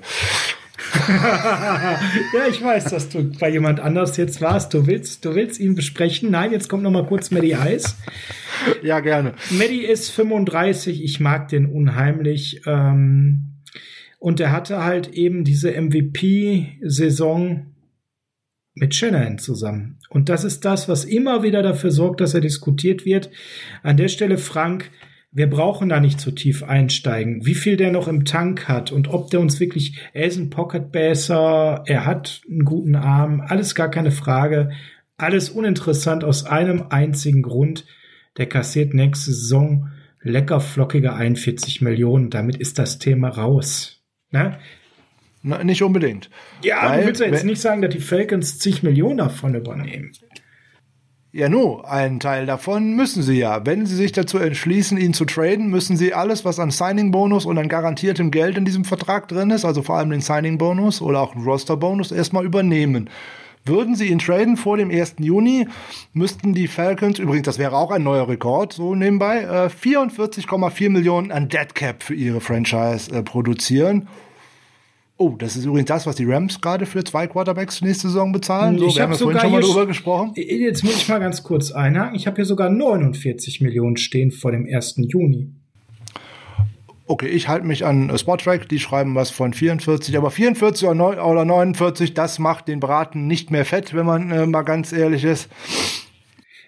ja, 1.07 2.47
ich 2.49 2.61
weiß, 2.63 2.85
dass 2.85 3.09
du 3.09 3.31
bei 3.39 3.49
jemand 3.49 3.79
anders 3.79 4.17
jetzt 4.17 4.41
warst. 4.41 4.73
Du 4.73 4.87
willst, 4.87 5.25
du 5.25 5.35
willst 5.35 5.59
ihn 5.59 5.75
besprechen. 5.75 6.31
Nein, 6.31 6.51
jetzt 6.51 6.67
kommt 6.69 6.83
noch 6.83 6.91
mal 6.91 7.05
kurz 7.05 7.31
Maddie 7.31 7.55
Ice. 7.67 7.95
Ja, 8.83 8.99
gerne. 8.99 9.33
Maddie 9.51 9.85
ist 9.85 10.09
35. 10.09 11.03
Ich 11.03 11.19
mag 11.19 11.47
den 11.49 11.65
unheimlich. 11.65 12.61
Ähm, 12.65 13.61
Und 14.19 14.39
er 14.39 14.51
hatte 14.51 14.83
halt 14.83 15.09
eben 15.13 15.43
diese 15.43 15.71
MVP-Saison 15.79 17.67
mit 18.73 18.95
Shanahan 18.95 19.37
zusammen. 19.37 19.99
Und 20.09 20.29
das 20.29 20.43
ist 20.43 20.65
das, 20.65 20.89
was 20.89 21.05
immer 21.05 21.43
wieder 21.43 21.61
dafür 21.63 21.91
sorgt, 21.91 22.21
dass 22.21 22.33
er 22.33 22.41
diskutiert 22.41 23.05
wird. 23.05 23.29
An 23.83 23.97
der 23.97 24.07
Stelle, 24.07 24.37
Frank, 24.37 24.91
wir 25.31 25.49
brauchen 25.49 25.89
da 25.89 25.99
nicht 25.99 26.19
zu 26.19 26.31
tief 26.31 26.63
einsteigen. 26.63 27.45
Wie 27.45 27.53
viel 27.53 27.77
der 27.77 27.91
noch 27.91 28.07
im 28.07 28.25
Tank 28.25 28.67
hat 28.67 28.91
und 28.91 29.09
ob 29.09 29.29
der 29.29 29.39
uns 29.39 29.59
wirklich, 29.59 29.99
er 30.13 30.25
ist 30.25 30.37
ein 30.37 30.49
Pocket 30.49 30.91
Baser, 30.91 31.83
er 31.85 32.05
hat 32.05 32.41
einen 32.49 32.65
guten 32.65 32.95
Arm, 32.95 33.41
alles 33.41 33.75
gar 33.75 33.91
keine 33.91 34.11
Frage. 34.11 34.71
Alles 35.17 35.49
uninteressant 35.49 36.23
aus 36.23 36.45
einem 36.45 36.85
einzigen 36.89 37.43
Grund. 37.43 37.85
Der 38.37 38.47
kassiert 38.47 38.93
nächste 38.93 39.31
Saison 39.31 39.89
lecker 40.21 40.61
flockige 40.61 41.13
41 41.13 41.81
Millionen. 41.81 42.29
Damit 42.29 42.55
ist 42.55 42.79
das 42.79 42.99
Thema 42.99 43.29
raus. 43.29 44.01
Ne? 44.31 44.57
Na, 45.41 45.63
nicht 45.63 45.83
unbedingt. 45.83 46.29
Ja, 46.63 46.89
Weil, 46.89 47.01
du 47.01 47.07
willst 47.07 47.21
ja 47.21 47.27
jetzt 47.27 47.45
nicht 47.45 47.61
sagen, 47.61 47.81
dass 47.81 47.93
die 47.93 48.01
Falcons 48.01 48.59
zig 48.59 48.81
Millionen 48.83 49.17
davon 49.17 49.55
übernehmen. 49.55 50.11
Ja, 51.31 51.47
nu, 51.47 51.81
einen 51.81 52.19
Teil 52.19 52.47
davon 52.47 52.95
müssen 52.95 53.21
sie 53.21 53.37
ja. 53.37 53.63
Wenn 53.63 53.85
sie 53.85 53.95
sich 53.95 54.11
dazu 54.11 54.39
entschließen, 54.39 54.97
ihn 54.97 55.13
zu 55.13 55.25
traden, 55.25 55.67
müssen 55.67 55.95
sie 55.95 56.15
alles, 56.15 56.43
was 56.43 56.57
an 56.57 56.71
Signing-Bonus 56.71 57.45
und 57.45 57.59
an 57.59 57.69
garantiertem 57.69 58.31
Geld 58.31 58.57
in 58.57 58.65
diesem 58.65 58.83
Vertrag 58.83 59.27
drin 59.27 59.51
ist, 59.51 59.63
also 59.63 59.83
vor 59.83 59.97
allem 59.97 60.09
den 60.09 60.21
Signing-Bonus 60.21 61.03
oder 61.03 61.21
auch 61.21 61.33
den 61.33 61.43
Roster-Bonus, 61.43 62.11
erstmal 62.11 62.45
übernehmen. 62.45 63.11
Würden 63.63 63.93
sie 63.95 64.07
ihn 64.07 64.17
traden 64.17 64.57
vor 64.57 64.77
dem 64.77 64.89
1. 64.89 65.17
Juni, 65.19 65.67
müssten 66.13 66.55
die 66.55 66.67
Falcons, 66.67 67.19
übrigens, 67.19 67.45
das 67.45 67.59
wäre 67.59 67.77
auch 67.77 67.91
ein 67.91 68.01
neuer 68.01 68.27
Rekord, 68.27 68.73
so 68.73 68.95
nebenbei, 68.95 69.41
äh, 69.43 69.69
44,4 69.69 70.89
Millionen 70.89 71.31
an 71.31 71.47
Dead 71.47 71.75
Cap 71.75 72.01
für 72.01 72.15
ihre 72.15 72.41
Franchise 72.41 73.11
äh, 73.13 73.21
produzieren. 73.21 74.07
Oh, 75.21 75.35
das 75.37 75.57
ist 75.57 75.65
übrigens 75.65 75.89
das, 75.89 76.07
was 76.07 76.15
die 76.15 76.23
Rams 76.23 76.61
gerade 76.61 76.85
für 76.85 77.03
zwei 77.03 77.27
Quarterbacks 77.27 77.81
nächste 77.81 78.07
Saison 78.07 78.31
bezahlen. 78.31 78.79
So, 78.79 78.87
ich 78.87 78.95
wir 78.95 79.03
haben 79.03 79.11
ja 79.11 79.17
vorhin 79.17 79.41
schon 79.41 79.51
mal 79.51 79.61
drüber 79.61 79.85
gesprochen. 79.85 80.31
Jetzt 80.35 80.85
muss 80.85 80.95
ich 80.95 81.09
mal 81.09 81.19
ganz 81.19 81.43
kurz 81.43 81.71
einhaken. 81.71 82.15
Ich 82.15 82.25
habe 82.25 82.37
hier 82.37 82.45
sogar 82.45 82.69
49 82.69 83.59
Millionen 83.59 83.97
stehen 83.97 84.31
vor 84.31 84.53
dem 84.53 84.65
1. 84.65 84.95
Juni. 85.09 85.51
Okay, 87.05 87.27
ich 87.27 87.49
halte 87.49 87.67
mich 87.67 87.85
an 87.85 88.17
Spottrack, 88.17 88.69
die 88.69 88.79
schreiben 88.79 89.13
was 89.13 89.29
von 89.29 89.51
44, 89.51 90.17
aber 90.17 90.31
44 90.31 90.87
oder 90.87 91.43
49, 91.43 92.13
das 92.13 92.39
macht 92.39 92.69
den 92.69 92.79
Braten 92.79 93.27
nicht 93.27 93.51
mehr 93.51 93.65
fett, 93.65 93.93
wenn 93.93 94.05
man 94.05 94.31
äh, 94.31 94.45
mal 94.45 94.61
ganz 94.61 94.93
ehrlich 94.93 95.25
ist. 95.25 95.49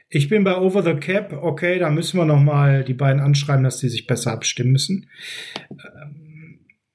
Ich 0.09 0.27
bin 0.27 0.43
bei 0.43 0.57
Over 0.57 0.83
the 0.83 0.95
Cap, 0.95 1.31
okay, 1.41 1.79
da 1.79 1.89
müssen 1.89 2.17
wir 2.17 2.25
noch 2.25 2.41
mal 2.41 2.83
die 2.83 2.93
beiden 2.93 3.21
anschreiben, 3.21 3.63
dass 3.63 3.79
sie 3.79 3.87
sich 3.87 4.07
besser 4.07 4.33
abstimmen 4.33 4.73
müssen. 4.73 5.07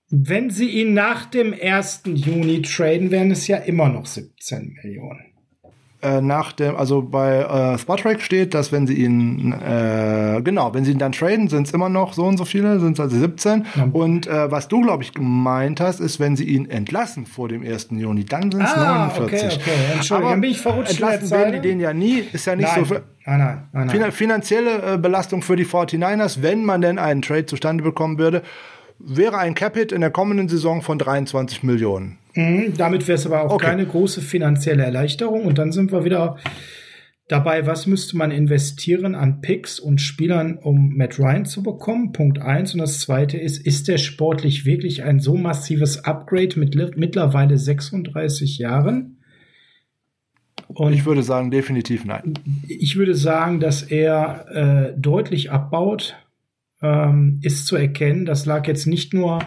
Wenn 0.09 0.51
sie 0.51 0.69
ihn 0.69 0.95
nach 0.95 1.27
dem 1.27 1.53
1. 1.53 2.03
Juni 2.07 2.63
traden, 2.63 3.11
wären 3.11 3.33
es 3.33 3.49
ja 3.49 3.57
immer 3.57 3.89
noch 3.89 4.07
17 4.07 4.77
Millionen. 4.83 5.27
Äh, 6.03 6.21
nach 6.21 6.53
dem, 6.53 6.77
also 6.77 7.03
bei 7.03 7.39
äh, 7.39 7.79
Spotrack 7.79 8.21
steht, 8.21 8.55
dass 8.55 8.71
wenn 8.71 8.87
sie 8.87 8.95
ihn, 8.95 9.53
äh, 9.53 10.41
genau, 10.45 10.73
wenn 10.75 10.85
sie 10.85 10.93
ihn 10.93 10.99
dann 10.99 11.11
traden, 11.11 11.49
sind 11.49 11.67
es 11.67 11.73
immer 11.73 11.89
noch 11.89 12.13
so 12.13 12.25
und 12.25 12.37
so 12.37 12.45
viele, 12.45 12.79
sind 12.79 12.93
es 12.93 13.01
also 13.01 13.19
17. 13.19 13.67
Ja. 13.75 13.89
Und 13.93 14.29
äh, 14.29 14.51
was 14.51 14.69
du, 14.69 14.83
glaube 14.83 15.03
ich, 15.03 15.13
gemeint 15.13 15.81
hast, 15.81 15.99
ist, 15.99 16.21
wenn 16.21 16.37
sie 16.37 16.45
ihn 16.45 16.71
entlassen 16.71 17.27
vor 17.27 17.49
dem 17.49 17.65
1. 17.65 17.89
Juni, 17.93 18.25
dann 18.25 18.53
sind 18.53 18.63
es 18.63 18.75
ah, 18.75 19.11
49. 19.17 19.25
Okay, 19.25 19.57
okay. 19.57 19.71
Entschuldigung, 19.95 20.17
Aber 20.17 20.31
dann 20.31 20.41
bin 20.43 20.51
ich 20.51 20.61
verrutscht. 20.61 20.91
Entlassen 20.93 21.31
werden 21.31 21.53
die 21.55 21.69
den 21.69 21.81
ja 21.81 21.93
nie, 21.93 22.23
ist 22.33 22.47
ja 22.47 22.55
nicht 22.55 22.69
nein. 22.69 22.85
so. 22.85 22.95
Für, 22.95 23.03
nein, 23.25 23.39
nein, 23.39 23.69
nein, 23.73 23.99
nein. 23.99 24.13
Finanzielle 24.13 24.95
äh, 24.95 24.99
Belastung 24.99 25.43
für 25.43 25.57
die 25.57 25.67
49ers, 25.67 26.43
wenn 26.43 26.65
man 26.65 26.83
denn 26.83 27.01
einen 27.01 27.23
Trade 27.23 27.47
zustande 27.47 27.83
bekommen 27.83 28.19
würde 28.19 28.43
wäre 28.99 29.39
ein 29.39 29.55
Capit 29.55 29.93
in 29.93 30.01
der 30.01 30.11
kommenden 30.11 30.49
Saison 30.49 30.83
von 30.83 30.99
23 30.99 31.63
Millionen. 31.63 32.19
Mhm, 32.35 32.75
damit 32.77 33.09
wäre 33.09 33.17
es 33.17 33.27
aber 33.27 33.43
auch 33.43 33.53
okay. 33.53 33.67
keine 33.67 33.87
große 33.87 34.21
finanzielle 34.21 34.85
Erleichterung. 34.85 35.45
Und 35.45 35.59
dann 35.59 35.73
sind 35.73 35.93
wir 35.93 36.05
wieder 36.05 36.37
dabei, 37.29 37.67
was 37.67 37.87
müsste 37.87 38.17
man 38.17 38.31
investieren 38.31 39.15
an 39.15 39.41
Picks 39.41 39.81
und 39.81 40.01
Spielern, 40.01 40.59
um 40.59 40.97
Matt 40.97 41.19
Ryan 41.19 41.45
zu 41.45 41.63
bekommen? 41.63 42.13
Punkt 42.13 42.41
eins. 42.41 42.75
Und 42.75 42.81
das 42.81 43.01
zweite 43.01 43.39
ist, 43.39 43.65
ist 43.65 43.89
der 43.89 43.99
sportlich 43.99 44.65
wirklich 44.65 45.03
ein 45.03 45.21
so 45.21 45.37
massives 45.37 46.05
Upgrade 46.05 46.59
mit 46.59 46.77
mittlerweile 46.97 47.59
36 47.59 48.59
Jahren? 48.59 49.19
Und 50.69 50.93
ich 50.93 51.07
würde 51.07 51.23
sagen, 51.23 51.51
definitiv 51.51 52.05
nein. 52.05 52.35
Ich 52.67 52.97
würde 52.97 53.15
sagen, 53.15 53.61
dass 53.61 53.83
er 53.83 54.47
äh, 54.95 55.01
deutlich 55.01 55.51
abbaut 55.51 56.17
ähm, 56.83 57.41
ist 57.43 57.67
zu 57.67 57.77
erkennen. 57.77 58.27
Das 58.27 58.47
lag 58.47 58.67
jetzt 58.67 58.87
nicht 58.87 59.15
nur 59.15 59.41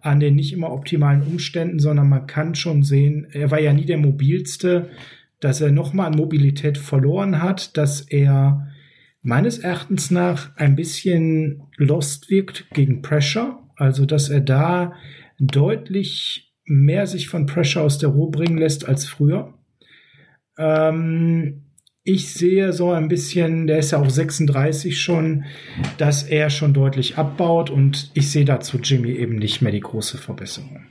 an 0.00 0.20
den 0.20 0.34
nicht 0.34 0.52
immer 0.52 0.72
optimalen 0.72 1.22
Umständen, 1.22 1.78
sondern 1.78 2.08
man 2.08 2.26
kann 2.26 2.54
schon 2.54 2.82
sehen, 2.82 3.26
er 3.32 3.50
war 3.50 3.60
ja 3.60 3.72
nie 3.72 3.84
der 3.84 3.98
mobilste, 3.98 4.90
dass 5.40 5.60
er 5.60 5.72
nochmal 5.72 6.06
an 6.06 6.16
Mobilität 6.16 6.78
verloren 6.78 7.42
hat, 7.42 7.76
dass 7.76 8.00
er 8.02 8.68
meines 9.22 9.58
Erachtens 9.58 10.10
nach 10.10 10.56
ein 10.56 10.76
bisschen 10.76 11.62
lost 11.76 12.30
wirkt 12.30 12.70
gegen 12.72 13.02
Pressure, 13.02 13.58
also 13.76 14.06
dass 14.06 14.28
er 14.28 14.40
da 14.40 14.94
deutlich 15.38 16.54
mehr 16.64 17.06
sich 17.06 17.28
von 17.28 17.46
Pressure 17.46 17.82
aus 17.82 17.98
der 17.98 18.10
Ruhe 18.10 18.30
bringen 18.30 18.58
lässt 18.58 18.88
als 18.88 19.06
früher. 19.06 19.54
Ähm, 20.58 21.69
ich 22.12 22.32
sehe 22.34 22.72
so 22.72 22.90
ein 22.90 23.08
bisschen, 23.08 23.66
der 23.66 23.78
ist 23.78 23.92
ja 23.92 23.98
auch 23.98 24.10
36 24.10 25.00
schon, 25.00 25.44
dass 25.96 26.24
er 26.24 26.50
schon 26.50 26.72
deutlich 26.72 27.18
abbaut 27.18 27.70
und 27.70 28.10
ich 28.14 28.30
sehe 28.30 28.44
dazu 28.44 28.78
Jimmy 28.78 29.10
eben 29.12 29.36
nicht 29.36 29.62
mehr 29.62 29.70
die 29.70 29.80
große 29.80 30.18
Verbesserung. 30.18 30.86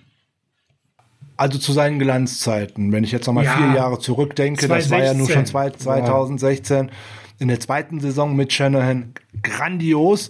Also 1.35 1.57
zu 1.57 1.71
seinen 1.73 1.99
Glanzzeiten, 1.99 2.91
wenn 2.91 3.03
ich 3.03 3.11
jetzt 3.11 3.27
nochmal 3.27 3.45
ja, 3.45 3.55
vier 3.55 3.75
Jahre 3.75 3.99
zurückdenke, 3.99 4.65
2016. 4.65 4.89
das 4.89 4.91
war 4.91 5.05
ja 5.05 5.13
nur 5.17 5.29
schon 5.29 5.45
zwei, 5.45 5.69
2016 5.69 6.77
ja. 6.77 6.93
in 7.39 7.47
der 7.49 7.59
zweiten 7.59 7.99
Saison 7.99 8.35
mit 8.35 8.53
Shanahan 8.53 9.13
grandios. 9.41 10.29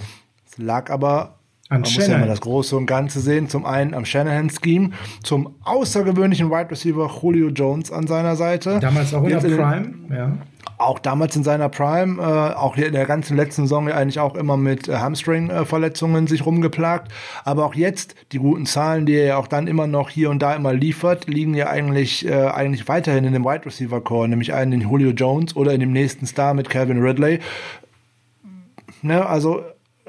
Es 0.50 0.58
lag 0.58 0.90
aber 0.90 1.40
an 1.70 1.82
Man 1.82 1.94
muss 1.94 2.08
ja 2.08 2.16
immer 2.16 2.26
das 2.26 2.42
Große 2.42 2.76
und 2.76 2.88
Ganze 2.88 3.20
sehen. 3.20 3.48
Zum 3.48 3.66
einen 3.66 3.94
am 3.94 4.06
Shanahan-Scheme, 4.06 4.92
zum 5.24 5.56
außergewöhnlichen 5.64 6.50
Wide 6.50 6.72
Receiver 6.72 7.12
Julio 7.22 7.50
Jones 7.50 7.92
an 7.92 8.08
seiner 8.08 8.36
Seite. 8.36 8.80
Damals 8.80 9.14
auch 9.14 9.24
in 9.24 9.30
der 9.30 9.40
Prime, 9.40 9.94
ja 10.10 10.38
auch 10.80 10.98
damals 10.98 11.36
in 11.36 11.44
seiner 11.44 11.70
Prime, 11.70 12.22
äh, 12.22 12.56
auch 12.56 12.78
in 12.78 12.94
der 12.94 13.06
ganzen 13.06 13.36
letzten 13.36 13.64
Saison 13.64 13.90
eigentlich 13.90 14.20
auch 14.20 14.36
immer 14.36 14.58
mit 14.58 14.88
äh, 14.88 14.96
Hamstring-Verletzungen 14.96 16.26
sich 16.26 16.46
rumgeplagt. 16.46 17.12
Aber 17.44 17.66
auch 17.66 17.76
jetzt, 17.76 18.16
die 18.32 18.40
guten 18.40 18.66
Zahlen, 18.66 19.06
die 19.06 19.14
er 19.14 19.26
ja 19.26 19.38
auch 19.38 19.48
dann 19.48 19.68
immer 19.68 19.88
noch 19.88 20.10
hier 20.10 20.30
und 20.30 20.40
da 20.40 20.56
immer 20.56 20.74
liefert, 20.74 21.28
liegen 21.28 21.54
ja 21.54 21.68
eigentlich, 21.68 22.26
äh, 22.26 22.34
eigentlich 22.34 22.88
weiterhin 22.88 23.26
in 23.26 23.34
dem 23.34 23.44
Wide 23.44 23.66
Receiver 23.66 24.02
Core, 24.02 24.30
nämlich 24.30 24.54
einen 24.54 24.72
in 24.72 24.82
Julio 24.82 25.12
Jones 25.12 25.56
oder 25.56 25.74
in 25.74 25.82
dem 25.82 25.92
nächsten 25.92 26.26
Star 26.26 26.54
mit 26.54 26.70
Calvin 26.70 27.02
Ridley. 27.02 27.40
Ne, 29.02 29.26
also 29.26 29.64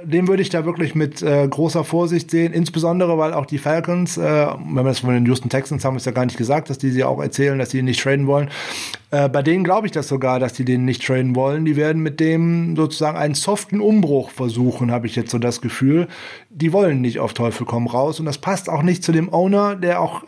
den 0.05 0.29
würde 0.29 0.43
ich 0.43 0.49
da 0.49 0.65
wirklich 0.65 0.95
mit 0.95 1.23
äh, 1.23 1.47
großer 1.49 1.85
Vorsicht 1.85 2.31
sehen, 2.31 2.53
insbesondere 2.53 3.19
weil 3.19 3.33
auch 3.33 3.47
die 3.47 3.59
Falcons, 3.59 4.17
äh, 4.17 4.23
wenn 4.23 4.75
wir 4.75 4.85
das 4.85 5.01
von 5.01 5.15
den 5.15 5.27
Houston 5.27 5.49
Texans 5.49 5.85
haben, 5.85 5.97
ist 5.97 6.07
ja 6.07 6.13
gar 6.13 6.25
nicht 6.25 6.39
gesagt, 6.39 6.71
dass 6.71 6.79
die 6.79 6.91
sie 6.91 7.05
auch 7.05 7.21
erzählen, 7.21 7.59
dass 7.59 7.71
die 7.71 7.83
nicht 7.83 8.01
traden 8.01 8.27
wollen. 8.27 8.51
Äh, 9.11 9.29
bei 9.29 9.43
denen 9.43 9.65
glaube 9.65 9.87
ich 9.87 9.93
das 9.93 10.09
sogar, 10.09 10.39
dass 10.39 10.53
die 10.53 10.65
den 10.65 10.85
nicht 10.85 11.05
traden 11.05 11.35
wollen. 11.35 11.65
Die 11.65 11.77
werden 11.77 12.03
mit 12.03 12.21
dem 12.21 12.77
sozusagen 12.77 13.19
einen 13.19 13.35
soften 13.35 13.81
Umbruch 13.81 14.31
versuchen, 14.31 14.91
habe 14.91 15.07
ich 15.07 15.17
jetzt 15.17 15.31
so 15.31 15.39
das 15.39 15.61
Gefühl. 15.61 16.09
Die 16.51 16.73
wollen 16.73 17.01
nicht 17.01 17.19
auf 17.19 17.35
Teufel 17.35 17.67
komm 17.67 17.87
raus 17.87 18.21
und 18.21 18.27
das 18.27 18.39
passt 18.39 18.69
auch 18.69 18.83
nicht 18.83 19.05
zu 19.05 19.13
dem 19.13 19.33
Owner, 19.33 19.77
der 19.77 20.01
auch 20.01 20.23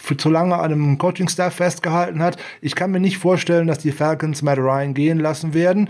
für 0.00 0.16
zu 0.16 0.28
lange 0.28 0.56
an 0.56 0.72
einem 0.72 0.98
Coaching-Staff 0.98 1.54
festgehalten 1.54 2.20
hat. 2.20 2.36
Ich 2.60 2.74
kann 2.74 2.90
mir 2.90 3.00
nicht 3.00 3.18
vorstellen, 3.18 3.68
dass 3.68 3.78
die 3.78 3.92
Falcons 3.92 4.42
Matt 4.42 4.58
Ryan 4.58 4.92
gehen 4.92 5.20
lassen 5.20 5.54
werden. 5.54 5.88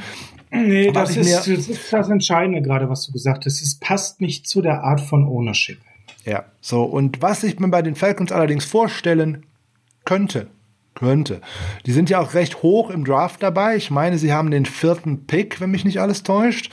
Nee, 0.55 0.93
das 0.93 1.17
ist, 1.17 1.35
das 1.35 1.49
ist 1.49 1.93
das 1.93 2.09
Entscheidende 2.09 2.63
gerade, 2.63 2.89
was 2.89 3.07
du 3.07 3.13
gesagt 3.13 3.45
hast. 3.45 3.61
Es 3.61 3.79
passt 3.79 4.21
nicht 4.21 4.47
zu 4.47 4.63
der 4.63 4.85
Art 4.85 5.01
von 5.01 5.27
Ownership. 5.27 5.79
Ja, 6.25 6.45
so. 6.61 6.85
Und 6.85 7.23
was 7.23 7.43
ich 7.43 7.59
mir 7.59 7.69
bei 7.69 7.83
den 7.83 7.97
Falcons 7.97 8.33
allerdings 8.33 8.65
vorstellen 8.65 9.45
könnte, 10.05 10.49
könnte. 10.95 11.41
Die 11.87 11.93
sind 11.93 12.09
ja 12.09 12.21
auch 12.21 12.35
recht 12.35 12.63
hoch 12.63 12.91
im 12.91 13.05
Draft 13.05 13.43
dabei. 13.43 13.77
Ich 13.77 13.91
meine, 13.91 14.17
sie 14.17 14.33
haben 14.33 14.51
den 14.51 14.65
vierten 14.65 15.27
Pick, 15.27 15.61
wenn 15.61 15.71
mich 15.71 15.85
nicht 15.85 16.01
alles 16.01 16.23
täuscht. 16.23 16.71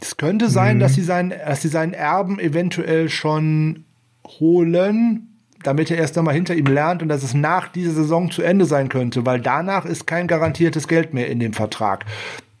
Es 0.00 0.16
könnte 0.16 0.48
sein, 0.48 0.76
mhm. 0.76 0.80
dass, 0.80 0.94
sie 0.94 1.02
seinen, 1.02 1.30
dass 1.30 1.62
sie 1.62 1.68
seinen 1.68 1.92
Erben 1.92 2.38
eventuell 2.38 3.08
schon 3.08 3.84
holen, 4.26 5.28
damit 5.62 5.90
er 5.90 5.98
erst 5.98 6.16
einmal 6.18 6.34
hinter 6.34 6.54
ihm 6.54 6.66
lernt 6.66 7.02
und 7.02 7.08
dass 7.08 7.22
es 7.22 7.34
nach 7.34 7.68
dieser 7.68 7.92
Saison 7.92 8.30
zu 8.30 8.42
Ende 8.42 8.64
sein 8.64 8.88
könnte, 8.88 9.24
weil 9.24 9.40
danach 9.40 9.84
ist 9.84 10.06
kein 10.06 10.26
garantiertes 10.26 10.88
Geld 10.88 11.14
mehr 11.14 11.28
in 11.28 11.40
dem 11.40 11.52
Vertrag. 11.52 12.04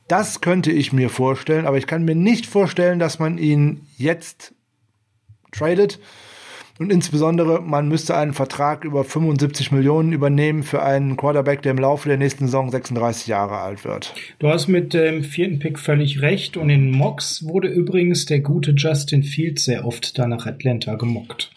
Das 0.08 0.40
könnte 0.40 0.70
ich 0.70 0.92
mir 0.92 1.08
vorstellen, 1.08 1.66
aber 1.66 1.78
ich 1.78 1.86
kann 1.86 2.04
mir 2.04 2.14
nicht 2.14 2.46
vorstellen, 2.46 2.98
dass 2.98 3.18
man 3.18 3.38
ihn 3.38 3.86
jetzt 3.96 4.54
tradet. 5.52 5.98
Und 6.78 6.90
insbesondere, 6.90 7.62
man 7.62 7.88
müsste 7.88 8.16
einen 8.16 8.32
Vertrag 8.32 8.84
über 8.84 9.04
75 9.04 9.70
Millionen 9.70 10.12
übernehmen 10.12 10.64
für 10.64 10.82
einen 10.82 11.16
Quarterback, 11.16 11.62
der 11.62 11.70
im 11.70 11.78
Laufe 11.78 12.08
der 12.08 12.18
nächsten 12.18 12.46
Saison 12.46 12.68
36 12.68 13.28
Jahre 13.28 13.58
alt 13.58 13.84
wird. 13.84 14.12
Du 14.40 14.48
hast 14.48 14.66
mit 14.66 14.92
dem 14.92 15.22
vierten 15.22 15.60
Pick 15.60 15.78
völlig 15.78 16.20
recht. 16.20 16.56
Und 16.56 16.70
in 16.70 16.90
Mocks 16.90 17.46
wurde 17.46 17.68
übrigens 17.68 18.26
der 18.26 18.40
gute 18.40 18.72
Justin 18.72 19.22
Fields 19.22 19.64
sehr 19.64 19.86
oft 19.86 20.18
da 20.18 20.26
nach 20.26 20.46
Atlanta 20.46 20.96
gemockt. 20.96 21.52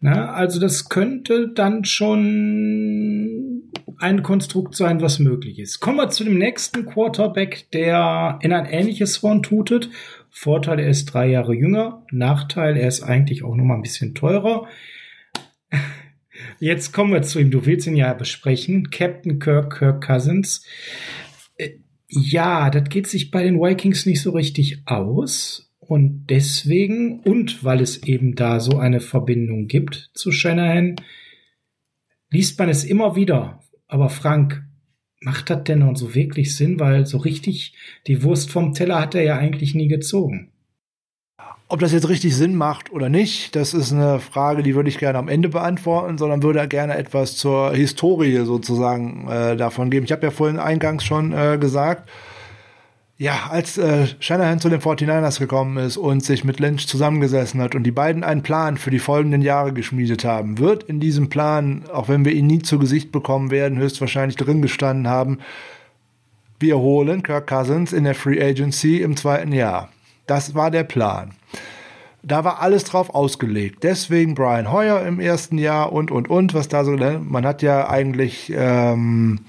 Na, 0.00 0.32
also 0.32 0.60
das 0.60 0.88
könnte 0.88 1.48
dann 1.52 1.84
schon 1.84 3.72
ein 3.98 4.22
Konstrukt 4.22 4.76
sein, 4.76 5.00
was 5.00 5.18
möglich 5.18 5.58
ist. 5.58 5.80
Kommen 5.80 5.96
wir 5.96 6.08
zu 6.10 6.22
dem 6.22 6.38
nächsten 6.38 6.86
Quarterback, 6.86 7.70
der 7.72 8.38
in 8.42 8.52
ein 8.52 8.66
ähnliches 8.66 9.22
Horn 9.22 9.42
tutet. 9.42 9.90
Vorteil, 10.30 10.78
er 10.78 10.88
ist 10.88 11.06
drei 11.06 11.28
Jahre 11.28 11.54
jünger. 11.54 12.06
Nachteil, 12.12 12.76
er 12.76 12.86
ist 12.86 13.02
eigentlich 13.02 13.42
auch 13.42 13.56
noch 13.56 13.64
mal 13.64 13.74
ein 13.74 13.82
bisschen 13.82 14.14
teurer. 14.14 14.68
Jetzt 16.60 16.92
kommen 16.92 17.12
wir 17.12 17.22
zu 17.22 17.40
ihm. 17.40 17.50
Du 17.50 17.66
willst 17.66 17.88
ihn 17.88 17.96
ja 17.96 18.14
besprechen. 18.14 18.90
Captain 18.90 19.40
Kirk, 19.40 19.78
Kirk 19.78 20.06
Cousins. 20.06 20.64
Äh, 21.56 21.70
ja, 22.06 22.70
das 22.70 22.88
geht 22.88 23.08
sich 23.08 23.32
bei 23.32 23.42
den 23.42 23.60
Vikings 23.60 24.06
nicht 24.06 24.22
so 24.22 24.30
richtig 24.30 24.82
aus. 24.86 25.67
Und 25.88 26.26
deswegen, 26.26 27.20
und 27.20 27.64
weil 27.64 27.80
es 27.80 28.02
eben 28.02 28.34
da 28.34 28.60
so 28.60 28.76
eine 28.76 29.00
Verbindung 29.00 29.68
gibt 29.68 30.10
zu 30.12 30.32
Shanahan, 30.32 30.96
liest 32.28 32.58
man 32.58 32.68
es 32.68 32.84
immer 32.84 33.16
wieder. 33.16 33.62
Aber 33.86 34.10
Frank, 34.10 34.62
macht 35.22 35.48
das 35.48 35.64
denn 35.64 35.78
noch 35.78 35.96
so 35.96 36.14
wirklich 36.14 36.54
Sinn? 36.54 36.78
Weil 36.78 37.06
so 37.06 37.16
richtig 37.16 37.74
die 38.06 38.22
Wurst 38.22 38.50
vom 38.50 38.74
Teller 38.74 39.00
hat 39.00 39.14
er 39.14 39.22
ja 39.22 39.38
eigentlich 39.38 39.74
nie 39.74 39.88
gezogen. 39.88 40.52
Ob 41.68 41.80
das 41.80 41.92
jetzt 41.92 42.10
richtig 42.10 42.36
Sinn 42.36 42.54
macht 42.54 42.92
oder 42.92 43.08
nicht, 43.08 43.56
das 43.56 43.72
ist 43.72 43.90
eine 43.90 44.20
Frage, 44.20 44.62
die 44.62 44.74
würde 44.74 44.90
ich 44.90 44.98
gerne 44.98 45.18
am 45.18 45.28
Ende 45.28 45.48
beantworten, 45.48 46.18
sondern 46.18 46.42
würde 46.42 46.68
gerne 46.68 46.98
etwas 46.98 47.38
zur 47.38 47.74
Historie 47.74 48.44
sozusagen 48.44 49.26
äh, 49.26 49.56
davon 49.56 49.88
geben. 49.88 50.04
Ich 50.04 50.12
habe 50.12 50.26
ja 50.26 50.30
vorhin 50.30 50.58
eingangs 50.58 51.04
schon 51.04 51.32
äh, 51.32 51.56
gesagt, 51.58 52.10
ja, 53.20 53.48
als 53.50 53.76
äh, 53.78 54.06
Shanahan 54.20 54.60
zu 54.60 54.68
den 54.68 54.80
49ers 54.80 55.40
gekommen 55.40 55.76
ist 55.76 55.96
und 55.96 56.24
sich 56.24 56.44
mit 56.44 56.60
Lynch 56.60 56.86
zusammengesessen 56.86 57.60
hat 57.60 57.74
und 57.74 57.82
die 57.82 57.90
beiden 57.90 58.22
einen 58.22 58.44
Plan 58.44 58.76
für 58.76 58.90
die 58.90 59.00
folgenden 59.00 59.42
Jahre 59.42 59.72
geschmiedet 59.72 60.24
haben, 60.24 60.58
wird 60.58 60.84
in 60.84 61.00
diesem 61.00 61.28
Plan, 61.28 61.82
auch 61.92 62.08
wenn 62.08 62.24
wir 62.24 62.32
ihn 62.32 62.46
nie 62.46 62.62
zu 62.62 62.78
Gesicht 62.78 63.10
bekommen 63.10 63.50
werden, 63.50 63.78
höchstwahrscheinlich 63.78 64.36
drin 64.36 64.62
gestanden 64.62 65.08
haben, 65.08 65.40
wir 66.60 66.78
holen 66.78 67.24
Kirk 67.24 67.48
Cousins 67.48 67.92
in 67.92 68.04
der 68.04 68.14
Free 68.14 68.40
Agency 68.40 69.02
im 69.02 69.16
zweiten 69.16 69.52
Jahr. 69.52 69.88
Das 70.26 70.54
war 70.54 70.70
der 70.70 70.84
Plan. 70.84 71.32
Da 72.22 72.44
war 72.44 72.60
alles 72.60 72.84
drauf 72.84 73.14
ausgelegt. 73.14 73.82
Deswegen 73.82 74.34
Brian 74.34 74.70
Hoyer 74.72 75.04
im 75.06 75.18
ersten 75.18 75.58
Jahr 75.58 75.92
und, 75.92 76.10
und, 76.10 76.28
und, 76.28 76.54
was 76.54 76.68
da 76.68 76.84
so, 76.84 76.92
ne? 76.92 77.20
man 77.24 77.46
hat 77.46 77.62
ja 77.62 77.88
eigentlich 77.88 78.52
ähm, 78.54 79.40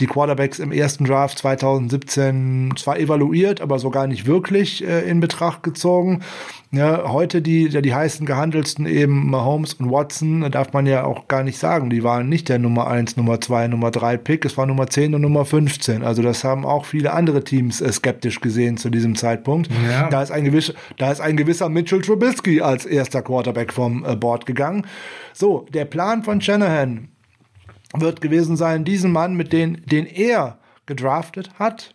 die 0.00 0.06
Quarterbacks 0.06 0.58
im 0.58 0.72
ersten 0.72 1.04
Draft 1.04 1.38
2017 1.38 2.74
zwar 2.76 2.98
evaluiert, 2.98 3.60
aber 3.60 3.78
so 3.78 3.90
gar 3.90 4.06
nicht 4.06 4.26
wirklich 4.26 4.86
äh, 4.86 5.08
in 5.08 5.20
Betracht 5.20 5.62
gezogen. 5.62 6.22
Ja, 6.72 7.04
heute 7.06 7.40
die, 7.40 7.68
ja, 7.68 7.80
die 7.80 7.94
heißen 7.94 8.26
gehandelsten 8.26 8.86
eben 8.86 9.30
Mahomes 9.30 9.74
und 9.74 9.92
Watson, 9.92 10.50
darf 10.50 10.72
man 10.72 10.86
ja 10.86 11.04
auch 11.04 11.28
gar 11.28 11.44
nicht 11.44 11.58
sagen. 11.58 11.88
Die 11.88 12.02
waren 12.02 12.28
nicht 12.28 12.48
der 12.48 12.58
Nummer 12.58 12.88
1, 12.88 13.16
Nummer 13.16 13.40
2, 13.40 13.68
Nummer 13.68 13.92
3 13.92 14.16
Pick, 14.16 14.44
es 14.44 14.58
war 14.58 14.66
Nummer 14.66 14.88
10 14.88 15.14
und 15.14 15.20
Nummer 15.22 15.44
15. 15.44 16.02
Also 16.02 16.22
das 16.22 16.42
haben 16.42 16.66
auch 16.66 16.84
viele 16.84 17.12
andere 17.12 17.44
Teams 17.44 17.80
äh, 17.80 17.92
skeptisch 17.92 18.40
gesehen 18.40 18.76
zu 18.76 18.90
diesem 18.90 19.14
Zeitpunkt. 19.14 19.70
Ja. 19.88 20.08
Da, 20.08 20.22
ist 20.22 20.32
ein 20.32 20.44
gewiss, 20.44 20.74
da 20.98 21.12
ist 21.12 21.20
ein 21.20 21.36
gewisser 21.36 21.68
Mitchell 21.68 22.00
Trubisky 22.00 22.60
als 22.60 22.86
erster 22.86 23.22
Quarterback 23.22 23.72
vom 23.72 24.04
äh, 24.04 24.16
Board 24.16 24.44
gegangen. 24.44 24.84
So, 25.32 25.66
der 25.72 25.84
Plan 25.84 26.24
von 26.24 26.40
Shanahan 26.40 27.08
wird 28.00 28.20
gewesen 28.20 28.56
sein, 28.56 28.84
diesen 28.84 29.12
Mann, 29.12 29.34
mit 29.34 29.52
den, 29.52 29.82
den 29.86 30.06
er 30.06 30.58
gedraftet 30.86 31.50
hat, 31.58 31.94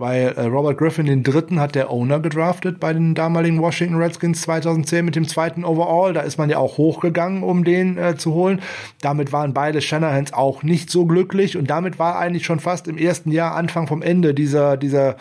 weil 0.00 0.32
äh, 0.34 0.44
Robert 0.44 0.78
Griffin 0.78 1.04
den 1.04 1.22
dritten 1.22 1.60
hat 1.60 1.74
der 1.74 1.90
Owner 1.90 2.20
gedraftet 2.20 2.80
bei 2.80 2.94
den 2.94 3.14
damaligen 3.14 3.60
Washington 3.60 3.96
Redskins 3.96 4.40
2010 4.40 5.04
mit 5.04 5.14
dem 5.14 5.28
zweiten 5.28 5.62
Overall. 5.62 6.14
Da 6.14 6.22
ist 6.22 6.38
man 6.38 6.48
ja 6.48 6.56
auch 6.56 6.78
hochgegangen, 6.78 7.42
um 7.42 7.64
den 7.64 7.98
äh, 7.98 8.16
zu 8.16 8.32
holen. 8.32 8.62
Damit 9.02 9.30
waren 9.32 9.52
beide 9.52 9.82
Shanahans 9.82 10.32
auch 10.32 10.62
nicht 10.62 10.90
so 10.90 11.04
glücklich 11.04 11.58
und 11.58 11.68
damit 11.68 11.98
war 11.98 12.18
eigentlich 12.18 12.46
schon 12.46 12.60
fast 12.60 12.88
im 12.88 12.96
ersten 12.96 13.30
Jahr 13.30 13.54
Anfang 13.54 13.86
vom 13.86 14.00
Ende 14.00 14.32
dieser, 14.32 14.78
dieser, 14.78 15.16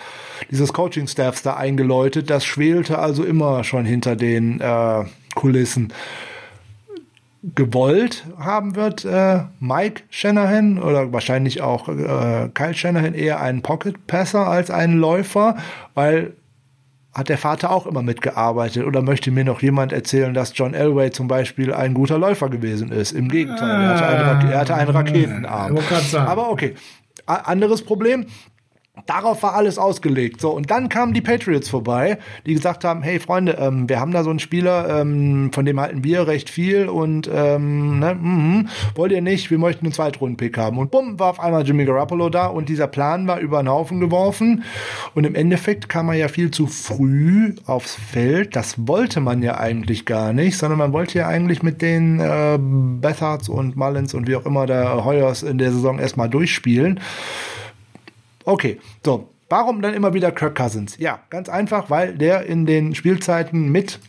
dieses 0.49 0.71
Coaching-Staffs 0.71 1.41
da 1.43 1.55
eingeläutet. 1.55 2.29
Das 2.29 2.45
schwelte 2.45 2.99
also 2.99 3.25
immer 3.25 3.65
schon 3.65 3.83
hinter 3.83 4.15
den 4.15 4.61
äh, 4.61 5.03
Kulissen 5.35 5.91
gewollt 7.55 8.25
haben 8.37 8.75
wird, 8.75 9.05
äh, 9.05 9.43
Mike 9.59 10.03
Shanahan 10.09 10.77
oder 10.77 11.13
wahrscheinlich 11.13 11.61
auch 11.61 11.87
äh, 11.87 12.49
Kyle 12.53 12.73
Shanahan 12.73 13.13
eher 13.13 13.39
einen 13.39 13.61
Pocket-Passer 13.61 14.45
als 14.47 14.69
einen 14.69 14.99
Läufer, 14.99 15.55
weil 15.93 16.33
hat 17.13 17.29
der 17.29 17.37
Vater 17.37 17.71
auch 17.71 17.87
immer 17.87 18.03
mitgearbeitet 18.03 18.85
oder 18.85 19.01
möchte 19.01 19.31
mir 19.31 19.43
noch 19.43 19.61
jemand 19.61 19.93
erzählen, 19.93 20.33
dass 20.33 20.51
John 20.55 20.73
Elway 20.73 21.11
zum 21.11 21.27
Beispiel 21.27 21.73
ein 21.73 21.93
guter 21.93 22.17
Läufer 22.17 22.49
gewesen 22.49 22.91
ist? 22.91 23.13
Im 23.13 23.29
Gegenteil, 23.29 23.69
er 23.69 23.89
hatte 23.89 24.05
einen, 24.05 24.51
er 24.51 24.59
hatte 24.59 24.75
einen 24.75 24.89
Raketenarm. 24.89 25.77
Aber 26.27 26.49
okay, 26.51 26.75
anderes 27.25 27.81
Problem. 27.81 28.25
Darauf 29.05 29.43
war 29.43 29.55
alles 29.55 29.77
ausgelegt. 29.77 30.41
So, 30.41 30.51
und 30.51 30.71
dann 30.71 30.89
kamen 30.89 31.13
die 31.13 31.21
Patriots 31.21 31.69
vorbei, 31.69 32.17
die 32.45 32.53
gesagt 32.53 32.83
haben, 32.83 33.01
hey 33.01 33.19
Freunde, 33.19 33.57
ähm, 33.59 33.89
wir 33.89 33.99
haben 33.99 34.11
da 34.11 34.23
so 34.23 34.29
einen 34.29 34.39
Spieler, 34.39 35.01
ähm, 35.01 35.51
von 35.53 35.65
dem 35.65 35.79
halten 35.79 36.03
wir 36.03 36.27
recht 36.27 36.49
viel 36.49 36.87
und 36.87 37.29
ähm, 37.33 37.99
ne, 37.99 38.15
mm, 38.15 38.67
wollt 38.95 39.11
ihr 39.11 39.21
nicht, 39.21 39.51
wir 39.51 39.57
möchten 39.57 39.85
einen 39.85 39.93
Zweitrunden-Pick 39.93 40.57
haben. 40.57 40.77
Und 40.77 40.91
bumm, 40.91 41.19
war 41.19 41.31
auf 41.31 41.39
einmal 41.39 41.65
Jimmy 41.65 41.85
Garoppolo 41.85 42.29
da 42.29 42.47
und 42.47 42.69
dieser 42.69 42.87
Plan 42.87 43.27
war 43.27 43.39
über 43.39 43.61
den 43.61 43.69
Haufen 43.69 43.99
geworfen. 43.99 44.63
Und 45.15 45.25
im 45.25 45.35
Endeffekt 45.35 45.89
kam 45.89 46.09
er 46.09 46.15
ja 46.15 46.27
viel 46.27 46.51
zu 46.51 46.67
früh 46.67 47.55
aufs 47.65 47.95
Feld. 47.95 48.55
Das 48.55 48.87
wollte 48.87 49.19
man 49.19 49.41
ja 49.41 49.57
eigentlich 49.57 50.05
gar 50.05 50.33
nicht, 50.33 50.57
sondern 50.57 50.79
man 50.79 50.93
wollte 50.93 51.19
ja 51.19 51.27
eigentlich 51.27 51.63
mit 51.63 51.81
den 51.81 52.19
äh, 52.19 52.57
Bethards 52.59 53.49
und 53.49 53.75
Mullins 53.75 54.13
und 54.13 54.27
wie 54.27 54.35
auch 54.35 54.45
immer 54.45 54.65
der 54.65 55.05
Heuers 55.05 55.43
in 55.43 55.57
der 55.57 55.71
Saison 55.71 55.99
erstmal 55.99 56.29
durchspielen. 56.29 56.99
Okay, 58.49 58.79
so. 59.05 59.29
Warum 59.47 59.81
dann 59.81 59.93
immer 59.93 60.13
wieder 60.15 60.31
Kirk 60.31 60.55
Cousins? 60.55 60.97
Ja, 60.97 61.19
ganz 61.29 61.49
einfach, 61.49 61.89
weil 61.89 62.15
der 62.15 62.45
in 62.47 62.65
den 62.65 62.95
Spielzeiten 62.95 63.71
mit 63.71 63.99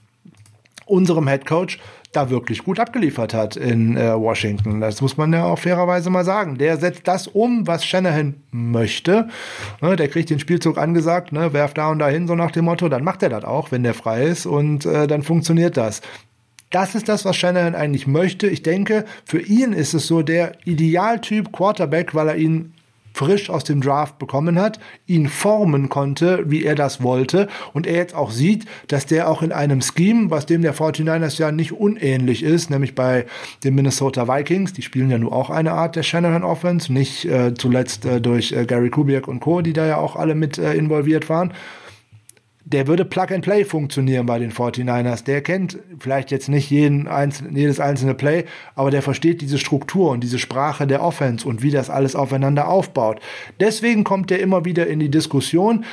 unserem 0.86 1.28
Head 1.28 1.46
Coach 1.46 1.78
da 2.12 2.30
wirklich 2.30 2.64
gut 2.64 2.80
abgeliefert 2.80 3.34
hat 3.34 3.56
in 3.56 3.96
äh, 3.96 4.18
Washington. 4.18 4.80
Das 4.80 5.00
muss 5.02 5.18
man 5.18 5.32
ja 5.32 5.44
auch 5.44 5.58
fairerweise 5.58 6.08
mal 6.08 6.24
sagen. 6.24 6.56
Der 6.56 6.78
setzt 6.78 7.06
das 7.06 7.26
um, 7.26 7.66
was 7.66 7.84
Shanahan 7.84 8.34
möchte. 8.50 9.28
Ne, 9.82 9.96
der 9.96 10.08
kriegt 10.08 10.30
den 10.30 10.40
Spielzug 10.40 10.78
angesagt, 10.78 11.32
ne, 11.32 11.52
werf 11.52 11.74
da 11.74 11.90
und 11.90 11.98
da 11.98 12.08
hin, 12.08 12.26
so 12.26 12.34
nach 12.34 12.50
dem 12.50 12.64
Motto. 12.64 12.88
Dann 12.88 13.04
macht 13.04 13.22
er 13.22 13.28
das 13.28 13.44
auch, 13.44 13.70
wenn 13.70 13.82
der 13.82 13.94
frei 13.94 14.24
ist 14.24 14.46
und 14.46 14.86
äh, 14.86 15.06
dann 15.06 15.22
funktioniert 15.22 15.76
das. 15.76 16.00
Das 16.70 16.94
ist 16.94 17.08
das, 17.08 17.24
was 17.26 17.36
Shanahan 17.36 17.74
eigentlich 17.74 18.06
möchte. 18.06 18.46
Ich 18.46 18.62
denke, 18.62 19.04
für 19.24 19.40
ihn 19.40 19.74
ist 19.74 19.92
es 19.92 20.06
so 20.06 20.22
der 20.22 20.52
Idealtyp 20.64 21.52
Quarterback, 21.52 22.14
weil 22.14 22.28
er 22.28 22.36
ihn 22.36 22.72
frisch 23.12 23.50
aus 23.50 23.64
dem 23.64 23.80
Draft 23.80 24.18
bekommen 24.18 24.58
hat, 24.58 24.80
ihn 25.06 25.28
formen 25.28 25.88
konnte, 25.88 26.44
wie 26.50 26.64
er 26.64 26.74
das 26.74 27.02
wollte 27.02 27.48
und 27.72 27.86
er 27.86 27.96
jetzt 27.96 28.14
auch 28.14 28.30
sieht, 28.30 28.66
dass 28.88 29.06
der 29.06 29.28
auch 29.28 29.42
in 29.42 29.52
einem 29.52 29.80
Scheme, 29.82 30.30
was 30.30 30.46
dem 30.46 30.62
der 30.62 30.74
49ers 30.74 31.40
ja 31.40 31.52
nicht 31.52 31.72
unähnlich 31.72 32.42
ist, 32.42 32.70
nämlich 32.70 32.94
bei 32.94 33.26
den 33.64 33.74
Minnesota 33.74 34.28
Vikings, 34.28 34.72
die 34.72 34.82
spielen 34.82 35.10
ja 35.10 35.18
nur 35.18 35.32
auch 35.32 35.50
eine 35.50 35.72
Art 35.72 35.96
der 35.96 36.02
Shanahan 36.02 36.44
Offense, 36.44 36.92
nicht 36.92 37.24
äh, 37.24 37.54
zuletzt 37.54 38.04
äh, 38.04 38.20
durch 38.20 38.52
äh, 38.52 38.64
Gary 38.64 38.90
Kubiak 38.90 39.28
und 39.28 39.40
Co., 39.40 39.60
die 39.60 39.72
da 39.72 39.86
ja 39.86 39.96
auch 39.96 40.16
alle 40.16 40.34
mit 40.34 40.58
äh, 40.58 40.74
involviert 40.74 41.28
waren, 41.28 41.52
der 42.72 42.86
würde 42.86 43.04
Plug 43.04 43.32
and 43.32 43.42
Play 43.42 43.64
funktionieren 43.64 44.26
bei 44.26 44.38
den 44.38 44.52
49ers. 44.52 45.24
Der 45.24 45.42
kennt 45.42 45.78
vielleicht 45.98 46.30
jetzt 46.30 46.48
nicht 46.48 46.70
jeden 46.70 47.08
einzelne, 47.08 47.58
jedes 47.58 47.80
einzelne 47.80 48.14
Play, 48.14 48.44
aber 48.74 48.90
der 48.90 49.02
versteht 49.02 49.40
diese 49.40 49.58
Struktur 49.58 50.10
und 50.10 50.20
diese 50.20 50.38
Sprache 50.38 50.86
der 50.86 51.02
Offense 51.02 51.46
und 51.46 51.62
wie 51.62 51.70
das 51.70 51.90
alles 51.90 52.14
aufeinander 52.14 52.68
aufbaut. 52.68 53.20
Deswegen 53.58 54.04
kommt 54.04 54.30
der 54.30 54.40
immer 54.40 54.64
wieder 54.64 54.86
in 54.86 55.00
die 55.00 55.10
Diskussion, 55.10 55.84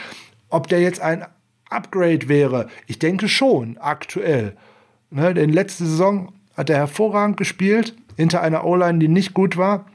ob 0.50 0.68
der 0.68 0.82
jetzt 0.82 1.02
ein 1.02 1.26
Upgrade 1.70 2.30
wäre. 2.30 2.68
Ich 2.86 3.00
denke 3.00 3.28
schon, 3.28 3.78
aktuell. 3.80 4.56
Ne, 5.10 5.32
in 5.32 5.54
letzter 5.54 5.86
Saison 5.86 6.34
hat 6.56 6.70
er 6.70 6.78
hervorragend 6.78 7.38
gespielt, 7.38 7.96
hinter 8.16 8.42
einer 8.42 8.66
O-Line, 8.66 9.00
die 9.00 9.08
nicht 9.08 9.34
gut 9.34 9.58
war, 9.58 9.86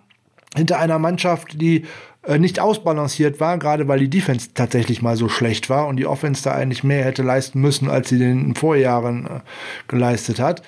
hinter 0.56 0.78
einer 0.78 0.98
Mannschaft, 0.98 1.60
die 1.60 1.84
äh, 2.24 2.38
nicht 2.38 2.60
ausbalanciert 2.60 3.40
war, 3.40 3.58
gerade 3.58 3.88
weil 3.88 3.98
die 3.98 4.10
Defense 4.10 4.50
tatsächlich 4.54 5.02
mal 5.02 5.16
so 5.16 5.28
schlecht 5.28 5.68
war 5.68 5.88
und 5.88 5.96
die 5.96 6.06
Offense 6.06 6.42
da 6.42 6.52
eigentlich 6.52 6.84
mehr 6.84 7.04
hätte 7.04 7.22
leisten 7.22 7.60
müssen, 7.60 7.90
als 7.90 8.08
sie 8.08 8.16
in 8.16 8.20
den 8.20 8.54
Vorjahren 8.54 9.26
äh, 9.26 9.40
geleistet 9.88 10.38
hat. 10.38 10.62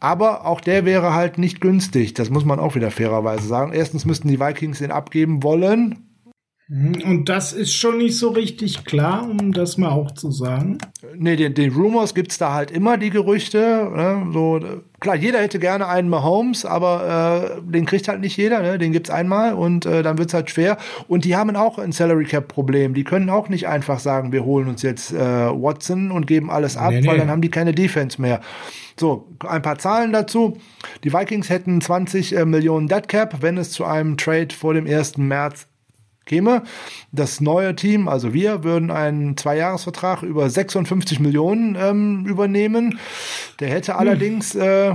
Aber 0.00 0.46
auch 0.46 0.60
der 0.60 0.84
wäre 0.84 1.12
halt 1.12 1.38
nicht 1.38 1.60
günstig. 1.60 2.14
Das 2.14 2.30
muss 2.30 2.44
man 2.44 2.60
auch 2.60 2.74
wieder 2.74 2.90
fairerweise 2.90 3.46
sagen. 3.46 3.72
Erstens 3.72 4.04
müssten 4.04 4.28
die 4.28 4.40
Vikings 4.40 4.78
den 4.78 4.92
abgeben 4.92 5.42
wollen. 5.42 6.07
Hm, 6.70 7.00
und 7.02 7.28
das 7.30 7.54
ist 7.54 7.72
schon 7.72 7.96
nicht 7.96 8.18
so 8.18 8.28
richtig 8.28 8.84
klar, 8.84 9.26
um 9.26 9.52
das 9.52 9.78
mal 9.78 9.88
auch 9.88 10.10
zu 10.10 10.30
sagen. 10.30 10.76
Nee, 11.16 11.36
den, 11.36 11.54
den 11.54 11.72
Rumors 11.72 12.14
gibt's 12.14 12.36
da 12.36 12.52
halt 12.52 12.70
immer, 12.70 12.98
die 12.98 13.08
Gerüchte. 13.08 13.58
Ne? 13.58 14.26
So, 14.34 14.60
klar, 15.00 15.16
jeder 15.16 15.40
hätte 15.40 15.58
gerne 15.58 15.88
einen 15.88 16.10
Mahomes, 16.10 16.66
aber 16.66 17.56
äh, 17.56 17.62
den 17.62 17.86
kriegt 17.86 18.06
halt 18.08 18.20
nicht 18.20 18.36
jeder, 18.36 18.60
ne? 18.60 18.76
den 18.78 18.92
gibt's 18.92 19.08
einmal 19.08 19.54
und 19.54 19.86
äh, 19.86 20.02
dann 20.02 20.18
wird's 20.18 20.34
halt 20.34 20.50
schwer. 20.50 20.76
Und 21.06 21.24
die 21.24 21.36
haben 21.36 21.56
auch 21.56 21.78
ein 21.78 21.92
Salary 21.92 22.26
Cap 22.26 22.48
Problem. 22.48 22.92
Die 22.92 23.04
können 23.04 23.30
auch 23.30 23.48
nicht 23.48 23.66
einfach 23.66 23.98
sagen, 23.98 24.32
wir 24.32 24.44
holen 24.44 24.68
uns 24.68 24.82
jetzt 24.82 25.10
äh, 25.12 25.16
Watson 25.16 26.10
und 26.10 26.26
geben 26.26 26.50
alles 26.50 26.76
ab, 26.76 26.90
nee, 26.90 27.00
nee. 27.00 27.06
weil 27.06 27.16
dann 27.16 27.30
haben 27.30 27.40
die 27.40 27.50
keine 27.50 27.72
Defense 27.72 28.20
mehr. 28.20 28.42
So, 29.00 29.26
ein 29.46 29.62
paar 29.62 29.78
Zahlen 29.78 30.12
dazu. 30.12 30.58
Die 31.02 31.14
Vikings 31.14 31.48
hätten 31.48 31.80
20 31.80 32.36
äh, 32.36 32.44
Millionen 32.44 32.88
Dead 32.88 33.08
Cap, 33.08 33.40
wenn 33.40 33.56
es 33.56 33.70
zu 33.70 33.86
einem 33.86 34.18
Trade 34.18 34.54
vor 34.54 34.74
dem 34.74 34.86
1. 34.86 35.16
März 35.16 35.66
käme. 36.28 36.62
Das 37.10 37.40
neue 37.40 37.74
Team, 37.74 38.06
also 38.06 38.32
wir, 38.32 38.62
würden 38.62 38.92
einen 38.92 39.36
Zweijahresvertrag 39.36 40.22
über 40.22 40.48
56 40.48 41.18
Millionen 41.18 41.76
ähm, 41.80 42.24
übernehmen. 42.26 42.98
Der 43.58 43.68
hätte 43.70 43.94
hm. 43.94 43.98
allerdings 43.98 44.54
äh, 44.54 44.94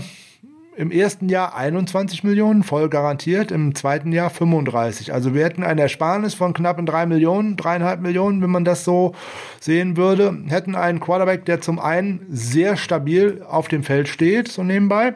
im 0.76 0.92
ersten 0.92 1.30
Jahr 1.30 1.56
21 1.56 2.24
Millionen, 2.24 2.64
voll 2.64 2.90
garantiert, 2.90 3.52
im 3.52 3.76
zweiten 3.76 4.12
Jahr 4.12 4.30
35. 4.30 5.14
Also 5.14 5.34
wir 5.34 5.44
hätten 5.44 5.64
eine 5.64 5.82
Ersparnis 5.82 6.34
von 6.34 6.54
knapp 6.54 6.84
3 6.84 7.06
Millionen, 7.06 7.58
dreieinhalb 7.58 8.02
Millionen, 8.02 8.42
wenn 8.42 8.50
man 8.50 8.66
das 8.66 8.84
so 8.84 9.14
sehen 9.60 9.98
würde. 9.98 10.36
Hätten 10.48 10.76
einen 10.76 11.00
Quarterback, 11.00 11.46
der 11.46 11.62
zum 11.62 11.80
einen 11.80 12.26
sehr 12.30 12.78
stabil 12.78 13.44
auf 13.48 13.68
dem 13.68 13.84
Feld 13.84 14.08
steht, 14.08 14.48
so 14.48 14.64
nebenbei 14.64 15.16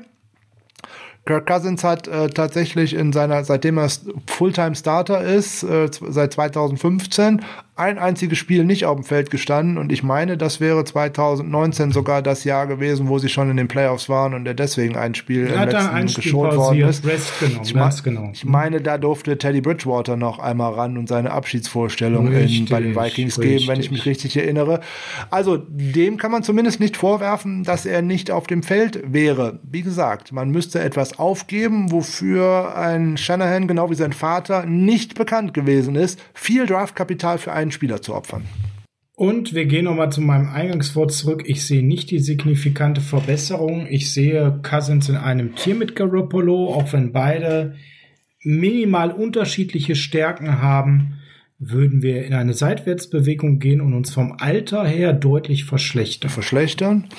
Kirk 1.27 1.45
Cousins 1.45 1.83
hat 1.83 2.07
äh, 2.07 2.29
tatsächlich 2.29 2.93
in 2.93 3.13
seiner, 3.13 3.43
seitdem 3.43 3.77
er 3.77 3.89
Fulltime 4.27 4.75
Starter 4.75 5.23
ist, 5.23 5.61
äh, 5.63 5.89
seit 5.91 6.33
2015, 6.33 7.41
ein 7.77 7.99
einziges 7.99 8.37
Spiel 8.37 8.65
nicht 8.65 8.85
auf 8.85 8.95
dem 8.95 9.03
Feld 9.03 9.29
gestanden 9.29 9.77
und 9.77 9.91
ich 9.91 10.03
meine, 10.03 10.37
das 10.37 10.59
wäre 10.59 10.83
2019 10.83 11.91
sogar 11.91 12.21
das 12.21 12.43
Jahr 12.43 12.65
gewesen, 12.67 13.07
wo 13.07 13.19
sie 13.19 13.29
schon 13.29 13.51
in 13.51 13.57
den 13.57 13.67
Playoffs 13.67 14.09
waren 14.09 14.33
und 14.33 14.47
er 14.47 14.53
deswegen 14.53 14.95
ein 14.95 15.15
Spiel 15.15 15.49
ja, 15.49 15.63
im 15.63 15.69
letzten 15.69 15.89
ein 15.89 16.07
geschont 16.07 16.55
worden 16.55 16.81
ist. 16.81 17.03
Genommen, 17.03 17.61
ich, 17.63 17.73
mein, 17.75 17.93
genau. 18.03 18.29
ich, 18.33 18.45
meine, 18.45 18.81
da 18.81 18.97
durfte 18.97 19.37
Teddy 19.37 19.61
Bridgewater 19.61 20.17
noch 20.17 20.39
einmal 20.39 20.73
ran 20.73 20.97
und 20.97 21.07
seine 21.07 21.31
Abschiedsvorstellung 21.31 22.29
richtig, 22.29 22.59
in, 22.59 22.65
bei 22.65 22.81
den 22.81 22.95
Vikings 22.95 23.37
richtig. 23.37 23.59
geben, 23.59 23.71
wenn 23.71 23.79
ich 23.79 23.91
mich 23.91 24.05
richtig 24.05 24.35
erinnere. 24.37 24.81
Also 25.29 25.57
dem 25.57 26.17
kann 26.17 26.31
man 26.31 26.43
zumindest 26.43 26.79
nicht 26.79 26.97
vorwerfen, 26.97 27.63
dass 27.63 27.85
er 27.85 28.01
nicht 28.01 28.31
auf 28.31 28.47
dem 28.47 28.63
Feld 28.63 29.01
wäre. 29.05 29.59
Wie 29.63 29.83
gesagt, 29.83 30.31
man 30.31 30.49
müsste 30.49 30.79
etwas 30.79 31.19
aufgeben, 31.19 31.91
wofür 31.91 32.75
ein 32.75 33.17
Shanahan, 33.17 33.67
genau 33.67 33.89
wie 33.89 33.95
sein 33.95 34.13
Vater, 34.13 34.65
nicht 34.65 35.15
bekannt 35.15 35.53
gewesen 35.53 35.95
ist. 35.95 36.19
Viel 36.33 36.65
Draftkapital 36.65 37.37
für 37.37 37.53
einen 37.53 37.66
einen 37.67 37.71
Spieler 37.71 38.01
zu 38.01 38.15
opfern. 38.15 38.43
Und 39.15 39.55
wir 39.55 39.65
gehen 39.65 39.85
nochmal 39.85 40.11
zu 40.11 40.21
meinem 40.21 40.49
Eingangswort 40.49 41.11
zurück. 41.11 41.43
Ich 41.45 41.65
sehe 41.65 41.83
nicht 41.83 42.11
die 42.11 42.19
signifikante 42.19 43.01
Verbesserung. 43.01 43.87
Ich 43.89 44.13
sehe 44.13 44.59
Cousins 44.61 45.09
in 45.09 45.15
einem 45.15 45.55
Tier 45.55 45.73
mit 45.73 45.95
Garoppolo, 45.95 46.73
auch 46.73 46.93
wenn 46.93 47.13
beide 47.13 47.75
minimal 48.43 49.11
unterschiedliche 49.11 49.95
Stärken 49.95 50.61
haben, 50.61 51.15
würden 51.57 52.03
wir 52.03 52.25
in 52.25 52.33
eine 52.33 52.53
Seitwärtsbewegung 52.53 53.57
gehen 53.57 53.81
und 53.81 53.95
uns 53.95 54.13
vom 54.13 54.33
Alter 54.39 54.85
her 54.85 55.13
deutlich 55.13 55.65
verschlechtern. 55.65 56.29
Verschlechtern? 56.29 57.09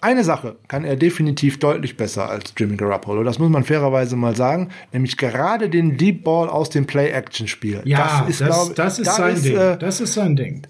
Eine 0.00 0.22
Sache 0.22 0.56
kann 0.68 0.84
er 0.84 0.94
definitiv 0.94 1.58
deutlich 1.58 1.96
besser 1.96 2.28
als 2.28 2.52
Jimmy 2.56 2.76
Garoppolo. 2.76 3.24
Das 3.24 3.40
muss 3.40 3.50
man 3.50 3.64
fairerweise 3.64 4.14
mal 4.14 4.36
sagen. 4.36 4.68
Nämlich 4.92 5.16
gerade 5.16 5.68
den 5.68 5.96
Deep 5.96 6.22
Ball 6.22 6.48
aus 6.48 6.70
dem 6.70 6.86
Play-Action-Spiel. 6.86 7.82
Ja, 7.84 8.20
das 8.20 8.30
ist, 8.30 8.40
das, 8.40 8.48
glaub, 8.48 8.74
das 8.76 8.98
ist 9.00 9.08
da 9.08 9.12
sein 9.12 9.34
ist, 9.34 9.44
Ding. 9.44 9.56
Äh, 9.56 9.78
das 9.78 10.00
ist 10.00 10.14
sein 10.14 10.36
Ding. 10.36 10.66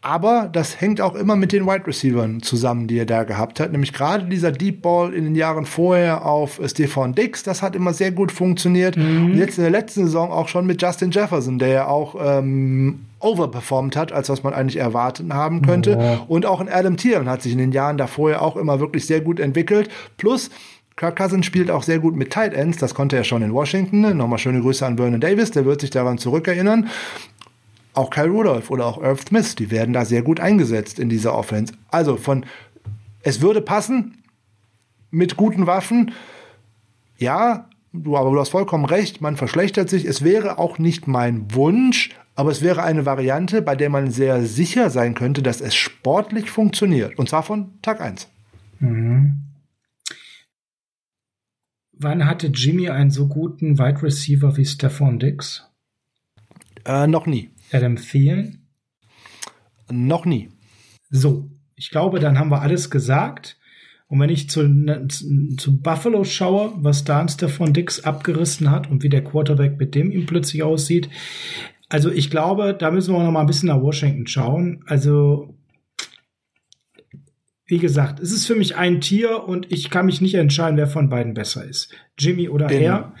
Aber 0.00 0.48
das 0.52 0.80
hängt 0.80 1.00
auch 1.00 1.16
immer 1.16 1.34
mit 1.34 1.50
den 1.50 1.66
Wide 1.66 1.88
Receivers 1.88 2.42
zusammen, 2.42 2.86
die 2.86 2.98
er 2.98 3.06
da 3.06 3.24
gehabt 3.24 3.58
hat. 3.58 3.72
Nämlich 3.72 3.92
gerade 3.92 4.26
dieser 4.26 4.52
Deep 4.52 4.80
Ball 4.82 5.12
in 5.12 5.24
den 5.24 5.34
Jahren 5.34 5.66
vorher 5.66 6.24
auf 6.24 6.60
Stefan 6.66 7.14
Dix, 7.14 7.42
das 7.42 7.62
hat 7.62 7.74
immer 7.74 7.92
sehr 7.92 8.12
gut 8.12 8.30
funktioniert. 8.30 8.96
Mhm. 8.96 9.32
Und 9.32 9.34
jetzt 9.38 9.58
in 9.58 9.64
der 9.64 9.72
letzten 9.72 10.04
Saison 10.04 10.30
auch 10.30 10.46
schon 10.46 10.66
mit 10.66 10.80
Justin 10.80 11.10
Jefferson, 11.10 11.58
der 11.58 11.68
ja 11.68 11.86
auch 11.88 12.14
ähm, 12.20 13.00
overperformed 13.20 13.96
hat, 13.96 14.12
als 14.12 14.28
was 14.28 14.42
man 14.42 14.54
eigentlich 14.54 14.76
erwarten 14.76 15.34
haben 15.34 15.62
könnte. 15.62 15.98
Oh. 15.98 16.34
Und 16.34 16.46
auch 16.46 16.60
in 16.60 16.68
Adam 16.68 16.96
Thielen 16.96 17.28
hat 17.28 17.42
sich 17.42 17.52
in 17.52 17.58
den 17.58 17.72
Jahren 17.72 17.98
davor 17.98 18.30
ja 18.30 18.40
auch 18.40 18.56
immer 18.56 18.80
wirklich 18.80 19.06
sehr 19.06 19.20
gut 19.20 19.40
entwickelt. 19.40 19.88
Plus 20.16 20.50
Kirk 20.96 21.16
Cousins 21.16 21.46
spielt 21.46 21.70
auch 21.70 21.82
sehr 21.82 22.00
gut 22.00 22.16
mit 22.16 22.32
Tight 22.32 22.54
Ends, 22.54 22.78
das 22.78 22.94
konnte 22.94 23.16
er 23.16 23.24
schon 23.24 23.42
in 23.42 23.52
Washington. 23.52 24.16
Nochmal 24.16 24.38
schöne 24.38 24.60
Grüße 24.60 24.84
an 24.84 24.96
Vernon 24.96 25.20
Davis, 25.20 25.52
der 25.52 25.64
wird 25.64 25.80
sich 25.80 25.90
daran 25.90 26.18
zurückerinnern 26.18 26.88
auch 27.98 28.10
Kyle 28.10 28.28
Rudolph 28.28 28.70
oder 28.70 28.86
auch 28.86 29.02
Irv 29.02 29.22
Smith, 29.26 29.56
die 29.56 29.70
werden 29.70 29.92
da 29.92 30.04
sehr 30.04 30.22
gut 30.22 30.40
eingesetzt 30.40 30.98
in 30.98 31.08
dieser 31.08 31.34
Offense. 31.34 31.74
Also 31.90 32.16
von, 32.16 32.46
es 33.22 33.40
würde 33.40 33.60
passen 33.60 34.22
mit 35.10 35.36
guten 35.36 35.66
Waffen. 35.66 36.12
Ja, 37.18 37.68
du, 37.92 38.16
aber 38.16 38.30
du 38.30 38.38
hast 38.38 38.50
vollkommen 38.50 38.84
recht, 38.84 39.20
man 39.20 39.36
verschlechtert 39.36 39.90
sich. 39.90 40.04
Es 40.04 40.22
wäre 40.22 40.58
auch 40.58 40.78
nicht 40.78 41.08
mein 41.08 41.52
Wunsch, 41.52 42.10
aber 42.38 42.52
es 42.52 42.62
wäre 42.62 42.84
eine 42.84 43.04
Variante, 43.04 43.62
bei 43.62 43.74
der 43.74 43.90
man 43.90 44.12
sehr 44.12 44.44
sicher 44.44 44.90
sein 44.90 45.14
könnte, 45.14 45.42
dass 45.42 45.60
es 45.60 45.74
sportlich 45.74 46.50
funktioniert. 46.50 47.18
Und 47.18 47.28
zwar 47.28 47.42
von 47.42 47.82
Tag 47.82 48.00
1. 48.00 48.28
Mhm. 48.78 49.42
Wann 51.94 52.26
hatte 52.26 52.46
Jimmy 52.46 52.90
einen 52.90 53.10
so 53.10 53.26
guten 53.26 53.80
Wide 53.80 54.04
Receiver 54.04 54.56
wie 54.56 54.64
Stephon 54.64 55.18
Dix? 55.18 55.66
Äh, 56.84 57.08
noch 57.08 57.26
nie. 57.26 57.50
Adam 57.72 57.96
Thielen? 57.96 58.68
Noch 59.90 60.24
nie. 60.24 60.50
So, 61.10 61.50
ich 61.74 61.90
glaube, 61.90 62.20
dann 62.20 62.38
haben 62.38 62.52
wir 62.52 62.62
alles 62.62 62.88
gesagt. 62.88 63.58
Und 64.06 64.20
wenn 64.20 64.30
ich 64.30 64.48
zu, 64.48 64.62
zu 65.56 65.80
Buffalo 65.80 66.22
schaue, 66.22 66.72
was 66.76 67.02
da 67.02 67.26
Stefan 67.26 67.74
Dix 67.74 68.04
abgerissen 68.04 68.70
hat 68.70 68.88
und 68.88 69.02
wie 69.02 69.08
der 69.08 69.24
Quarterback 69.24 69.76
mit 69.76 69.96
dem 69.96 70.12
ihm 70.12 70.24
plötzlich 70.24 70.62
aussieht, 70.62 71.10
also 71.88 72.10
ich 72.10 72.30
glaube, 72.30 72.74
da 72.78 72.90
müssen 72.90 73.14
wir 73.14 73.22
noch 73.22 73.30
mal 73.30 73.40
ein 73.40 73.46
bisschen 73.46 73.68
nach 73.68 73.80
Washington 73.80 74.26
schauen. 74.26 74.84
Also 74.86 75.54
wie 77.68 77.78
gesagt, 77.78 78.18
es 78.18 78.32
ist 78.32 78.46
für 78.46 78.54
mich 78.54 78.76
ein 78.76 79.02
Tier 79.02 79.44
und 79.44 79.70
ich 79.70 79.90
kann 79.90 80.06
mich 80.06 80.22
nicht 80.22 80.34
entscheiden, 80.34 80.78
wer 80.78 80.86
von 80.86 81.10
beiden 81.10 81.34
besser 81.34 81.64
ist. 81.64 81.92
Jimmy 82.18 82.48
oder 82.48 82.66
genau. 82.66 82.84
er. 82.84 83.14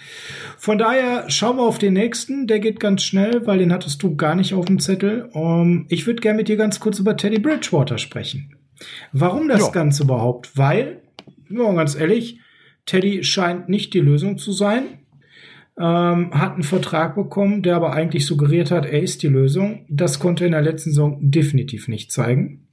Von 0.56 0.78
daher 0.78 1.28
schauen 1.28 1.58
wir 1.58 1.64
auf 1.64 1.78
den 1.78 1.92
nächsten. 1.92 2.46
Der 2.46 2.58
geht 2.58 2.80
ganz 2.80 3.02
schnell, 3.02 3.46
weil 3.46 3.58
den 3.58 3.72
hattest 3.74 4.02
du 4.02 4.16
gar 4.16 4.34
nicht 4.34 4.54
auf 4.54 4.64
dem 4.64 4.78
Zettel. 4.78 5.28
Um, 5.34 5.42
ähm, 5.42 5.86
ich 5.90 6.06
würde 6.06 6.20
gerne 6.20 6.38
mit 6.38 6.48
dir 6.48 6.56
ganz 6.56 6.80
kurz 6.80 6.98
über 6.98 7.14
Teddy 7.14 7.38
Bridgewater 7.38 7.98
sprechen. 7.98 8.56
Warum 9.12 9.48
das 9.48 9.66
ja. 9.66 9.70
Ganze 9.70 10.04
überhaupt? 10.04 10.56
Weil, 10.56 11.02
ja, 11.50 11.70
ganz 11.74 11.94
ehrlich, 11.94 12.40
Teddy 12.86 13.24
scheint 13.24 13.68
nicht 13.68 13.92
die 13.92 14.00
Lösung 14.00 14.38
zu 14.38 14.52
sein. 14.52 14.97
Ähm, 15.80 16.32
hat 16.32 16.54
einen 16.54 16.64
Vertrag 16.64 17.14
bekommen, 17.14 17.62
der 17.62 17.76
aber 17.76 17.92
eigentlich 17.92 18.26
suggeriert 18.26 18.70
hat, 18.70 18.84
er 18.84 19.00
ist 19.00 19.22
die 19.22 19.28
Lösung. 19.28 19.86
Das 19.88 20.18
konnte 20.18 20.44
er 20.44 20.46
in 20.46 20.52
der 20.52 20.62
letzten 20.62 20.90
Saison 20.90 21.18
definitiv 21.20 21.86
nicht 21.86 22.10
zeigen. 22.10 22.68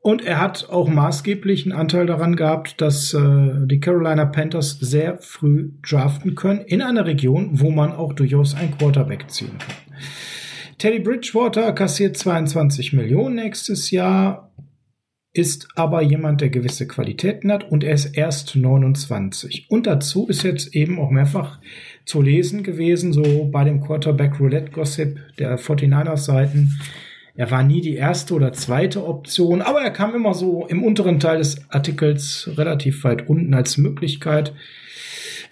Und 0.00 0.24
er 0.24 0.40
hat 0.40 0.68
auch 0.70 0.88
maßgeblich 0.88 1.64
einen 1.64 1.78
Anteil 1.78 2.06
daran 2.06 2.36
gehabt, 2.36 2.80
dass 2.80 3.12
äh, 3.14 3.66
die 3.66 3.80
Carolina 3.80 4.26
Panthers 4.26 4.78
sehr 4.80 5.18
früh 5.18 5.72
draften 5.86 6.34
können 6.34 6.60
in 6.60 6.82
einer 6.82 7.04
Region, 7.04 7.60
wo 7.60 7.70
man 7.70 7.92
auch 7.92 8.12
durchaus 8.12 8.54
ein 8.54 8.76
Quarterback 8.78 9.30
ziehen 9.30 9.58
kann. 9.58 9.76
Teddy 10.78 11.00
Bridgewater 11.00 11.72
kassiert 11.72 12.16
22 12.16 12.92
Millionen 12.92 13.34
nächstes 13.34 13.90
Jahr, 13.90 14.47
ist 15.32 15.68
aber 15.74 16.02
jemand, 16.02 16.40
der 16.40 16.48
gewisse 16.48 16.88
Qualitäten 16.88 17.52
hat 17.52 17.70
und 17.70 17.84
er 17.84 17.94
ist 17.94 18.16
erst 18.16 18.56
29. 18.56 19.66
Und 19.68 19.86
dazu 19.86 20.26
ist 20.26 20.42
jetzt 20.42 20.74
eben 20.74 20.98
auch 20.98 21.10
mehrfach 21.10 21.60
zu 22.04 22.22
lesen 22.22 22.62
gewesen, 22.62 23.12
so 23.12 23.48
bei 23.52 23.64
dem 23.64 23.80
Quarterback 23.80 24.40
Roulette 24.40 24.70
Gossip 24.72 25.18
der 25.38 25.58
49ers 25.58 26.16
Seiten, 26.16 26.70
er 27.38 27.52
war 27.52 27.62
nie 27.62 27.80
die 27.80 27.94
erste 27.94 28.34
oder 28.34 28.52
zweite 28.52 29.06
Option, 29.06 29.62
aber 29.62 29.80
er 29.80 29.92
kam 29.92 30.12
immer 30.12 30.34
so 30.34 30.66
im 30.66 30.82
unteren 30.82 31.20
Teil 31.20 31.38
des 31.38 31.70
Artikels 31.70 32.50
relativ 32.56 33.04
weit 33.04 33.28
unten 33.28 33.54
als 33.54 33.78
Möglichkeit. 33.78 34.54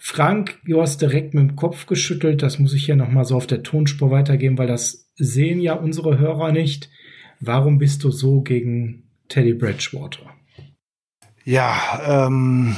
Frank, 0.01 0.59
du 0.67 0.81
hast 0.81 1.01
direkt 1.01 1.35
mit 1.35 1.51
dem 1.51 1.55
Kopf 1.55 1.87
geschüttelt. 1.87 2.43
Das 2.43 2.59
muss 2.59 2.75
ich 2.75 2.87
hier 2.87 2.97
nochmal 2.97 3.25
so 3.25 3.37
auf 3.37 3.47
der 3.47 3.63
Tonspur 3.63 4.11
weitergeben, 4.11 4.59
weil 4.59 4.67
das 4.67 5.13
sehen 5.15 5.61
ja 5.61 5.75
unsere 5.75 6.19
Hörer 6.19 6.51
nicht. 6.51 6.91
Warum 7.39 7.79
bist 7.79 8.03
du 8.03 8.11
so 8.11 8.41
gegen 8.41 9.06
Teddy 9.29 9.55
Bridgewater? 9.55 10.35
Ja, 11.45 12.27
ähm, 12.27 12.77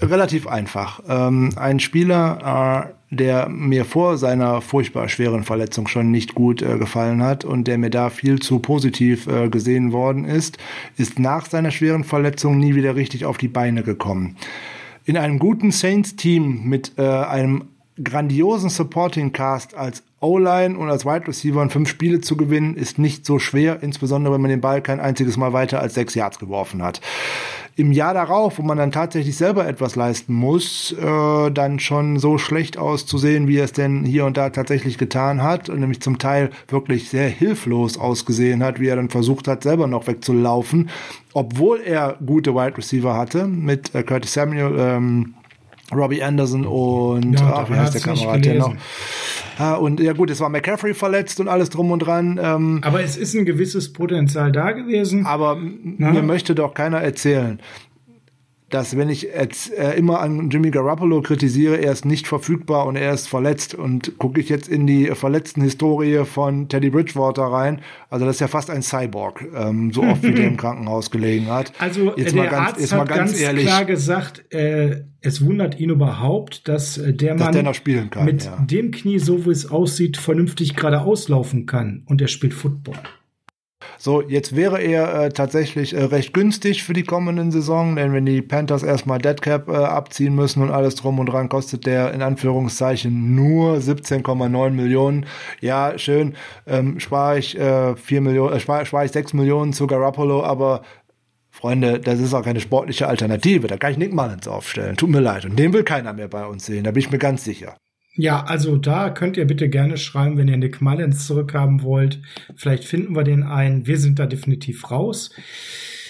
relativ 0.00 0.46
einfach. 0.46 1.00
Ähm, 1.08 1.50
ein 1.56 1.80
Spieler, 1.80 2.90
äh, 3.10 3.14
der 3.14 3.48
mir 3.48 3.84
vor 3.84 4.18
seiner 4.18 4.60
furchtbar 4.60 5.08
schweren 5.08 5.44
Verletzung 5.44 5.86
schon 5.88 6.10
nicht 6.10 6.34
gut 6.34 6.62
äh, 6.62 6.78
gefallen 6.78 7.22
hat 7.22 7.44
und 7.44 7.68
der 7.68 7.78
mir 7.78 7.90
da 7.90 8.10
viel 8.10 8.40
zu 8.40 8.58
positiv 8.58 9.26
äh, 9.26 9.48
gesehen 9.48 9.92
worden 9.92 10.24
ist, 10.24 10.58
ist 10.96 11.18
nach 11.18 11.46
seiner 11.46 11.70
schweren 11.70 12.04
Verletzung 12.04 12.58
nie 12.58 12.74
wieder 12.74 12.96
richtig 12.96 13.24
auf 13.24 13.38
die 13.38 13.48
Beine 13.48 13.82
gekommen. 13.82 14.36
In 15.04 15.16
einem 15.16 15.38
guten 15.38 15.70
Saints-Team 15.70 16.64
mit 16.64 16.92
äh, 16.98 17.02
einem 17.02 17.64
grandiosen 18.02 18.70
Supporting 18.70 19.32
Cast 19.32 19.74
als 19.74 20.02
O-Line 20.20 20.78
und 20.78 20.88
als 20.88 21.04
Wide 21.04 21.28
Receiver 21.28 21.62
in 21.62 21.70
fünf 21.70 21.88
Spiele 21.88 22.20
zu 22.20 22.36
gewinnen, 22.36 22.76
ist 22.76 22.98
nicht 22.98 23.26
so 23.26 23.38
schwer, 23.38 23.82
insbesondere 23.82 24.34
wenn 24.34 24.40
man 24.40 24.50
den 24.50 24.60
Ball 24.60 24.80
kein 24.80 24.98
einziges 24.98 25.36
Mal 25.36 25.52
weiter 25.52 25.80
als 25.80 25.94
sechs 25.94 26.14
Yards 26.14 26.38
geworfen 26.38 26.82
hat. 26.82 27.00
Im 27.76 27.90
Jahr 27.90 28.14
darauf, 28.14 28.58
wo 28.58 28.62
man 28.62 28.78
dann 28.78 28.92
tatsächlich 28.92 29.36
selber 29.36 29.66
etwas 29.66 29.96
leisten 29.96 30.32
muss, 30.32 30.92
äh, 30.92 31.50
dann 31.50 31.80
schon 31.80 32.20
so 32.20 32.38
schlecht 32.38 32.78
auszusehen, 32.78 33.48
wie 33.48 33.58
er 33.58 33.64
es 33.64 33.72
denn 33.72 34.04
hier 34.04 34.24
und 34.26 34.36
da 34.36 34.50
tatsächlich 34.50 34.96
getan 34.96 35.42
hat, 35.42 35.68
und 35.68 35.80
nämlich 35.80 36.00
zum 36.00 36.18
Teil 36.18 36.50
wirklich 36.68 37.10
sehr 37.10 37.28
hilflos 37.28 37.98
ausgesehen 37.98 38.62
hat, 38.62 38.78
wie 38.78 38.86
er 38.86 38.96
dann 38.96 39.10
versucht 39.10 39.48
hat, 39.48 39.64
selber 39.64 39.88
noch 39.88 40.06
wegzulaufen, 40.06 40.88
obwohl 41.32 41.80
er 41.80 42.16
gute 42.24 42.54
Wide 42.54 42.78
Receiver 42.78 43.16
hatte 43.16 43.48
mit 43.48 43.92
äh, 43.94 44.04
Curtis 44.04 44.34
Samuel, 44.34 44.76
ähm, 44.78 45.34
Robbie 45.92 46.22
Anderson 46.22 46.66
und 46.66 47.38
ja, 47.38 47.54
ach, 47.54 47.70
wie 47.70 47.74
heißt 47.74 47.94
der 47.94 48.00
Kamerad 48.00 48.46
noch? 48.56 48.74
Ah, 49.58 49.74
und 49.74 50.00
ja 50.00 50.12
gut, 50.12 50.30
es 50.30 50.40
war 50.40 50.48
McCaffrey 50.48 50.94
verletzt 50.94 51.40
und 51.40 51.48
alles 51.48 51.70
drum 51.70 51.90
und 51.90 52.00
dran. 52.00 52.40
Ähm, 52.42 52.80
aber 52.82 53.02
es 53.02 53.16
ist 53.16 53.34
ein 53.34 53.44
gewisses 53.44 53.92
Potenzial 53.92 54.50
da 54.50 54.72
gewesen. 54.72 55.26
Aber 55.26 55.58
Na? 55.82 56.12
mir 56.12 56.22
möchte 56.22 56.54
doch 56.54 56.74
keiner 56.74 57.00
erzählen, 57.00 57.60
dass 58.74 58.96
wenn 58.96 59.08
ich 59.08 59.22
jetzt, 59.22 59.72
äh, 59.72 59.92
immer 59.92 60.18
an 60.18 60.50
Jimmy 60.50 60.72
Garoppolo 60.72 61.22
kritisiere, 61.22 61.76
er 61.76 61.92
ist 61.92 62.04
nicht 62.04 62.26
verfügbar 62.26 62.86
und 62.86 62.96
er 62.96 63.14
ist 63.14 63.28
verletzt 63.28 63.72
und 63.72 64.18
gucke 64.18 64.40
ich 64.40 64.48
jetzt 64.48 64.68
in 64.68 64.88
die 64.88 65.06
verletzten 65.14 65.62
Historie 65.62 66.24
von 66.24 66.68
Teddy 66.68 66.90
Bridgewater 66.90 67.44
rein, 67.44 67.80
also 68.10 68.26
das 68.26 68.36
ist 68.36 68.40
ja 68.40 68.48
fast 68.48 68.70
ein 68.70 68.82
Cyborg, 68.82 69.46
ähm, 69.54 69.92
so 69.92 70.02
oft 70.02 70.24
wie 70.24 70.32
der 70.32 70.48
im 70.48 70.56
Krankenhaus 70.58 71.12
gelegen 71.12 71.46
hat. 71.46 71.72
Also 71.78 72.16
jetzt 72.16 72.34
der 72.34 72.46
ganz, 72.46 72.68
Arzt 72.68 72.92
hat 72.92 73.08
ganz, 73.08 73.40
ganz 73.40 73.60
klar 73.60 73.84
gesagt, 73.84 74.52
äh, 74.52 75.04
es 75.20 75.44
wundert 75.46 75.78
ihn 75.78 75.90
überhaupt, 75.90 76.66
dass 76.66 76.98
äh, 76.98 77.14
der 77.14 77.36
Mann 77.36 77.54
dass 77.54 77.80
der 77.84 78.06
kann, 78.08 78.24
mit 78.24 78.44
ja. 78.44 78.56
dem 78.58 78.90
Knie, 78.90 79.20
so 79.20 79.46
wie 79.46 79.50
es 79.50 79.70
aussieht, 79.70 80.16
vernünftig 80.16 80.74
gerade 80.74 81.02
auslaufen 81.02 81.66
kann 81.66 82.02
und 82.06 82.20
er 82.20 82.28
spielt 82.28 82.54
Football. 82.54 82.98
So, 83.98 84.20
jetzt 84.22 84.56
wäre 84.56 84.80
er 84.80 85.14
äh, 85.14 85.28
tatsächlich 85.30 85.94
äh, 85.94 86.04
recht 86.04 86.34
günstig 86.34 86.82
für 86.84 86.92
die 86.92 87.02
kommenden 87.02 87.50
Saison, 87.50 87.96
denn 87.96 88.12
wenn 88.12 88.26
die 88.26 88.42
Panthers 88.42 88.82
erstmal 88.82 89.18
Deadcap 89.18 89.68
äh, 89.68 89.72
abziehen 89.72 90.34
müssen 90.34 90.62
und 90.62 90.70
alles 90.70 90.94
drum 90.94 91.18
und 91.18 91.26
dran, 91.26 91.48
kostet 91.48 91.86
der 91.86 92.12
in 92.12 92.22
Anführungszeichen 92.22 93.34
nur 93.34 93.76
17,9 93.76 94.70
Millionen. 94.70 95.26
Ja, 95.60 95.98
schön, 95.98 96.34
ähm, 96.66 97.00
spare 97.00 97.38
ich 97.38 97.58
äh, 97.58 97.96
4 97.96 98.20
Millionen, 98.20 98.54
äh, 98.54 98.60
spare 98.60 98.86
spar 98.86 99.04
ich 99.04 99.12
6 99.12 99.32
Millionen 99.34 99.72
zu 99.72 99.86
Garoppolo, 99.86 100.42
aber 100.42 100.82
Freunde, 101.50 102.00
das 102.00 102.18
ist 102.18 102.34
auch 102.34 102.42
keine 102.42 102.60
sportliche 102.60 103.06
Alternative. 103.06 103.68
Da 103.68 103.76
kann 103.76 103.92
ich 103.92 103.96
Nick 103.96 104.12
Mullins 104.12 104.48
aufstellen. 104.48 104.96
Tut 104.96 105.08
mir 105.08 105.20
leid. 105.20 105.44
Und 105.44 105.56
den 105.56 105.72
will 105.72 105.84
keiner 105.84 106.12
mehr 106.12 106.26
bei 106.26 106.44
uns 106.46 106.66
sehen. 106.66 106.82
Da 106.82 106.90
bin 106.90 106.98
ich 106.98 107.12
mir 107.12 107.18
ganz 107.18 107.44
sicher. 107.44 107.76
Ja, 108.16 108.44
also 108.44 108.76
da 108.76 109.10
könnt 109.10 109.36
ihr 109.36 109.44
bitte 109.44 109.68
gerne 109.68 109.96
schreiben, 109.96 110.38
wenn 110.38 110.46
ihr 110.46 110.56
Nick 110.56 110.80
Mullins 110.80 111.26
zurückhaben 111.26 111.82
wollt. 111.82 112.20
Vielleicht 112.54 112.84
finden 112.84 113.16
wir 113.16 113.24
den 113.24 113.42
ein. 113.42 113.86
Wir 113.86 113.98
sind 113.98 114.20
da 114.20 114.26
definitiv 114.26 114.90
raus. 114.90 115.30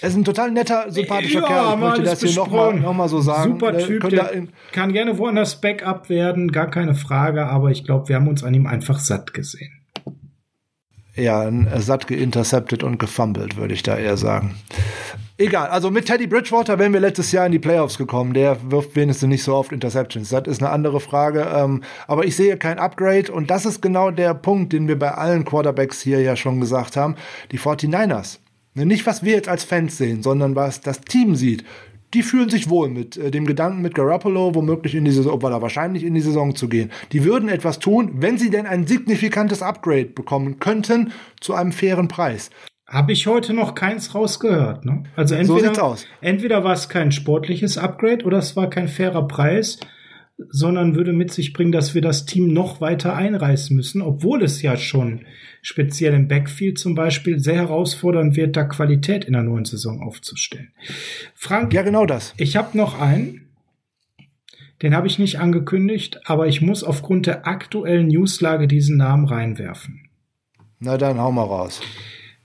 Er 0.01 0.09
ist 0.09 0.15
ein 0.15 0.23
total 0.23 0.51
netter, 0.51 0.91
sympathischer 0.91 1.41
ja, 1.41 1.47
Kerl. 1.47 1.73
Ich 1.73 1.79
möchte 1.79 2.03
das 2.03 2.21
hier 2.21 2.35
nochmal 2.35 2.75
noch 2.75 2.93
mal 2.93 3.09
so 3.09 3.21
sagen. 3.21 3.53
Super 3.53 3.77
Typ, 3.79 4.07
der 4.09 4.43
kann 4.71 4.93
gerne 4.93 5.17
woanders 5.17 5.61
Backup 5.61 6.09
werden, 6.09 6.51
gar 6.51 6.69
keine 6.69 6.93
Frage, 6.93 7.47
aber 7.47 7.71
ich 7.71 7.83
glaube, 7.85 8.07
wir 8.09 8.17
haben 8.17 8.27
uns 8.27 8.43
an 8.43 8.53
ihm 8.53 8.67
einfach 8.67 8.99
satt 8.99 9.33
gesehen. 9.33 9.74
Ja, 11.15 11.49
satt 11.79 12.07
geinterceptet 12.07 12.83
und 12.83 12.99
gefumbled, 12.99 13.55
würde 13.55 13.73
ich 13.73 13.83
da 13.83 13.97
eher 13.97 14.17
sagen. 14.17 14.55
Egal, 15.37 15.67
also 15.67 15.91
mit 15.91 16.05
Teddy 16.05 16.27
Bridgewater 16.27 16.79
wären 16.79 16.93
wir 16.93 17.01
letztes 17.01 17.33
Jahr 17.33 17.45
in 17.45 17.51
die 17.51 17.59
Playoffs 17.59 17.97
gekommen. 17.97 18.33
Der 18.33 18.57
wirft 18.71 18.95
wenigstens 18.95 19.27
nicht 19.27 19.43
so 19.43 19.53
oft 19.53 19.73
Interceptions. 19.73 20.29
Das 20.29 20.47
ist 20.47 20.61
eine 20.61 20.71
andere 20.71 21.01
Frage. 21.01 21.47
Ähm, 21.53 21.83
aber 22.07 22.25
ich 22.25 22.37
sehe 22.37 22.55
kein 22.55 22.79
Upgrade 22.79 23.31
und 23.31 23.49
das 23.49 23.65
ist 23.65 23.81
genau 23.81 24.11
der 24.11 24.33
Punkt, 24.33 24.71
den 24.71 24.87
wir 24.87 24.97
bei 24.97 25.11
allen 25.11 25.43
Quarterbacks 25.43 26.01
hier 26.01 26.21
ja 26.21 26.37
schon 26.37 26.61
gesagt 26.61 26.95
haben. 26.95 27.15
Die 27.51 27.59
49ers. 27.59 28.39
Ne, 28.75 28.85
nicht, 28.85 29.05
was 29.05 29.23
wir 29.23 29.33
jetzt 29.33 29.49
als 29.49 29.65
Fans 29.65 29.97
sehen, 29.97 30.23
sondern 30.23 30.55
was 30.55 30.79
das 30.79 31.01
Team 31.01 31.35
sieht. 31.35 31.65
Die 32.13 32.23
fühlen 32.23 32.49
sich 32.49 32.69
wohl 32.69 32.89
mit 32.89 33.17
äh, 33.17 33.31
dem 33.31 33.45
Gedanken, 33.45 33.81
mit 33.81 33.95
Garoppolo 33.95 34.55
womöglich 34.55 34.95
in 34.95 35.05
die 35.05 35.11
Saison, 35.11 35.41
weil 35.41 35.51
er 35.51 35.61
wahrscheinlich 35.61 36.03
in 36.03 36.13
die 36.13 36.21
Saison 36.21 36.55
zu 36.55 36.69
gehen. 36.69 36.91
Die 37.11 37.23
würden 37.23 37.49
etwas 37.49 37.79
tun, 37.79 38.11
wenn 38.15 38.37
sie 38.37 38.49
denn 38.49 38.65
ein 38.65 38.87
signifikantes 38.87 39.61
Upgrade 39.61 40.05
bekommen 40.05 40.59
könnten 40.59 41.11
zu 41.41 41.53
einem 41.53 41.71
fairen 41.71 42.07
Preis. 42.07 42.49
Habe 42.87 43.13
ich 43.13 43.25
heute 43.25 43.53
noch 43.53 43.73
keins 43.73 44.13
rausgehört. 44.13 44.85
Ne? 44.85 45.03
Also 45.15 45.33
entweder, 45.35 45.73
so 45.73 45.95
entweder 46.21 46.63
war 46.63 46.73
es 46.73 46.87
kein 46.87 47.11
sportliches 47.11 47.77
Upgrade 47.77 48.23
oder 48.25 48.37
es 48.37 48.55
war 48.55 48.69
kein 48.69 48.87
fairer 48.87 49.27
Preis, 49.27 49.79
sondern 50.37 50.95
würde 50.95 51.13
mit 51.13 51.31
sich 51.31 51.53
bringen, 51.53 51.71
dass 51.71 51.95
wir 51.95 52.01
das 52.01 52.25
Team 52.25 52.51
noch 52.51 52.81
weiter 52.81 53.15
einreißen 53.15 53.75
müssen, 53.75 54.01
obwohl 54.01 54.43
es 54.43 54.61
ja 54.61 54.75
schon 54.75 55.21
speziell 55.61 56.13
im 56.13 56.27
Backfield 56.27 56.77
zum 56.77 56.93
Beispiel 56.93 57.39
sehr 57.39 57.55
herausfordernd 57.55 58.35
wird, 58.35 58.55
da 58.55 58.65
Qualität 58.65 59.25
in 59.25 59.33
der 59.33 59.43
neuen 59.43 59.65
Saison 59.65 60.01
aufzustellen. 60.01 60.71
Frank, 61.33 61.73
ja 61.73 61.83
genau 61.83 62.05
das. 62.05 62.33
Ich 62.37 62.55
habe 62.57 62.77
noch 62.77 62.99
einen. 62.99 63.41
Den 64.81 64.93
habe 64.93 65.07
ich 65.07 65.19
nicht 65.19 65.39
angekündigt, 65.39 66.19
aber 66.25 66.47
ich 66.47 66.61
muss 66.61 66.83
aufgrund 66.83 67.27
der 67.27 67.47
aktuellen 67.47 68.07
Newslage 68.07 68.67
diesen 68.67 68.97
Namen 68.97 69.25
reinwerfen. 69.25 70.09
Na 70.79 70.97
dann 70.97 71.17
hau 71.17 71.31
mal 71.31 71.43
raus. 71.43 71.81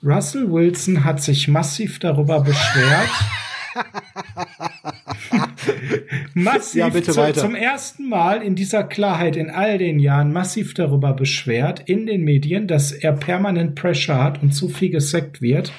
Russell 0.03 0.51
Wilson 0.51 1.05
hat 1.05 1.21
sich 1.21 1.49
massiv 1.49 1.99
darüber 1.99 2.41
beschwert. 2.41 3.11
massiv 6.35 6.95
ja, 6.95 7.03
zu, 7.03 7.33
zum 7.33 7.55
ersten 7.55 8.09
Mal 8.09 8.43
in 8.43 8.55
dieser 8.55 8.85
Klarheit 8.85 9.37
in 9.37 9.51
all 9.51 9.79
den 9.79 9.99
Jahren 9.99 10.33
massiv 10.33 10.75
darüber 10.75 11.13
beschwert 11.13 11.89
in 11.89 12.07
den 12.07 12.23
Medien, 12.23 12.67
dass 12.67 12.93
er 12.93 13.13
permanent 13.13 13.75
Pressure 13.75 14.23
hat 14.23 14.43
und 14.43 14.53
zu 14.53 14.69
viel 14.69 14.91
gesackt 14.91 15.43
wird. 15.43 15.73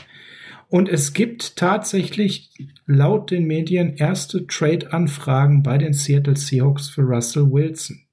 Und 0.70 0.88
es 0.88 1.14
gibt 1.14 1.58
tatsächlich 1.58 2.52
laut 2.86 3.32
den 3.32 3.46
Medien 3.46 3.96
erste 3.98 4.48
Trade-Anfragen 4.48 5.64
bei 5.64 5.78
den 5.78 5.94
Seattle 5.94 6.38
Seahawks 6.38 6.90
für 6.90 7.02
Russell 7.02 7.52
Wilson. 7.52 8.04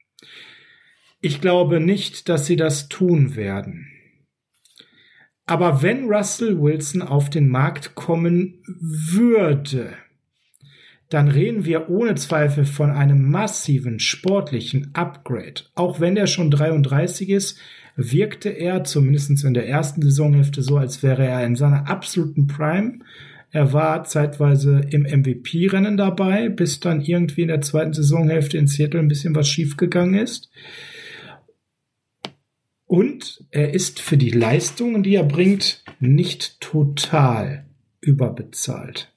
Ich 1.20 1.40
glaube 1.40 1.80
nicht, 1.80 2.28
dass 2.28 2.46
sie 2.46 2.56
das 2.56 2.88
tun 2.88 3.36
werden. 3.36 3.86
Aber 5.48 5.80
wenn 5.80 6.04
Russell 6.04 6.60
Wilson 6.60 7.00
auf 7.00 7.30
den 7.30 7.48
Markt 7.48 7.94
kommen 7.94 8.58
würde, 8.66 9.94
dann 11.08 11.28
reden 11.28 11.64
wir 11.64 11.88
ohne 11.88 12.16
Zweifel 12.16 12.66
von 12.66 12.90
einem 12.90 13.30
massiven 13.30 13.98
sportlichen 13.98 14.90
Upgrade. 14.92 15.62
Auch 15.74 16.00
wenn 16.00 16.18
er 16.18 16.26
schon 16.26 16.50
33 16.50 17.30
ist, 17.30 17.58
wirkte 17.96 18.50
er 18.50 18.84
zumindest 18.84 19.42
in 19.42 19.54
der 19.54 19.66
ersten 19.66 20.02
Saisonhälfte 20.02 20.60
so, 20.60 20.76
als 20.76 21.02
wäre 21.02 21.26
er 21.26 21.42
in 21.46 21.56
seiner 21.56 21.88
absoluten 21.88 22.46
Prime. 22.46 22.98
Er 23.50 23.72
war 23.72 24.04
zeitweise 24.04 24.82
im 24.90 25.04
MVP-Rennen 25.04 25.96
dabei, 25.96 26.50
bis 26.50 26.78
dann 26.80 27.00
irgendwie 27.00 27.40
in 27.40 27.48
der 27.48 27.62
zweiten 27.62 27.94
Saisonhälfte 27.94 28.58
in 28.58 28.66
Seattle 28.66 29.00
ein 29.00 29.08
bisschen 29.08 29.34
was 29.34 29.48
schiefgegangen 29.48 30.20
ist. 30.20 30.50
Und 32.88 33.44
er 33.50 33.74
ist 33.74 34.00
für 34.00 34.16
die 34.16 34.30
Leistungen, 34.30 35.02
die 35.02 35.14
er 35.14 35.22
bringt, 35.22 35.84
nicht 36.00 36.58
total 36.60 37.66
überbezahlt. 38.00 39.12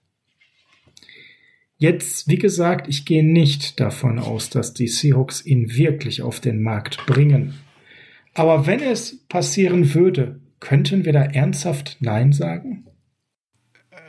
Jetzt, 1.77 2.27
wie 2.27 2.37
gesagt, 2.37 2.89
ich 2.89 3.05
gehe 3.05 3.23
nicht 3.23 3.79
davon 3.79 4.19
aus, 4.19 4.49
dass 4.49 4.73
die 4.73 4.89
Seahawks 4.89 5.45
ihn 5.45 5.73
wirklich 5.73 6.21
auf 6.21 6.41
den 6.41 6.61
Markt 6.61 7.05
bringen. 7.05 7.55
Aber 8.33 8.67
wenn 8.67 8.81
es 8.81 9.25
passieren 9.29 9.93
würde, 9.93 10.41
könnten 10.59 11.05
wir 11.05 11.13
da 11.13 11.23
ernsthaft 11.23 11.97
Nein 12.01 12.33
sagen? 12.33 12.85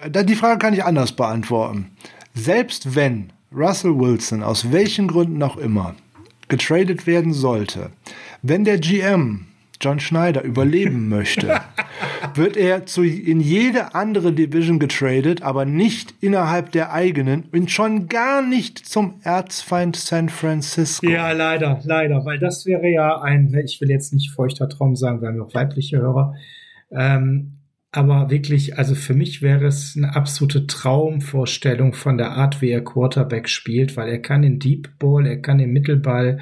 Äh, 0.02 0.24
die 0.24 0.34
Frage 0.34 0.58
kann 0.58 0.74
ich 0.74 0.84
anders 0.84 1.12
beantworten. 1.12 1.92
Selbst 2.34 2.96
wenn 2.96 3.32
Russell 3.54 3.96
Wilson 3.96 4.42
aus 4.42 4.72
welchen 4.72 5.06
Gründen 5.06 5.42
auch 5.42 5.56
immer 5.56 5.94
getradet 6.48 7.06
werden 7.06 7.32
sollte, 7.32 7.92
wenn 8.42 8.64
der 8.64 8.78
GM 8.78 9.46
John 9.82 10.00
Schneider 10.00 10.42
überleben 10.42 11.08
möchte, 11.10 11.60
wird 12.34 12.56
er 12.56 12.86
zu, 12.86 13.02
in 13.02 13.40
jede 13.40 13.94
andere 13.94 14.32
Division 14.32 14.78
getradet, 14.78 15.42
aber 15.42 15.64
nicht 15.64 16.14
innerhalb 16.20 16.72
der 16.72 16.92
eigenen 16.92 17.44
und 17.52 17.70
schon 17.70 18.08
gar 18.08 18.40
nicht 18.40 18.78
zum 18.78 19.20
Erzfeind 19.22 19.96
San 19.96 20.28
Francisco. 20.28 21.08
Ja, 21.08 21.32
leider, 21.32 21.80
leider, 21.84 22.24
weil 22.24 22.38
das 22.38 22.64
wäre 22.64 22.88
ja 22.88 23.20
ein, 23.20 23.52
ich 23.64 23.80
will 23.80 23.90
jetzt 23.90 24.14
nicht 24.14 24.30
feuchter 24.30 24.68
Traum 24.68 24.96
sagen, 24.96 25.20
wir 25.20 25.28
haben 25.28 25.36
ja 25.36 25.42
auch 25.42 25.54
weibliche 25.54 25.98
Hörer, 25.98 26.34
ähm, 26.90 27.58
aber 27.94 28.30
wirklich, 28.30 28.78
also 28.78 28.94
für 28.94 29.12
mich 29.12 29.42
wäre 29.42 29.66
es 29.66 29.94
eine 29.96 30.16
absolute 30.16 30.66
Traumvorstellung 30.66 31.92
von 31.92 32.16
der 32.16 32.30
Art, 32.30 32.62
wie 32.62 32.70
er 32.70 32.82
Quarterback 32.82 33.50
spielt, 33.50 33.98
weil 33.98 34.08
er 34.08 34.18
kann 34.18 34.40
den 34.40 34.58
Deep 34.58 34.98
Ball, 34.98 35.26
er 35.26 35.42
kann 35.42 35.58
den 35.58 35.72
Mittelball, 35.72 36.40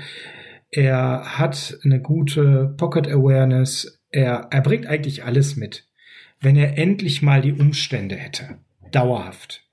er 0.70 1.38
hat 1.38 1.78
eine 1.84 2.00
gute 2.00 2.74
Pocket 2.76 3.08
Awareness. 3.08 4.00
Er, 4.10 4.48
er 4.50 4.60
bringt 4.60 4.86
eigentlich 4.86 5.24
alles 5.24 5.56
mit. 5.56 5.86
Wenn 6.40 6.56
er 6.56 6.78
endlich 6.78 7.22
mal 7.22 7.42
die 7.42 7.52
Umstände 7.52 8.16
hätte. 8.16 8.58
Dauerhaft. 8.92 9.64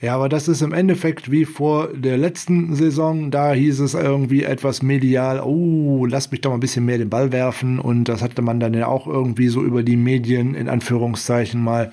Ja, 0.00 0.14
aber 0.14 0.30
das 0.30 0.48
ist 0.48 0.62
im 0.62 0.72
Endeffekt 0.72 1.30
wie 1.30 1.44
vor 1.44 1.88
der 1.88 2.16
letzten 2.16 2.74
Saison. 2.74 3.30
Da 3.30 3.52
hieß 3.52 3.80
es 3.80 3.92
irgendwie 3.92 4.44
etwas 4.44 4.82
medial, 4.82 5.40
oh, 5.40 6.06
lass 6.06 6.30
mich 6.30 6.40
doch 6.40 6.50
mal 6.50 6.56
ein 6.56 6.60
bisschen 6.60 6.86
mehr 6.86 6.96
den 6.96 7.10
Ball 7.10 7.32
werfen. 7.32 7.78
Und 7.78 8.04
das 8.04 8.22
hatte 8.22 8.40
man 8.40 8.60
dann 8.60 8.72
ja 8.72 8.86
auch 8.86 9.06
irgendwie 9.06 9.48
so 9.48 9.62
über 9.62 9.82
die 9.82 9.96
Medien 9.96 10.54
in 10.54 10.70
Anführungszeichen 10.70 11.62
mal 11.62 11.92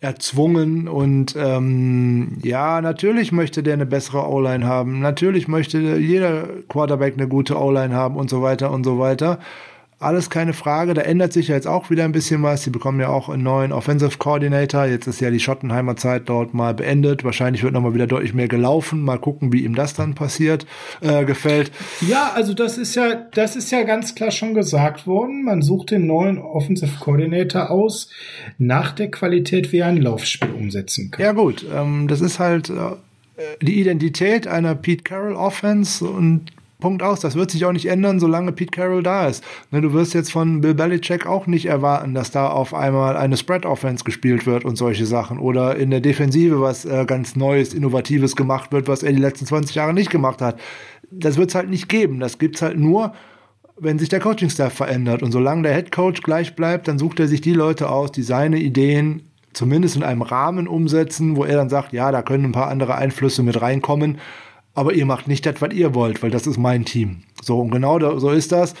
erzwungen. 0.00 0.88
Und 0.88 1.34
ähm, 1.36 2.38
ja, 2.42 2.80
natürlich 2.80 3.32
möchte 3.32 3.62
der 3.62 3.74
eine 3.74 3.86
bessere 3.86 4.28
O-Line 4.28 4.66
haben. 4.66 5.00
Natürlich 5.00 5.48
möchte 5.48 5.78
jeder 5.78 6.48
Quarterback 6.68 7.14
eine 7.14 7.28
gute 7.28 7.58
O-Line 7.58 7.94
haben 7.94 8.16
und 8.16 8.30
so 8.30 8.42
weiter 8.42 8.70
und 8.70 8.84
so 8.84 8.98
weiter. 8.98 9.38
Alles 9.98 10.28
keine 10.28 10.52
Frage. 10.52 10.92
Da 10.92 11.00
ändert 11.00 11.32
sich 11.32 11.48
ja 11.48 11.54
jetzt 11.54 11.66
auch 11.66 11.88
wieder 11.88 12.04
ein 12.04 12.12
bisschen 12.12 12.42
was. 12.42 12.62
Sie 12.62 12.70
bekommen 12.70 13.00
ja 13.00 13.08
auch 13.08 13.30
einen 13.30 13.42
neuen 13.42 13.72
Offensive 13.72 14.18
Coordinator. 14.18 14.84
Jetzt 14.84 15.06
ist 15.06 15.20
ja 15.20 15.30
die 15.30 15.40
Schottenheimer 15.40 15.96
Zeit 15.96 16.28
dort 16.28 16.52
mal 16.52 16.74
beendet. 16.74 17.24
Wahrscheinlich 17.24 17.62
wird 17.62 17.72
nochmal 17.72 17.94
wieder 17.94 18.06
deutlich 18.06 18.34
mehr 18.34 18.46
gelaufen. 18.46 19.00
Mal 19.00 19.18
gucken, 19.18 19.54
wie 19.54 19.64
ihm 19.64 19.74
das 19.74 19.94
dann 19.94 20.14
passiert, 20.14 20.66
äh, 21.00 21.24
gefällt. 21.24 21.72
Ja, 22.06 22.32
also 22.34 22.52
das 22.52 22.76
ist 22.76 22.94
ja, 22.94 23.14
das 23.32 23.56
ist 23.56 23.72
ja 23.72 23.84
ganz 23.84 24.14
klar 24.14 24.30
schon 24.30 24.52
gesagt 24.52 25.06
worden. 25.06 25.44
Man 25.44 25.62
sucht 25.62 25.92
den 25.92 26.06
neuen 26.06 26.36
Offensive 26.36 26.98
Coordinator 27.00 27.70
aus 27.70 28.10
nach 28.58 28.92
der 28.92 29.10
Qualität, 29.10 29.72
wie 29.72 29.78
er 29.78 29.86
ein 29.86 29.96
Laufspiel 29.96 30.50
umsetzen 30.50 31.10
kann. 31.10 31.24
Ja, 31.24 31.32
gut. 31.32 31.64
Ähm, 31.74 32.06
das 32.06 32.20
ist 32.20 32.38
halt, 32.38 32.68
äh, 32.68 32.96
die 33.62 33.80
Identität 33.80 34.46
einer 34.46 34.74
Pete 34.74 35.04
Carroll 35.04 35.34
Offense 35.34 36.04
und 36.04 36.52
Punkt 36.80 37.02
aus. 37.02 37.20
Das 37.20 37.34
wird 37.34 37.50
sich 37.50 37.64
auch 37.64 37.72
nicht 37.72 37.86
ändern, 37.86 38.20
solange 38.20 38.52
Pete 38.52 38.70
Carroll 38.70 39.02
da 39.02 39.26
ist. 39.26 39.42
Ne, 39.70 39.80
du 39.80 39.92
wirst 39.92 40.14
jetzt 40.14 40.30
von 40.30 40.60
Bill 40.60 40.74
Belichick 40.74 41.26
auch 41.26 41.46
nicht 41.46 41.66
erwarten, 41.66 42.14
dass 42.14 42.30
da 42.30 42.48
auf 42.48 42.74
einmal 42.74 43.16
eine 43.16 43.36
Spread-Offense 43.36 44.04
gespielt 44.04 44.46
wird 44.46 44.64
und 44.64 44.76
solche 44.76 45.06
Sachen. 45.06 45.38
Oder 45.38 45.76
in 45.76 45.90
der 45.90 46.00
Defensive 46.00 46.60
was 46.60 46.84
äh, 46.84 47.04
ganz 47.06 47.36
Neues, 47.36 47.72
Innovatives 47.72 48.36
gemacht 48.36 48.72
wird, 48.72 48.88
was 48.88 49.02
er 49.02 49.12
die 49.12 49.20
letzten 49.20 49.46
20 49.46 49.74
Jahre 49.74 49.94
nicht 49.94 50.10
gemacht 50.10 50.42
hat. 50.42 50.60
Das 51.10 51.36
wird 51.36 51.50
es 51.50 51.54
halt 51.54 51.70
nicht 51.70 51.88
geben. 51.88 52.20
Das 52.20 52.38
gibt's 52.38 52.62
halt 52.62 52.78
nur, 52.78 53.12
wenn 53.78 53.98
sich 53.98 54.08
der 54.08 54.20
Coaching-Staff 54.20 54.74
verändert. 54.74 55.22
Und 55.22 55.32
solange 55.32 55.62
der 55.62 55.74
Head 55.74 55.92
Coach 55.92 56.22
gleich 56.22 56.56
bleibt, 56.56 56.88
dann 56.88 56.98
sucht 56.98 57.20
er 57.20 57.28
sich 57.28 57.40
die 57.40 57.52
Leute 57.52 57.88
aus, 57.88 58.12
die 58.12 58.22
seine 58.22 58.58
Ideen 58.58 59.22
zumindest 59.54 59.96
in 59.96 60.02
einem 60.02 60.20
Rahmen 60.20 60.68
umsetzen, 60.68 61.36
wo 61.36 61.44
er 61.44 61.56
dann 61.56 61.70
sagt, 61.70 61.94
ja, 61.94 62.12
da 62.12 62.20
können 62.20 62.44
ein 62.44 62.52
paar 62.52 62.68
andere 62.68 62.96
Einflüsse 62.96 63.42
mit 63.42 63.60
reinkommen 63.60 64.18
aber 64.76 64.92
ihr 64.92 65.06
macht 65.06 65.26
nicht 65.26 65.44
das, 65.46 65.60
was 65.60 65.72
ihr 65.72 65.94
wollt, 65.94 66.22
weil 66.22 66.30
das 66.30 66.46
ist 66.46 66.58
mein 66.58 66.84
Team. 66.84 67.22
So, 67.42 67.60
und 67.60 67.70
genau 67.70 67.98
da, 67.98 68.20
so 68.20 68.30
ist 68.30 68.52
das. 68.52 68.74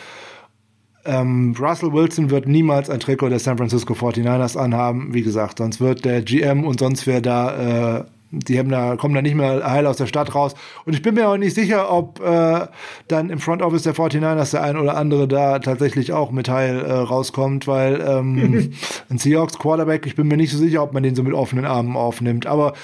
Ähm, 1.06 1.54
Russell 1.58 1.92
Wilson 1.92 2.30
wird 2.30 2.46
niemals 2.46 2.90
ein 2.90 3.00
Trikot 3.00 3.30
der 3.30 3.38
San 3.38 3.56
Francisco 3.56 3.94
49ers 3.94 4.58
anhaben, 4.58 5.14
wie 5.14 5.22
gesagt, 5.22 5.58
sonst 5.58 5.80
wird 5.80 6.04
der 6.04 6.20
GM 6.20 6.64
und 6.64 6.80
sonst 6.80 7.06
wer 7.06 7.20
da, 7.20 8.00
äh, 8.00 8.04
die 8.30 8.58
haben 8.58 8.68
da, 8.68 8.96
kommen 8.96 9.14
da 9.14 9.22
nicht 9.22 9.36
mehr 9.36 9.64
heil 9.64 9.86
aus 9.86 9.96
der 9.96 10.06
Stadt 10.06 10.34
raus. 10.34 10.54
Und 10.84 10.94
ich 10.94 11.00
bin 11.00 11.14
mir 11.14 11.28
auch 11.28 11.36
nicht 11.36 11.54
sicher, 11.54 11.90
ob 11.90 12.20
äh, 12.20 12.66
dann 13.06 13.30
im 13.30 13.38
Front 13.38 13.62
Office 13.62 13.84
der 13.84 13.94
49ers 13.94 14.50
der 14.50 14.64
ein 14.64 14.76
oder 14.76 14.96
andere 14.96 15.28
da 15.28 15.60
tatsächlich 15.60 16.12
auch 16.12 16.32
mit 16.32 16.48
heil 16.48 16.80
äh, 16.80 16.92
rauskommt, 16.92 17.68
weil 17.68 18.04
ähm, 18.06 18.72
ein 19.08 19.18
Seahawks 19.18 19.58
Quarterback, 19.58 20.06
ich 20.06 20.16
bin 20.16 20.26
mir 20.26 20.36
nicht 20.36 20.50
so 20.50 20.58
sicher, 20.58 20.82
ob 20.82 20.92
man 20.92 21.04
den 21.04 21.14
so 21.14 21.22
mit 21.22 21.34
offenen 21.34 21.64
Armen 21.64 21.96
aufnimmt. 21.96 22.46
Aber 22.46 22.74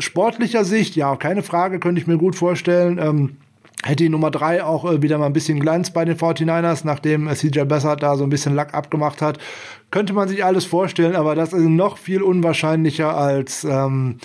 sportlicher 0.00 0.64
Sicht, 0.64 0.96
ja, 0.96 1.16
keine 1.16 1.42
Frage, 1.42 1.78
könnte 1.78 2.00
ich 2.00 2.06
mir 2.06 2.18
gut 2.18 2.36
vorstellen. 2.36 2.98
Ähm, 2.98 3.36
hätte 3.82 4.04
die 4.04 4.08
Nummer 4.08 4.30
drei 4.30 4.64
auch 4.64 4.90
äh, 4.90 5.02
wieder 5.02 5.18
mal 5.18 5.26
ein 5.26 5.32
bisschen 5.32 5.60
Glanz 5.60 5.90
bei 5.90 6.04
den 6.04 6.16
49ers, 6.16 6.82
nachdem 6.84 7.28
äh, 7.28 7.34
CJ 7.34 7.62
Bessert 7.62 8.02
da 8.02 8.16
so 8.16 8.24
ein 8.24 8.30
bisschen 8.30 8.54
Lack 8.54 8.74
abgemacht 8.74 9.22
hat. 9.22 9.38
Könnte 9.90 10.12
man 10.12 10.28
sich 10.28 10.44
alles 10.44 10.64
vorstellen, 10.64 11.16
aber 11.16 11.34
das 11.34 11.52
ist 11.52 11.64
noch 11.64 11.98
viel 11.98 12.22
unwahrscheinlicher 12.22 13.16
als 13.16 13.64
ähm, 13.64 14.18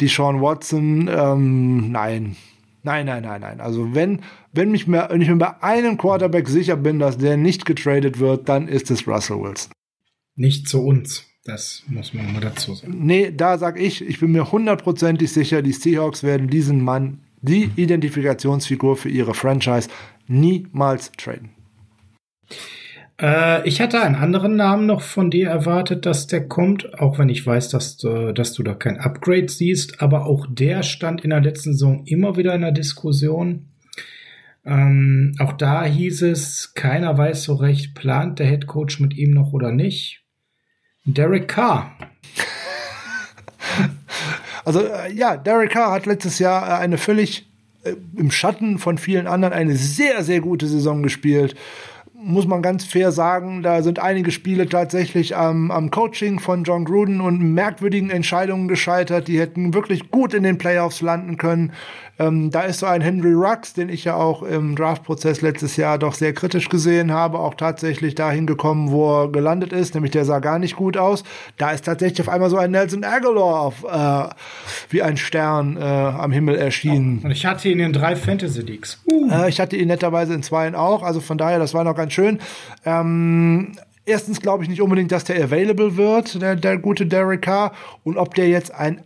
die 0.00 0.08
Sean 0.08 0.40
Watson. 0.40 1.08
Ähm, 1.08 1.92
nein. 1.92 2.36
Nein, 2.82 3.06
nein, 3.06 3.22
nein, 3.22 3.40
nein. 3.40 3.60
Also 3.60 3.94
wenn, 3.94 4.20
wenn, 4.52 4.70
mich 4.70 4.86
mehr, 4.86 5.08
wenn 5.10 5.22
ich 5.22 5.28
mir 5.28 5.36
bei 5.36 5.62
einem 5.62 5.96
Quarterback 5.96 6.48
sicher 6.48 6.76
bin, 6.76 6.98
dass 6.98 7.16
der 7.16 7.38
nicht 7.38 7.64
getradet 7.64 8.18
wird, 8.18 8.48
dann 8.48 8.68
ist 8.68 8.90
es 8.90 9.08
Russell 9.08 9.40
Wilson. 9.40 9.72
Nicht 10.36 10.68
zu 10.68 10.84
uns. 10.84 11.24
Das 11.44 11.82
muss 11.88 12.14
man 12.14 12.32
mal 12.32 12.40
dazu 12.40 12.74
sagen. 12.74 13.04
Nee, 13.04 13.30
da 13.30 13.58
sag 13.58 13.78
ich, 13.78 14.00
ich 14.02 14.18
bin 14.18 14.32
mir 14.32 14.50
hundertprozentig 14.50 15.30
sicher, 15.30 15.60
die 15.60 15.72
Seahawks 15.72 16.22
werden 16.22 16.48
diesen 16.48 16.82
Mann, 16.82 17.20
die 17.42 17.70
Identifikationsfigur 17.76 18.96
für 18.96 19.10
ihre 19.10 19.34
Franchise, 19.34 19.90
niemals 20.26 21.12
traden. 21.12 21.50
Äh, 23.20 23.68
ich 23.68 23.82
hatte 23.82 24.00
einen 24.00 24.14
anderen 24.14 24.56
Namen 24.56 24.86
noch 24.86 25.02
von 25.02 25.30
dir 25.30 25.48
erwartet, 25.48 26.06
dass 26.06 26.26
der 26.26 26.48
kommt, 26.48 26.98
auch 26.98 27.18
wenn 27.18 27.28
ich 27.28 27.46
weiß, 27.46 27.68
dass, 27.68 27.98
du, 27.98 28.32
dass 28.32 28.54
du 28.54 28.62
da 28.62 28.74
kein 28.74 28.98
Upgrade 28.98 29.48
siehst, 29.48 30.00
aber 30.00 30.24
auch 30.24 30.46
der 30.48 30.82
stand 30.82 31.22
in 31.22 31.30
der 31.30 31.42
letzten 31.42 31.72
Saison 31.72 32.04
immer 32.06 32.36
wieder 32.38 32.54
in 32.54 32.62
der 32.62 32.72
Diskussion. 32.72 33.66
Ähm, 34.64 35.34
auch 35.38 35.52
da 35.52 35.84
hieß 35.84 36.22
es, 36.22 36.72
keiner 36.72 37.18
weiß 37.18 37.44
so 37.44 37.54
recht, 37.54 37.94
plant 37.94 38.38
der 38.38 38.46
Head 38.46 38.66
Coach 38.66 38.98
mit 38.98 39.14
ihm 39.14 39.32
noch 39.32 39.52
oder 39.52 39.72
nicht. 39.72 40.23
Derek 41.04 41.48
Carr. 41.48 41.90
Also 44.66 44.80
äh, 44.80 45.12
ja, 45.12 45.36
Derek 45.36 45.72
Carr 45.72 45.92
hat 45.92 46.06
letztes 46.06 46.38
Jahr 46.38 46.66
äh, 46.66 46.82
eine 46.82 46.96
völlig 46.96 47.46
äh, 47.82 47.96
im 48.16 48.30
Schatten 48.30 48.78
von 48.78 48.96
vielen 48.96 49.26
anderen 49.26 49.52
eine 49.52 49.76
sehr, 49.76 50.24
sehr 50.24 50.40
gute 50.40 50.66
Saison 50.66 51.02
gespielt 51.02 51.54
muss 52.16 52.46
man 52.46 52.62
ganz 52.62 52.84
fair 52.84 53.10
sagen, 53.12 53.62
da 53.62 53.82
sind 53.82 53.98
einige 53.98 54.30
Spiele 54.30 54.68
tatsächlich 54.68 55.36
am, 55.36 55.70
am 55.70 55.90
Coaching 55.90 56.38
von 56.38 56.62
John 56.62 56.84
Gruden 56.84 57.20
und 57.20 57.40
merkwürdigen 57.40 58.10
Entscheidungen 58.10 58.68
gescheitert. 58.68 59.26
Die 59.26 59.38
hätten 59.38 59.74
wirklich 59.74 60.10
gut 60.10 60.32
in 60.32 60.44
den 60.44 60.56
Playoffs 60.56 61.00
landen 61.00 61.36
können. 61.36 61.72
Ähm, 62.16 62.50
da 62.50 62.60
ist 62.60 62.78
so 62.78 62.86
ein 62.86 63.00
Henry 63.00 63.32
Rux, 63.32 63.74
den 63.74 63.88
ich 63.88 64.04
ja 64.04 64.14
auch 64.14 64.44
im 64.44 64.76
Draftprozess 64.76 65.42
letztes 65.42 65.76
Jahr 65.76 65.98
doch 65.98 66.14
sehr 66.14 66.32
kritisch 66.32 66.68
gesehen 66.68 67.10
habe, 67.10 67.40
auch 67.40 67.54
tatsächlich 67.54 68.14
dahin 68.14 68.46
gekommen, 68.46 68.92
wo 68.92 69.24
er 69.24 69.32
gelandet 69.32 69.72
ist, 69.72 69.94
nämlich 69.94 70.12
der 70.12 70.24
sah 70.24 70.38
gar 70.38 70.60
nicht 70.60 70.76
gut 70.76 70.96
aus. 70.96 71.24
Da 71.56 71.72
ist 71.72 71.84
tatsächlich 71.84 72.20
auf 72.20 72.32
einmal 72.32 72.50
so 72.50 72.56
ein 72.56 72.70
Nelson 72.70 73.02
Aguilar 73.02 73.60
auf, 73.60 73.84
äh, 73.84 74.32
wie 74.90 75.02
ein 75.02 75.16
Stern 75.16 75.76
äh, 75.76 75.80
am 75.80 76.30
Himmel 76.30 76.54
erschienen. 76.54 77.20
Und 77.24 77.32
ich 77.32 77.46
hatte 77.46 77.68
ihn 77.68 77.80
in 77.80 77.92
drei 77.92 78.14
Fantasy 78.14 78.60
Leagues. 78.60 79.02
Uh. 79.10 79.28
Äh, 79.30 79.48
ich 79.48 79.58
hatte 79.58 79.76
ihn 79.76 79.88
netterweise 79.88 80.34
in 80.34 80.44
zweien 80.44 80.76
auch, 80.76 81.02
also 81.02 81.20
von 81.20 81.36
daher, 81.36 81.58
das 81.58 81.74
war 81.74 81.82
noch 81.82 81.96
ganz 81.96 82.03
schön. 82.12 82.38
Ähm, 82.84 83.72
erstens 84.04 84.40
glaube 84.40 84.62
ich 84.64 84.68
nicht 84.68 84.82
unbedingt, 84.82 85.12
dass 85.12 85.24
der 85.24 85.42
available 85.42 85.96
wird, 85.96 86.40
der, 86.40 86.56
der 86.56 86.78
gute 86.78 87.06
Derek 87.06 87.42
Carr. 87.42 87.72
Und 88.02 88.16
ob 88.16 88.34
der 88.34 88.48
jetzt 88.48 88.74
ein 88.74 89.00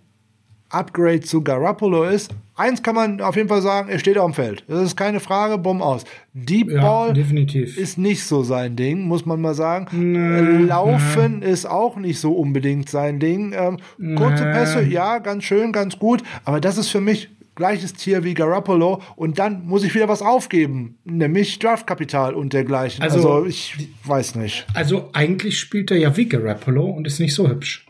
Upgrade 0.70 1.20
zu 1.20 1.42
Garoppolo 1.42 2.04
ist. 2.04 2.30
Eins 2.54 2.82
kann 2.82 2.94
man 2.94 3.20
auf 3.20 3.36
jeden 3.36 3.48
Fall 3.48 3.62
sagen, 3.62 3.88
er 3.88 3.98
steht 3.98 4.18
auf 4.18 4.30
dem 4.30 4.34
Feld. 4.34 4.64
Das 4.68 4.82
ist 4.82 4.96
keine 4.96 5.20
Frage, 5.20 5.56
bumm 5.56 5.80
aus. 5.80 6.04
Deep 6.34 6.70
ja, 6.70 6.82
Ball 6.82 7.12
definitiv. 7.14 7.78
ist 7.78 7.98
nicht 7.98 8.24
so 8.24 8.42
sein 8.42 8.76
Ding, 8.76 9.02
muss 9.06 9.24
man 9.24 9.40
mal 9.40 9.54
sagen. 9.54 9.86
Nee, 9.92 10.66
Laufen 10.66 11.38
nee. 11.38 11.50
ist 11.50 11.66
auch 11.66 11.96
nicht 11.96 12.18
so 12.18 12.32
unbedingt 12.32 12.90
sein 12.90 13.20
Ding. 13.20 13.54
Ähm, 13.56 13.78
nee. 13.96 14.14
Kurze 14.16 14.44
Pässe, 14.44 14.82
ja, 14.82 15.18
ganz 15.18 15.44
schön, 15.44 15.72
ganz 15.72 15.98
gut. 15.98 16.22
Aber 16.44 16.60
das 16.60 16.76
ist 16.76 16.88
für 16.88 17.00
mich 17.00 17.30
gleiches 17.58 17.92
Tier 17.92 18.22
wie 18.24 18.34
Garoppolo 18.34 19.02
und 19.16 19.38
dann 19.38 19.66
muss 19.66 19.82
ich 19.82 19.94
wieder 19.94 20.08
was 20.08 20.22
aufgeben, 20.22 20.98
nämlich 21.04 21.58
Draftkapital 21.58 22.34
und 22.34 22.52
dergleichen. 22.52 23.02
Also, 23.02 23.18
also 23.18 23.46
ich 23.46 23.74
weiß 24.04 24.36
nicht. 24.36 24.64
Also 24.74 25.10
eigentlich 25.12 25.58
spielt 25.58 25.90
er 25.90 25.98
ja 25.98 26.16
wie 26.16 26.28
Garoppolo 26.28 26.86
und 26.86 27.06
ist 27.06 27.18
nicht 27.18 27.34
so 27.34 27.48
hübsch. 27.48 27.86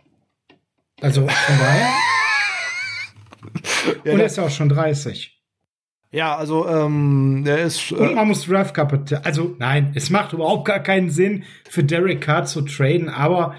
Also 1.00 1.20
von 1.28 1.58
daher. 1.60 1.88
ja, 4.04 4.12
und 4.14 4.20
er 4.20 4.26
ist 4.26 4.38
ja 4.38 4.44
auch 4.44 4.50
schon 4.50 4.70
30. 4.70 5.38
Ja, 6.10 6.36
also 6.36 6.66
ähm, 6.66 7.42
der 7.44 7.58
ist. 7.58 7.92
Äh 7.92 7.96
und 7.96 8.14
man 8.14 8.28
muss 8.28 8.46
Draft 8.46 8.74
Capital. 8.74 9.20
Also 9.24 9.54
nein, 9.58 9.92
es 9.94 10.08
macht 10.08 10.32
überhaupt 10.32 10.64
gar 10.64 10.80
keinen 10.80 11.10
Sinn 11.10 11.44
für 11.68 11.84
Derek 11.84 12.22
Carr 12.22 12.46
zu 12.46 12.62
traden, 12.62 13.10
aber 13.10 13.54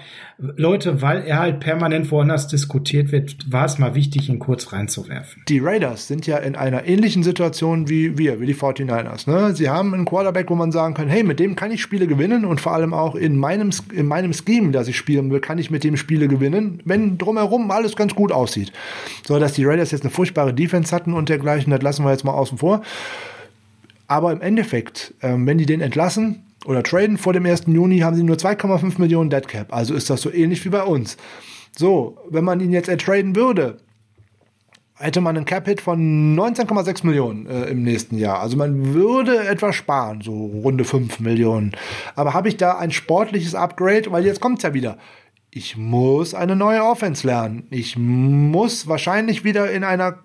Leute, 0.56 1.02
weil 1.02 1.24
er 1.24 1.38
halt 1.38 1.60
permanent 1.60 2.10
woanders 2.10 2.48
diskutiert 2.48 3.12
wird, 3.12 3.52
war 3.52 3.66
es 3.66 3.78
mal 3.78 3.94
wichtig, 3.94 4.30
ihn 4.30 4.38
kurz 4.38 4.72
reinzuwerfen. 4.72 5.42
Die 5.48 5.58
Raiders 5.58 6.08
sind 6.08 6.26
ja 6.26 6.38
in 6.38 6.56
einer 6.56 6.86
ähnlichen 6.86 7.22
Situation 7.22 7.88
wie 7.90 8.16
wir, 8.16 8.40
wie 8.40 8.46
die 8.46 8.54
49ers. 8.54 9.30
Ne? 9.30 9.54
Sie 9.54 9.68
haben 9.68 9.92
einen 9.92 10.06
Quarterback, 10.06 10.48
wo 10.48 10.54
man 10.54 10.72
sagen 10.72 10.94
kann, 10.94 11.08
hey, 11.08 11.22
mit 11.24 11.40
dem 11.40 11.56
kann 11.56 11.70
ich 11.70 11.82
Spiele 11.82 12.06
gewinnen 12.06 12.46
und 12.46 12.60
vor 12.60 12.72
allem 12.72 12.94
auch 12.94 13.16
in 13.16 13.36
meinem, 13.36 13.70
in 13.92 14.06
meinem 14.06 14.32
Scheme, 14.32 14.72
das 14.72 14.88
ich 14.88 14.96
spielen 14.96 15.30
will, 15.30 15.40
kann 15.40 15.58
ich 15.58 15.70
mit 15.70 15.84
dem 15.84 15.98
Spiele 15.98 16.26
gewinnen, 16.26 16.80
wenn 16.86 17.18
drumherum 17.18 17.70
alles 17.70 17.94
ganz 17.94 18.14
gut 18.14 18.32
aussieht. 18.32 18.72
So, 19.26 19.38
dass 19.38 19.52
die 19.52 19.64
Raiders 19.64 19.90
jetzt 19.90 20.02
eine 20.02 20.10
furchtbare 20.10 20.54
Defense 20.54 20.94
hatten 20.94 21.12
und 21.12 21.28
dergleichen, 21.28 21.70
das 21.70 21.82
lassen 21.82 22.04
wir 22.04 22.12
jetzt 22.12 22.24
mal 22.24 22.32
außen 22.32 22.58
vor. 22.58 22.82
Aber 24.06 24.32
im 24.32 24.40
Endeffekt, 24.40 25.14
ähm, 25.22 25.46
wenn 25.46 25.58
die 25.58 25.66
den 25.66 25.82
entlassen, 25.82 26.42
oder 26.66 26.82
traden 26.82 27.18
vor 27.18 27.32
dem 27.32 27.46
1. 27.46 27.64
Juni, 27.66 28.00
haben 28.00 28.16
sie 28.16 28.22
nur 28.22 28.36
2,5 28.36 29.00
Millionen 29.00 29.30
Dead 29.30 29.46
Cap. 29.46 29.72
Also 29.72 29.94
ist 29.94 30.10
das 30.10 30.20
so 30.20 30.32
ähnlich 30.32 30.64
wie 30.64 30.70
bei 30.70 30.82
uns. 30.82 31.16
So, 31.76 32.18
wenn 32.28 32.44
man 32.44 32.60
ihn 32.60 32.72
jetzt 32.72 32.88
ertraden 32.88 33.34
würde, 33.36 33.78
hätte 35.00 35.20
man 35.20 35.36
einen 35.36 35.46
Cap-Hit 35.46 35.80
von 35.80 36.36
19,6 36.38 37.06
Millionen 37.06 37.46
äh, 37.46 37.64
im 37.66 37.82
nächsten 37.82 38.18
Jahr. 38.18 38.40
Also 38.40 38.56
man 38.56 38.92
würde 38.92 39.48
etwas 39.48 39.74
sparen, 39.74 40.20
so 40.20 40.46
runde 40.46 40.84
5 40.84 41.20
Millionen. 41.20 41.72
Aber 42.14 42.34
habe 42.34 42.48
ich 42.48 42.56
da 42.56 42.76
ein 42.76 42.90
sportliches 42.90 43.54
Upgrade? 43.54 44.12
Weil 44.12 44.26
jetzt 44.26 44.40
kommt 44.40 44.58
es 44.58 44.64
ja 44.64 44.74
wieder. 44.74 44.98
ich 45.50 45.76
muss 45.76 46.34
eine 46.34 46.54
neue 46.54 46.84
Offense 46.84 47.26
lernen. 47.26 47.66
Ich 47.70 47.96
muss 47.96 48.86
wahrscheinlich 48.86 49.42
wieder 49.42 49.70
in 49.70 49.84
einer 49.84 50.18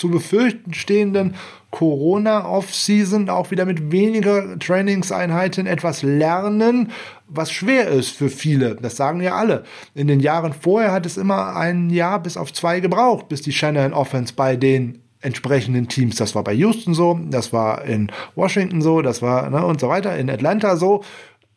zu 0.00 0.08
befürchten 0.08 0.72
stehenden 0.72 1.34
Corona-Off-Season 1.70 3.28
auch 3.28 3.50
wieder 3.50 3.66
mit 3.66 3.92
weniger 3.92 4.58
Trainingseinheiten 4.58 5.66
etwas 5.66 6.02
lernen, 6.02 6.90
was 7.28 7.52
schwer 7.52 7.88
ist 7.88 8.10
für 8.10 8.30
viele. 8.30 8.76
Das 8.76 8.96
sagen 8.96 9.20
ja 9.20 9.36
alle. 9.36 9.64
In 9.94 10.08
den 10.08 10.20
Jahren 10.20 10.54
vorher 10.54 10.90
hat 10.90 11.04
es 11.04 11.18
immer 11.18 11.54
ein 11.54 11.90
Jahr 11.90 12.18
bis 12.20 12.38
auf 12.38 12.52
zwei 12.52 12.80
gebraucht, 12.80 13.28
bis 13.28 13.42
die 13.42 13.52
Shanahan 13.52 13.92
Offense 13.92 14.32
bei 14.34 14.56
den 14.56 15.02
entsprechenden 15.20 15.86
Teams, 15.86 16.16
das 16.16 16.34
war 16.34 16.42
bei 16.42 16.54
Houston 16.54 16.94
so, 16.94 17.20
das 17.28 17.52
war 17.52 17.84
in 17.84 18.10
Washington 18.34 18.80
so, 18.80 19.02
das 19.02 19.20
war 19.20 19.50
ne, 19.50 19.64
und 19.66 19.78
so 19.78 19.90
weiter, 19.90 20.16
in 20.16 20.30
Atlanta 20.30 20.76
so, 20.76 21.04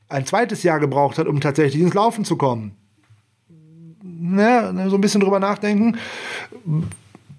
ein 0.10 0.26
zweites 0.26 0.64
Jahr 0.64 0.82
gebraucht 0.82 1.18
hat, 1.18 1.28
um 1.28 1.40
tatsächlich 1.40 1.82
ins 1.82 1.94
Laufen 1.94 2.26
zu 2.26 2.36
kommen. 2.36 2.76
Ne, 4.02 4.86
so 4.90 4.98
ein 4.98 5.02
bisschen 5.02 5.22
drüber 5.22 5.40
nachdenken 5.40 5.98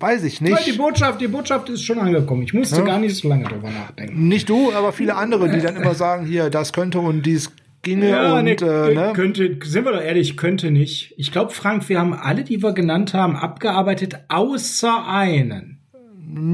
weiß 0.04 0.24
ich 0.24 0.40
nicht. 0.40 0.66
die 0.66 0.72
Botschaft, 0.72 1.20
die 1.20 1.28
Botschaft 1.28 1.68
ist 1.70 1.82
schon 1.82 1.98
angekommen. 1.98 2.42
Ich 2.42 2.52
musste 2.52 2.76
ja. 2.76 2.82
gar 2.82 2.98
nicht 2.98 3.16
so 3.16 3.28
lange 3.28 3.44
drüber 3.44 3.70
nachdenken. 3.70 4.28
Nicht 4.28 4.48
du, 4.48 4.70
aber 4.72 4.92
viele 4.92 5.16
andere, 5.16 5.48
die 5.48 5.60
dann 5.60 5.76
immer 5.76 5.94
sagen, 6.04 6.26
hier, 6.26 6.50
das 6.50 6.72
könnte 6.72 6.98
und 6.98 7.24
dies 7.24 7.52
ginge 7.82 8.10
ja, 8.10 8.38
und 8.38 8.44
ne, 8.44 8.52
äh, 8.52 8.94
ne? 8.94 9.12
könnte, 9.14 9.58
sind 9.62 9.84
wir 9.84 9.92
doch 9.92 10.02
ehrlich, 10.02 10.36
könnte 10.36 10.70
nicht. 10.70 11.14
Ich 11.16 11.32
glaube, 11.32 11.52
Frank, 11.52 11.88
wir 11.88 11.98
haben 11.98 12.14
alle, 12.14 12.44
die 12.44 12.62
wir 12.62 12.72
genannt 12.72 13.14
haben, 13.14 13.36
abgearbeitet, 13.36 14.20
außer 14.28 15.06
einen. 15.06 15.78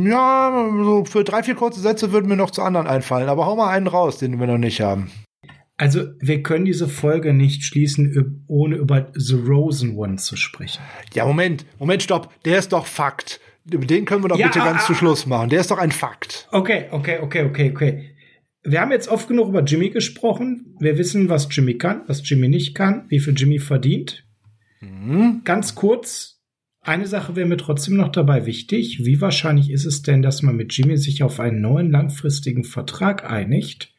Ja, 0.05 0.68
so 0.85 1.05
für 1.05 1.24
drei, 1.24 1.43
vier 1.43 1.55
kurze 1.55 1.81
Sätze 1.81 2.12
würden 2.12 2.28
mir 2.28 2.36
noch 2.36 2.51
zu 2.51 2.62
anderen 2.62 2.86
einfallen, 2.86 3.28
aber 3.28 3.47
hau 3.47 3.56
mal 3.56 3.70
einen 3.70 3.86
raus, 3.86 4.18
den 4.18 4.39
wir 4.39 4.47
noch 4.47 4.59
nicht 4.59 4.81
haben. 4.81 5.10
Also, 5.81 6.09
wir 6.20 6.43
können 6.43 6.66
diese 6.66 6.89
Folge 6.89 7.32
nicht 7.32 7.65
schließen, 7.65 8.44
ohne 8.48 8.77
über 8.77 9.11
The 9.15 9.36
Rosen 9.36 9.97
One 9.97 10.16
zu 10.16 10.36
sprechen. 10.36 10.82
Ja, 11.15 11.24
Moment, 11.24 11.65
Moment, 11.78 12.02
stopp. 12.02 12.31
Der 12.44 12.59
ist 12.59 12.74
doch 12.74 12.85
Fakt. 12.85 13.40
Über 13.65 13.86
den 13.86 14.05
können 14.05 14.23
wir 14.23 14.28
doch 14.28 14.39
ja, 14.39 14.48
bitte 14.48 14.59
ganz 14.59 14.82
ah, 14.82 14.86
zu 14.86 14.94
Schluss 14.94 15.24
machen. 15.24 15.48
Der 15.48 15.59
ist 15.59 15.70
doch 15.70 15.78
ein 15.78 15.90
Fakt. 15.90 16.47
Okay, 16.52 16.89
okay, 16.90 17.20
okay, 17.23 17.44
okay, 17.44 17.70
okay. 17.70 18.15
Wir 18.62 18.82
haben 18.82 18.93
jetzt 18.93 19.09
oft 19.09 19.27
genug 19.27 19.48
über 19.48 19.65
Jimmy 19.65 19.89
gesprochen. 19.89 20.77
Wir 20.81 20.98
wissen, 20.98 21.31
was 21.31 21.48
Jimmy 21.51 21.78
kann, 21.78 22.02
was 22.09 22.28
Jimmy 22.28 22.48
nicht 22.48 22.74
kann, 22.74 23.07
wie 23.09 23.19
viel 23.19 23.32
Jimmy 23.35 23.59
verdient. 23.59 24.27
Mhm. 24.82 25.40
Ganz 25.44 25.74
kurz, 25.74 26.43
eine 26.82 27.07
Sache 27.07 27.36
wäre 27.36 27.48
mir 27.48 27.57
trotzdem 27.57 27.97
noch 27.97 28.12
dabei 28.12 28.44
wichtig. 28.44 29.07
Wie 29.07 29.23
wahrscheinlich 29.23 29.70
ist 29.70 29.86
es 29.86 30.02
denn, 30.02 30.20
dass 30.20 30.43
man 30.43 30.57
mit 30.57 30.77
Jimmy 30.77 30.98
sich 30.98 31.23
auf 31.23 31.40
einen 31.40 31.62
neuen 31.62 31.90
langfristigen 31.90 32.65
Vertrag 32.65 33.24
einigt? 33.24 33.94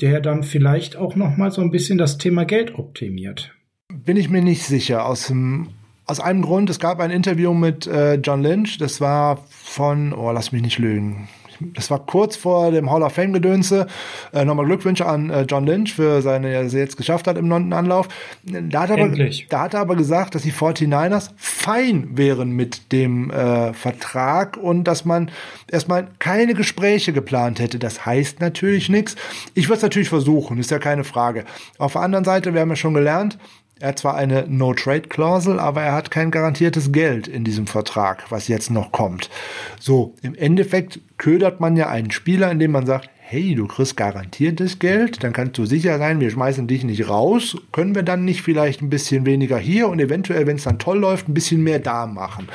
Der 0.00 0.20
dann 0.20 0.42
vielleicht 0.42 0.96
auch 0.96 1.16
noch 1.16 1.36
mal 1.36 1.50
so 1.50 1.60
ein 1.60 1.70
bisschen 1.70 1.98
das 1.98 2.18
Thema 2.18 2.44
Geld 2.44 2.78
optimiert. 2.78 3.54
Bin 3.92 4.16
ich 4.16 4.28
mir 4.28 4.42
nicht 4.42 4.64
sicher. 4.64 5.06
Aus 5.06 5.28
dem 5.28 5.68
aus 6.08 6.20
einem 6.20 6.40
Grund, 6.40 6.70
es 6.70 6.80
gab 6.80 7.00
ein 7.00 7.10
Interview 7.10 7.52
mit 7.52 7.86
äh, 7.86 8.14
John 8.14 8.42
Lynch, 8.42 8.78
das 8.78 8.98
war 8.98 9.44
von, 9.50 10.14
oh, 10.14 10.32
lass 10.32 10.52
mich 10.52 10.62
nicht 10.62 10.78
lügen, 10.78 11.28
das 11.60 11.90
war 11.90 11.98
kurz 12.00 12.36
vor 12.36 12.70
dem 12.70 12.90
Hall 12.90 13.02
of 13.02 13.12
Fame 13.12 13.32
Gedönse. 13.32 13.86
Äh, 14.32 14.44
nochmal 14.44 14.66
Glückwünsche 14.66 15.06
an 15.06 15.30
äh, 15.30 15.42
John 15.42 15.66
Lynch 15.66 15.94
für 15.94 16.22
seine, 16.22 16.48
er 16.48 16.64
jetzt 16.64 16.96
geschafft 16.96 17.26
hat 17.26 17.36
im 17.36 17.48
neunten 17.48 17.72
Anlauf. 17.72 18.08
Da 18.44 18.82
hat, 18.82 18.90
er 18.90 19.04
aber, 19.04 19.30
da 19.48 19.60
hat 19.60 19.74
er 19.74 19.80
aber 19.80 19.96
gesagt, 19.96 20.34
dass 20.34 20.42
die 20.42 20.52
49ers 20.52 21.30
fein 21.36 22.10
wären 22.12 22.50
mit 22.50 22.92
dem 22.92 23.30
äh, 23.30 23.72
Vertrag 23.74 24.56
und 24.56 24.84
dass 24.84 25.04
man 25.04 25.30
erstmal 25.70 26.08
keine 26.18 26.54
Gespräche 26.54 27.12
geplant 27.12 27.60
hätte. 27.60 27.78
Das 27.78 28.06
heißt 28.06 28.40
natürlich 28.40 28.88
nichts. 28.88 29.16
Ich 29.54 29.68
würde 29.68 29.78
es 29.78 29.82
natürlich 29.82 30.08
versuchen, 30.08 30.58
ist 30.58 30.70
ja 30.70 30.78
keine 30.78 31.04
Frage. 31.04 31.44
Auf 31.78 31.92
der 31.92 32.02
anderen 32.02 32.24
Seite, 32.24 32.54
wir 32.54 32.60
haben 32.60 32.70
ja 32.70 32.76
schon 32.76 32.94
gelernt, 32.94 33.38
er 33.80 33.88
hat 33.88 33.98
zwar 33.98 34.16
eine 34.16 34.46
No-Trade-Klausel, 34.48 35.60
aber 35.60 35.82
er 35.82 35.92
hat 35.92 36.10
kein 36.10 36.30
garantiertes 36.30 36.90
Geld 36.90 37.28
in 37.28 37.44
diesem 37.44 37.66
Vertrag, 37.66 38.30
was 38.30 38.48
jetzt 38.48 38.70
noch 38.70 38.90
kommt. 38.90 39.30
So, 39.78 40.14
im 40.22 40.34
Endeffekt 40.34 41.00
ködert 41.16 41.60
man 41.60 41.76
ja 41.76 41.88
einen 41.88 42.10
Spieler, 42.10 42.50
indem 42.50 42.72
man 42.72 42.86
sagt, 42.86 43.10
hey, 43.20 43.54
du 43.54 43.66
kriegst 43.66 43.96
garantiertes 43.96 44.78
Geld, 44.78 45.22
dann 45.22 45.34
kannst 45.34 45.58
du 45.58 45.66
sicher 45.66 45.98
sein, 45.98 46.18
wir 46.18 46.30
schmeißen 46.30 46.66
dich 46.66 46.82
nicht 46.82 47.10
raus, 47.10 47.58
können 47.72 47.94
wir 47.94 48.02
dann 48.02 48.24
nicht 48.24 48.40
vielleicht 48.40 48.80
ein 48.80 48.88
bisschen 48.88 49.26
weniger 49.26 49.58
hier 49.58 49.88
und 49.88 50.00
eventuell, 50.00 50.46
wenn 50.46 50.56
es 50.56 50.64
dann 50.64 50.78
toll 50.78 50.98
läuft, 50.98 51.28
ein 51.28 51.34
bisschen 51.34 51.62
mehr 51.62 51.78
da 51.78 52.06
machen. 52.06 52.48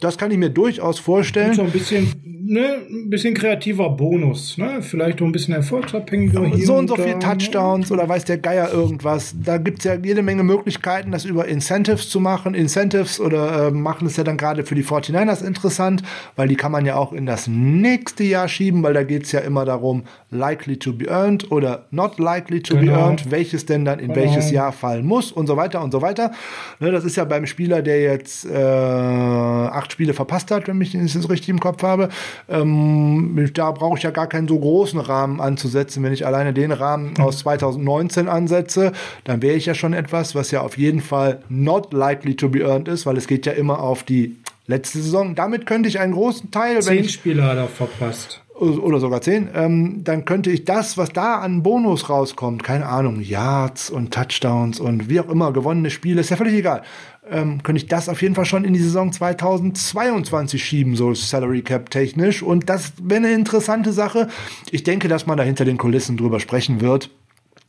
Das 0.00 0.16
kann 0.16 0.30
ich 0.30 0.38
mir 0.38 0.50
durchaus 0.50 0.98
vorstellen. 1.00 1.54
So 1.54 1.62
ein 1.62 1.70
bisschen, 1.70 2.12
ne, 2.24 2.78
ein 2.88 3.10
bisschen 3.10 3.34
kreativer 3.34 3.90
Bonus, 3.90 4.56
ne? 4.56 4.80
Vielleicht 4.80 5.20
auch 5.20 5.26
ein 5.26 5.32
bisschen 5.32 5.54
erfolgsabhängiger. 5.54 6.46
Ja, 6.46 6.66
so 6.66 6.74
und 6.74 6.88
so 6.88 6.96
viel 6.96 7.18
Touchdowns 7.18 7.90
oder 7.90 8.08
weiß 8.08 8.24
der 8.24 8.38
Geier 8.38 8.72
irgendwas. 8.72 9.34
Da 9.42 9.58
gibt's 9.58 9.84
ja 9.84 9.94
jede 9.94 10.22
Menge 10.22 10.44
Möglichkeiten, 10.44 11.10
das 11.10 11.24
über 11.24 11.46
Incentives 11.46 12.08
zu 12.08 12.20
machen. 12.20 12.54
Incentives 12.54 13.20
oder 13.20 13.68
äh, 13.68 13.70
machen 13.72 14.06
es 14.06 14.16
ja 14.16 14.24
dann 14.24 14.36
gerade 14.36 14.64
für 14.64 14.76
die 14.76 14.84
49ers 14.84 15.44
interessant, 15.44 16.02
weil 16.36 16.46
die 16.46 16.56
kann 16.56 16.70
man 16.70 16.86
ja 16.86 16.96
auch 16.96 17.12
in 17.12 17.26
das 17.26 17.48
nächste 17.48 18.22
Jahr 18.22 18.48
schieben, 18.48 18.82
weil 18.84 18.94
da 18.94 19.02
geht's 19.02 19.32
ja 19.32 19.40
immer 19.40 19.64
darum, 19.64 20.04
likely 20.30 20.78
to 20.78 20.92
be 20.92 21.06
earned 21.06 21.50
oder 21.50 21.86
not 21.90 22.18
likely 22.18 22.62
to 22.62 22.76
genau. 22.76 22.92
be 22.92 22.98
earned, 22.98 23.30
welches 23.30 23.66
denn 23.66 23.84
dann 23.84 23.98
in 23.98 24.12
genau. 24.12 24.20
welches 24.20 24.50
Jahr 24.50 24.72
fallen 24.72 25.06
muss 25.06 25.32
und 25.32 25.46
so 25.46 25.56
weiter 25.56 25.82
und 25.82 25.90
so 25.90 26.02
weiter. 26.02 26.32
Ne, 26.80 26.92
das 26.92 27.04
ist 27.04 27.16
ja 27.16 27.24
beim 27.24 27.46
Spieler, 27.46 27.82
der 27.82 28.00
jetzt 28.00 28.44
äh, 28.44 28.54
acht 28.54 29.87
Spiele 29.92 30.14
verpasst 30.14 30.50
hat, 30.50 30.68
wenn 30.68 30.80
ich 30.80 30.92
das 30.92 31.28
richtig 31.28 31.48
im 31.48 31.60
Kopf 31.60 31.82
habe. 31.82 32.08
Ähm, 32.48 33.48
da 33.54 33.70
brauche 33.72 33.96
ich 33.96 34.04
ja 34.04 34.10
gar 34.10 34.26
keinen 34.26 34.48
so 34.48 34.58
großen 34.58 35.00
Rahmen 35.00 35.40
anzusetzen. 35.40 36.02
Wenn 36.02 36.12
ich 36.12 36.26
alleine 36.26 36.52
den 36.52 36.72
Rahmen 36.72 37.14
mhm. 37.16 37.24
aus 37.24 37.38
2019 37.38 38.28
ansetze, 38.28 38.92
dann 39.24 39.42
wäre 39.42 39.56
ich 39.56 39.66
ja 39.66 39.74
schon 39.74 39.92
etwas, 39.92 40.34
was 40.34 40.50
ja 40.50 40.62
auf 40.62 40.78
jeden 40.78 41.00
Fall 41.00 41.42
not 41.48 41.92
likely 41.92 42.36
to 42.36 42.48
be 42.48 42.60
earned 42.60 42.88
ist, 42.88 43.06
weil 43.06 43.16
es 43.16 43.26
geht 43.26 43.46
ja 43.46 43.52
immer 43.52 43.80
auf 43.80 44.02
die 44.02 44.36
letzte 44.66 44.98
Saison. 44.98 45.34
Damit 45.34 45.66
könnte 45.66 45.88
ich 45.88 45.98
einen 46.00 46.12
großen 46.12 46.50
Teil. 46.50 46.82
Zehn 46.82 47.04
ich, 47.04 47.12
Spieler 47.12 47.44
hat 47.44 47.56
er 47.56 47.68
verpasst 47.68 48.42
oder 48.58 48.98
sogar 48.98 49.20
zehn, 49.20 49.48
ähm, 49.54 50.02
dann 50.04 50.24
könnte 50.24 50.50
ich 50.50 50.64
das, 50.64 50.98
was 50.98 51.10
da 51.10 51.36
an 51.36 51.62
Bonus 51.62 52.10
rauskommt, 52.10 52.64
keine 52.64 52.86
Ahnung, 52.86 53.20
Yards 53.20 53.90
und 53.90 54.12
Touchdowns 54.12 54.80
und 54.80 55.08
wie 55.08 55.20
auch 55.20 55.28
immer, 55.28 55.52
gewonnene 55.52 55.90
Spiele, 55.90 56.20
ist 56.20 56.30
ja 56.30 56.36
völlig 56.36 56.54
egal, 56.54 56.82
ähm, 57.30 57.62
könnte 57.62 57.82
ich 57.82 57.88
das 57.88 58.08
auf 58.08 58.22
jeden 58.22 58.34
Fall 58.34 58.44
schon 58.44 58.64
in 58.64 58.72
die 58.72 58.80
Saison 58.80 59.12
2022 59.12 60.64
schieben, 60.64 60.96
so 60.96 61.14
Salary 61.14 61.62
Cap 61.62 61.90
technisch. 61.90 62.42
Und 62.42 62.68
das 62.68 62.92
wäre 63.02 63.24
eine 63.24 63.32
interessante 63.32 63.92
Sache. 63.92 64.28
Ich 64.70 64.82
denke, 64.82 65.08
dass 65.08 65.26
man 65.26 65.36
da 65.36 65.44
hinter 65.44 65.64
den 65.64 65.78
Kulissen 65.78 66.16
drüber 66.16 66.40
sprechen 66.40 66.80
wird. 66.80 67.10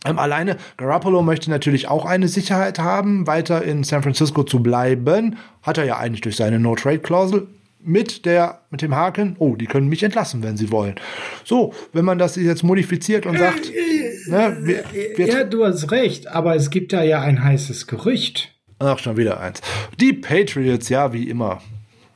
Ähm, 0.05 0.17
alleine 0.17 0.57
Garoppolo 0.77 1.21
möchte 1.21 1.49
natürlich 1.49 1.89
auch 1.89 2.05
eine 2.05 2.29
Sicherheit 2.29 2.79
haben, 2.79 3.27
weiter 3.27 3.63
in 3.63 3.83
San 3.83 4.01
Francisco 4.01 4.43
zu 4.43 4.63
bleiben. 4.63 5.37
Hat 5.61 5.77
er 5.77 5.83
ja 5.83 5.97
eigentlich 5.97 6.21
durch 6.21 6.37
seine 6.37 6.59
No-Trade-Klausel 6.59 7.47
mit 7.81 8.25
der 8.25 8.61
mit 8.69 8.81
dem 8.81 8.95
Haken, 8.95 9.35
oh, 9.39 9.55
die 9.55 9.65
können 9.65 9.87
mich 9.87 10.03
entlassen, 10.03 10.43
wenn 10.43 10.57
sie 10.57 10.71
wollen. 10.71 10.95
So, 11.43 11.73
wenn 11.93 12.05
man 12.05 12.17
das 12.17 12.35
jetzt 12.35 12.63
modifiziert 12.63 13.25
und 13.25 13.37
sagt, 13.37 13.69
äh, 13.69 14.29
ne, 14.29 14.57
wir, 14.61 14.83
wir 15.15 15.27
ja, 15.27 15.43
du 15.43 15.65
hast 15.65 15.91
recht, 15.91 16.27
aber 16.27 16.55
es 16.55 16.69
gibt 16.69 16.93
da 16.93 17.03
ja 17.03 17.21
ein 17.21 17.43
heißes 17.43 17.87
Gerücht. 17.87 18.53
Ach, 18.79 18.99
schon 18.99 19.17
wieder 19.17 19.39
eins. 19.39 19.61
Die 19.99 20.13
Patriots, 20.13 20.89
ja, 20.89 21.11
wie 21.13 21.29
immer. 21.29 21.61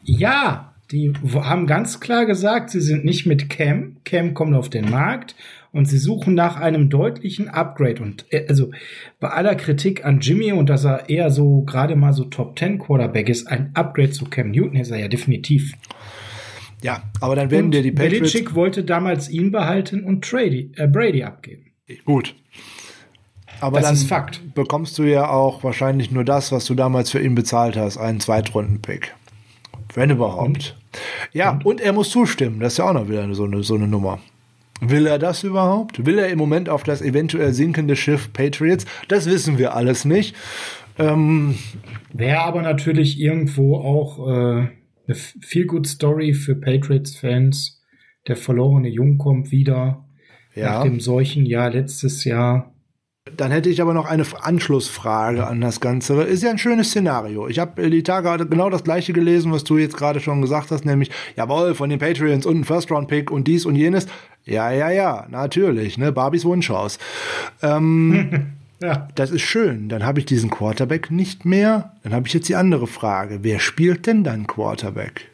Ja, 0.03 0.73
die 0.91 1.14
haben 1.34 1.68
ganz 1.68 1.99
klar 1.99 2.26
gesagt, 2.26 2.69
sie 2.69 2.81
sind 2.81 3.03
nicht 3.03 3.26
mit 3.26 3.49
Cam. 3.49 3.98
Cam 4.06 4.34
kommt 4.34 4.56
auf 4.56 4.69
den 4.69 4.90
Markt 4.90 5.35
und 5.74 5.86
sie 5.86 5.98
suchen 5.98 6.36
nach 6.36 6.56
einem 6.56 6.90
deutlichen 6.90 7.50
Upgrade. 7.50 8.02
Und 8.02 8.26
äh, 8.30 8.45
also 8.48 8.72
bei 9.20 9.30
aller 9.30 9.56
Kritik 9.56 10.06
an 10.06 10.22
Jimmy 10.22 10.54
und 10.54 10.70
dass 10.70 10.86
er 10.86 11.10
eher 11.10 11.32
so 11.32 11.64
gerade 11.64 11.95
mal 11.98 12.14
so 12.14 12.24
Top 12.26 12.58
10 12.58 12.80
Quarterback 12.80 13.28
ist, 13.28 13.48
ein 13.48 13.72
Upgrade 13.74 14.12
zu 14.12 14.26
Cam 14.26 14.52
Newton 14.52 14.78
ist 14.78 14.91
er 14.91 15.00
ja 15.00 15.08
definitiv. 15.10 15.74
Ja, 16.82 17.02
aber 17.20 17.36
dann 17.36 17.50
werden 17.50 17.66
und 17.66 17.72
dir 17.72 17.82
die 17.82 17.91
Patriots. 17.91 18.32
Belichick 18.32 18.56
wollte 18.56 18.84
damals 18.84 19.30
ihn 19.30 19.52
behalten 19.52 20.04
und 20.04 20.30
Brady, 20.30 20.72
äh, 20.76 20.88
Brady 20.88 21.24
abgeben. 21.24 21.72
Gut. 22.06 22.36
Aber 23.60 23.80
das 23.80 23.88
dann 23.88 23.95
ist 23.95 24.08
Fakt. 24.08 24.54
bekommst 24.54 24.98
du 24.98 25.04
ja 25.04 25.30
auch 25.30 25.64
wahrscheinlich 25.64 26.12
nur 26.12 26.26
das, 26.26 26.52
was 26.52 26.66
du 26.66 26.76
damals 26.76 27.10
für 27.12 27.20
ihn 27.20 27.34
bezahlt 27.34 27.78
hast, 27.78 27.98
einen 27.98 28.20
Zweitrunden-Pick. 28.20 29.14
Wenn 29.94 30.10
überhaupt. 30.10 30.45
Und? 30.45 30.78
Ja, 31.32 31.52
und? 31.52 31.66
und? 31.66 31.82
er 31.82 31.94
muss 31.94 32.10
zustimmen. 32.10 32.60
Das 32.60 32.74
ist 32.74 32.78
ja 32.78 32.90
auch 32.90 32.94
noch 32.94 33.08
wieder 33.08 33.34
so 33.34 33.45
eine, 33.45 33.64
so 33.64 33.76
eine 33.76 33.88
Nummer. 33.88 34.20
Will 34.90 35.08
er 35.08 35.20
das 35.20 35.44
überhaupt? 35.44 36.06
Will 36.06 36.20
er 36.20 36.30
im 36.30 36.38
Moment 36.38 36.70
auf 36.70 36.84
das 36.84 37.02
eventuell 37.02 37.54
sinkende 37.54 37.96
Schiff 37.96 38.32
Patriots? 38.34 38.86
Das 39.08 39.26
wissen 39.26 39.58
wir 39.58 39.76
alles 39.76 40.06
nicht. 40.06 40.36
Ähm, 40.98 41.56
Wäre 42.12 42.42
aber 42.42 42.62
natürlich 42.62 43.20
irgendwo 43.20 43.78
auch 43.78 44.28
äh, 44.28 44.68
eine 45.08 45.16
viel 45.16 45.66
gut 45.66 45.88
Story 45.88 46.34
für 46.34 46.56
Patriots-Fans. 46.56 47.82
Der 48.28 48.36
verlorene 48.36 48.90
Jung 48.90 49.18
kommt 49.18 49.52
wieder 49.52 50.06
ja. 50.56 50.74
nach 50.74 50.84
dem 50.84 51.00
solchen 51.00 51.46
Jahr 51.46 51.72
letztes 51.72 52.24
Jahr. 52.24 52.73
Dann 53.38 53.52
hätte 53.52 53.70
ich 53.70 53.82
aber 53.82 53.94
noch 53.94 54.06
eine 54.06 54.26
Anschlussfrage 54.41 55.48
an 55.48 55.62
das 55.62 55.80
Ganze. 55.80 56.22
Ist 56.24 56.44
ja 56.44 56.50
ein 56.50 56.58
schönes 56.58 56.90
Szenario. 56.90 57.48
Ich 57.48 57.58
habe 57.58 57.90
die 57.90 58.04
Tage 58.04 58.45
genau 58.45 58.70
das 58.70 58.84
gleiche 58.84 59.14
gelesen, 59.14 59.52
was 59.52 59.64
du 59.64 59.78
jetzt 59.78 59.95
gerade 59.95 60.20
schon 60.20 60.41
gesagt 60.41 60.72
hast, 60.72 60.84
nämlich, 60.84 61.10
jawohl, 61.38 61.74
von 61.74 61.90
den 61.90 62.00
Patreons 62.00 62.45
und 62.45 62.60
ein 62.60 62.64
First-Round-Pick 62.66 63.32
und 63.32 63.48
dies 63.48 63.66
und 63.66 63.76
jenes. 63.76 64.08
Ja, 64.44 64.72
ja, 64.72 64.91
ja, 64.91 65.26
natürlich, 65.30 65.98
ne? 65.98 66.12
Barbies 66.12 66.44
Wunschhaus. 66.44 67.00
Ähm, 67.62 68.48
Ja. 68.84 69.08
Das 69.16 69.32
ist 69.32 69.44
schön. 69.44 69.88
Dann 69.88 70.06
habe 70.06 70.20
ich 70.20 70.26
diesen 70.26 70.50
Quarterback 70.50 71.10
nicht 71.10 71.45
mehr. 71.45 71.94
Dann 72.04 72.14
habe 72.14 72.28
ich 72.28 72.34
jetzt 72.34 72.50
die 72.50 72.56
andere 72.58 72.86
Frage. 72.86 73.40
Wer 73.41 73.60
spielt 73.60 74.08
denn 74.08 74.26
dann 74.26 74.45
Quarterback? 74.45 75.30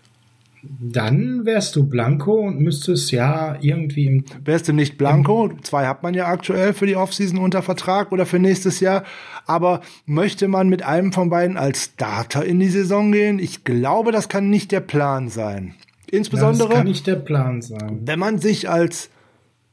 Dann 0.64 1.46
wärst 1.46 1.76
du 1.76 1.88
Blanco 1.88 2.34
und 2.34 2.60
müsstest 2.60 3.12
ja 3.12 3.56
irgendwie 3.62 4.06
im. 4.06 4.26
Wärst 4.44 4.68
du 4.68 4.74
nicht 4.74 4.98
Blanco? 4.98 5.52
Zwei 5.62 5.88
hat 5.88 6.04
man 6.04 6.14
ja 6.14 6.28
aktuell 6.28 6.74
für 6.74 6.86
die 6.86 6.96
Offseason 6.96 7.38
unter 7.40 7.62
Vertrag 7.62 8.12
oder 8.12 8.26
für 8.26 8.40
nächstes 8.40 8.80
Jahr. 8.80 9.04
Aber 9.46 9.82
möchte 10.06 10.48
man 10.48 10.68
mit 10.68 10.84
einem 10.84 11.14
von 11.14 11.30
beiden 11.30 11.58
als 11.58 11.92
Starter 11.94 12.46
in 12.46 12.60
die 12.60 12.70
Saison 12.70 13.12
gehen? 13.12 13.40
Ich 13.40 13.64
glaube, 13.64 14.12
das 14.12 14.28
kann 14.28 14.50
nicht 14.50 14.72
der 14.72 14.82
Plan 14.82 15.30
sein. 15.30 15.76
Insbesondere. 16.12 16.70
Das 16.70 16.78
kann 16.78 16.88
nicht 16.88 17.08
der 17.08 17.16
Plan 17.16 17.62
sein. 17.62 18.02
Wenn 18.04 18.20
man 18.20 18.40
sich 18.40 18.70
als 18.70 19.10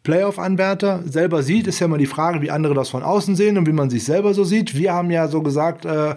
Playoff-Anwärter 0.05 1.03
selber 1.05 1.43
sieht, 1.43 1.67
ist 1.67 1.81
ja 1.81 1.87
immer 1.87 1.99
die 1.99 2.07
Frage, 2.07 2.41
wie 2.41 2.53
andere 2.53 2.75
das 2.75 2.91
von 2.91 3.03
außen 3.03 3.35
sehen 3.35 3.59
und 3.59 3.67
wie 3.67 3.73
man 3.73 3.91
sich 3.91 4.05
selber 4.05 4.35
so 4.35 4.45
sieht. 4.45 4.77
Wir 4.77 4.93
haben 4.93 5.11
ja 5.11 5.27
so 5.27 5.43
gesagt, 5.43 5.85
äh, 5.85 6.15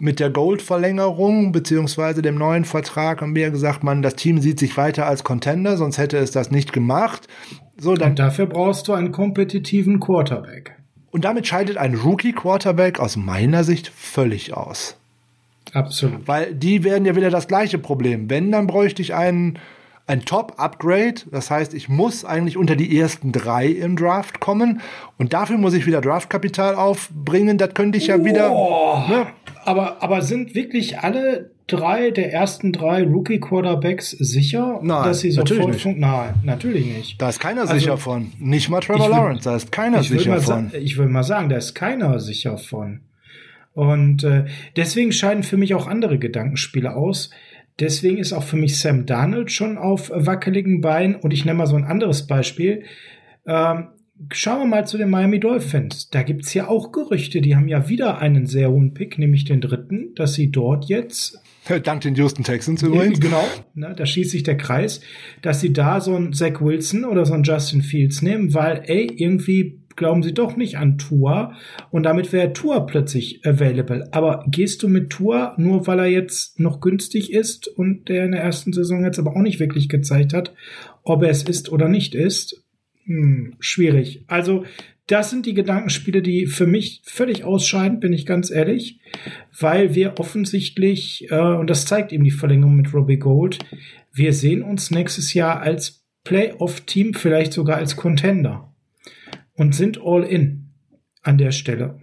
mit 0.00 0.20
der 0.20 0.30
Gold-Verlängerung 0.30 1.52
beziehungsweise 1.52 2.22
dem 2.22 2.36
neuen 2.36 2.64
Vertrag 2.64 3.20
haben 3.20 3.34
wir 3.34 3.50
gesagt, 3.50 3.84
man, 3.84 4.02
das 4.02 4.16
Team 4.16 4.40
sieht 4.40 4.58
sich 4.58 4.76
weiter 4.76 5.06
als 5.06 5.24
Contender, 5.24 5.76
sonst 5.76 5.98
hätte 5.98 6.16
es 6.18 6.30
das 6.30 6.50
nicht 6.50 6.72
gemacht. 6.72 7.28
So, 7.78 7.94
dann, 7.94 8.10
und 8.10 8.18
dafür 8.18 8.46
brauchst 8.46 8.88
du 8.88 8.92
einen 8.92 9.12
kompetitiven 9.12 10.00
Quarterback. 10.00 10.76
Und 11.10 11.24
damit 11.24 11.46
scheidet 11.46 11.76
ein 11.76 11.94
Rookie-Quarterback 11.94 13.00
aus 13.00 13.16
meiner 13.16 13.64
Sicht 13.64 13.88
völlig 13.88 14.54
aus. 14.56 14.96
Absolut. 15.72 16.26
Weil 16.26 16.54
die 16.54 16.84
werden 16.84 17.04
ja 17.04 17.16
wieder 17.16 17.30
das 17.30 17.48
gleiche 17.48 17.78
Problem. 17.78 18.30
Wenn, 18.30 18.50
dann 18.52 18.66
bräuchte 18.66 19.02
ich 19.02 19.14
einen 19.14 19.58
ein 20.10 20.24
Top-Upgrade. 20.24 21.22
Das 21.30 21.50
heißt, 21.50 21.72
ich 21.72 21.88
muss 21.88 22.24
eigentlich 22.24 22.56
unter 22.56 22.74
die 22.74 22.98
ersten 22.98 23.30
drei 23.30 23.66
im 23.66 23.96
Draft 23.96 24.40
kommen. 24.40 24.80
Und 25.18 25.32
dafür 25.32 25.56
muss 25.56 25.72
ich 25.72 25.86
wieder 25.86 26.00
Draftkapital 26.00 26.74
aufbringen. 26.74 27.58
Das 27.58 27.74
könnte 27.74 27.96
ich 27.96 28.08
ja 28.08 28.16
oh, 28.16 28.24
wieder. 28.24 28.50
Ne? 29.08 29.26
Aber, 29.70 30.02
aber 30.02 30.20
sind 30.22 30.56
wirklich 30.56 30.98
alle 30.98 31.52
drei 31.68 32.10
der 32.10 32.32
ersten 32.32 32.72
drei 32.72 33.04
Rookie-Quarterbacks 33.04 34.10
sicher, 34.10 34.80
Nein, 34.82 35.04
dass 35.04 35.20
sie 35.20 35.30
sofort 35.30 35.62
funktionieren? 35.62 36.00
Nein, 36.00 36.34
natürlich 36.42 36.86
nicht. 36.86 37.22
Da 37.22 37.28
ist 37.28 37.38
keiner 37.38 37.60
also, 37.60 37.74
sicher 37.74 37.96
von. 37.96 38.32
Nicht 38.40 38.68
mal 38.68 38.80
Trevor 38.80 39.06
will, 39.06 39.12
Lawrence, 39.12 39.44
da 39.44 39.54
ist 39.54 39.70
keiner 39.70 40.02
sicher 40.02 40.40
von. 40.40 40.72
Ich 40.74 40.98
will 40.98 41.06
mal 41.06 41.22
sagen, 41.22 41.48
da 41.48 41.56
ist 41.56 41.74
keiner 41.74 42.18
sicher 42.18 42.58
von. 42.58 43.02
Und 43.72 44.24
äh, 44.24 44.46
deswegen 44.74 45.12
scheiden 45.12 45.44
für 45.44 45.56
mich 45.56 45.72
auch 45.76 45.86
andere 45.86 46.18
Gedankenspiele 46.18 46.92
aus. 46.92 47.30
Deswegen 47.78 48.18
ist 48.18 48.32
auch 48.32 48.42
für 48.42 48.56
mich 48.56 48.80
Sam 48.80 49.06
Darnold 49.06 49.52
schon 49.52 49.78
auf 49.78 50.10
wackeligen 50.12 50.80
Beinen. 50.80 51.14
Und 51.14 51.32
ich 51.32 51.44
nenne 51.44 51.58
mal 51.58 51.68
so 51.68 51.76
ein 51.76 51.84
anderes 51.84 52.26
Beispiel. 52.26 52.82
Ähm, 53.46 53.90
schauen 54.32 54.60
wir 54.60 54.66
mal 54.66 54.86
zu 54.86 54.98
den 54.98 55.10
Miami 55.10 55.40
Dolphins. 55.40 56.10
Da 56.10 56.22
gibt's 56.22 56.54
ja 56.54 56.68
auch 56.68 56.92
Gerüchte. 56.92 57.40
Die 57.40 57.56
haben 57.56 57.68
ja 57.68 57.88
wieder 57.88 58.18
einen 58.18 58.46
sehr 58.46 58.70
hohen 58.70 58.94
Pick, 58.94 59.18
nämlich 59.18 59.44
den 59.44 59.60
dritten, 59.60 60.14
dass 60.14 60.34
sie 60.34 60.50
dort 60.50 60.86
jetzt 60.86 61.40
Dank 61.84 62.00
den 62.00 62.14
Houston 62.16 62.42
Texans 62.42 62.82
übrigens. 62.82 63.20
Genau, 63.20 63.44
ne, 63.74 63.94
da 63.96 64.06
schließt 64.06 64.30
sich 64.30 64.42
der 64.42 64.56
Kreis, 64.56 65.00
dass 65.42 65.60
sie 65.60 65.72
da 65.72 66.00
so 66.00 66.16
einen 66.16 66.32
Zach 66.32 66.60
Wilson 66.60 67.04
oder 67.04 67.24
so 67.26 67.34
einen 67.34 67.44
Justin 67.44 67.82
Fields 67.82 68.22
nehmen, 68.22 68.54
weil, 68.54 68.82
ey, 68.86 69.08
irgendwie 69.14 69.80
glauben 69.96 70.22
sie 70.22 70.32
doch 70.32 70.56
nicht 70.56 70.78
an 70.78 70.96
Tour 70.98 71.52
und 71.90 72.04
damit 72.04 72.32
wäre 72.32 72.52
Tour 72.54 72.86
plötzlich 72.86 73.44
available. 73.44 74.08
Aber 74.12 74.44
gehst 74.48 74.82
du 74.82 74.88
mit 74.88 75.10
Tour 75.10 75.52
nur 75.58 75.86
weil 75.86 75.98
er 75.98 76.06
jetzt 76.06 76.58
noch 76.58 76.80
günstig 76.80 77.32
ist 77.32 77.68
und 77.68 78.08
der 78.08 78.24
in 78.24 78.32
der 78.32 78.42
ersten 78.42 78.72
Saison 78.72 79.04
jetzt 79.04 79.18
aber 79.18 79.36
auch 79.36 79.42
nicht 79.42 79.60
wirklich 79.60 79.88
gezeigt 79.88 80.32
hat, 80.32 80.54
ob 81.02 81.22
er 81.22 81.30
es 81.30 81.42
ist 81.42 81.70
oder 81.70 81.88
nicht 81.88 82.14
ist? 82.14 82.64
Hm, 83.10 83.54
schwierig. 83.58 84.22
Also 84.28 84.64
das 85.08 85.30
sind 85.30 85.44
die 85.44 85.54
Gedankenspiele, 85.54 86.22
die 86.22 86.46
für 86.46 86.68
mich 86.68 87.02
völlig 87.04 87.42
ausscheiden, 87.42 87.98
bin 87.98 88.12
ich 88.12 88.24
ganz 88.24 88.52
ehrlich, 88.52 89.00
weil 89.58 89.96
wir 89.96 90.20
offensichtlich, 90.20 91.28
äh, 91.28 91.40
und 91.40 91.68
das 91.68 91.86
zeigt 91.86 92.12
eben 92.12 92.22
die 92.22 92.30
Verlängerung 92.30 92.76
mit 92.76 92.94
Robbie 92.94 93.18
Gold, 93.18 93.58
wir 94.12 94.32
sehen 94.32 94.62
uns 94.62 94.92
nächstes 94.92 95.34
Jahr 95.34 95.60
als 95.60 96.04
Playoff-Team, 96.22 97.14
vielleicht 97.14 97.52
sogar 97.52 97.78
als 97.78 97.96
Contender 97.96 98.72
und 99.54 99.74
sind 99.74 99.98
all 100.00 100.22
in 100.22 100.68
an 101.24 101.36
der 101.36 101.50
Stelle. 101.50 101.98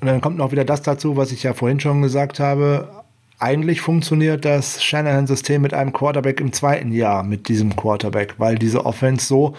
Und 0.00 0.08
dann 0.08 0.20
kommt 0.20 0.36
noch 0.36 0.50
wieder 0.50 0.64
das 0.64 0.82
dazu, 0.82 1.16
was 1.16 1.30
ich 1.30 1.44
ja 1.44 1.54
vorhin 1.54 1.78
schon 1.78 2.02
gesagt 2.02 2.40
habe. 2.40 3.04
Eigentlich 3.38 3.80
funktioniert 3.80 4.44
das 4.44 4.82
Shanahan-System 4.82 5.62
mit 5.62 5.74
einem 5.74 5.92
Quarterback 5.92 6.40
im 6.40 6.52
zweiten 6.52 6.90
Jahr 6.90 7.22
mit 7.22 7.46
diesem 7.46 7.76
Quarterback, 7.76 8.34
weil 8.38 8.56
diese 8.56 8.84
Offense 8.84 9.24
so 9.24 9.54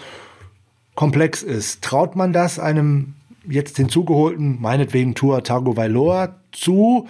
komplex 0.94 1.42
ist. 1.42 1.82
Traut 1.82 2.16
man 2.16 2.32
das 2.32 2.58
einem 2.58 3.14
jetzt 3.48 3.76
hinzugeholten, 3.76 4.60
meinetwegen 4.60 5.14
Tour 5.14 5.42
Tagovailoa 5.42 6.36
zu? 6.52 7.08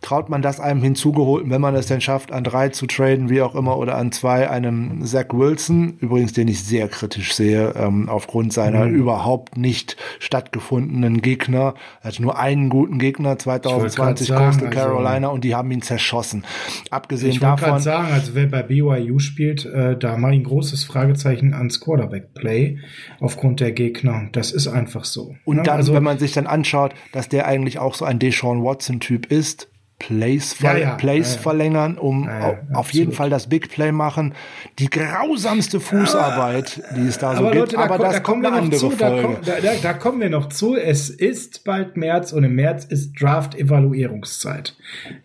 traut 0.00 0.30
man 0.30 0.42
das 0.42 0.60
einem 0.60 0.82
hinzugeholten, 0.82 1.50
wenn 1.50 1.60
man 1.60 1.74
es 1.74 1.86
denn 1.86 2.00
schafft, 2.00 2.32
an 2.32 2.44
drei 2.44 2.70
zu 2.70 2.86
traden, 2.86 3.28
wie 3.28 3.42
auch 3.42 3.54
immer, 3.54 3.76
oder 3.76 3.96
an 3.96 4.12
zwei, 4.12 4.48
einem 4.48 5.04
Zach 5.04 5.26
Wilson, 5.32 5.98
übrigens 6.00 6.32
den 6.32 6.48
ich 6.48 6.64
sehr 6.64 6.88
kritisch 6.88 7.34
sehe, 7.34 7.74
ähm, 7.76 8.08
aufgrund 8.08 8.52
seiner 8.52 8.86
mhm. 8.86 8.94
überhaupt 8.94 9.56
nicht 9.56 9.96
stattgefundenen 10.18 11.20
Gegner. 11.20 11.74
Er 12.02 12.08
hatte 12.08 12.22
nur 12.22 12.38
einen 12.38 12.70
guten 12.70 12.98
Gegner 12.98 13.38
2020 13.38 14.28
sagen, 14.28 14.44
Coastal 14.44 14.68
also 14.68 14.80
Carolina 14.80 15.28
und 15.28 15.44
die 15.44 15.54
haben 15.54 15.70
ihn 15.70 15.82
zerschossen. 15.82 16.44
Abgesehen 16.90 17.32
ich 17.32 17.40
davon. 17.40 17.76
Ich 17.76 17.82
sagen, 17.82 18.08
also 18.12 18.34
wer 18.34 18.46
bei 18.46 18.62
BYU 18.62 19.18
spielt, 19.18 19.66
äh, 19.66 19.98
da 19.98 20.16
mache 20.16 20.32
ich 20.32 20.40
ein 20.40 20.44
großes 20.44 20.84
Fragezeichen 20.84 21.52
ans 21.52 21.80
Quarterback-Play 21.80 22.78
aufgrund 23.20 23.60
der 23.60 23.72
Gegner. 23.72 24.28
Das 24.32 24.50
ist 24.52 24.66
einfach 24.66 25.04
so. 25.04 25.34
Und 25.44 25.56
ne? 25.56 25.62
dann, 25.62 25.76
also, 25.76 25.92
wenn 25.92 26.02
man 26.02 26.18
sich 26.18 26.32
dann 26.32 26.46
anschaut, 26.46 26.94
dass 27.12 27.28
der 27.28 27.46
eigentlich 27.46 27.78
auch 27.78 27.94
so 27.94 28.04
ein 28.04 28.18
Deshaun 28.18 28.62
Watson-Typ 28.70 29.30
ist, 29.30 29.68
Plays, 30.00 30.54
ver 30.54 30.78
ja, 30.78 30.78
ja, 30.78 30.94
Plays 30.94 31.34
ja, 31.34 31.40
verlängern, 31.42 31.98
um 31.98 32.28
auf 32.72 32.92
jeden 32.92 33.12
Fall 33.12 33.28
das 33.28 33.48
Big 33.48 33.68
Play 33.68 33.92
machen. 33.92 34.34
Die 34.78 34.88
grausamste 34.88 35.78
Fußarbeit, 35.78 36.82
die 36.96 37.06
es 37.06 37.18
da 37.18 37.36
so 37.36 37.40
aber 37.40 37.50
gibt. 37.50 37.72
Leute, 37.72 37.78
aber 37.78 37.98
da, 37.98 38.04
das 38.04 38.14
da 38.14 38.20
kommt 38.20 38.46
eine 38.46 38.56
andere 38.56 38.80
zu, 38.80 38.90
Folge. 38.90 39.38
Da, 39.44 39.60
da, 39.60 39.74
da, 39.80 39.92
kommen 39.92 40.20
wir 40.20 40.30
noch 40.30 40.48
zu. 40.48 40.74
Es 40.74 41.10
ist 41.10 41.64
bald 41.64 41.98
März 41.98 42.32
und 42.32 42.44
im 42.44 42.54
März 42.54 42.86
ist 42.86 43.12
Draft-Evaluierungszeit. 43.20 44.74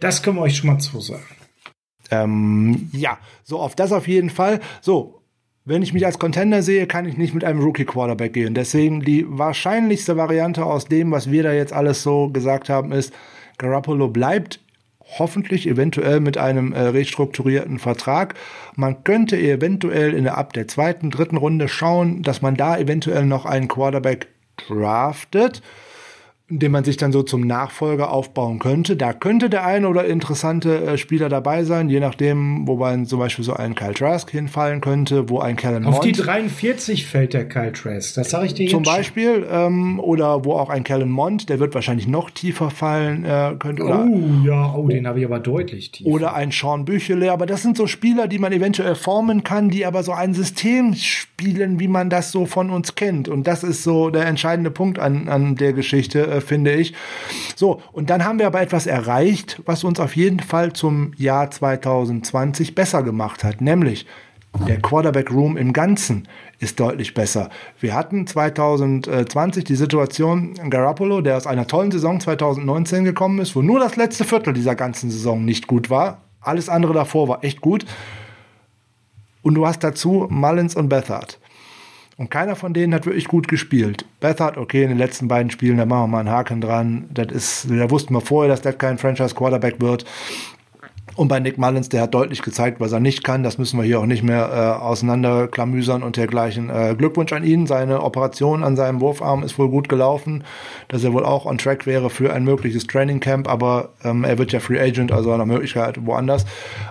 Das 0.02 0.22
können 0.22 0.36
wir 0.36 0.42
euch 0.42 0.58
schon 0.58 0.70
mal 0.70 0.80
zusagen. 0.80 1.24
Ähm, 2.12 2.90
ja, 2.92 3.18
so 3.44 3.60
auf 3.60 3.76
das 3.76 3.94
auf 3.94 4.10
jeden 4.10 4.30
Fall. 4.30 4.60
So, 4.82 5.22
wenn 5.64 5.82
ich 5.82 5.94
mich 5.94 6.06
als 6.06 6.20
Contender 6.20 6.62
sehe, 6.62 6.86
kann 6.86 7.06
ich 7.06 7.18
nicht 7.18 7.34
mit 7.34 7.46
einem 7.46 7.62
Rookie 7.62 7.86
Quarterback 7.86 8.34
gehen. 8.34 8.54
Deswegen 8.54 9.02
die 9.02 9.26
wahrscheinlichste 9.28 10.18
Variante 10.18 10.66
aus 10.66 10.86
dem, 10.86 11.12
was 11.12 11.32
wir 11.32 11.44
da 11.44 11.54
jetzt 11.54 11.72
alles 11.72 12.04
so 12.04 12.30
gesagt 12.30 12.68
haben, 12.70 12.92
ist, 12.92 13.14
Garoppolo 13.57 14.07
bleibt 14.07 14.60
hoffentlich 15.19 15.68
eventuell 15.68 16.19
mit 16.19 16.38
einem 16.38 16.73
äh, 16.73 16.80
restrukturierten 16.82 17.80
Vertrag. 17.80 18.36
Man 18.76 19.03
könnte 19.03 19.38
eventuell 19.38 20.14
in 20.14 20.23
der 20.23 20.38
ab 20.38 20.53
der 20.53 20.68
zweiten, 20.68 21.11
dritten 21.11 21.38
Runde 21.38 21.68
schauen, 21.68 22.23
dass 22.23 22.41
man 22.41 22.56
da 22.56 22.77
eventuell 22.77 23.26
noch 23.26 23.45
einen 23.45 23.68
Quarterback 23.68 24.27
draftet 24.68 25.61
den 26.48 26.72
man 26.72 26.84
sich 26.84 26.98
dann 26.98 27.12
so 27.12 27.24
zum 27.24 27.42
Nachfolger 27.42 28.12
aufbauen 28.12 28.60
könnte. 28.60 28.96
Da 28.96 29.14
könnte 29.14 29.50
der 29.50 29.66
eine 29.66 29.90
oder 29.90 30.06
interessante 30.06 30.86
äh, 30.86 30.98
Spieler 31.00 31.28
dabei 31.28 31.64
sein, 31.64 31.90
je 31.90 32.00
nachdem, 32.00 32.68
wo 32.68 32.76
man 32.76 33.08
zum 33.08 33.18
Beispiel 33.18 33.44
so 33.44 33.54
ein 33.54 33.74
Kyle 33.74 33.96
Trask 33.96 34.30
hinfallen 34.30 34.80
könnte, 34.80 35.28
wo 35.28 35.40
ein 35.40 35.56
Kellen 35.56 35.84
Mond. 35.84 35.96
Auf 35.96 36.02
die 36.02 36.12
43 36.12 37.08
fällt 37.08 37.34
der 37.34 37.50
Kyle 37.50 37.72
Trask, 37.74 38.14
das 38.14 38.30
sage 38.30 38.46
ich 38.46 38.54
dir 38.54 38.64
jetzt 38.64 38.74
Zum 38.74 38.84
Beispiel, 38.84 39.48
ähm, 39.50 40.00
oder 40.00 40.46
wo 40.46 40.54
auch 40.54 40.70
ein 40.70 40.84
Kellen 40.84 41.10
Mond, 41.10 41.50
der 41.50 41.60
wird 41.60 41.74
wahrscheinlich 41.74 42.08
noch 42.08 42.30
tiefer 42.30 42.70
fallen 42.70 43.26
äh, 43.26 43.56
könnte. 43.58 43.82
Oder, 43.82 44.06
oh, 44.06 44.46
ja, 44.46 44.76
oh, 44.76 44.88
den 44.88 45.08
habe 45.08 45.20
ich 45.20 45.26
aber 45.26 45.40
deutlich 45.40 45.94
tiefer. 45.94 46.12
Oder 46.12 46.36
ein 46.36 46.52
Sean 46.52 46.86
Büchele, 46.86 47.32
aber 47.32 47.48
das 47.48 47.64
sind 47.64 47.76
so 47.76 47.88
Spieler, 47.88 48.28
die 48.28 48.38
man 48.38 48.54
eventuell 48.54 48.94
formen 48.94 49.44
kann, 49.44 49.70
die 49.70 49.84
aber 49.84 50.04
so 50.04 50.12
ein 50.12 50.36
System 50.36 50.94
spielen, 50.94 51.80
wie 51.80 51.88
man 51.88 52.12
das 52.12 52.32
so 52.32 52.46
von 52.46 52.70
uns 52.70 52.94
kennt. 52.94 53.30
Und 53.30 53.48
das 53.48 53.64
ist 53.64 53.82
so 53.82 54.12
der 54.12 54.28
entscheidende 54.28 54.70
Punkt 54.70 55.00
an, 55.00 55.28
an 55.28 55.56
der 55.56 55.74
Geschichte 55.74 56.35
äh, 56.36 56.41
finde 56.41 56.74
ich. 56.74 56.94
So, 57.56 57.82
und 57.91 58.10
dann 58.10 58.26
haben 58.26 58.40
wir 58.40 58.48
aber 58.48 58.62
etwas 58.62 58.88
erreicht, 58.88 59.62
was 59.66 59.84
uns 59.84 59.99
auf 59.99 60.16
jeden 60.16 60.40
Fall 60.40 60.74
zum 60.74 61.14
Jahr 61.18 61.49
2020 61.52 62.76
besser 62.76 63.03
gemacht 63.03 63.44
hat, 63.44 63.62
nämlich 63.62 64.06
der 64.68 64.82
Quarterback 64.82 65.32
Room 65.32 65.57
im 65.57 65.74
Ganzen 65.74 66.28
ist 66.60 66.80
deutlich 66.80 67.14
besser. 67.14 67.49
Wir 67.80 67.94
hatten 67.94 68.26
2020 68.26 69.66
die 69.66 69.76
Situation 69.76 70.53
Garoppolo, 70.70 71.22
der 71.22 71.36
aus 71.36 71.45
einer 71.45 71.68
tollen 71.68 71.91
Saison 71.91 72.20
2019 72.20 73.03
gekommen 73.03 73.40
ist, 73.40 73.56
wo 73.56 73.62
nur 73.62 73.80
das 73.80 73.98
letzte 73.98 74.24
Viertel 74.24 74.53
dieser 74.53 74.76
ganzen 74.76 75.12
Saison 75.12 75.44
nicht 75.44 75.68
gut 75.68 75.90
war. 75.90 76.22
Alles 76.40 76.70
andere 76.70 76.94
davor 76.94 77.28
war 77.28 77.44
echt 77.44 77.60
gut. 77.60 77.86
Und 79.41 79.56
du 79.56 79.68
hast 79.68 79.84
dazu 79.84 80.28
Mullins 80.30 80.76
und 80.76 80.90
Bethard. 80.90 81.40
Und 82.18 82.32
keiner 82.32 82.56
von 82.56 82.74
denen 82.74 82.94
hat 82.94 83.06
wirklich 83.06 83.28
gut 83.28 83.48
gespielt. 83.50 84.06
Bethard, 84.22 84.58
okay, 84.58 84.84
in 84.84 84.90
den 84.90 84.98
letzten 84.98 85.28
beiden 85.28 85.52
Spielen, 85.52 85.78
da 85.78 85.86
machen 85.86 86.04
wir 86.04 86.08
mal 86.08 86.20
einen 86.20 86.30
Haken 86.30 86.62
dran. 86.62 87.10
Das 87.14 87.28
ist, 87.28 87.68
da 87.70 87.90
wussten 87.90 88.14
wir 88.14 88.22
vorher, 88.22 88.50
dass 88.50 88.62
das 88.62 88.78
kein 88.78 88.98
Franchise 88.98 89.36
Quarterback 89.36 89.82
wird. 89.82 90.06
Und 91.16 91.30
bei 91.30 91.40
Nick 91.40 91.58
Mullins, 91.58 91.88
der 91.88 92.02
hat 92.02 92.14
deutlich 92.14 92.42
gezeigt, 92.42 92.82
was 92.82 92.92
er 92.92 93.00
nicht 93.00 93.24
kann. 93.24 93.42
Das 93.42 93.58
müssen 93.58 93.80
wir 93.80 93.86
hier 93.86 94.02
auch 94.02 94.06
nicht 94.06 94.22
mehr 94.22 94.50
äh, 94.52 94.84
auseinanderklamüsern 94.84 96.04
und 96.04 96.18
dergleichen. 96.18 96.70
Äh, 96.70 96.94
Glückwunsch 96.98 97.32
an 97.32 97.46
ihn. 97.46 97.68
Seine 97.68 98.04
Operation 98.04 98.64
an 98.64 98.76
seinem 98.76 99.00
Wurfarm 99.00 99.44
ist 99.44 99.58
wohl 99.58 99.70
gut 99.70 99.88
gelaufen, 99.88 100.44
dass 100.90 101.06
er 101.06 101.14
wohl 101.14 101.24
auch 101.24 101.46
on 101.46 101.58
track 101.58 101.86
wäre 101.86 102.10
für 102.10 102.34
ein 102.34 102.44
mögliches 102.44 102.86
Training 102.86 103.22
Camp. 103.22 103.48
Aber 103.48 103.94
ähm, 104.04 104.26
er 104.26 104.38
wird 104.38 104.52
ja 104.52 104.60
Free 104.60 104.80
Agent, 104.80 105.14
also 105.14 105.32
eine 105.32 105.46
Möglichkeit 105.46 106.06
woanders. 106.06 106.46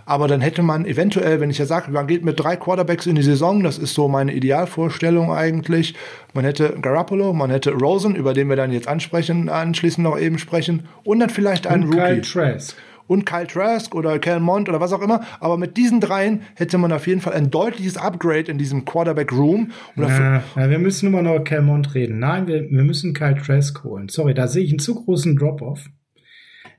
Aber 0.06 0.26
dann 0.26 0.40
hätte 0.40 0.62
man 0.62 0.86
eventuell, 0.86 1.40
wenn 1.40 1.50
ich 1.50 1.58
ja 1.58 1.66
sage, 1.66 1.90
man 1.92 2.06
geht 2.06 2.24
mit 2.24 2.40
drei 2.40 2.56
Quarterbacks 2.56 3.04
in 3.04 3.16
die 3.16 3.22
Saison, 3.22 3.62
das 3.62 3.76
ist 3.76 3.92
so 3.92 4.08
meine 4.08 4.32
Idealvorstellung 4.32 5.32
eigentlich. 5.32 5.94
Man 6.32 6.46
hätte 6.46 6.78
Garoppolo, 6.80 7.34
man 7.34 7.50
hätte 7.50 7.72
Rosen, 7.72 8.16
über 8.16 8.32
den 8.32 8.48
wir 8.48 8.56
dann 8.56 8.72
jetzt 8.72 8.88
ansprechen, 8.88 9.50
anschließend 9.50 10.02
noch 10.02 10.18
eben 10.18 10.38
sprechen, 10.38 10.88
und 11.04 11.20
dann 11.20 11.28
vielleicht 11.28 11.66
einen 11.66 11.84
und 11.84 11.94
Rookie. 11.94 12.20
Kyle 12.20 12.20
Trask 12.22 12.74
und 13.06 13.26
Kyle 13.26 13.46
Trask 13.46 13.94
oder 13.94 14.18
Cal 14.18 14.40
Mond 14.40 14.68
oder 14.68 14.80
was 14.80 14.92
auch 14.92 15.02
immer. 15.02 15.22
Aber 15.40 15.56
mit 15.56 15.76
diesen 15.76 16.00
dreien 16.00 16.42
hätte 16.54 16.78
man 16.78 16.92
auf 16.92 17.06
jeden 17.06 17.20
Fall 17.20 17.34
ein 17.34 17.50
deutliches 17.50 17.96
Upgrade 17.96 18.50
in 18.50 18.58
diesem 18.58 18.84
Quarterback-Room. 18.84 19.72
Wir 19.96 20.78
müssen 20.78 21.08
immer 21.08 21.22
noch 21.22 21.42
Cal 21.44 21.62
Mond 21.62 21.94
reden. 21.94 22.18
Nein, 22.18 22.46
wir, 22.46 22.62
wir 22.70 22.84
müssen 22.84 23.14
Kyle 23.14 23.36
Trask 23.36 23.82
holen. 23.84 24.08
Sorry, 24.08 24.34
da 24.34 24.48
sehe 24.48 24.64
ich 24.64 24.70
einen 24.70 24.78
zu 24.78 24.94
großen 24.94 25.36
Drop-Off. 25.36 25.90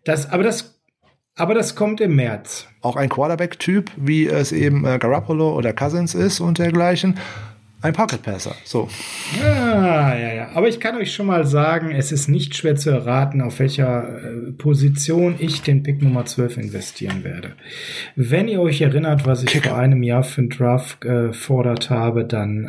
Das, 0.03 0.29
aber 0.29 0.43
das, 0.43 0.79
aber 1.35 1.53
das 1.53 1.75
kommt 1.75 1.99
im 2.01 2.15
März. 2.15 2.67
Auch 2.81 2.95
ein 2.95 3.09
Quarterback-Typ, 3.09 3.91
wie 3.97 4.27
es 4.27 4.51
eben 4.51 4.85
äh, 4.85 4.97
Garoppolo 4.99 5.55
oder 5.55 5.73
Cousins 5.73 6.15
ist 6.15 6.39
und 6.39 6.59
dergleichen. 6.59 7.15
Ein 7.81 7.93
Pocket 7.93 8.21
Passer, 8.21 8.55
so. 8.63 8.87
Ah, 9.43 10.15
ja, 10.15 10.33
ja. 10.33 10.49
Aber 10.55 10.67
ich 10.67 10.79
kann 10.79 10.95
euch 10.97 11.13
schon 11.13 11.27
mal 11.27 11.45
sagen, 11.45 11.91
es 11.91 12.11
ist 12.11 12.27
nicht 12.27 12.55
schwer 12.55 12.75
zu 12.75 12.89
erraten, 12.89 13.41
auf 13.41 13.59
welcher 13.59 14.23
äh, 14.23 14.51
Position 14.53 15.35
ich 15.37 15.61
den 15.61 15.83
Pick 15.83 16.01
Nummer 16.01 16.25
12 16.25 16.57
investieren 16.57 17.23
werde. 17.23 17.53
Wenn 18.15 18.47
ihr 18.47 18.61
euch 18.61 18.81
erinnert, 18.81 19.25
was 19.25 19.43
ich 19.43 19.49
Kicker. 19.49 19.69
vor 19.69 19.77
einem 19.77 20.01
Jahr 20.01 20.23
für 20.23 20.41
den 20.41 20.49
Draft 20.49 21.01
gefordert 21.01 21.89
habe, 21.89 22.25
dann 22.25 22.65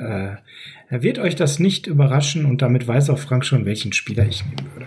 äh, 0.91 1.03
wird 1.03 1.19
euch 1.19 1.35
das 1.35 1.59
nicht 1.59 1.87
überraschen 1.87 2.45
und 2.45 2.61
damit 2.61 2.87
weiß 2.87 3.11
auch 3.11 3.19
Frank 3.19 3.45
schon, 3.45 3.65
welchen 3.65 3.93
Spieler 3.93 4.27
ich 4.27 4.45
nehmen 4.45 4.71
würde 4.75 4.87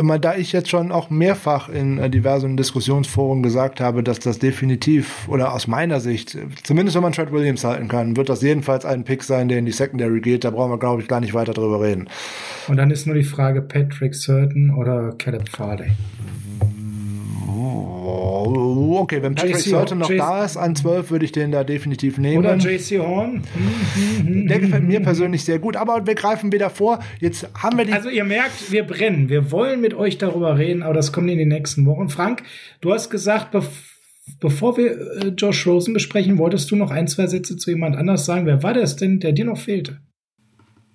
immer 0.00 0.18
da 0.18 0.34
ich 0.34 0.52
jetzt 0.52 0.70
schon 0.70 0.90
auch 0.90 1.10
mehrfach 1.10 1.68
in 1.68 1.98
äh, 1.98 2.10
diversen 2.10 2.56
Diskussionsforen 2.56 3.42
gesagt 3.42 3.80
habe, 3.80 4.02
dass 4.02 4.18
das 4.18 4.38
definitiv 4.38 5.28
oder 5.28 5.54
aus 5.54 5.66
meiner 5.68 6.00
Sicht, 6.00 6.36
zumindest 6.64 6.96
wenn 6.96 7.02
man 7.02 7.12
Trent 7.12 7.30
Williams 7.30 7.62
halten 7.62 7.86
kann, 7.86 8.16
wird 8.16 8.28
das 8.28 8.42
jedenfalls 8.42 8.84
ein 8.84 9.04
Pick 9.04 9.22
sein, 9.22 9.48
der 9.48 9.58
in 9.58 9.66
die 9.66 9.72
Secondary 9.72 10.20
geht. 10.20 10.44
Da 10.44 10.50
brauchen 10.50 10.72
wir, 10.72 10.78
glaube 10.78 11.02
ich, 11.02 11.08
gar 11.08 11.20
nicht 11.20 11.34
weiter 11.34 11.52
drüber 11.52 11.82
reden. 11.82 12.08
Und 12.66 12.78
dann 12.78 12.90
ist 12.90 13.06
nur 13.06 13.14
die 13.14 13.22
Frage 13.22 13.60
Patrick 13.60 14.14
Certain 14.14 14.70
oder 14.70 15.12
Caleb 15.18 15.48
Farley. 15.48 15.90
Oh, 17.56 18.98
okay, 19.00 19.22
wenn 19.22 19.34
Patrick 19.34 19.56
Surton 19.56 19.98
noch 19.98 20.08
da 20.08 20.44
ist 20.44 20.56
an 20.56 20.76
12, 20.76 21.10
würde 21.10 21.24
ich 21.24 21.32
den 21.32 21.50
da 21.52 21.64
definitiv 21.64 22.18
nehmen. 22.18 22.38
Oder 22.38 22.56
JC 22.56 22.98
Horn. 22.98 23.42
Der 24.24 24.58
gefällt 24.60 24.84
mir 24.84 25.00
persönlich 25.00 25.44
sehr 25.44 25.58
gut, 25.58 25.76
aber 25.76 26.06
wir 26.06 26.14
greifen 26.14 26.52
wieder 26.52 26.70
vor. 26.70 27.00
Jetzt 27.18 27.48
haben 27.54 27.78
wir 27.78 27.84
die. 27.84 27.92
Also 27.92 28.08
ihr 28.08 28.24
merkt, 28.24 28.70
wir 28.70 28.84
brennen. 28.84 29.28
Wir 29.28 29.50
wollen 29.50 29.80
mit 29.80 29.94
euch 29.94 30.18
darüber 30.18 30.58
reden, 30.58 30.82
aber 30.82 30.94
das 30.94 31.12
kommt 31.12 31.30
in 31.30 31.38
den 31.38 31.48
nächsten 31.48 31.86
Wochen. 31.86 32.08
Frank, 32.08 32.42
du 32.80 32.92
hast 32.92 33.10
gesagt, 33.10 33.56
bevor 34.40 34.76
wir 34.76 34.92
äh, 34.92 35.28
Josh 35.36 35.66
Rosen 35.66 35.94
besprechen, 35.94 36.38
wolltest 36.38 36.70
du 36.70 36.76
noch 36.76 36.90
ein, 36.90 37.08
zwei 37.08 37.26
Sätze 37.26 37.56
zu 37.56 37.70
jemand 37.70 37.96
anders 37.96 38.24
sagen. 38.24 38.46
Wer 38.46 38.62
war 38.62 38.74
das 38.74 38.96
denn, 38.96 39.20
der 39.20 39.32
dir 39.32 39.44
noch 39.44 39.58
fehlte? 39.58 39.98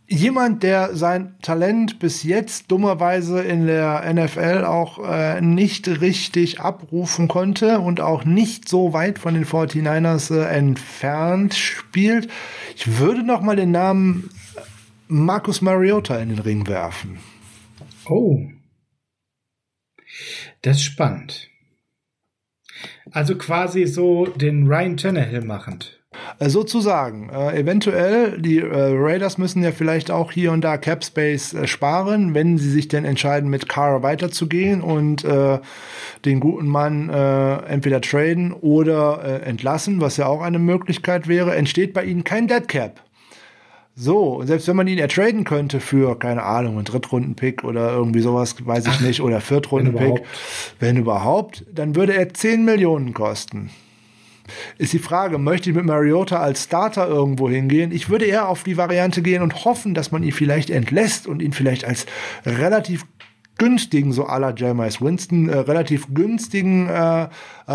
Jemand, 0.07 0.63
der 0.63 0.95
sein 0.95 1.35
Talent 1.41 1.99
bis 1.99 2.23
jetzt 2.23 2.71
dummerweise 2.71 3.41
in 3.41 3.65
der 3.65 4.11
NFL 4.13 4.63
auch 4.65 4.99
äh, 5.03 5.41
nicht 5.41 5.87
richtig 6.01 6.59
abrufen 6.59 7.27
konnte 7.27 7.79
und 7.79 8.01
auch 8.01 8.25
nicht 8.25 8.69
so 8.69 8.93
weit 8.93 9.19
von 9.19 9.33
den 9.33 9.45
49ers 9.45 10.35
äh, 10.35 10.45
entfernt 10.55 11.53
spielt. 11.55 12.29
Ich 12.75 12.99
würde 12.99 13.23
noch 13.23 13.41
mal 13.41 13.55
den 13.55 13.71
Namen 13.71 14.29
Marcus 15.07 15.61
Mariota 15.61 16.17
in 16.17 16.29
den 16.29 16.39
Ring 16.39 16.67
werfen. 16.67 17.19
Oh. 18.07 18.39
Das 20.61 20.77
ist 20.77 20.83
spannend. 20.83 21.49
Also 23.11 23.37
quasi 23.37 23.85
so 23.85 24.25
den 24.25 24.67
Ryan 24.67 24.97
Tannehill 24.97 25.41
machend. 25.41 26.03
Äh, 26.37 26.49
sozusagen. 26.49 27.29
Äh, 27.29 27.59
eventuell, 27.59 28.39
die 28.39 28.59
äh, 28.59 28.65
Raiders 28.67 29.37
müssen 29.37 29.63
ja 29.63 29.71
vielleicht 29.71 30.11
auch 30.11 30.31
hier 30.31 30.51
und 30.51 30.61
da 30.61 30.77
Cap 30.77 31.03
Space 31.03 31.53
äh, 31.53 31.65
sparen, 31.65 32.33
wenn 32.33 32.57
sie 32.57 32.69
sich 32.69 32.87
denn 32.87 33.05
entscheiden, 33.05 33.49
mit 33.49 33.69
Carr 33.69 34.03
weiterzugehen 34.03 34.81
und 34.81 35.23
äh, 35.23 35.59
den 36.25 36.39
guten 36.39 36.67
Mann 36.67 37.09
entweder 37.09 38.01
traden 38.01 38.51
oder 38.51 39.43
entlassen, 39.45 40.01
was 40.01 40.17
ja 40.17 40.25
auch 40.25 40.41
eine 40.41 40.57
Möglichkeit 40.57 41.27
wäre. 41.27 41.55
Entsteht 41.55 41.93
bei 41.93 42.03
ihnen 42.03 42.23
kein 42.23 42.47
Dead 42.47 42.67
Cap. 42.67 43.01
So, 43.95 44.37
und 44.37 44.47
selbst 44.47 44.67
wenn 44.67 44.75
man 44.75 44.87
ihn 44.87 44.97
ertraden 44.97 45.43
könnte 45.43 45.79
für, 45.79 46.17
keine 46.17 46.43
Ahnung, 46.43 46.75
einen 46.75 46.85
Drittrunden-Pick 46.85 47.63
oder 47.63 47.91
irgendwie 47.91 48.21
sowas, 48.21 48.55
weiß 48.59 48.87
ich 48.87 49.01
nicht, 49.01 49.21
oder 49.21 49.39
Viertrunden-Pick, 49.39 50.23
wenn, 50.79 50.95
wenn 50.95 50.97
überhaupt, 50.97 51.63
dann 51.73 51.95
würde 51.95 52.15
er 52.15 52.33
10 52.33 52.65
Millionen 52.65 53.13
kosten 53.13 53.69
ist 54.77 54.93
die 54.93 54.99
Frage, 54.99 55.37
möchte 55.37 55.69
ich 55.69 55.75
mit 55.75 55.85
Mariota 55.85 56.39
als 56.39 56.63
Starter 56.63 57.07
irgendwo 57.07 57.49
hingehen? 57.49 57.91
Ich 57.91 58.09
würde 58.09 58.25
eher 58.25 58.49
auf 58.49 58.63
die 58.63 58.77
Variante 58.77 59.21
gehen 59.21 59.41
und 59.41 59.65
hoffen, 59.65 59.93
dass 59.93 60.11
man 60.11 60.23
ihn 60.23 60.31
vielleicht 60.31 60.69
entlässt 60.69 61.27
und 61.27 61.41
ihn 61.41 61.53
vielleicht 61.53 61.85
als 61.85 62.05
relativ 62.45 63.05
günstigen, 63.57 64.11
so 64.11 64.25
à 64.25 64.39
la 64.39 64.53
Jeremiah 64.55 64.89
Winston, 64.99 65.49
äh, 65.49 65.57
relativ 65.59 66.13
günstigen 66.13 66.89
äh, 66.89 67.23
äh, 67.23 67.27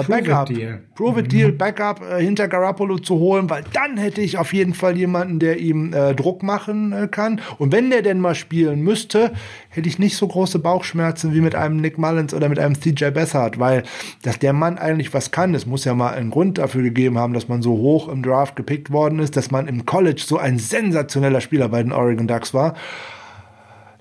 Backup, 0.06 0.46
Deal. 0.46 0.82
Prove 0.94 1.20
it 1.20 1.32
Deal, 1.32 1.52
mhm. 1.52 1.58
Backup 1.58 2.02
äh, 2.02 2.22
hinter 2.22 2.48
Garoppolo 2.48 2.98
zu 2.98 3.18
holen, 3.18 3.48
weil 3.48 3.64
dann 3.72 3.96
hätte 3.96 4.20
ich 4.20 4.38
auf 4.38 4.52
jeden 4.52 4.74
Fall 4.74 4.96
jemanden, 4.96 5.38
der 5.38 5.58
ihm 5.58 5.92
äh, 5.92 6.14
Druck 6.14 6.42
machen 6.42 6.92
äh, 6.92 7.08
kann. 7.08 7.40
Und 7.58 7.72
wenn 7.72 7.90
der 7.90 8.02
denn 8.02 8.20
mal 8.20 8.34
spielen 8.34 8.82
müsste, 8.82 9.32
hätte 9.70 9.88
ich 9.88 9.98
nicht 9.98 10.16
so 10.16 10.28
große 10.28 10.58
Bauchschmerzen 10.58 11.34
wie 11.34 11.40
mit 11.40 11.54
einem 11.54 11.78
Nick 11.78 11.98
Mullins 11.98 12.34
oder 12.34 12.48
mit 12.48 12.58
einem 12.58 12.78
CJ 12.78 13.10
Bessard, 13.10 13.58
weil 13.58 13.82
dass 14.22 14.38
der 14.38 14.52
Mann 14.52 14.78
eigentlich 14.78 15.12
was 15.14 15.30
kann, 15.30 15.54
es 15.54 15.66
muss 15.66 15.84
ja 15.84 15.94
mal 15.94 16.12
einen 16.12 16.30
Grund 16.30 16.58
dafür 16.58 16.82
gegeben 16.82 17.18
haben, 17.18 17.32
dass 17.32 17.48
man 17.48 17.62
so 17.62 17.72
hoch 17.72 18.08
im 18.08 18.22
Draft 18.22 18.56
gepickt 18.56 18.90
worden 18.90 19.18
ist, 19.18 19.36
dass 19.36 19.50
man 19.50 19.66
im 19.66 19.86
College 19.86 20.22
so 20.24 20.38
ein 20.38 20.58
sensationeller 20.58 21.40
Spieler 21.40 21.68
bei 21.68 21.82
den 21.82 21.92
Oregon 21.92 22.28
Ducks 22.28 22.52
war. 22.52 22.74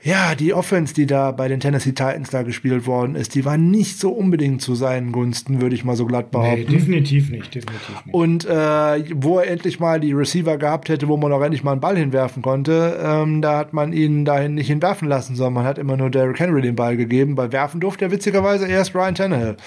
Ja, 0.01 0.34
die 0.34 0.53
Offense, 0.53 0.93
die 0.93 1.05
da 1.05 1.31
bei 1.31 1.47
den 1.47 1.59
Tennessee 1.59 1.91
Titans 1.91 2.30
da 2.30 2.43
gespielt 2.43 2.88
worden 2.88 3.15
ist, 3.15 3.35
die 3.35 3.43
war 3.43 3.57
nicht 3.57 3.99
so 3.99 4.11
unbedingt 4.11 4.61
zu 4.61 4.73
seinen 4.76 5.11
Gunsten, 5.11 5.61
würde 5.61 5.76
ich 5.76 5.84
mal 5.84 5.95
so 5.95 6.05
glatt 6.05 6.31
behaupten. 6.31 6.65
Nee, 6.67 6.77
definitiv 6.77 7.30
nicht, 7.30 7.53
definitiv 7.53 8.05
nicht. 8.05 8.13
Und 8.13 8.45
äh, 8.45 9.03
wo 9.15 9.39
er 9.39 9.47
endlich 9.47 9.80
mal 9.80 9.99
die 9.99 10.13
Receiver 10.13 10.57
gehabt 10.57 10.88
hätte, 10.88 11.07
wo 11.09 11.17
man 11.17 11.34
auch 11.34 11.41
endlich 11.41 11.63
mal 11.63 11.73
einen 11.73 11.81
Ball 11.81 11.97
hinwerfen 11.97 12.41
konnte, 12.41 12.97
ähm, 13.03 13.41
da 13.41 13.57
hat 13.57 13.73
man 13.73 13.91
ihn 13.91 14.23
dahin 14.23 14.55
nicht 14.55 14.67
hinwerfen 14.67 15.07
lassen, 15.07 15.35
sondern 15.35 15.53
man 15.55 15.65
hat 15.65 15.77
immer 15.77 15.97
nur 15.97 16.09
Derrick 16.09 16.39
Henry 16.39 16.61
den 16.61 16.76
Ball 16.76 16.95
gegeben. 16.95 17.35
Bei 17.35 17.51
werfen 17.51 17.81
durfte 17.81 18.05
er 18.05 18.11
witzigerweise 18.11 18.67
erst 18.67 18.95
Ryan 18.95 19.15
Tannehill. 19.15 19.57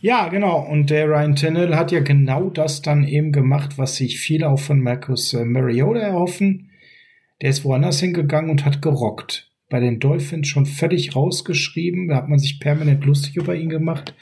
Ja, 0.00 0.28
genau. 0.28 0.58
Und 0.58 0.90
der 0.90 1.06
Ryan 1.08 1.36
Tannehill 1.36 1.76
hat 1.76 1.92
ja 1.92 2.00
genau 2.00 2.50
das 2.50 2.82
dann 2.82 3.04
eben 3.04 3.30
gemacht, 3.30 3.78
was 3.78 3.96
sich 3.96 4.18
viele 4.18 4.48
auch 4.48 4.58
von 4.58 4.80
Marcus 4.80 5.32
äh, 5.32 5.44
Mariota 5.44 6.00
erhoffen 6.00 6.68
der 7.42 7.50
ist 7.50 7.64
woanders 7.64 8.00
hingegangen 8.00 8.50
und 8.50 8.64
hat 8.64 8.80
gerockt. 8.80 9.50
Bei 9.68 9.80
den 9.80 10.00
Dolphins 10.00 10.48
schon 10.48 10.66
völlig 10.66 11.16
rausgeschrieben. 11.16 12.08
Da 12.08 12.16
hat 12.16 12.28
man 12.28 12.38
sich 12.38 12.60
permanent 12.60 13.04
lustig 13.04 13.36
über 13.36 13.54
ihn 13.54 13.68
gemacht. 13.68 14.14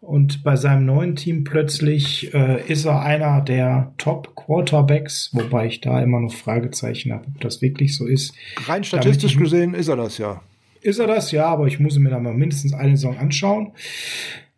Und 0.00 0.42
bei 0.44 0.56
seinem 0.56 0.84
neuen 0.84 1.16
Team 1.16 1.44
plötzlich 1.44 2.32
äh, 2.34 2.62
ist 2.70 2.84
er 2.84 3.02
einer 3.02 3.40
der 3.40 3.94
Top-Quarterbacks, 3.96 5.30
wobei 5.32 5.66
ich 5.66 5.80
da 5.80 6.02
immer 6.02 6.20
noch 6.20 6.32
Fragezeichen 6.32 7.12
habe, 7.12 7.24
ob 7.28 7.40
das 7.40 7.62
wirklich 7.62 7.96
so 7.96 8.06
ist. 8.06 8.34
Rein 8.66 8.84
statistisch 8.84 9.38
gesehen 9.38 9.72
ist 9.72 9.88
er 9.88 9.96
das 9.96 10.18
ja. 10.18 10.42
Ist 10.82 10.98
er 10.98 11.06
das, 11.06 11.32
ja, 11.32 11.46
aber 11.46 11.66
ich 11.66 11.80
muss 11.80 11.98
mir 11.98 12.10
da 12.10 12.20
mal 12.20 12.34
mindestens 12.34 12.74
eine 12.74 12.96
Saison 12.96 13.16
anschauen. 13.16 13.72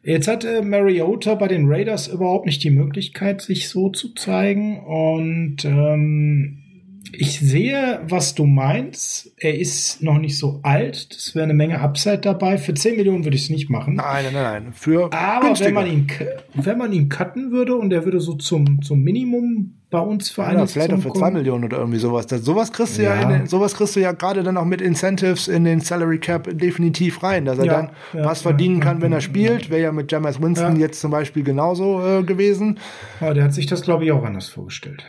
Jetzt 0.02 0.26
hatte 0.26 0.62
Mariota 0.62 1.36
bei 1.36 1.46
den 1.46 1.66
Raiders 1.66 2.08
überhaupt 2.08 2.46
nicht 2.46 2.62
die 2.64 2.70
Möglichkeit, 2.70 3.40
sich 3.40 3.68
so 3.68 3.90
zu 3.90 4.14
zeigen. 4.14 4.80
Und 4.80 5.64
ähm, 5.64 6.65
ich 7.12 7.40
sehe, 7.40 8.00
was 8.08 8.34
du 8.34 8.46
meinst. 8.46 9.32
Er 9.38 9.58
ist 9.58 10.02
noch 10.02 10.18
nicht 10.18 10.38
so 10.38 10.60
alt. 10.62 11.14
Das 11.14 11.34
wäre 11.34 11.44
eine 11.44 11.54
Menge 11.54 11.80
Upside 11.80 12.18
dabei. 12.18 12.58
Für 12.58 12.74
10 12.74 12.96
Millionen 12.96 13.24
würde 13.24 13.36
ich 13.36 13.44
es 13.44 13.50
nicht 13.50 13.70
machen. 13.70 13.94
Nein, 13.94 14.24
nein, 14.32 14.34
nein. 14.34 14.72
Für 14.72 15.12
Aber 15.12 15.58
wenn 15.58 15.74
man 15.74 15.86
ihn, 15.86 16.06
wenn 16.54 16.78
man 16.78 16.92
ihn 16.92 17.08
cutten 17.08 17.52
würde 17.52 17.76
und 17.76 17.92
er 17.92 18.04
würde 18.04 18.20
so 18.20 18.34
zum, 18.34 18.82
zum 18.82 19.02
Minimum 19.02 19.74
bei 19.88 20.00
uns 20.00 20.30
für 20.30 20.44
eine 20.44 20.60
ja, 20.60 20.66
vielleicht 20.66 20.92
auch 20.92 21.00
für 21.00 21.12
2 21.12 21.30
Millionen 21.30 21.64
oder 21.64 21.78
irgendwie 21.78 21.98
sowas. 21.98 22.26
Das, 22.26 22.44
sowas 22.44 22.72
kriegst 22.72 22.98
du 22.98 23.04
ja, 23.04 23.20
ja 23.20 23.28
den, 23.28 23.46
sowas 23.46 23.74
kriegst 23.74 23.94
du 23.94 24.00
ja 24.00 24.12
gerade 24.12 24.42
dann 24.42 24.56
auch 24.56 24.64
mit 24.64 24.80
Incentives 24.80 25.46
in 25.46 25.64
den 25.64 25.80
Salary 25.80 26.18
Cap 26.18 26.48
definitiv 26.58 27.22
rein, 27.22 27.44
dass 27.44 27.58
er 27.58 27.64
ja, 27.66 27.72
dann 27.72 27.90
ja, 28.12 28.24
was 28.24 28.42
verdienen 28.42 28.80
kann, 28.80 29.00
wenn 29.00 29.12
er 29.12 29.20
spielt. 29.20 29.70
Wäre 29.70 29.82
ja 29.82 29.92
mit 29.92 30.10
James 30.10 30.42
Winston 30.42 30.76
jetzt 30.80 31.00
zum 31.00 31.12
Beispiel 31.12 31.44
genauso 31.44 32.04
äh, 32.04 32.22
gewesen. 32.24 32.78
Ja, 33.20 33.32
der 33.32 33.44
hat 33.44 33.54
sich 33.54 33.66
das, 33.66 33.82
glaube 33.82 34.04
ich, 34.04 34.12
auch 34.12 34.24
anders 34.24 34.48
vorgestellt. 34.48 35.04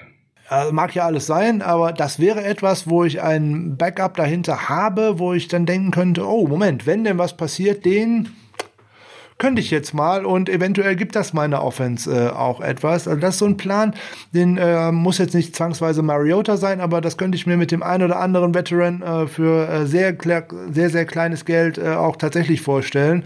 Also 0.49 0.71
mag 0.71 0.95
ja 0.95 1.05
alles 1.05 1.25
sein, 1.25 1.61
aber 1.61 1.91
das 1.91 2.19
wäre 2.19 2.43
etwas, 2.43 2.89
wo 2.89 3.03
ich 3.03 3.21
ein 3.21 3.75
Backup 3.75 4.15
dahinter 4.15 4.69
habe, 4.69 5.19
wo 5.19 5.33
ich 5.33 5.49
dann 5.49 5.65
denken 5.65 5.91
könnte, 5.91 6.25
oh, 6.25 6.47
Moment, 6.47 6.85
wenn 6.85 7.03
denn 7.03 7.17
was 7.17 7.35
passiert, 7.35 7.83
den 7.83 8.29
könnte 9.37 9.61
ich 9.61 9.69
jetzt 9.69 9.93
mal 9.93 10.25
und 10.25 10.49
eventuell 10.49 10.95
gibt 10.95 11.15
das 11.15 11.33
meine 11.33 11.61
Offense 11.61 12.11
äh, 12.11 12.29
auch 12.29 12.59
etwas. 12.59 13.07
Also 13.07 13.19
das 13.19 13.35
ist 13.35 13.39
so 13.39 13.45
ein 13.45 13.57
Plan, 13.57 13.93
den 14.33 14.57
äh, 14.57 14.91
muss 14.91 15.19
jetzt 15.19 15.35
nicht 15.35 15.55
zwangsweise 15.55 16.01
Mariota 16.01 16.57
sein, 16.57 16.81
aber 16.81 17.01
das 17.01 17.17
könnte 17.17 17.35
ich 17.35 17.45
mir 17.45 17.57
mit 17.57 17.71
dem 17.71 17.83
einen 17.83 18.03
oder 18.03 18.19
anderen 18.19 18.55
Veteran 18.55 19.01
äh, 19.01 19.27
für 19.27 19.67
äh, 19.67 19.85
sehr, 19.85 20.15
sehr, 20.71 20.89
sehr 20.89 21.05
kleines 21.05 21.45
Geld 21.45 21.77
äh, 21.77 21.89
auch 21.89 22.15
tatsächlich 22.15 22.61
vorstellen, 22.61 23.25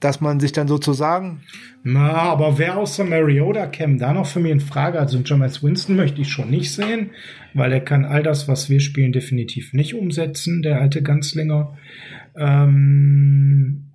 dass 0.00 0.20
man 0.20 0.40
sich 0.40 0.52
dann 0.52 0.68
sozusagen 0.68 1.40
na, 1.88 2.14
aber 2.14 2.58
wer 2.58 2.78
außer 2.78 3.04
Mariota 3.04 3.68
käme 3.68 3.96
da 3.96 4.12
noch 4.12 4.26
für 4.26 4.40
mich 4.40 4.50
in 4.50 4.58
Frage? 4.58 4.98
Also 4.98 5.20
Jameis 5.24 5.62
Winston 5.62 5.94
möchte 5.94 6.20
ich 6.20 6.28
schon 6.28 6.50
nicht 6.50 6.72
sehen, 6.72 7.10
weil 7.54 7.72
er 7.72 7.78
kann 7.78 8.04
all 8.04 8.24
das, 8.24 8.48
was 8.48 8.68
wir 8.68 8.80
spielen, 8.80 9.12
definitiv 9.12 9.72
nicht 9.72 9.94
umsetzen, 9.94 10.62
der 10.62 10.80
alte 10.80 11.00
Ganzlinger. 11.00 11.78
Ähm, 12.36 13.85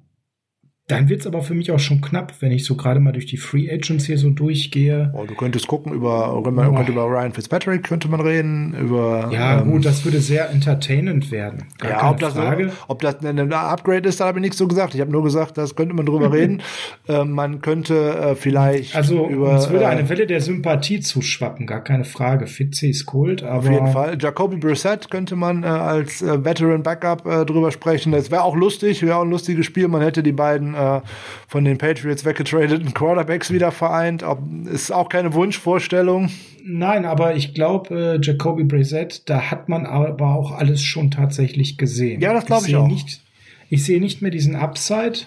dann 0.92 1.08
wird 1.08 1.22
es 1.22 1.28
aber 1.28 1.42
für 1.42 1.54
mich 1.54 1.72
auch 1.72 1.80
schon 1.80 2.02
knapp, 2.02 2.34
wenn 2.42 2.52
ich 2.52 2.66
so 2.66 2.76
gerade 2.76 3.00
mal 3.00 3.14
durch 3.14 3.26
die 3.26 3.38
Free 3.38 3.72
Agents 3.72 4.06
hier 4.06 4.18
so 4.18 4.30
durchgehe. 4.30 5.14
Oh, 5.14 5.26
du 5.26 5.36
könntest 5.36 5.68
gucken 5.68 5.94
über, 5.94 6.40
man 6.52 6.68
oh. 6.68 6.82
über 6.82 7.06
Ryan 7.06 7.32
Fitzpatrick 7.32 7.84
könnte 7.84 8.10
man 8.10 8.20
reden, 8.20 8.74
über. 8.74 9.30
Ja, 9.32 9.62
ähm, 9.62 9.72
gut, 9.72 9.86
das 9.86 10.04
würde 10.04 10.20
sehr 10.20 10.50
entertainend 10.50 11.32
werden. 11.32 11.68
Gar 11.78 11.92
ja, 11.92 12.10
ob 12.10 12.20
das, 12.20 12.34
Frage. 12.34 12.72
ob 12.88 13.02
das 13.02 13.24
eine 13.24 13.56
Upgrade 13.56 14.08
ist, 14.10 14.20
da 14.20 14.26
habe 14.26 14.40
ich 14.40 14.42
nichts 14.42 14.58
so 14.58 14.68
gesagt. 14.68 14.94
Ich 14.94 15.02
habe 15.02 15.12
nur 15.12 15.24
gesagt, 15.24 15.58
das 15.58 15.76
könnte 15.76 15.96
man 15.96 16.06
drüber 16.06 16.34
reden. 16.34 16.62
äh, 17.08 17.24
man 17.24 17.62
könnte 17.62 17.96
äh, 17.96 18.36
vielleicht. 18.36 18.96
Also, 18.96 19.30
über, 19.30 19.52
uns 19.54 19.70
würde 19.70 19.86
äh, 19.86 19.88
eine 19.88 20.10
Welle 20.10 20.28
der 20.28 20.42
Sympathie 20.42 21.00
zuschwappen, 21.00 21.68
gar 21.68 21.84
keine 21.84 22.04
Frage. 22.04 22.48
Fitzy 22.48 22.90
ist 22.90 23.06
Kult, 23.06 23.44
aber. 23.44 23.60
Auf 23.60 23.70
jeden 23.70 23.88
Fall. 23.88 24.18
Jacoby 24.20 24.58
Brissett 24.58 25.10
könnte 25.10 25.36
man 25.36 25.64
äh, 25.64 25.68
als 25.68 26.22
äh, 26.22 26.44
Veteran 26.44 26.84
Backup 26.84 27.26
äh, 27.26 27.46
drüber 27.46 27.72
sprechen. 27.72 28.12
Das 28.12 28.30
wäre 28.30 28.44
auch 28.44 28.56
lustig, 28.56 29.02
wäre 29.04 29.16
auch 29.16 29.24
ein 29.24 29.30
lustiges 29.30 29.66
Spiel. 29.66 29.88
Man 29.88 30.02
hätte 30.02 30.22
die 30.22 30.34
beiden 30.34 30.76
äh, 30.82 31.02
von 31.48 31.66
den 31.66 31.78
Patriots 31.78 32.26
weggetradeten 32.26 32.94
Quarterbacks 32.94 33.52
wieder 33.52 33.72
vereint. 33.72 34.24
Ob, 34.24 34.40
ist 34.72 34.92
auch 34.92 35.10
keine 35.10 35.34
Wunschvorstellung. 35.34 36.30
Nein, 36.64 37.06
aber 37.06 37.36
ich 37.36 37.54
glaube, 37.54 38.20
äh, 38.20 38.20
Jacoby 38.22 38.64
Brissett, 38.64 39.30
da 39.30 39.52
hat 39.52 39.70
man 39.70 39.86
aber 39.86 40.36
auch 40.36 40.52
alles 40.52 40.84
schon 40.84 41.12
tatsächlich 41.12 41.78
gesehen. 41.78 42.22
Ja, 42.22 42.34
das 42.34 42.46
glaube 42.46 42.64
ich, 42.64 42.70
ich 42.70 42.76
auch. 42.76 42.88
Nicht, 42.88 43.22
ich 43.70 43.84
sehe 43.84 44.00
nicht 44.00 44.22
mehr 44.22 44.32
diesen 44.32 44.56
Upside, 44.56 45.20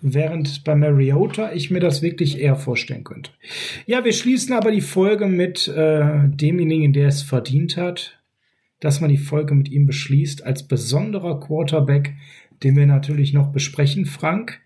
während 0.00 0.64
bei 0.64 0.74
Mariota 0.74 1.52
ich 1.52 1.70
mir 1.70 1.80
das 1.80 2.02
wirklich 2.02 2.38
eher 2.38 2.56
vorstellen 2.56 3.04
könnte. 3.04 3.30
Ja, 3.86 4.04
wir 4.04 4.12
schließen 4.12 4.54
aber 4.54 4.70
die 4.70 4.80
Folge 4.80 5.26
mit 5.26 5.68
äh, 5.68 6.28
demjenigen, 6.28 6.92
der 6.92 7.08
es 7.08 7.22
verdient 7.22 7.76
hat, 7.76 8.18
dass 8.80 9.00
man 9.00 9.10
die 9.10 9.16
Folge 9.16 9.54
mit 9.54 9.70
ihm 9.70 9.86
beschließt 9.86 10.44
als 10.44 10.66
besonderer 10.66 11.40
Quarterback, 11.40 12.14
den 12.62 12.76
wir 12.76 12.86
natürlich 12.86 13.32
noch 13.32 13.52
besprechen, 13.52 14.06
Frank 14.06 14.60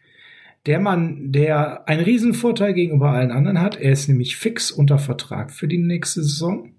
der 0.66 0.80
Mann, 0.80 1.32
der 1.32 1.88
einen 1.88 2.02
Riesenvorteil 2.02 2.74
gegenüber 2.74 3.10
allen 3.10 3.30
anderen 3.30 3.60
hat. 3.60 3.76
Er 3.76 3.92
ist 3.92 4.08
nämlich 4.08 4.36
fix 4.36 4.70
unter 4.70 4.98
Vertrag 4.98 5.50
für 5.52 5.68
die 5.68 5.78
nächste 5.78 6.22
Saison. 6.22 6.74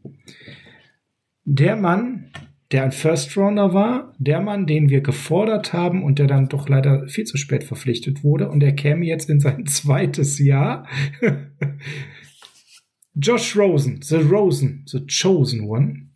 Der 1.43 1.75
Mann, 1.75 2.31
der 2.71 2.83
ein 2.83 2.91
First 2.91 3.35
Rounder 3.35 3.73
war, 3.73 4.13
der 4.19 4.39
Mann, 4.39 4.67
den 4.67 4.89
wir 4.89 5.01
gefordert 5.01 5.73
haben 5.73 6.03
und 6.03 6.19
der 6.19 6.27
dann 6.27 6.47
doch 6.47 6.69
leider 6.69 7.07
viel 7.07 7.25
zu 7.25 7.37
spät 7.37 7.63
verpflichtet 7.63 8.23
wurde 8.23 8.49
und 8.49 8.61
er 8.63 8.73
käme 8.73 9.05
jetzt 9.05 9.29
in 9.29 9.39
sein 9.39 9.65
zweites 9.65 10.39
Jahr. 10.39 10.87
Josh 13.15 13.57
Rosen, 13.57 14.01
The 14.01 14.17
Rosen, 14.17 14.83
The 14.85 15.05
Chosen 15.05 15.61
One, 15.61 16.11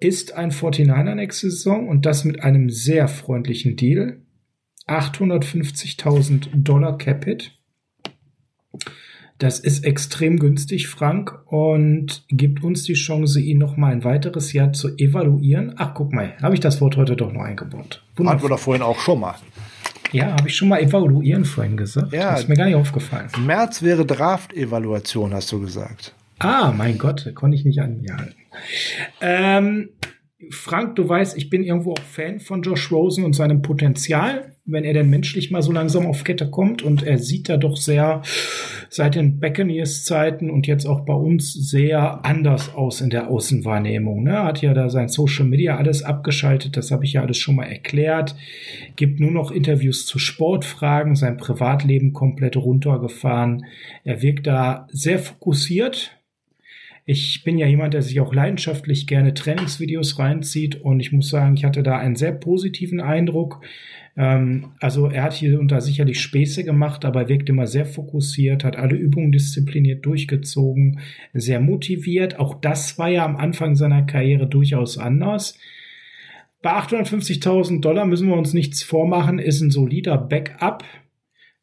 ist 0.00 0.32
ein 0.32 0.50
49er 0.50 1.14
nächste 1.14 1.50
Saison 1.50 1.88
und 1.88 2.06
das 2.06 2.24
mit 2.24 2.42
einem 2.42 2.70
sehr 2.70 3.06
freundlichen 3.06 3.76
Deal. 3.76 4.23
850.000 4.86 6.48
Dollar 6.54 6.98
Capit. 6.98 7.52
Das 9.38 9.58
ist 9.58 9.84
extrem 9.84 10.38
günstig, 10.38 10.86
Frank, 10.86 11.40
und 11.46 12.24
gibt 12.28 12.62
uns 12.62 12.84
die 12.84 12.94
Chance, 12.94 13.40
ihn 13.40 13.58
noch 13.58 13.76
mal 13.76 13.90
ein 13.92 14.04
weiteres 14.04 14.52
Jahr 14.52 14.72
zu 14.72 14.96
evaluieren. 14.96 15.74
Ach, 15.76 15.92
guck 15.94 16.12
mal, 16.12 16.34
habe 16.40 16.54
ich 16.54 16.60
das 16.60 16.80
Wort 16.80 16.96
heute 16.96 17.16
doch 17.16 17.32
noch 17.32 17.42
eingebaut. 17.42 18.04
Wundervoll. 18.14 18.26
Hatten 18.32 18.42
wir 18.42 18.48
doch 18.50 18.58
vorhin 18.58 18.82
auch 18.82 18.98
schon 19.00 19.20
mal. 19.20 19.34
Ja, 20.12 20.32
habe 20.32 20.46
ich 20.46 20.54
schon 20.54 20.68
mal 20.68 20.80
evaluieren 20.80 21.44
vorhin 21.44 21.76
gesagt. 21.76 22.12
Ja, 22.12 22.30
das 22.30 22.42
ist 22.42 22.48
mir 22.48 22.54
gar 22.54 22.66
nicht 22.66 22.76
aufgefallen. 22.76 23.28
März 23.44 23.82
wäre 23.82 24.06
Draft-Evaluation, 24.06 25.34
hast 25.34 25.50
du 25.50 25.60
gesagt. 25.60 26.14
Ah, 26.38 26.72
mein 26.76 26.98
Gott, 26.98 27.32
konnte 27.34 27.56
ich 27.56 27.64
nicht 27.64 27.80
an 27.80 28.00
mir 28.00 28.16
halten. 28.16 28.36
Ähm, 29.20 29.88
Frank, 30.50 30.94
du 30.94 31.08
weißt, 31.08 31.36
ich 31.36 31.50
bin 31.50 31.64
irgendwo 31.64 31.92
auch 31.92 31.98
Fan 31.98 32.38
von 32.38 32.62
Josh 32.62 32.92
Rosen 32.92 33.24
und 33.24 33.34
seinem 33.34 33.62
Potenzial, 33.62 34.53
wenn 34.66 34.84
er 34.84 34.94
denn 34.94 35.10
menschlich 35.10 35.50
mal 35.50 35.62
so 35.62 35.72
langsam 35.72 36.06
auf 36.06 36.24
Kette 36.24 36.48
kommt. 36.50 36.82
Und 36.82 37.02
er 37.02 37.18
sieht 37.18 37.48
da 37.48 37.56
doch 37.56 37.76
sehr 37.76 38.22
seit 38.88 39.14
den 39.14 39.38
Buccaneers-Zeiten 39.40 40.50
und 40.50 40.66
jetzt 40.66 40.86
auch 40.86 41.00
bei 41.00 41.14
uns 41.14 41.52
sehr 41.52 42.24
anders 42.24 42.74
aus 42.74 43.00
in 43.00 43.10
der 43.10 43.28
Außenwahrnehmung. 43.28 44.22
Ne? 44.22 44.42
Hat 44.42 44.62
ja 44.62 44.72
da 44.72 44.88
sein 44.88 45.08
Social 45.08 45.44
Media 45.44 45.76
alles 45.76 46.02
abgeschaltet, 46.02 46.76
das 46.76 46.90
habe 46.90 47.04
ich 47.04 47.14
ja 47.14 47.22
alles 47.22 47.38
schon 47.38 47.56
mal 47.56 47.66
erklärt. 47.66 48.36
Gibt 48.96 49.20
nur 49.20 49.30
noch 49.30 49.50
Interviews 49.50 50.06
zu 50.06 50.18
Sportfragen, 50.18 51.14
sein 51.14 51.36
Privatleben 51.36 52.12
komplett 52.12 52.56
runtergefahren. 52.56 53.66
Er 54.04 54.22
wirkt 54.22 54.46
da 54.46 54.88
sehr 54.90 55.18
fokussiert 55.18 56.16
ich 57.06 57.44
bin 57.44 57.58
ja 57.58 57.66
jemand, 57.66 57.92
der 57.92 58.02
sich 58.02 58.18
auch 58.20 58.32
leidenschaftlich 58.32 59.06
gerne 59.06 59.34
Trainingsvideos 59.34 60.18
reinzieht 60.18 60.76
und 60.76 61.00
ich 61.00 61.12
muss 61.12 61.28
sagen, 61.28 61.54
ich 61.54 61.64
hatte 61.64 61.82
da 61.82 61.98
einen 61.98 62.16
sehr 62.16 62.32
positiven 62.32 63.00
Eindruck. 63.00 63.60
Ähm, 64.16 64.72
also 64.80 65.08
er 65.08 65.24
hat 65.24 65.34
hier 65.34 65.60
unter 65.60 65.82
sicherlich 65.82 66.20
Späße 66.20 66.64
gemacht, 66.64 67.04
aber 67.04 67.22
er 67.22 67.28
wirkt 67.28 67.50
immer 67.50 67.66
sehr 67.66 67.84
fokussiert, 67.84 68.64
hat 68.64 68.76
alle 68.76 68.96
Übungen 68.96 69.32
diszipliniert 69.32 70.06
durchgezogen, 70.06 71.00
sehr 71.34 71.60
motiviert. 71.60 72.38
Auch 72.38 72.58
das 72.60 72.98
war 72.98 73.10
ja 73.10 73.24
am 73.24 73.36
Anfang 73.36 73.74
seiner 73.74 74.02
Karriere 74.02 74.46
durchaus 74.46 74.96
anders. 74.96 75.58
Bei 76.62 76.70
850.000 76.70 77.82
Dollar 77.82 78.06
müssen 78.06 78.28
wir 78.28 78.36
uns 78.36 78.54
nichts 78.54 78.82
vormachen, 78.82 79.38
ist 79.38 79.60
ein 79.60 79.70
solider 79.70 80.16
Backup, 80.16 80.84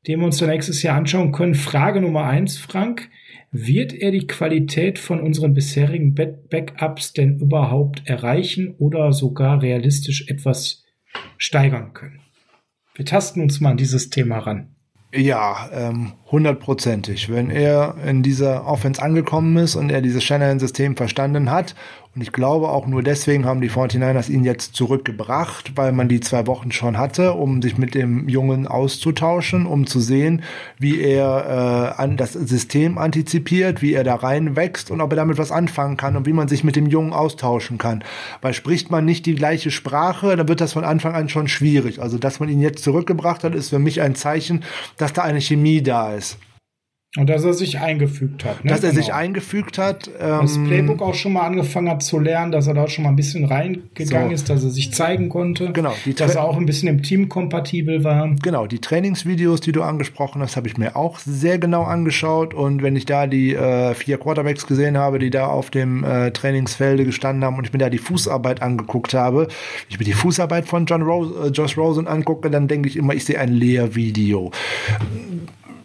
den 0.05 0.19
wir 0.19 0.27
uns 0.27 0.37
dann 0.37 0.49
nächstes 0.49 0.83
Jahr 0.83 0.97
anschauen 0.97 1.31
können. 1.31 1.55
Frage 1.55 1.99
Nummer 1.99 2.25
eins, 2.25 2.59
Frank. 2.59 3.09
Wird 3.53 3.93
er 3.93 4.11
die 4.11 4.27
Qualität 4.27 4.97
von 4.97 5.19
unseren 5.19 5.53
bisherigen 5.53 6.15
Backups 6.15 7.11
denn 7.11 7.39
überhaupt 7.39 8.03
erreichen 8.05 8.75
oder 8.77 9.11
sogar 9.11 9.61
realistisch 9.61 10.29
etwas 10.29 10.85
steigern 11.37 11.91
können? 11.93 12.21
Wir 12.95 13.05
tasten 13.05 13.41
uns 13.41 13.59
mal 13.59 13.71
an 13.71 13.77
dieses 13.77 14.09
Thema 14.09 14.39
ran. 14.39 14.75
Ja, 15.13 15.69
ähm, 15.73 16.13
hundertprozentig. 16.31 17.29
Wenn 17.29 17.49
er 17.49 17.95
in 18.05 18.23
dieser 18.23 18.65
Offense 18.65 19.01
angekommen 19.01 19.57
ist 19.57 19.75
und 19.75 19.91
er 19.91 20.01
dieses 20.01 20.23
Shanahan-System 20.23 20.95
verstanden 20.95 21.51
hat 21.51 21.75
und 22.13 22.21
ich 22.21 22.33
glaube 22.33 22.67
auch 22.67 22.87
nur 22.87 23.03
deswegen 23.03 23.45
haben 23.45 23.61
die 23.61 23.69
49ers 23.69 24.29
ihn 24.29 24.43
jetzt 24.43 24.75
zurückgebracht, 24.75 25.77
weil 25.77 25.93
man 25.93 26.09
die 26.09 26.19
zwei 26.19 26.45
Wochen 26.45 26.73
schon 26.73 26.97
hatte, 26.97 27.31
um 27.33 27.61
sich 27.61 27.77
mit 27.77 27.95
dem 27.95 28.27
Jungen 28.27 28.67
auszutauschen, 28.67 29.65
um 29.65 29.87
zu 29.87 30.01
sehen, 30.01 30.43
wie 30.77 30.99
er 30.99 31.95
äh, 31.97 32.01
an 32.01 32.17
das 32.17 32.33
System 32.33 32.97
antizipiert, 32.97 33.81
wie 33.81 33.93
er 33.93 34.03
da 34.03 34.15
reinwächst 34.15 34.91
und 34.91 34.99
ob 34.99 35.13
er 35.13 35.15
damit 35.15 35.37
was 35.37 35.53
anfangen 35.53 35.95
kann 35.95 36.17
und 36.17 36.25
wie 36.25 36.33
man 36.33 36.49
sich 36.49 36.65
mit 36.65 36.75
dem 36.75 36.87
Jungen 36.87 37.13
austauschen 37.13 37.77
kann. 37.77 38.03
Weil 38.41 38.53
spricht 38.53 38.91
man 38.91 39.05
nicht 39.05 39.25
die 39.25 39.35
gleiche 39.35 39.71
Sprache, 39.71 40.35
dann 40.35 40.49
wird 40.49 40.59
das 40.59 40.73
von 40.73 40.83
Anfang 40.83 41.15
an 41.15 41.29
schon 41.29 41.47
schwierig. 41.47 42.01
Also, 42.01 42.17
dass 42.17 42.41
man 42.41 42.49
ihn 42.49 42.59
jetzt 42.59 42.83
zurückgebracht 42.83 43.45
hat, 43.45 43.55
ist 43.55 43.69
für 43.69 43.79
mich 43.79 44.01
ein 44.01 44.15
Zeichen, 44.15 44.65
dass 44.97 45.13
da 45.13 45.21
eine 45.21 45.39
Chemie 45.39 45.81
da 45.81 46.13
ist. 46.13 46.37
Und 47.17 47.29
dass 47.29 47.43
er 47.43 47.53
sich 47.53 47.77
eingefügt 47.77 48.45
hat. 48.45 48.63
Ne? 48.63 48.71
Dass 48.71 48.85
er 48.85 48.91
genau. 48.91 49.01
sich 49.01 49.13
eingefügt 49.13 49.77
hat. 49.77 50.09
Ähm, 50.17 50.39
das 50.43 50.57
Playbook 50.57 51.01
auch 51.01 51.13
schon 51.13 51.33
mal 51.33 51.41
angefangen 51.41 51.89
hat 51.89 52.01
zu 52.03 52.19
lernen, 52.19 52.53
dass 52.53 52.67
er 52.67 52.73
da 52.73 52.87
schon 52.87 53.03
mal 53.03 53.09
ein 53.09 53.17
bisschen 53.17 53.43
reingegangen 53.43 54.29
so. 54.29 54.35
ist, 54.35 54.49
dass 54.49 54.63
er 54.63 54.69
sich 54.69 54.93
zeigen 54.93 55.27
konnte. 55.27 55.73
Genau. 55.73 55.93
dass 56.15 56.35
er 56.35 56.45
auch 56.45 56.55
ein 56.55 56.65
bisschen 56.65 56.87
im 56.87 57.03
Team 57.03 57.27
kompatibel 57.27 58.05
war. 58.05 58.33
Genau. 58.41 58.65
Die 58.65 58.79
Trainingsvideos, 58.79 59.59
die 59.59 59.73
du 59.73 59.81
angesprochen 59.81 60.41
hast, 60.41 60.55
habe 60.55 60.69
ich 60.69 60.77
mir 60.77 60.95
auch 60.95 61.19
sehr 61.19 61.59
genau 61.59 61.83
angeschaut. 61.83 62.53
Und 62.53 62.81
wenn 62.81 62.95
ich 62.95 63.05
da 63.05 63.27
die 63.27 63.55
äh, 63.55 63.93
vier 63.93 64.17
Quarterbacks 64.17 64.65
gesehen 64.65 64.97
habe, 64.97 65.19
die 65.19 65.31
da 65.31 65.47
auf 65.47 65.69
dem 65.69 66.05
äh, 66.05 66.31
Trainingsfelde 66.31 67.03
gestanden 67.03 67.43
haben 67.43 67.57
und 67.57 67.67
ich 67.67 67.73
mir 67.73 67.79
da 67.79 67.89
die 67.89 67.97
Fußarbeit 67.97 68.61
angeguckt 68.61 69.13
habe, 69.13 69.49
ich 69.89 69.99
mir 69.99 70.05
die 70.05 70.13
Fußarbeit 70.13 70.65
von 70.65 70.85
John 70.85 71.01
Rose, 71.01 71.47
äh, 71.47 71.49
Josh 71.49 71.77
Rosen 71.77 72.07
angucke, 72.07 72.49
dann 72.49 72.69
denke 72.69 72.87
ich 72.87 72.95
immer, 72.95 73.13
ich 73.13 73.25
sehe 73.25 73.37
ein 73.37 73.51
Lehrvideo 73.51 74.51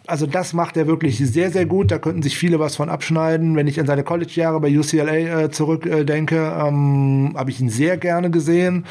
also 0.07 0.25
das 0.25 0.53
macht 0.53 0.77
er 0.77 0.87
wirklich 0.87 1.17
sehr, 1.17 1.51
sehr 1.51 1.65
gut. 1.65 1.91
Da 1.91 1.99
könnten 1.99 2.23
sich 2.23 2.37
viele 2.37 2.59
was 2.59 2.77
von 2.77 2.89
abschneiden. 2.89 3.55
Wenn 3.55 3.67
ich 3.67 3.79
an 3.79 3.85
seine 3.85 4.03
College-Jahre 4.03 4.59
bei 4.59 4.69
UCLA 4.77 5.43
äh, 5.43 5.51
zurückdenke, 5.51 6.35
äh, 6.35 6.67
ähm, 6.67 7.33
habe 7.35 7.51
ich 7.51 7.59
ihn 7.59 7.69
sehr 7.69 7.97
gerne 7.97 8.31
gesehen. 8.31 8.85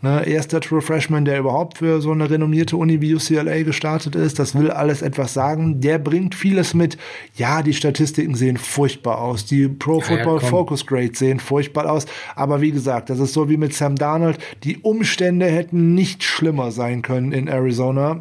Ne, 0.00 0.26
erster 0.26 0.60
True 0.60 0.82
Freshman, 0.82 1.24
der 1.24 1.38
überhaupt 1.38 1.78
für 1.78 2.00
so 2.00 2.12
eine 2.12 2.28
renommierte 2.28 2.76
Uni 2.76 3.00
wie 3.00 3.14
UCLA 3.14 3.62
gestartet 3.62 4.14
ist. 4.16 4.38
Das 4.38 4.54
will 4.54 4.70
alles 4.70 5.02
etwas 5.02 5.32
sagen. 5.32 5.80
Der 5.80 5.98
bringt 5.98 6.34
vieles 6.34 6.74
mit. 6.74 6.98
Ja, 7.36 7.62
die 7.62 7.72
Statistiken 7.72 8.34
sehen 8.34 8.56
furchtbar 8.56 9.18
aus. 9.18 9.46
Die 9.46 9.68
Pro 9.68 10.00
Football 10.00 10.38
ja, 10.38 10.42
ja, 10.42 10.48
Focus 10.48 10.86
Grades 10.86 11.18
sehen 11.18 11.40
furchtbar 11.40 11.90
aus. 11.90 12.06
Aber 12.36 12.60
wie 12.60 12.72
gesagt, 12.72 13.10
das 13.10 13.18
ist 13.18 13.32
so 13.32 13.48
wie 13.48 13.56
mit 13.56 13.74
Sam 13.74 13.96
Darnold. 13.96 14.38
Die 14.62 14.78
Umstände 14.78 15.46
hätten 15.46 15.94
nicht 15.94 16.22
schlimmer 16.22 16.70
sein 16.70 17.02
können 17.02 17.32
in 17.32 17.48
Arizona. 17.48 18.20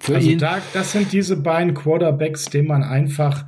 Für 0.00 0.16
also 0.16 0.30
ihn. 0.30 0.38
Da, 0.38 0.58
das 0.72 0.92
sind 0.92 1.12
diese 1.12 1.36
beiden 1.36 1.74
Quarterbacks, 1.74 2.46
denen 2.46 2.68
man 2.68 2.82
einfach 2.82 3.44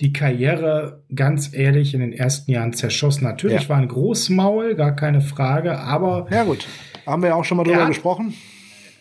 die 0.00 0.12
Karriere 0.12 1.02
ganz 1.14 1.54
ehrlich 1.54 1.94
in 1.94 2.00
den 2.00 2.12
ersten 2.12 2.50
Jahren 2.50 2.72
zerschossen. 2.72 3.24
Natürlich 3.24 3.64
ja. 3.64 3.68
war 3.70 3.78
ein 3.78 3.88
Großmaul, 3.88 4.74
gar 4.74 4.94
keine 4.94 5.20
Frage, 5.20 5.78
aber. 5.78 6.26
Ja, 6.30 6.44
gut. 6.44 6.66
Haben 7.06 7.22
wir 7.22 7.30
ja 7.30 7.34
auch 7.34 7.44
schon 7.44 7.56
mal 7.56 7.64
drüber 7.64 7.82
hat, 7.82 7.88
gesprochen. 7.88 8.34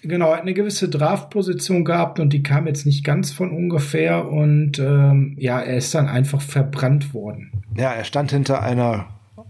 Genau, 0.03 0.30
er 0.30 0.35
hat 0.35 0.41
eine 0.43 0.53
gewisse 0.53 0.88
Draftposition 0.88 1.84
gehabt 1.84 2.19
und 2.19 2.31
die 2.31 2.43
kam 2.43 2.67
jetzt 2.67 2.85
nicht 2.85 3.03
ganz 3.03 3.31
von 3.31 3.49
ungefähr 3.49 4.30
und 4.30 4.77
ähm, 4.77 5.35
ja, 5.39 5.59
er 5.59 5.77
ist 5.77 5.95
dann 5.95 6.07
einfach 6.07 6.41
verbrannt 6.41 7.13
worden. 7.15 7.51
Ja, 7.76 7.91
er 7.91 8.03
stand 8.03 8.31
hinter 8.31 8.61
einer 8.61 9.07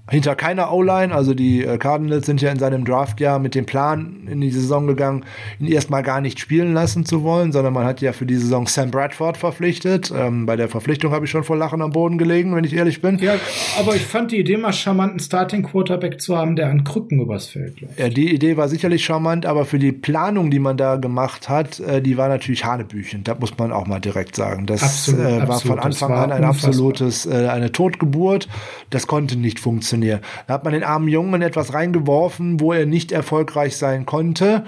hinter 0.10 0.36
keiner 0.36 0.72
O-Line. 0.72 1.14
Also 1.14 1.34
die 1.34 1.64
äh, 1.64 1.78
Cardinals 1.78 2.26
sind 2.26 2.42
ja 2.42 2.52
in 2.52 2.60
seinem 2.60 2.86
Draftjahr 2.86 3.40
mit 3.40 3.56
dem 3.56 3.66
Plan 3.66 4.28
in 4.30 4.42
die 4.42 4.52
Saison 4.52 4.86
gegangen, 4.88 5.26
ihn 5.60 5.68
erstmal 5.68 6.04
gar 6.04 6.22
nicht 6.22 6.40
spielen 6.40 6.74
lassen 6.74 7.06
zu 7.06 7.24
wollen, 7.24 7.52
sondern 7.52 7.74
man 7.74 7.86
hat 7.86 8.02
ja 8.02 8.14
für 8.14 8.26
die 8.26 8.36
Saison 8.36 8.68
Sam 8.68 8.92
Bradford 8.92 9.38
verpflichtet. 9.38 10.14
Ähm, 10.16 10.46
bei 10.46 10.56
der 10.56 10.70
Verpflichtung 10.70 11.12
habe 11.12 11.26
ich 11.26 11.32
schon 11.32 11.44
vor 11.44 11.58
Lachen 11.58 11.82
am 11.82 11.92
Boden 11.92 12.18
gelegen, 12.18 12.56
wenn 12.56 12.64
ich 12.64 12.74
ehrlich 12.74 13.02
bin. 13.02 13.18
Ja, 13.18 13.36
aber 13.80 13.96
ich 13.96 14.04
fand 14.04 14.32
die 14.32 14.38
Idee 14.38 14.58
mal 14.58 14.74
charmant, 14.74 15.12
einen 15.12 15.20
Starting 15.20 15.64
Quarterback 15.64 16.22
zu 16.22 16.38
haben, 16.38 16.56
der 16.56 16.70
an 16.70 16.84
Krücken 16.84 17.20
übers 17.20 17.48
Feld 17.48 17.82
läuft. 17.82 18.00
Ja, 18.00 18.10
die 18.10 18.34
Idee 18.34 18.58
war 18.58 18.70
sicherlich 18.70 19.04
charmant, 19.04 19.46
aber 19.46 19.66
für 19.66 19.80
die 19.80 19.92
Planung, 19.92 20.52
die 20.52 20.60
man 20.60 20.78
da 20.78 20.98
gemacht 20.98 21.50
hat, 21.50 21.80
äh, 21.80 22.02
die 22.02 22.18
war 22.18 22.30
natürlich 22.30 22.64
Hanebüchen. 22.64 23.24
Das 23.24 23.40
muss 23.40 23.58
man 23.58 23.72
auch 23.72 23.88
mal 23.88 24.00
direkt 24.00 24.36
sagen. 24.36 24.68
Das 24.68 24.84
absolut, 24.84 25.20
äh, 25.22 25.24
war 25.24 25.42
absolut. 25.42 25.62
von 25.62 25.80
Anfang 25.80 26.12
an 26.14 26.32
ein 26.32 26.44
unfassbar. 26.44 26.70
absolutes, 26.70 27.26
äh, 27.26 27.48
eine 27.48 27.72
Totgeburt. 27.72 28.48
Das 28.92 29.08
konnte 29.08 29.36
nicht 29.36 29.60
funktionieren 29.60 29.95
funktionieren. 29.96 30.20
Da 30.48 30.56
hat 30.56 30.64
man 30.64 30.74
den 30.74 30.84
armen 30.84 31.08
Jungen 31.08 31.42
etwas 31.42 31.74
reingeworfen, 31.74 32.60
wo 32.60 32.74
er 32.74 32.86
nicht 32.86 33.12
erfolgreich 33.12 33.78
sein 33.78 34.06
konnte. 34.06 34.64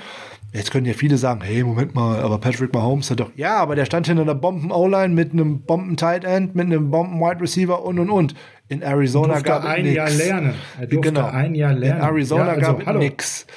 Jetzt 0.53 0.71
können 0.71 0.85
ja 0.85 0.93
viele 0.93 1.17
sagen, 1.17 1.41
hey, 1.43 1.63
Moment 1.63 1.93
mal, 1.93 2.21
aber 2.21 2.39
Patrick 2.39 2.73
Mahomes 2.73 3.11
hat 3.11 3.19
doch, 3.19 3.31
ja, 3.35 3.57
aber 3.57 3.75
der 3.75 3.85
stand 3.85 4.07
hinter 4.07 4.23
einer 4.23 4.33
Bomben-O-Line 4.33 5.13
mit 5.13 5.33
einem 5.33 5.61
Bomben-Tight 5.61 6.23
End, 6.23 6.55
mit 6.55 6.67
einem 6.67 6.89
Bomben-Wide 6.89 7.41
Receiver 7.41 7.83
und 7.83 7.99
und 7.99 8.09
und. 8.09 8.33
In 8.69 8.81
Arizona 8.81 9.39
gab 9.41 9.63
es 9.63 9.69
ein 9.69 9.83
nix. 9.83 9.95
Jahr 9.95 10.09
lernen. 10.09 10.53
Er 10.79 10.87
durfte 10.87 11.11
genau. 11.11 11.27
ein 11.27 11.53
Jahr 11.53 11.73
lernen. 11.73 11.99
In 11.99 12.05
Arizona 12.05 12.45
ja, 12.45 12.53
also, 12.53 12.77
gab 12.77 12.87
es 12.87 12.95
nichts. 12.95 13.47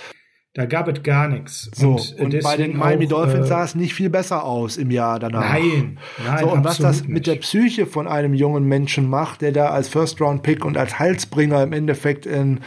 Da 0.55 0.67
gab 0.67 0.89
es 0.89 1.05
gar 1.05 1.29
nichts. 1.29 1.71
So, 1.75 1.93
und, 1.93 2.35
und 2.35 2.43
bei 2.43 2.57
den 2.57 2.77
Miami 2.77 3.07
auch, 3.07 3.11
Dolphins 3.11 3.47
äh, 3.47 3.49
sah 3.49 3.63
es 3.63 3.77
nicht 3.77 3.95
viel 3.95 4.11
besser 4.11 4.45
aus 4.45 4.79
im 4.79 4.91
Jahr 4.91 5.21
danach. 5.21 5.53
Nein, 5.53 5.99
nein. 6.27 6.39
So, 6.41 6.51
und 6.51 6.65
was 6.65 6.79
das 6.79 7.07
mit 7.07 7.29
der 7.29 7.37
Psyche 7.37 7.87
von 7.87 8.09
einem 8.09 8.35
jungen 8.35 8.65
Menschen 8.65 9.09
macht, 9.09 9.43
der 9.43 9.53
da 9.53 9.69
als 9.69 9.89
First-Round-Pick 9.89 10.65
und 10.65 10.77
als 10.77 10.99
Halsbringer 10.99 11.63
im 11.63 11.73
Endeffekt 11.73 12.27
in 12.27 12.61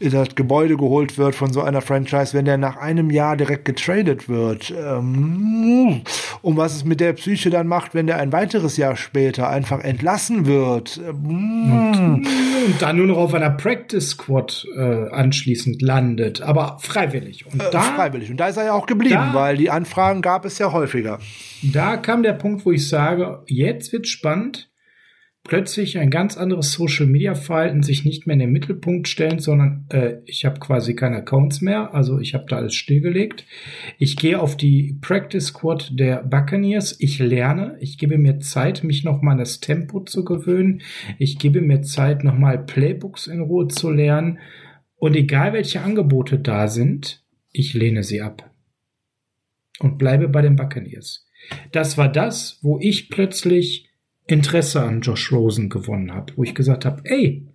in 0.00 0.10
das 0.10 0.34
Gebäude 0.34 0.76
geholt 0.76 1.18
wird 1.18 1.34
von 1.34 1.52
so 1.52 1.62
einer 1.62 1.80
Franchise, 1.80 2.34
wenn 2.34 2.44
der 2.44 2.56
nach 2.56 2.76
einem 2.76 3.10
Jahr 3.10 3.36
direkt 3.36 3.64
getradet 3.64 4.28
wird. 4.28 4.70
Ähm, 4.70 6.02
und 6.42 6.56
was 6.56 6.76
es 6.76 6.84
mit 6.84 7.00
der 7.00 7.12
Psyche 7.14 7.50
dann 7.50 7.66
macht, 7.66 7.94
wenn 7.94 8.06
der 8.06 8.18
ein 8.18 8.32
weiteres 8.32 8.76
Jahr 8.76 8.96
später 8.96 9.48
einfach 9.48 9.80
entlassen 9.80 10.46
wird. 10.46 11.00
Ähm, 11.06 12.26
und 12.66 12.80
dann 12.80 12.96
nur 12.96 13.06
noch 13.06 13.18
auf 13.18 13.34
einer 13.34 13.50
Practice 13.50 14.10
Squad 14.10 14.66
äh, 14.76 15.08
anschließend 15.10 15.82
landet, 15.82 16.42
aber 16.42 16.78
freiwillig. 16.80 17.46
Und 17.52 17.62
äh, 17.62 17.70
da, 17.70 17.80
freiwillig. 17.80 18.30
Und 18.30 18.38
da 18.38 18.48
ist 18.48 18.56
er 18.56 18.66
ja 18.66 18.72
auch 18.74 18.86
geblieben, 18.86 19.30
da, 19.32 19.34
weil 19.34 19.56
die 19.56 19.70
Anfragen 19.70 20.22
gab 20.22 20.44
es 20.44 20.58
ja 20.58 20.72
häufiger. 20.72 21.18
Da 21.62 21.96
kam 21.96 22.22
der 22.22 22.34
Punkt, 22.34 22.64
wo 22.64 22.72
ich 22.72 22.88
sage, 22.88 23.42
jetzt 23.46 23.92
wird 23.92 24.06
spannend 24.06 24.67
plötzlich 25.48 25.98
ein 25.98 26.10
ganz 26.10 26.36
anderes 26.36 26.72
Social-Media-Verhalten, 26.72 27.82
sich 27.82 28.04
nicht 28.04 28.26
mehr 28.26 28.34
in 28.34 28.40
den 28.40 28.52
Mittelpunkt 28.52 29.08
stellen, 29.08 29.40
sondern 29.40 29.86
äh, 29.88 30.18
ich 30.26 30.44
habe 30.44 30.60
quasi 30.60 30.94
keine 30.94 31.16
Accounts 31.16 31.60
mehr, 31.60 31.92
also 31.94 32.20
ich 32.20 32.34
habe 32.34 32.44
da 32.48 32.56
alles 32.56 32.74
stillgelegt. 32.74 33.44
Ich 33.98 34.16
gehe 34.16 34.38
auf 34.38 34.56
die 34.56 34.96
Practice 35.00 35.46
Squad 35.46 35.98
der 35.98 36.22
Buccaneers, 36.22 37.00
ich 37.00 37.18
lerne, 37.18 37.76
ich 37.80 37.98
gebe 37.98 38.18
mir 38.18 38.38
Zeit, 38.38 38.84
mich 38.84 39.02
nochmal 39.02 39.32
an 39.32 39.38
das 39.38 39.58
Tempo 39.58 40.00
zu 40.00 40.24
gewöhnen, 40.24 40.82
ich 41.18 41.38
gebe 41.38 41.62
mir 41.62 41.82
Zeit, 41.82 42.22
nochmal 42.22 42.64
Playbooks 42.64 43.26
in 43.26 43.40
Ruhe 43.40 43.66
zu 43.66 43.90
lernen 43.90 44.38
und 44.96 45.16
egal 45.16 45.52
welche 45.52 45.80
Angebote 45.80 46.38
da 46.38 46.68
sind, 46.68 47.24
ich 47.50 47.74
lehne 47.74 48.04
sie 48.04 48.20
ab 48.20 48.50
und 49.80 49.98
bleibe 49.98 50.28
bei 50.28 50.42
den 50.42 50.56
Buccaneers. 50.56 51.26
Das 51.72 51.96
war 51.96 52.10
das, 52.10 52.58
wo 52.62 52.78
ich 52.78 53.08
plötzlich 53.08 53.87
Interesse 54.28 54.82
an 54.82 55.00
Josh 55.00 55.32
Rosen 55.32 55.68
gewonnen 55.68 56.14
habe, 56.14 56.34
wo 56.36 56.44
ich 56.44 56.54
gesagt 56.54 56.84
habe, 56.84 57.02
ey, 57.04 57.46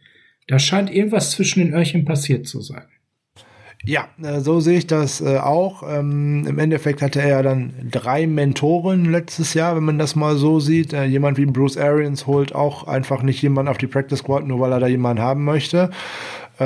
da 0.47 0.59
scheint 0.59 0.91
irgendwas 0.91 1.31
zwischen 1.31 1.59
den 1.59 1.73
Öhrchen 1.73 2.03
passiert 2.03 2.47
zu 2.47 2.61
sein. 2.61 2.83
Ja, 3.85 4.07
äh, 4.21 4.39
so 4.39 4.59
sehe 4.59 4.77
ich 4.77 4.87
das 4.87 5.21
äh, 5.21 5.37
auch. 5.37 5.83
Ähm, 5.83 6.45
Im 6.47 6.57
Endeffekt 6.57 7.01
hatte 7.01 7.21
er 7.21 7.27
ja 7.27 7.41
dann 7.41 7.73
drei 7.91 8.27
Mentoren 8.27 9.11
letztes 9.11 9.53
Jahr, 9.53 9.75
wenn 9.75 9.83
man 9.83 9.99
das 9.99 10.15
mal 10.15 10.37
so 10.37 10.59
sieht. 10.59 10.93
Äh, 10.93 11.03
jemand 11.03 11.37
wie 11.37 11.45
Bruce 11.45 11.77
Arians 11.77 12.25
holt 12.25 12.55
auch 12.55 12.87
einfach 12.87 13.23
nicht 13.23 13.41
jemanden 13.41 13.69
auf 13.69 13.77
die 13.77 13.87
Practice 13.87 14.19
Squad, 14.19 14.47
nur 14.47 14.61
weil 14.61 14.71
er 14.71 14.79
da 14.79 14.87
jemanden 14.87 15.21
haben 15.21 15.43
möchte 15.43 15.89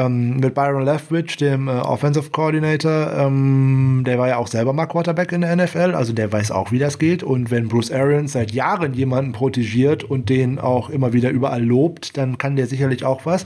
ähm, 0.05 0.37
mit 0.37 0.53
Byron 0.53 0.83
Leftwich, 0.83 1.37
dem 1.37 1.67
äh, 1.67 1.71
Offensive 1.71 2.29
Coordinator, 2.29 3.11
ähm, 3.17 4.03
der 4.05 4.19
war 4.19 4.27
ja 4.27 4.37
auch 4.37 4.47
selber 4.47 4.73
mal 4.73 4.85
Quarterback 4.85 5.31
in 5.31 5.41
der 5.41 5.55
NFL, 5.55 5.95
also 5.95 6.13
der 6.13 6.31
weiß 6.31 6.51
auch, 6.51 6.71
wie 6.71 6.79
das 6.79 6.99
geht. 6.99 7.23
Und 7.23 7.51
wenn 7.51 7.67
Bruce 7.67 7.91
Arians 7.91 8.33
seit 8.33 8.51
Jahren 8.51 8.93
jemanden 8.93 9.31
protegiert 9.31 10.03
und 10.03 10.29
den 10.29 10.59
auch 10.59 10.89
immer 10.89 11.13
wieder 11.13 11.29
überall 11.29 11.63
lobt, 11.63 12.17
dann 12.17 12.37
kann 12.37 12.55
der 12.55 12.67
sicherlich 12.67 13.03
auch 13.03 13.25
was. 13.25 13.45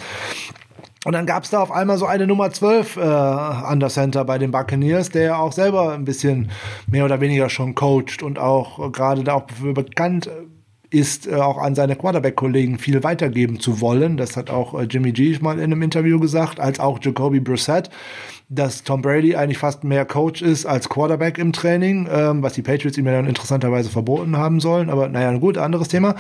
Und 1.04 1.14
dann 1.14 1.26
gab 1.26 1.44
es 1.44 1.50
da 1.50 1.62
auf 1.62 1.72
einmal 1.72 1.98
so 1.98 2.06
eine 2.06 2.28
Nummer 2.28 2.52
12 2.52 2.98
äh, 2.98 3.02
an 3.02 3.80
der 3.80 3.90
Center 3.90 4.24
bei 4.24 4.38
den 4.38 4.52
Buccaneers, 4.52 5.10
der 5.10 5.24
ja 5.24 5.38
auch 5.38 5.52
selber 5.52 5.94
ein 5.94 6.06
bisschen 6.06 6.52
mehr 6.86 7.06
oder 7.06 7.20
weniger 7.22 7.50
schon 7.50 7.74
coacht 7.74 8.22
und 8.22 8.38
auch 8.38 8.78
äh, 8.78 8.92
gerade 8.92 9.24
da 9.24 9.34
auch 9.34 9.46
bekannt 9.74 10.30
ist, 10.92 11.26
äh, 11.26 11.36
auch 11.36 11.58
an 11.58 11.74
seine 11.74 11.96
Quarterback-Kollegen 11.96 12.78
viel 12.78 13.04
weitergeben 13.04 13.60
zu 13.60 13.82
wollen. 13.82 14.18
Das 14.18 14.38
hat 14.38 14.50
auch 14.50 14.80
äh, 14.80 14.84
Jimmy 14.84 15.14
G 15.14 15.38
mal 15.42 15.58
in 15.58 15.64
einem 15.64 15.82
Interview 15.82 16.20
gesagt, 16.20 16.60
als 16.60 16.80
auch 16.80 17.00
Jacoby 17.02 17.40
Brissett, 17.40 17.90
dass 18.50 18.84
Tom 18.84 19.02
Brady 19.02 19.36
eigentlich 19.36 19.58
fast 19.58 19.84
mehr 19.84 20.06
Coach 20.06 20.42
ist 20.42 20.66
als 20.66 20.90
Quarterback 20.90 21.38
im 21.38 21.54
Training, 21.54 22.08
ähm, 22.12 22.44
was 22.44 22.54
die 22.54 22.62
Patriots 22.62 22.98
ihm 22.98 23.06
ja 23.06 23.14
dann 23.14 23.28
interessanterweise 23.28 23.90
verboten 23.90 24.38
haben 24.38 24.60
sollen. 24.60 24.90
Aber 24.90 25.08
naja, 25.08 25.36
gut, 25.38 25.58
anderes 25.58 25.88
Thema 25.88 26.16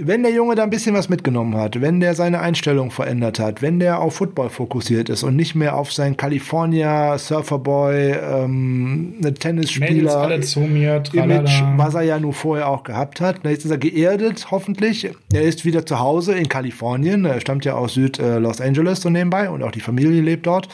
wenn 0.00 0.22
der 0.22 0.32
Junge 0.32 0.54
da 0.54 0.62
ein 0.62 0.70
bisschen 0.70 0.94
was 0.94 1.08
mitgenommen 1.08 1.56
hat, 1.56 1.80
wenn 1.80 1.98
der 1.98 2.14
seine 2.14 2.40
Einstellung 2.40 2.92
verändert 2.92 3.40
hat, 3.40 3.62
wenn 3.62 3.80
der 3.80 4.00
auf 4.00 4.14
Football 4.14 4.48
fokussiert 4.48 5.08
ist 5.08 5.24
und 5.24 5.34
nicht 5.34 5.56
mehr 5.56 5.76
auf 5.76 5.92
sein 5.92 6.16
California 6.16 7.18
Surferboy, 7.18 8.12
ähm, 8.12 9.14
eine 9.20 9.34
Tennisspieler 9.34 10.28
mir, 10.68 11.02
Image, 11.12 11.62
was 11.76 11.94
er 11.94 12.02
ja 12.02 12.20
nur 12.20 12.32
vorher 12.32 12.68
auch 12.68 12.84
gehabt 12.84 13.20
hat. 13.20 13.44
Jetzt 13.44 13.64
ist 13.64 13.72
er 13.72 13.78
geerdet, 13.78 14.52
hoffentlich. 14.52 15.10
Er 15.32 15.42
ist 15.42 15.64
wieder 15.64 15.84
zu 15.84 15.98
Hause 15.98 16.34
in 16.34 16.48
Kalifornien. 16.48 17.24
Er 17.24 17.40
stammt 17.40 17.64
ja 17.64 17.74
aus 17.74 17.94
Süd 17.94 18.20
äh, 18.20 18.38
Los 18.38 18.60
Angeles 18.60 19.00
so 19.00 19.10
nebenbei 19.10 19.50
und 19.50 19.64
auch 19.64 19.72
die 19.72 19.80
Familie 19.80 20.22
lebt 20.22 20.46
dort. 20.46 20.68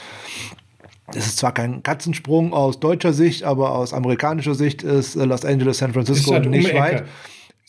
Das 1.12 1.26
ist 1.26 1.38
zwar 1.38 1.52
kein 1.52 1.82
Katzensprung 1.82 2.52
aus 2.52 2.78
deutscher 2.78 3.14
Sicht, 3.14 3.44
aber 3.44 3.72
aus 3.72 3.94
amerikanischer 3.94 4.54
Sicht 4.54 4.82
ist 4.82 5.16
äh, 5.16 5.24
Los 5.24 5.46
Angeles, 5.46 5.78
San 5.78 5.94
Francisco 5.94 6.32
halt 6.32 6.50
nicht 6.50 6.74
weit. 6.74 7.04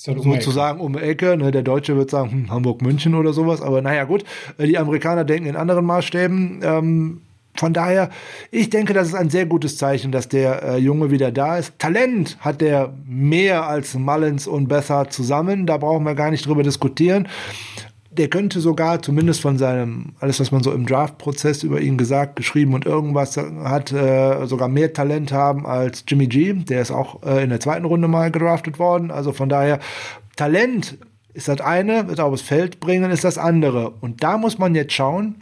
Halt 0.07 0.21
sozusagen 0.21 0.79
um 0.81 0.93
die 0.93 0.99
Ecke. 0.99 1.37
Ne? 1.37 1.51
Der 1.51 1.61
Deutsche 1.61 1.95
wird 1.95 2.09
sagen, 2.09 2.31
hm, 2.31 2.51
Hamburg, 2.51 2.81
München 2.81 3.15
oder 3.15 3.33
sowas. 3.33 3.61
Aber 3.61 3.81
naja, 3.81 4.03
gut. 4.03 4.23
Äh, 4.57 4.67
die 4.67 4.77
Amerikaner 4.77 5.23
denken 5.23 5.47
in 5.47 5.55
anderen 5.55 5.85
Maßstäben. 5.85 6.59
Ähm, 6.63 7.21
von 7.57 7.73
daher, 7.73 8.09
ich 8.51 8.69
denke, 8.69 8.93
das 8.93 9.07
ist 9.07 9.15
ein 9.15 9.29
sehr 9.29 9.45
gutes 9.45 9.77
Zeichen, 9.77 10.11
dass 10.11 10.27
der 10.27 10.61
äh, 10.63 10.77
Junge 10.77 11.09
wieder 11.11 11.31
da 11.31 11.57
ist. 11.57 11.79
Talent 11.79 12.37
hat 12.41 12.59
der 12.59 12.93
mehr 13.07 13.67
als 13.67 13.93
Mullins 13.93 14.45
und 14.45 14.67
Besser 14.67 15.09
zusammen. 15.09 15.65
Da 15.65 15.77
brauchen 15.77 16.03
wir 16.03 16.15
gar 16.15 16.31
nicht 16.31 16.45
drüber 16.45 16.63
diskutieren 16.63 17.29
der 18.17 18.29
könnte 18.29 18.59
sogar, 18.59 19.01
zumindest 19.01 19.41
von 19.41 19.57
seinem, 19.57 20.13
alles, 20.19 20.39
was 20.39 20.51
man 20.51 20.63
so 20.63 20.71
im 20.71 20.85
Draft-Prozess 20.85 21.63
über 21.63 21.81
ihn 21.81 21.97
gesagt, 21.97 22.35
geschrieben 22.35 22.73
und 22.73 22.85
irgendwas 22.85 23.37
hat, 23.37 23.91
äh, 23.91 24.45
sogar 24.45 24.67
mehr 24.67 24.93
Talent 24.93 25.31
haben 25.31 25.65
als 25.65 26.03
Jimmy 26.07 26.27
G. 26.27 26.53
Der 26.53 26.81
ist 26.81 26.91
auch 26.91 27.23
äh, 27.23 27.43
in 27.43 27.49
der 27.49 27.59
zweiten 27.59 27.85
Runde 27.85 28.07
mal 28.07 28.31
gedraftet 28.31 28.79
worden. 28.79 29.11
Also 29.11 29.31
von 29.33 29.49
daher, 29.49 29.79
Talent 30.35 30.97
ist 31.33 31.47
das 31.47 31.61
eine, 31.61 32.07
wird 32.07 32.19
aufs 32.19 32.41
Feld 32.41 32.79
bringen, 32.79 33.11
ist 33.11 33.23
das 33.23 33.37
andere. 33.37 33.91
Und 34.01 34.23
da 34.23 34.37
muss 34.37 34.57
man 34.57 34.73
jetzt 34.73 34.93
schauen, 34.93 35.35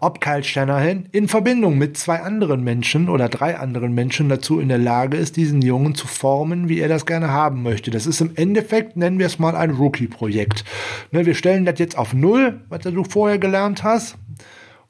ob 0.00 0.20
Kyle 0.20 0.44
Shanahan 0.44 1.06
in 1.12 1.28
Verbindung 1.28 1.78
mit 1.78 1.96
zwei 1.96 2.20
anderen 2.20 2.62
Menschen 2.64 3.08
oder 3.08 3.28
drei 3.28 3.58
anderen 3.58 3.94
Menschen 3.94 4.28
dazu 4.28 4.60
in 4.60 4.68
der 4.68 4.78
Lage 4.78 5.16
ist, 5.16 5.36
diesen 5.36 5.62
Jungen 5.62 5.94
zu 5.94 6.06
formen, 6.06 6.68
wie 6.68 6.80
er 6.80 6.88
das 6.88 7.06
gerne 7.06 7.30
haben 7.30 7.62
möchte. 7.62 7.90
Das 7.90 8.06
ist 8.06 8.20
im 8.20 8.32
Endeffekt, 8.36 8.96
nennen 8.96 9.18
wir 9.18 9.26
es 9.26 9.38
mal 9.38 9.56
ein 9.56 9.70
Rookie-Projekt. 9.70 10.64
Ne, 11.10 11.26
wir 11.26 11.34
stellen 11.34 11.64
das 11.64 11.78
jetzt 11.78 11.98
auf 11.98 12.14
Null, 12.14 12.60
was 12.68 12.80
du 12.80 13.04
vorher 13.04 13.38
gelernt 13.38 13.82
hast. 13.82 14.16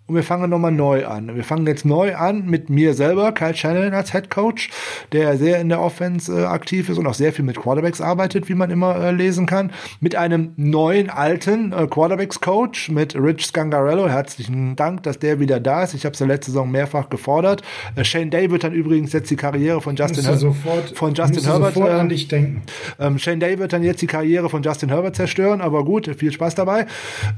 Und 0.07 0.15
wir 0.15 0.23
fangen 0.23 0.49
nochmal 0.49 0.71
neu 0.71 1.05
an. 1.05 1.35
Wir 1.35 1.43
fangen 1.43 1.67
jetzt 1.67 1.85
neu 1.85 2.15
an 2.15 2.47
mit 2.47 2.71
mir 2.71 2.95
selber, 2.95 3.33
Kyle 3.33 3.55
Shannon 3.55 3.93
als 3.93 4.13
Head 4.13 4.31
Coach, 4.31 4.71
der 5.11 5.37
sehr 5.37 5.61
in 5.61 5.69
der 5.69 5.81
Offense 5.81 6.33
äh, 6.33 6.45
aktiv 6.45 6.89
ist 6.89 6.99
und 6.99 7.07
auch 7.09 7.15
sehr 7.15 7.33
viel 7.33 7.45
mit 7.45 7.57
Quarterbacks 7.57 8.01
arbeitet, 8.01 8.49
wie 8.49 8.55
man 8.55 8.71
immer 8.71 8.97
äh, 8.97 9.11
lesen 9.11 9.47
kann. 9.47 9.73
Mit 10.01 10.15
einem 10.15 10.53
neuen, 10.57 11.11
alten 11.11 11.73
äh, 11.73 11.89
Quarterbacks 11.89 12.41
Coach, 12.41 12.89
mit 12.89 13.17
Rich 13.17 13.47
Scangarello. 13.47 14.09
Herzlichen 14.09 14.77
Dank, 14.77 15.03
dass 15.03 15.19
der 15.19 15.41
wieder 15.41 15.59
da 15.59 15.83
ist. 15.83 15.95
Ich 15.95 16.05
habe 16.05 16.13
es 16.13 16.21
ja 16.21 16.27
letzte 16.27 16.53
Saison 16.53 16.71
mehrfach 16.71 17.09
gefordert. 17.09 17.63
Äh, 17.97 18.05
Shane 18.05 18.31
Day 18.31 18.49
wird 18.53 18.63
dann 18.63 18.73
übrigens 18.73 19.13
jetzt 19.13 19.31
die 19.31 19.37
Karriere 19.37 19.81
von 19.81 19.97
Justin, 19.97 20.25
Her 20.25 20.37
sofort, 20.37 20.97
von 20.97 21.15
Justin 21.15 21.43
Herbert 21.43 21.75
sofort 21.75 21.91
an 21.91 22.09
dich 22.09 22.29
denken. 22.29 22.63
Ähm, 23.01 23.19
Shane 23.19 23.41
Day 23.41 23.59
wird 23.59 23.73
dann 23.73 23.83
jetzt 23.83 24.03
die 24.03 24.07
Karriere 24.07 24.49
von 24.49 24.63
Justin 24.63 24.89
Herbert 24.89 25.17
zerstören, 25.17 25.61
aber 25.61 25.85
gut, 25.85 26.09
viel 26.17 26.31
Spaß 26.31 26.55
dabei. 26.55 26.87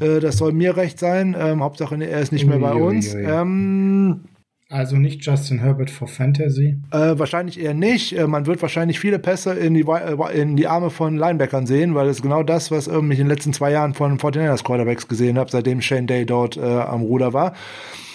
Äh, 0.00 0.20
das 0.20 0.36
soll 0.36 0.52
mir 0.52 0.76
recht 0.76 0.98
sein. 0.98 1.34
Ähm, 1.38 1.62
Hauptsache, 1.62 1.96
er 1.98 2.20
ist 2.20 2.30
nicht 2.30 2.46
mehr 2.46 2.57
bei 2.58 2.74
uns. 2.74 3.14
Ähm, 3.14 4.20
also 4.70 4.96
nicht 4.96 5.24
Justin 5.24 5.60
Herbert 5.60 5.88
for 5.88 6.06
Fantasy? 6.06 6.76
Äh, 6.90 7.18
wahrscheinlich 7.18 7.58
eher 7.58 7.72
nicht. 7.72 8.12
Äh, 8.12 8.26
man 8.26 8.44
wird 8.44 8.60
wahrscheinlich 8.60 9.00
viele 9.00 9.18
Pässe 9.18 9.54
in 9.54 9.72
die, 9.72 9.80
äh, 9.80 10.40
in 10.40 10.56
die 10.56 10.66
Arme 10.66 10.90
von 10.90 11.16
Linebackern 11.16 11.66
sehen, 11.66 11.94
weil 11.94 12.06
das 12.06 12.16
ist 12.16 12.22
genau 12.22 12.42
das, 12.42 12.70
was 12.70 12.86
ähm, 12.86 13.10
ich 13.10 13.18
in 13.18 13.26
den 13.26 13.34
letzten 13.34 13.54
zwei 13.54 13.70
Jahren 13.70 13.94
von 13.94 14.18
49ers 14.18 14.64
Quarterbacks 14.64 15.08
gesehen 15.08 15.38
habe, 15.38 15.50
seitdem 15.50 15.80
Shane 15.80 16.06
Day 16.06 16.26
dort 16.26 16.58
äh, 16.58 16.60
am 16.60 17.00
Ruder 17.00 17.32
war. 17.32 17.54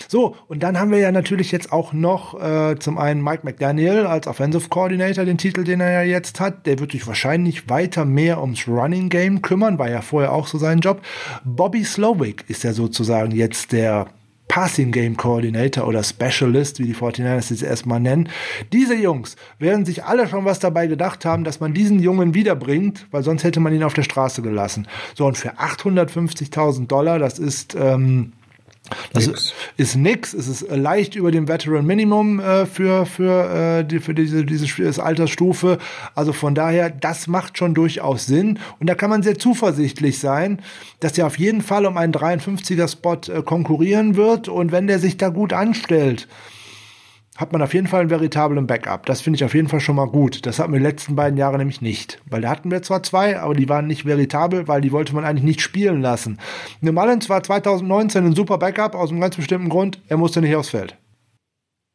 So, 0.07 0.36
und 0.48 0.61
dann 0.61 0.80
haben 0.80 0.91
wir 0.91 0.99
ja 0.99 1.11
natürlich 1.11 1.52
jetzt 1.52 1.72
auch 1.72 1.91
noch 1.91 2.40
äh, 2.40 2.78
zum 2.78 2.99
einen 2.99 3.24
Mike 3.24 3.41
McDaniel 3.41 4.06
als 4.06 4.28
Offensive 4.28 4.70
Coordinator, 4.70 5.26
den 5.26 5.40
Titel, 5.40 5.64
den 5.64 5.82
er 5.82 5.91
ja 5.91 6.03
jetzt 6.03 6.40
hat. 6.40 6.68
Der 6.68 6.78
wird 6.78 6.91
sich 6.91 7.07
wahrscheinlich 7.07 7.68
weiter 7.68 8.06
mehr 8.06 8.40
ums 8.40 8.68
Running 8.68 9.10
Game 9.10 9.41
kümmern, 9.41 9.80
war 9.80 9.90
ja 9.90 10.02
vorher 10.02 10.34
auch 10.34 10.45
so 10.45 10.60
sein 10.60 10.82
Job. 10.82 11.02
Bobby 11.44 11.84
Slowick 11.84 12.45
ist 12.48 12.64
ja 12.64 12.74
sozusagen 12.74 13.32
jetzt 13.32 13.72
der 13.72 14.06
Passing 14.54 14.92
Game 14.92 15.18
Coordinator 15.18 15.88
oder 15.88 16.04
Specialist, 16.04 16.78
wie 16.78 16.84
die 16.84 16.94
49ers 16.94 17.52
es 17.52 17.64
erstmal 17.64 18.00
nennen. 18.00 18.30
Diese 18.72 18.94
Jungs 18.94 19.36
werden 19.58 19.84
sich 19.84 20.04
alle 20.04 20.28
schon 20.28 20.46
was 20.46 20.60
dabei 20.60 20.86
gedacht 20.86 21.26
haben, 21.26 21.44
dass 21.44 21.60
man 21.60 21.74
diesen 21.74 22.00
Jungen 22.00 22.36
wiederbringt, 22.36 23.08
weil 23.10 23.24
sonst 23.24 23.44
hätte 23.44 23.60
man 23.60 23.74
ihn 23.74 23.82
auf 23.82 23.96
der 23.96 24.04
Straße 24.04 24.44
gelassen. 24.44 24.88
So, 25.16 25.26
und 25.26 25.40
für 25.40 25.54
850.000 25.58 26.86
Dollar, 26.86 27.18
das 27.18 27.40
ist 27.40 27.74
ähm, 27.74 28.34
das 29.14 29.28
nix. 29.28 29.53
ist 29.78 29.95
nix. 29.95 30.34
Es 30.34 30.48
ist 30.48 30.70
leicht 30.70 31.15
über 31.15 31.32
dem 31.32 31.48
Veteran 31.48 31.86
Minimum 31.86 32.40
äh, 32.40 32.65
für, 32.65 33.06
für, 33.06 33.80
äh, 33.80 33.86
die, 33.86 33.99
für 33.99 34.14
diese, 34.14 34.45
diese 34.45 35.03
Altersstufe. 35.03 35.78
Also 36.15 36.34
von 36.34 36.56
daher, 36.56 36.90
das 36.90 37.28
macht 37.28 37.57
schon 37.57 37.74
durchaus 37.74 38.26
Sinn. 38.26 38.60
Und 38.80 38.88
da 38.88 38.95
kann 38.95 39.10
man 39.10 39.24
sehr 39.24 39.38
zuversichtlich 39.38 40.20
sein, 40.20 40.61
dass 40.99 41.18
er 41.18 41.28
auf 41.28 41.38
jeden 41.38 41.61
Fall 41.61 41.86
um 41.86 41.98
einen 41.98 42.14
53er-Spot 42.14 43.20
äh, 43.28 43.41
konkurrieren 43.44 44.15
wird. 44.15 44.48
Und 44.48 44.72
wenn 44.72 44.88
der 44.88 44.99
sich 44.99 45.18
da 45.18 45.30
gut 45.30 45.53
anstellt, 45.53 46.28
hat 47.36 47.52
man 47.52 47.62
auf 47.62 47.74
jeden 47.74 47.88
Fall 47.88 48.02
einen 48.02 48.10
veritablen 48.12 48.68
Backup. 48.68 49.06
Das 49.08 49.22
finde 49.22 49.38
ich 49.38 49.44
auf 49.44 49.56
jeden 49.56 49.68
Fall 49.68 49.80
schon 49.80 49.96
mal 49.96 50.08
gut. 50.08 50.46
Das 50.46 50.60
hatten 50.60 50.72
wir 50.72 50.80
die 50.80 50.86
letzten 50.86 51.16
beiden 51.16 51.38
Jahre 51.38 51.58
nämlich 51.58 51.82
nicht. 51.82 52.22
Weil 52.30 52.42
da 52.42 52.50
hatten 52.50 52.70
wir 52.70 52.84
zwar 52.84 53.02
zwei, 53.02 53.40
aber 53.40 53.56
die 53.56 53.70
waren 53.70 53.88
nicht 53.88 54.06
veritabel, 54.06 54.68
weil 54.68 54.82
die 54.82 54.92
wollte 54.92 55.16
man 55.16 55.26
eigentlich 55.26 55.44
nicht 55.44 55.62
spielen 55.62 56.02
lassen. 56.02 56.38
Mullins 56.82 57.30
war 57.30 57.42
2019 57.42 58.26
ein 58.26 58.36
super 58.36 58.60
Backup 58.60 58.94
aus 58.94 59.10
einem 59.10 59.22
ganz 59.22 59.36
bestimmten 59.36 59.70
Grund. 59.70 60.00
Er 60.08 60.18
musste 60.18 60.42
nicht 60.42 60.56
aufs 60.56 60.70
Feld. 60.70 60.96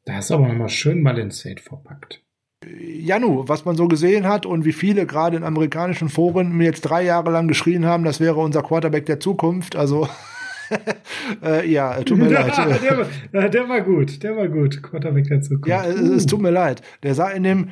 Da 0.04 0.18
ist 0.18 0.32
aber 0.32 0.48
nochmal 0.48 0.70
schön 0.70 1.02
Mullins-Hate 1.02 1.62
verpackt. 1.62 2.22
Janu, 2.66 3.44
was 3.46 3.64
man 3.64 3.76
so 3.76 3.86
gesehen 3.86 4.26
hat 4.26 4.44
und 4.44 4.64
wie 4.64 4.72
viele 4.72 5.06
gerade 5.06 5.36
in 5.36 5.44
amerikanischen 5.44 6.08
Foren 6.08 6.52
mir 6.52 6.64
jetzt 6.64 6.80
drei 6.82 7.04
Jahre 7.04 7.30
lang 7.30 7.46
geschrien 7.46 7.86
haben, 7.86 8.04
das 8.04 8.18
wäre 8.18 8.40
unser 8.40 8.62
Quarterback 8.62 9.06
der 9.06 9.20
Zukunft. 9.20 9.76
Also 9.76 10.08
äh, 11.44 11.70
ja, 11.70 12.02
tut 12.02 12.18
mir 12.18 12.28
leid. 12.30 12.56
Der 12.56 12.98
war, 12.98 13.48
der 13.48 13.68
war, 13.68 13.80
gut, 13.80 14.22
der 14.22 14.36
war 14.36 14.48
gut. 14.48 14.82
Quarterback 14.82 15.28
der 15.28 15.40
Zukunft. 15.42 15.68
Ja, 15.68 15.84
es, 15.84 16.00
es, 16.00 16.26
tut 16.26 16.40
mir 16.40 16.50
leid. 16.50 16.82
Der 17.02 17.14
sah 17.14 17.30
in 17.30 17.42
dem 17.42 17.70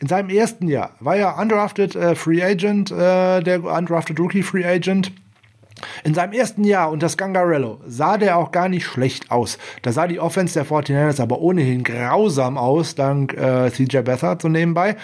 in 0.00 0.06
seinem 0.06 0.30
ersten 0.30 0.68
Jahr 0.68 0.92
war 1.00 1.16
ja 1.16 1.40
undrafted 1.40 1.96
äh, 1.96 2.14
Free 2.14 2.42
Agent, 2.42 2.92
äh, 2.92 3.42
der 3.42 3.64
undrafted 3.64 4.18
Rookie 4.20 4.44
Free 4.44 4.64
Agent. 4.64 5.12
In 6.04 6.14
seinem 6.14 6.32
ersten 6.32 6.64
Jahr 6.64 6.90
unter 6.90 7.08
Scangarello 7.08 7.80
sah 7.86 8.16
der 8.16 8.36
auch 8.36 8.50
gar 8.50 8.68
nicht 8.68 8.84
schlecht 8.84 9.30
aus. 9.30 9.58
Da 9.82 9.92
sah 9.92 10.06
die 10.06 10.20
Offense 10.20 10.54
der 10.54 10.66
49ers 10.66 11.20
aber 11.20 11.40
ohnehin 11.40 11.82
grausam 11.84 12.58
aus, 12.58 12.94
dank 12.94 13.34
äh, 13.34 13.70
CJ 13.70 13.98
Beathard 13.98 14.42
so 14.42 14.48
nebenbei. 14.48 14.96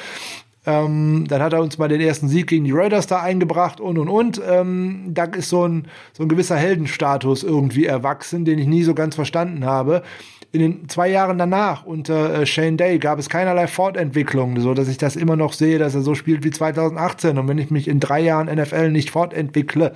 Ähm, 0.67 1.27
dann 1.29 1.43
hat 1.43 1.53
er 1.53 1.61
uns 1.61 1.77
mal 1.77 1.89
den 1.89 2.01
ersten 2.01 2.29
Sieg 2.29 2.47
gegen 2.47 2.65
die 2.65 2.73
Raiders 2.73 3.07
da 3.07 3.21
eingebracht 3.21 3.81
und 3.81 3.99
und 3.99 4.09
und. 4.09 4.41
Ähm, 4.49 5.07
da 5.09 5.25
ist 5.25 5.51
so 5.51 5.69
ein, 5.69 5.89
so 6.15 6.23
ein 6.23 6.29
gewisser 6.29 6.57
Heldenstatus 6.57 7.43
irgendwie 7.43 7.85
erwachsen, 7.85 8.45
den 8.45 8.59
ich 8.59 8.67
nie 8.67 8.83
so 8.83 8.95
ganz 8.95 9.15
verstanden 9.15 9.65
habe. 9.65 10.03
In 10.53 10.61
den 10.61 10.89
zwei 10.89 11.09
Jahren 11.09 11.37
danach 11.37 11.85
unter 11.85 12.41
äh, 12.41 12.47
Shane 12.47 12.77
Day 12.77 12.99
gab 12.99 13.19
es 13.19 13.29
keinerlei 13.29 13.67
Fortentwicklung, 13.67 14.59
so 14.61 14.73
dass 14.73 14.89
ich 14.89 14.97
das 14.97 15.17
immer 15.17 15.37
noch 15.37 15.53
sehe, 15.53 15.79
dass 15.79 15.95
er 15.95 16.01
so 16.01 16.15
spielt 16.15 16.45
wie 16.45 16.51
2018. 16.51 17.37
Und 17.37 17.49
wenn 17.49 17.59
ich 17.59 17.71
mich 17.71 17.89
in 17.89 18.01
drei 18.01 18.21
Jahren 18.21 18.47
NFL 18.47 18.91
nicht 18.91 19.11
fortentwickle, 19.11 19.95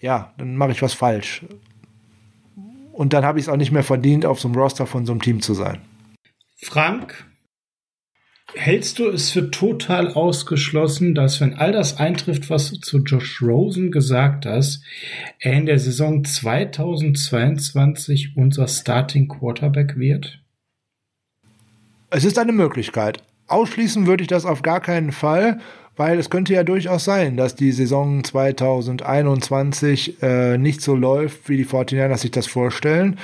ja, 0.00 0.32
dann 0.38 0.56
mache 0.56 0.72
ich 0.72 0.82
was 0.82 0.94
falsch. 0.94 1.44
Und 2.92 3.12
dann 3.12 3.24
habe 3.24 3.38
ich 3.38 3.44
es 3.44 3.48
auch 3.48 3.56
nicht 3.56 3.70
mehr 3.70 3.84
verdient, 3.84 4.26
auf 4.26 4.40
so 4.40 4.48
einem 4.48 4.56
Roster 4.56 4.86
von 4.86 5.06
so 5.06 5.12
einem 5.12 5.22
Team 5.22 5.40
zu 5.40 5.54
sein. 5.54 5.78
Frank, 6.56 7.27
Hältst 8.54 8.98
du 8.98 9.08
es 9.08 9.28
für 9.30 9.50
total 9.50 10.14
ausgeschlossen, 10.14 11.14
dass 11.14 11.38
wenn 11.40 11.54
all 11.54 11.72
das 11.72 11.98
eintrifft, 11.98 12.48
was 12.48 12.70
du 12.70 12.78
zu 12.78 12.98
Josh 12.98 13.42
Rosen 13.42 13.90
gesagt 13.90 14.46
hast, 14.46 14.82
er 15.38 15.52
in 15.52 15.66
der 15.66 15.78
Saison 15.78 16.24
2022 16.24 18.32
unser 18.36 18.66
Starting 18.66 19.28
Quarterback 19.28 19.98
wird? 19.98 20.40
Es 22.10 22.24
ist 22.24 22.38
eine 22.38 22.52
Möglichkeit. 22.52 23.22
Ausschließen 23.48 24.06
würde 24.06 24.22
ich 24.22 24.28
das 24.28 24.46
auf 24.46 24.62
gar 24.62 24.80
keinen 24.80 25.12
Fall, 25.12 25.60
weil 25.96 26.18
es 26.18 26.30
könnte 26.30 26.54
ja 26.54 26.64
durchaus 26.64 27.04
sein, 27.04 27.36
dass 27.36 27.54
die 27.54 27.72
Saison 27.72 28.24
2021 28.24 30.22
äh, 30.22 30.56
nicht 30.56 30.80
so 30.80 30.94
läuft, 30.94 31.50
wie 31.50 31.58
die 31.58 31.66
49ers 31.66 32.16
sich 32.18 32.30
das 32.30 32.46
vorstellen 32.46 33.18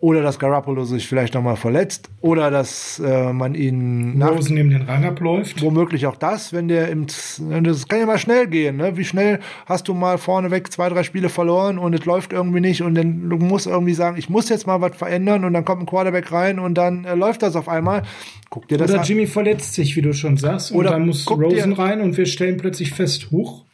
oder 0.00 0.22
dass 0.22 0.38
Garoppolo 0.38 0.84
sich 0.84 1.06
vielleicht 1.06 1.34
nochmal 1.34 1.56
verletzt 1.56 2.08
oder 2.22 2.50
dass 2.50 2.98
äh, 3.04 3.32
man 3.34 3.54
ihn 3.54 4.20
Rosen 4.22 4.54
neben 4.54 4.70
den 4.70 4.82
Rang 4.82 5.04
abläuft. 5.04 5.60
Womöglich 5.60 6.06
auch 6.06 6.16
das, 6.16 6.54
wenn 6.54 6.68
der 6.68 6.88
im 6.88 7.06
das 7.06 7.86
kann 7.86 8.00
ja 8.00 8.06
mal 8.06 8.18
schnell 8.18 8.46
gehen, 8.46 8.78
ne? 8.78 8.96
Wie 8.96 9.04
schnell 9.04 9.40
hast 9.66 9.88
du 9.88 9.94
mal 9.94 10.16
vorneweg 10.16 10.72
zwei, 10.72 10.88
drei 10.88 11.02
Spiele 11.02 11.28
verloren 11.28 11.78
und 11.78 11.92
es 11.92 12.06
läuft 12.06 12.32
irgendwie 12.32 12.60
nicht 12.60 12.82
und 12.82 12.94
dann 12.94 13.28
du 13.28 13.36
musst 13.36 13.66
irgendwie 13.66 13.92
sagen, 13.92 14.16
ich 14.16 14.30
muss 14.30 14.48
jetzt 14.48 14.66
mal 14.66 14.80
was 14.80 14.96
verändern 14.96 15.44
und 15.44 15.52
dann 15.52 15.66
kommt 15.66 15.82
ein 15.82 15.86
Quarterback 15.86 16.32
rein 16.32 16.58
und 16.58 16.74
dann 16.74 17.04
äh, 17.04 17.14
läuft 17.14 17.42
das 17.42 17.54
auf 17.54 17.68
einmal. 17.68 18.02
Guck 18.48 18.68
dir 18.68 18.78
das 18.78 18.90
Oder 18.90 19.00
an. 19.00 19.06
Jimmy 19.06 19.26
verletzt 19.26 19.74
sich, 19.74 19.96
wie 19.96 20.02
du 20.02 20.14
schon 20.14 20.38
sagst, 20.38 20.72
oder 20.72 20.90
dann 20.90 21.06
muss 21.06 21.30
Rosen 21.30 21.74
rein 21.74 22.00
und 22.00 22.16
wir 22.16 22.26
stellen 22.26 22.56
plötzlich 22.56 22.92
fest, 22.92 23.30
huch, 23.30 23.64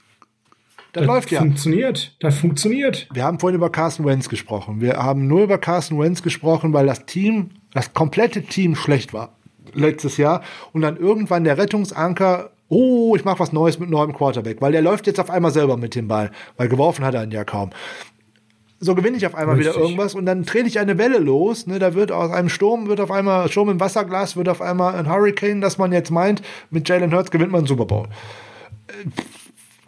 das, 0.97 1.07
das 1.07 1.15
läuft 1.15 1.31
ja. 1.31 1.41
Funktioniert. 1.41 2.17
Das 2.21 2.39
funktioniert. 2.39 3.09
Wir 3.13 3.25
haben 3.25 3.39
vorhin 3.39 3.57
über 3.57 3.71
Carson 3.71 4.07
Wentz 4.07 4.29
gesprochen. 4.29 4.81
Wir 4.81 4.97
haben 4.97 5.27
nur 5.27 5.43
über 5.43 5.59
Carson 5.59 5.99
Wentz 6.01 6.23
gesprochen, 6.23 6.73
weil 6.73 6.87
das 6.87 7.07
Team, 7.07 7.51
das 7.73 7.93
komplette 7.93 8.43
Team 8.43 8.75
schlecht 8.75 9.13
war 9.13 9.37
letztes 9.75 10.17
Jahr 10.17 10.43
und 10.73 10.81
dann 10.83 10.97
irgendwann 10.97 11.45
der 11.45 11.59
Rettungsanker 11.59 12.51
oh, 12.69 13.15
ich 13.15 13.25
mache 13.25 13.39
was 13.39 13.53
Neues 13.53 13.79
mit 13.79 13.91
neuem 13.91 14.13
Quarterback, 14.13 14.61
weil 14.61 14.73
der 14.73 14.83
läuft 14.83 15.07
jetzt 15.07 15.21
auf 15.21 15.31
einmal 15.31 15.53
selber 15.53 15.77
mit 15.77 15.95
dem 15.95 16.09
Ball, 16.09 16.33
weil 16.57 16.69
geworfen 16.69 17.05
hat 17.05 17.15
er 17.15 17.23
ihn 17.23 17.31
ja 17.31 17.45
kaum. 17.45 17.71
So 18.81 18.95
gewinne 18.95 19.17
ich 19.17 19.25
auf 19.25 19.35
einmal 19.35 19.57
Richtig. 19.57 19.75
wieder 19.75 19.83
irgendwas 19.83 20.15
und 20.15 20.27
dann 20.27 20.45
trete 20.45 20.67
ich 20.67 20.79
eine 20.79 20.99
Welle 20.99 21.19
los. 21.19 21.67
Ne, 21.67 21.79
da 21.79 21.95
wird 21.95 22.13
aus 22.13 22.31
einem 22.31 22.49
Sturm, 22.49 22.89
wird 22.89 23.01
auf 23.01 23.11
einmal 23.11 23.49
Sturm 23.51 23.71
im 23.71 23.81
Wasserglas, 23.81 24.37
wird 24.37 24.49
auf 24.49 24.61
einmal 24.61 24.97
ein 24.97 25.09
Hurricane, 25.09 25.61
dass 25.61 25.79
man 25.79 25.93
jetzt 25.93 26.11
meint, 26.11 26.43
mit 26.71 26.89
Jalen 26.89 27.15
Hurts 27.15 27.31
gewinnt 27.31 27.53
man 27.53 27.61
einen 27.61 27.69
Super 27.69 27.87
Bowl. 27.87 28.09
Äh, 28.89 29.09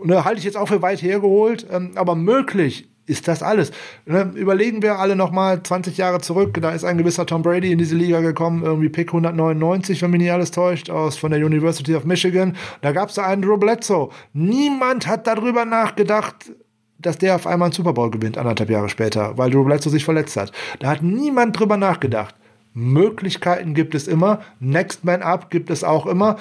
ne, 0.03 0.25
halte 0.25 0.39
ich 0.39 0.45
jetzt 0.45 0.57
auch 0.57 0.69
für 0.69 0.83
weit 0.83 1.03
hergeholt, 1.03 1.67
ähm, 1.71 1.93
aber 1.95 2.15
möglich 2.15 2.89
ist 3.09 3.27
das 3.27 3.43
alles. 3.43 3.73
Ne, 4.07 4.33
überlegen 4.35 4.83
wir 4.83 4.99
alle 4.99 5.17
noch 5.17 5.31
mal 5.31 5.63
20 5.63 5.97
Jahre 5.97 6.21
zurück, 6.21 6.59
da 6.61 6.71
ist 6.71 6.85
ein 6.85 6.99
gewisser 6.99 7.27
Tom 7.27 7.43
Brady 7.43 7.73
in 7.73 7.79
diese 7.79 7.97
Liga 7.97 8.21
gekommen, 8.21 8.63
irgendwie 8.63 8.91
Pick 8.91 9.09
199, 9.09 10.03
wenn 10.03 10.11
mich 10.11 10.21
nicht 10.21 10.33
alles 10.33 10.51
täuscht, 10.51 10.91
aus 10.91 11.17
von 11.17 11.31
der 11.31 11.45
University 11.45 11.95
of 11.95 12.05
Michigan. 12.05 12.57
Da 12.83 12.93
gab 12.93 13.09
es 13.09 13.15
da 13.15 13.25
einen 13.25 13.43
Drew 13.43 13.57
Bledsoe. 13.57 14.11
Niemand 14.35 15.07
hat 15.07 15.27
darüber 15.27 15.65
nachgedacht, 15.65 16.53
dass 16.99 17.17
der 17.17 17.37
auf 17.37 17.47
einmal 17.47 17.67
einen 17.67 17.73
Super 17.73 17.93
Bowl 17.93 18.11
gewinnt, 18.11 18.37
anderthalb 18.37 18.71
Jahre 18.71 18.89
später, 18.89 19.39
weil 19.39 19.51
Drew 19.51 19.65
Bledsoe 19.65 19.91
sich 19.91 20.05
verletzt 20.05 20.37
hat. 20.37 20.53
Da 20.81 20.91
hat 20.91 21.03
niemand 21.03 21.59
drüber 21.59 21.77
nachgedacht. 21.77 22.35
Möglichkeiten 22.75 23.75
gibt 23.75 23.95
es 23.95 24.07
immer, 24.07 24.41
Next 24.61 25.05
Man 25.05 25.23
Up 25.23 25.51
gibt 25.51 25.71
es 25.71 25.83
auch 25.83 26.07
immer 26.07 26.37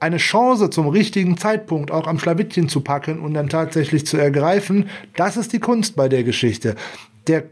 eine 0.00 0.16
Chance 0.16 0.70
zum 0.70 0.88
richtigen 0.88 1.36
Zeitpunkt 1.36 1.90
auch 1.90 2.06
am 2.06 2.18
Schlawittchen 2.18 2.68
zu 2.68 2.80
packen 2.80 3.20
und 3.20 3.34
dann 3.34 3.48
tatsächlich 3.48 4.06
zu 4.06 4.16
ergreifen, 4.16 4.88
das 5.14 5.36
ist 5.36 5.52
die 5.52 5.60
Kunst 5.60 5.94
bei 5.94 6.08
der 6.08 6.24
Geschichte. 6.24 6.74
Der 7.26 7.44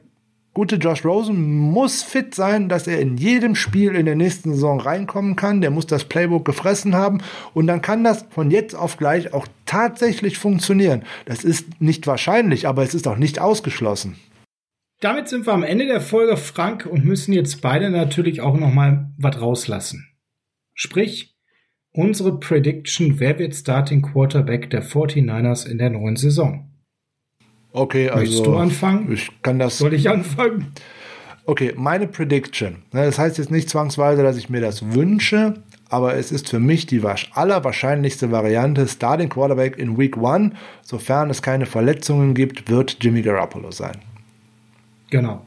gute 0.55 0.75
Josh 0.75 1.05
Rosen 1.05 1.57
muss 1.57 2.03
fit 2.03 2.35
sein, 2.35 2.69
dass 2.69 2.89
er 2.89 3.01
in 3.01 3.17
jedem 3.17 3.55
Spiel 3.55 3.95
in 3.95 4.07
der 4.07 4.17
nächsten 4.17 4.55
Saison 4.55 4.81
reinkommen 4.81 5.37
kann. 5.37 5.61
Der 5.61 5.71
muss 5.71 5.87
das 5.87 6.03
Playbook 6.03 6.45
gefressen 6.45 6.97
haben 6.97 7.21
und 7.55 7.69
dann 7.69 7.81
kann 7.81 8.03
das 8.03 8.27
von 8.31 8.51
jetzt 8.51 8.75
auf 8.75 8.97
gleich 8.97 9.33
auch 9.33 9.47
tatsächlich 9.67 10.37
funktionieren. 10.39 11.05
Das 11.27 11.45
ist 11.45 11.81
nicht 11.81 12.09
wahrscheinlich, 12.09 12.67
aber 12.67 12.83
es 12.83 12.95
ist 12.95 13.07
auch 13.07 13.19
nicht 13.19 13.39
ausgeschlossen. 13.41 14.17
damit 15.01 15.29
sind 15.29 15.47
wir 15.47 15.53
am 15.53 15.63
Ende 15.63 15.87
der 15.87 16.01
Folge, 16.01 16.37
Frank, 16.37 16.87
und 16.87 17.05
müssen 17.05 17.33
jetzt 17.33 17.61
beide 17.61 17.89
natürlich 17.91 18.41
auch 18.41 18.57
noch 18.57 18.73
mal 18.73 19.13
was 19.17 19.41
rauslassen. 19.41 20.09
Sprich, 20.75 21.38
unsere 21.99 22.39
Prediction, 22.39 23.19
wer 23.19 23.39
wird 23.41 23.55
Starting 23.55 24.03
Quarterback 24.03 24.71
der 24.71 24.85
49ers 24.85 25.69
in 25.69 25.79
der 25.79 25.91
neuen 25.91 26.17
Saison? 26.17 26.71
Okay, 27.73 28.09
also. 28.09 28.21
Möchtest 28.21 28.47
du 28.47 28.57
anfangen? 28.57 29.13
Ich 29.13 29.31
kann 29.43 29.59
das. 29.59 29.79
Soll 29.79 29.93
ich 29.93 30.09
anfangen? 30.09 30.73
Okay, 31.45 31.75
meine 31.77 32.07
Prediction. 32.07 32.77
Ne, 32.93 33.05
das 33.05 33.19
heißt 33.19 33.39
jetzt 33.39 33.51
nicht 33.51 33.69
zwangsweise, 33.69 34.23
dass 34.23 34.37
ich 34.37 34.49
mir 34.49 34.61
das 34.61 34.95
wünsche, 34.95 35.55
aber 35.89 36.15
es 36.15 36.31
ist 36.31 36.49
für 36.49 36.61
mich 36.61 36.87
die 36.87 37.03
allerwahrscheinlichste 37.33 38.31
Variante. 38.31 38.87
Starting 38.87 39.29
Quarterback 39.29 39.77
in 39.77 39.99
Week 39.99 40.17
1, 40.17 40.55
sofern 40.83 41.31
es 41.31 41.43
keine 41.43 41.67
Verletzungen 41.67 42.35
gibt, 42.35 42.71
wird 42.71 42.99
Jimmy 43.01 43.23
Garoppolo 43.23 43.71
sein. 43.71 43.97
Genau. 45.11 45.45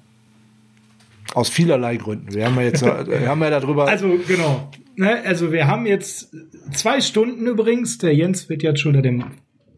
Aus 1.34 1.49
vielerlei 1.49 1.95
Gründen. 1.95 2.34
Wir 2.34 2.45
haben 2.45 2.56
ja 2.56 2.64
jetzt 2.64 2.82
wir 2.84 3.30
haben 3.30 3.41
ja 3.41 3.49
darüber. 3.52 3.88
Also, 3.88 4.19
genau. 4.28 4.69
Ne, 4.95 5.22
also, 5.26 5.51
wir 5.51 5.68
haben 5.68 5.85
jetzt 5.85 6.35
zwei 6.73 7.01
Stunden 7.01 7.47
übrigens. 7.47 7.97
Der 7.97 8.13
Jens 8.13 8.49
wird 8.49 8.63
jetzt 8.63 8.81
schon 8.81 8.95
unter 8.95 9.01
dem 9.01 9.23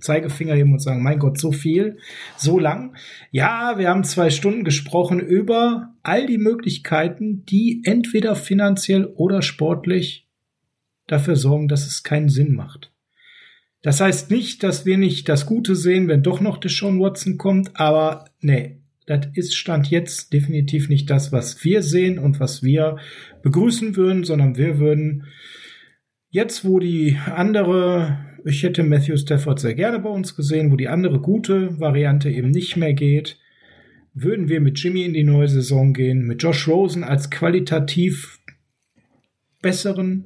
Zeigefinger 0.03 0.56
heben 0.56 0.73
und 0.73 0.81
sagen, 0.81 1.02
mein 1.02 1.19
Gott, 1.19 1.40
so 1.40 1.52
viel, 1.52 1.98
so 2.38 2.60
lang. 2.60 2.95
Ja, 3.31 3.77
wir 3.77 3.90
haben 3.90 4.03
zwei 4.03 4.30
Stunden 4.30 4.64
gesprochen 4.64 5.19
über 5.19 5.94
all 6.03 6.27
die 6.27 6.38
Möglichkeiten, 6.38 7.45
die 7.45 7.81
entweder 7.85 8.35
finanziell 8.35 9.06
oder 9.06 9.41
sportlich 9.41 10.27
dafür 11.07 11.35
sorgen, 11.35 11.68
dass 11.68 11.88
es 11.88 12.03
keinen 12.03 12.30
Sinn 12.30 12.53
macht. 12.53 12.91
Das 13.81 13.99
heißt 13.99 14.31
nicht, 14.31 14.64
dass 14.64 14.85
wir 14.85 14.98
nicht 14.98 15.27
das 15.27 15.45
Gute 15.45 15.76
sehen, 15.76 16.07
wenn 16.07 16.23
doch 16.23 16.40
noch 16.40 16.57
Deshaun 16.57 16.99
Watson 17.02 17.38
kommt, 17.38 17.72
aber 17.73 18.26
nee, 18.40 18.77
das 19.06 19.27
ist 19.34 19.56
Stand 19.56 19.90
jetzt 19.90 20.31
definitiv 20.31 20.88
nicht 20.88 21.10
das, 21.10 21.34
was 21.34 21.64
wir 21.65 21.84
sehen 21.84 22.18
und 22.18 22.40
was 22.40 22.64
wir 22.64 22.98
begrüßen 23.44 23.95
würden, 23.95 24.24
sondern 24.24 24.57
wir 24.57 24.80
würden 24.80 25.26
jetzt, 26.30 26.65
wo 26.65 26.80
die 26.80 27.18
andere 27.36 28.18
ich 28.45 28.64
hätte 28.64 28.84
Matthew 28.84 29.18
Stafford 29.18 29.60
sehr 29.60 29.74
gerne 29.74 29.99
bei 29.99 30.10
uns 30.10 30.36
gesehen, 30.36 30.72
wo 30.72 30.76
die 30.76 30.90
andere 30.90 31.20
gute 31.20 31.80
Variante 31.80 32.30
eben 32.30 32.52
nicht 32.52 32.76
mehr 32.76 32.94
geht. 32.94 33.40
Würden 34.14 34.49
wir 34.49 34.60
mit 34.60 34.80
Jimmy 34.80 35.03
in 35.03 35.14
die 35.14 35.24
neue 35.24 35.48
Saison 35.48 35.94
gehen, 35.94 36.26
mit 36.26 36.44
Josh 36.44 36.68
Rosen 36.68 37.03
als 37.03 37.30
qualitativ 37.30 38.40
besseren 39.61 40.26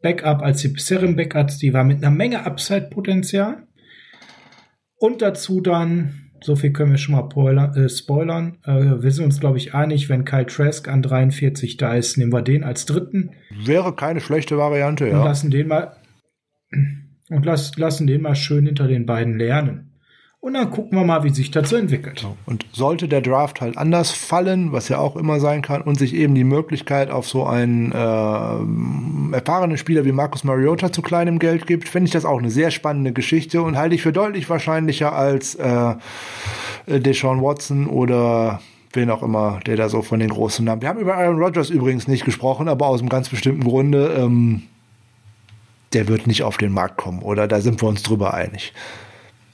Backup 0.00 0.42
als 0.42 0.62
die 0.62 0.68
bisherigen 0.68 1.16
Backups, 1.16 1.58
die 1.58 1.72
war 1.72 1.84
mit 1.84 1.98
einer 1.98 2.14
Menge 2.14 2.46
Upside-Potenzial. 2.46 3.66
Und 4.96 5.22
dazu 5.22 5.60
dann, 5.60 6.27
so 6.42 6.56
viel 6.56 6.72
können 6.72 6.90
wir 6.92 6.98
schon 6.98 7.14
mal 7.14 7.28
spoilern, 7.30 7.74
äh, 7.76 7.88
spoilern. 7.88 8.58
Äh, 8.64 9.02
wir 9.02 9.10
sind 9.10 9.24
uns, 9.24 9.40
glaube 9.40 9.58
ich, 9.58 9.74
einig, 9.74 10.08
wenn 10.08 10.24
Kyle 10.24 10.46
Trask 10.46 10.88
an 10.88 11.02
43 11.02 11.76
da 11.76 11.94
ist, 11.94 12.16
nehmen 12.16 12.32
wir 12.32 12.42
den 12.42 12.64
als 12.64 12.86
dritten. 12.86 13.30
Wäre 13.64 13.94
keine 13.94 14.20
schlechte 14.20 14.56
Variante, 14.56 15.08
ja. 15.08 15.18
Und 15.18 15.24
lassen 15.24 15.50
den 15.50 15.68
mal 15.68 15.96
und 17.30 17.44
las, 17.44 17.76
lassen 17.76 18.06
den 18.06 18.22
mal 18.22 18.34
schön 18.34 18.66
hinter 18.66 18.86
den 18.86 19.06
beiden 19.06 19.38
lernen. 19.38 19.87
Und 20.48 20.54
dann 20.54 20.70
gucken 20.70 20.98
wir 20.98 21.04
mal, 21.04 21.24
wie 21.24 21.28
sich 21.28 21.50
das 21.50 21.68
so 21.68 21.76
entwickelt. 21.76 22.26
Und 22.46 22.64
sollte 22.72 23.06
der 23.06 23.20
Draft 23.20 23.60
halt 23.60 23.76
anders 23.76 24.12
fallen, 24.12 24.72
was 24.72 24.88
ja 24.88 24.96
auch 24.96 25.14
immer 25.14 25.40
sein 25.40 25.60
kann, 25.60 25.82
und 25.82 25.98
sich 25.98 26.14
eben 26.14 26.34
die 26.34 26.42
Möglichkeit 26.42 27.10
auf 27.10 27.28
so 27.28 27.44
einen 27.44 27.92
äh, 27.92 29.34
erfahrenen 29.36 29.76
Spieler 29.76 30.06
wie 30.06 30.12
Marcus 30.12 30.44
Mariota 30.44 30.90
zu 30.90 31.02
kleinem 31.02 31.38
Geld 31.38 31.66
gibt, 31.66 31.86
finde 31.86 32.06
ich 32.06 32.12
das 32.12 32.24
auch 32.24 32.38
eine 32.38 32.48
sehr 32.48 32.70
spannende 32.70 33.12
Geschichte 33.12 33.60
und 33.60 33.76
halte 33.76 33.94
ich 33.94 34.00
für 34.00 34.10
deutlich 34.10 34.48
wahrscheinlicher 34.48 35.12
als 35.12 35.54
äh, 35.56 35.96
Deshaun 36.86 37.42
Watson 37.42 37.86
oder 37.86 38.62
wen 38.94 39.10
auch 39.10 39.22
immer, 39.22 39.60
der 39.66 39.76
da 39.76 39.90
so 39.90 40.00
von 40.00 40.18
den 40.18 40.30
großen 40.30 40.64
Namen. 40.64 40.80
Wir 40.80 40.88
haben 40.88 40.98
über 40.98 41.18
Aaron 41.18 41.42
Rodgers 41.42 41.68
übrigens 41.68 42.08
nicht 42.08 42.24
gesprochen, 42.24 42.68
aber 42.68 42.86
aus 42.86 43.00
einem 43.00 43.10
ganz 43.10 43.28
bestimmten 43.28 43.64
Grunde. 43.64 44.14
Ähm, 44.18 44.62
der 45.92 46.08
wird 46.08 46.26
nicht 46.26 46.42
auf 46.42 46.56
den 46.56 46.72
Markt 46.72 46.96
kommen, 46.96 47.20
oder? 47.20 47.46
Da 47.48 47.60
sind 47.60 47.82
wir 47.82 47.88
uns 47.88 48.02
drüber 48.02 48.32
einig. 48.32 48.72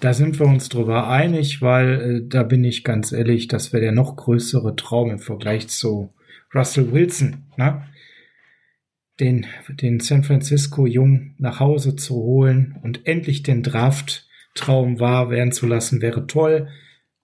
Da 0.05 0.13
sind 0.13 0.39
wir 0.39 0.45
uns 0.45 0.69
drüber 0.69 1.09
einig, 1.09 1.63
weil 1.63 2.01
äh, 2.03 2.29
da 2.29 2.43
bin 2.43 2.63
ich 2.63 2.85
ganz 2.85 3.11
ehrlich, 3.11 3.49
das 3.49 3.73
wäre 3.73 3.85
der 3.85 3.93
noch 3.93 4.17
größere 4.17 4.77
Traum 4.77 5.11
im 5.11 5.19
Vergleich 5.19 5.69
zu 5.69 6.13
Russell 6.55 6.93
Wilson, 6.93 7.45
ne? 7.57 7.87
Den, 9.19 9.47
den 9.71 10.01
San 10.01 10.23
Francisco 10.23 10.85
Jung 10.85 11.35
nach 11.39 11.59
Hause 11.59 11.97
zu 11.97 12.17
holen 12.17 12.79
und 12.83 13.07
endlich 13.07 13.45
den 13.45 13.63
Draft-Traum 13.63 15.01
wahr 15.01 15.31
werden 15.31 15.53
zu 15.53 15.67
lassen, 15.67 16.03
wäre 16.03 16.27
toll, 16.27 16.69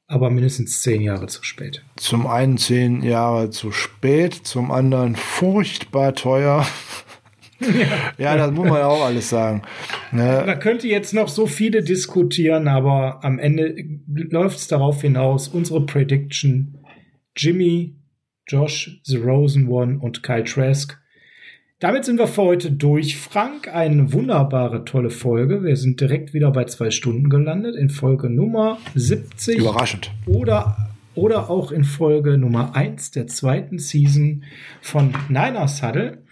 aber 0.07 0.31
mindestens 0.31 0.81
zehn 0.81 1.03
Jahre 1.03 1.27
zu 1.27 1.43
spät. 1.43 1.85
Zum 1.97 2.27
einen 2.27 2.57
zehn 2.57 3.03
Jahre 3.03 3.51
zu 3.51 3.73
spät, 3.73 4.33
zum 4.33 4.71
anderen 4.71 5.17
furchtbar 5.17 6.15
teuer. 6.15 6.67
Ja, 8.19 8.37
das 8.37 8.51
muss 8.53 8.69
man 8.69 8.79
ja 8.79 8.87
auch 8.87 9.05
alles 9.05 9.29
sagen. 9.29 9.63
Ne? 10.13 10.43
Man 10.47 10.59
könnte 10.59 10.89
jetzt 10.89 11.15
noch 11.15 11.29
so 11.29 11.47
viele 11.47 11.83
diskutieren, 11.83 12.69
aber 12.69 13.25
am 13.25 13.39
Ende 13.39 13.75
läuft 14.07 14.59
es 14.59 14.69
darauf 14.69 15.03
hinaus, 15.03 15.49
unsere 15.49 15.85
Prediction, 15.87 16.79
Jimmy, 17.37 17.97
Josh, 18.47 19.01
The 19.05 19.17
Rosen 19.17 19.69
One 19.69 19.99
und 20.01 20.23
Kyle 20.23 20.45
Trask. 20.45 20.99
Damit 21.79 22.05
sind 22.05 22.19
wir 22.19 22.27
für 22.27 22.43
heute 22.43 22.73
durch. 22.73 23.17
Frank, 23.17 23.69
eine 23.69 24.13
wunderbare, 24.13 24.85
tolle 24.85 25.09
Folge. 25.09 25.63
Wir 25.63 25.77
sind 25.77 26.01
direkt 26.01 26.35
wieder 26.35 26.51
bei 26.51 26.65
zwei 26.65 26.91
Stunden 26.91 27.31
gelandet, 27.31 27.75
in 27.75 27.89
Folge 27.89 28.29
Nummer 28.29 28.79
70. 28.95 29.59
Überraschend. 29.59 30.11
Oder 30.27 30.77
oder 31.15 31.51
auch 31.51 31.73
in 31.73 31.85
Folge 31.85 32.39
Nummer 32.39 32.77
1 32.77 33.11
der 33.11 33.27
zweiten 33.27 33.79
Season 33.79 34.45
von 34.81 35.13
Niners 35.29 35.83
Huddle. 35.83 36.23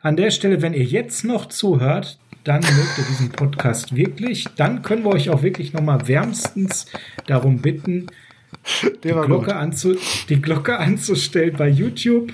An 0.00 0.16
der 0.16 0.30
Stelle, 0.30 0.62
wenn 0.62 0.74
ihr 0.74 0.84
jetzt 0.84 1.24
noch 1.24 1.46
zuhört, 1.46 2.18
dann 2.44 2.60
mögt 2.60 2.98
ihr 2.98 3.04
diesen 3.04 3.30
Podcast 3.30 3.94
wirklich. 3.94 4.46
Dann 4.56 4.82
können 4.82 5.04
wir 5.04 5.10
euch 5.10 5.30
auch 5.30 5.42
wirklich 5.42 5.72
nochmal 5.72 6.06
wärmstens 6.06 6.86
darum 7.26 7.58
bitten, 7.58 8.06
die 9.04 9.08
Glocke, 9.08 9.56
anzu 9.56 9.96
die 10.28 10.40
Glocke 10.40 10.78
anzustellen 10.78 11.56
bei 11.56 11.68
YouTube, 11.68 12.32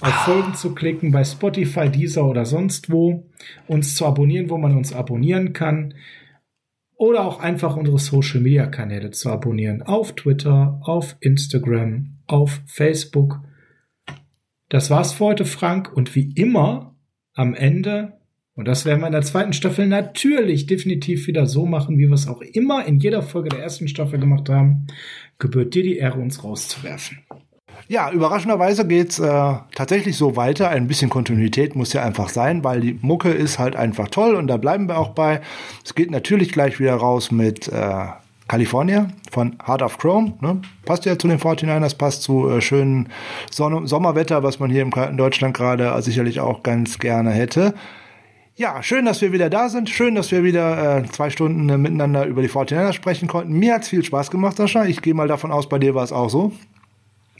auf 0.00 0.14
Folgen 0.24 0.54
zu 0.54 0.74
klicken, 0.74 1.10
bei 1.10 1.24
Spotify, 1.24 1.88
Deezer 1.88 2.24
oder 2.24 2.44
sonst 2.44 2.90
wo, 2.90 3.28
uns 3.66 3.94
zu 3.94 4.06
abonnieren, 4.06 4.48
wo 4.48 4.58
man 4.58 4.76
uns 4.76 4.92
abonnieren 4.92 5.52
kann 5.52 5.94
oder 7.02 7.24
auch 7.24 7.40
einfach 7.40 7.76
unsere 7.76 7.98
Social 7.98 8.40
Media 8.40 8.66
Kanäle 8.66 9.10
zu 9.10 9.28
abonnieren. 9.28 9.82
Auf 9.82 10.14
Twitter, 10.14 10.80
auf 10.82 11.16
Instagram, 11.18 12.18
auf 12.26 12.60
Facebook. 12.66 13.40
Das 14.68 14.88
war's 14.88 15.12
für 15.12 15.24
heute, 15.24 15.44
Frank. 15.44 15.92
Und 15.92 16.14
wie 16.14 16.32
immer 16.36 16.91
am 17.34 17.54
Ende, 17.54 18.14
und 18.54 18.68
das 18.68 18.84
werden 18.84 19.00
wir 19.00 19.06
in 19.06 19.12
der 19.12 19.22
zweiten 19.22 19.52
Staffel 19.52 19.86
natürlich 19.86 20.66
definitiv 20.66 21.26
wieder 21.26 21.46
so 21.46 21.64
machen, 21.64 21.98
wie 21.98 22.06
wir 22.06 22.14
es 22.14 22.28
auch 22.28 22.42
immer 22.42 22.84
in 22.84 22.98
jeder 22.98 23.22
Folge 23.22 23.48
der 23.48 23.60
ersten 23.60 23.88
Staffel 23.88 24.18
gemacht 24.18 24.48
haben, 24.48 24.86
gebührt 25.38 25.74
dir 25.74 25.82
die 25.82 25.96
Ehre, 25.96 26.18
uns 26.18 26.44
rauszuwerfen. 26.44 27.18
Ja, 27.88 28.10
überraschenderweise 28.10 28.86
geht's 28.86 29.18
äh, 29.18 29.54
tatsächlich 29.74 30.16
so 30.16 30.36
weiter. 30.36 30.68
Ein 30.68 30.86
bisschen 30.86 31.10
Kontinuität 31.10 31.74
muss 31.74 31.92
ja 31.92 32.04
einfach 32.04 32.28
sein, 32.28 32.62
weil 32.62 32.80
die 32.80 32.98
Mucke 33.00 33.30
ist 33.30 33.58
halt 33.58 33.76
einfach 33.76 34.08
toll 34.08 34.34
und 34.34 34.46
da 34.46 34.56
bleiben 34.56 34.88
wir 34.88 34.98
auch 34.98 35.10
bei. 35.10 35.40
Es 35.84 35.94
geht 35.94 36.10
natürlich 36.10 36.52
gleich 36.52 36.78
wieder 36.78 36.94
raus 36.94 37.32
mit 37.32 37.68
äh, 37.68 38.06
California 38.52 39.08
von 39.30 39.56
Heart 39.66 39.80
of 39.80 39.96
Chrome. 39.96 40.34
Ne? 40.42 40.60
Passt 40.84 41.06
ja 41.06 41.18
zu 41.18 41.26
den 41.26 41.38
49ers, 41.38 41.96
passt 41.96 42.22
zu 42.22 42.50
äh, 42.50 42.60
schönen 42.60 43.08
Sonne 43.50 43.88
Sommerwetter, 43.88 44.42
was 44.42 44.60
man 44.60 44.68
hier 44.68 44.82
in 44.82 45.16
Deutschland 45.16 45.56
gerade 45.56 46.02
sicherlich 46.02 46.38
auch 46.38 46.62
ganz 46.62 46.98
gerne 46.98 47.30
hätte. 47.30 47.72
Ja, 48.54 48.82
schön, 48.82 49.06
dass 49.06 49.22
wir 49.22 49.32
wieder 49.32 49.48
da 49.48 49.70
sind. 49.70 49.88
Schön, 49.88 50.14
dass 50.14 50.30
wir 50.32 50.44
wieder 50.44 50.98
äh, 50.98 51.04
zwei 51.06 51.30
Stunden 51.30 51.66
äh, 51.70 51.78
miteinander 51.78 52.26
über 52.26 52.42
die 52.42 52.50
49ers 52.50 52.92
sprechen 52.92 53.26
konnten. 53.26 53.54
Mir 53.54 53.72
hat's 53.72 53.88
viel 53.88 54.04
Spaß 54.04 54.30
gemacht, 54.30 54.58
Sascha. 54.58 54.84
Ich 54.84 55.00
gehe 55.00 55.14
mal 55.14 55.28
davon 55.28 55.50
aus, 55.50 55.66
bei 55.70 55.78
dir 55.78 55.94
war 55.94 56.04
es 56.04 56.12
auch 56.12 56.28
so. 56.28 56.52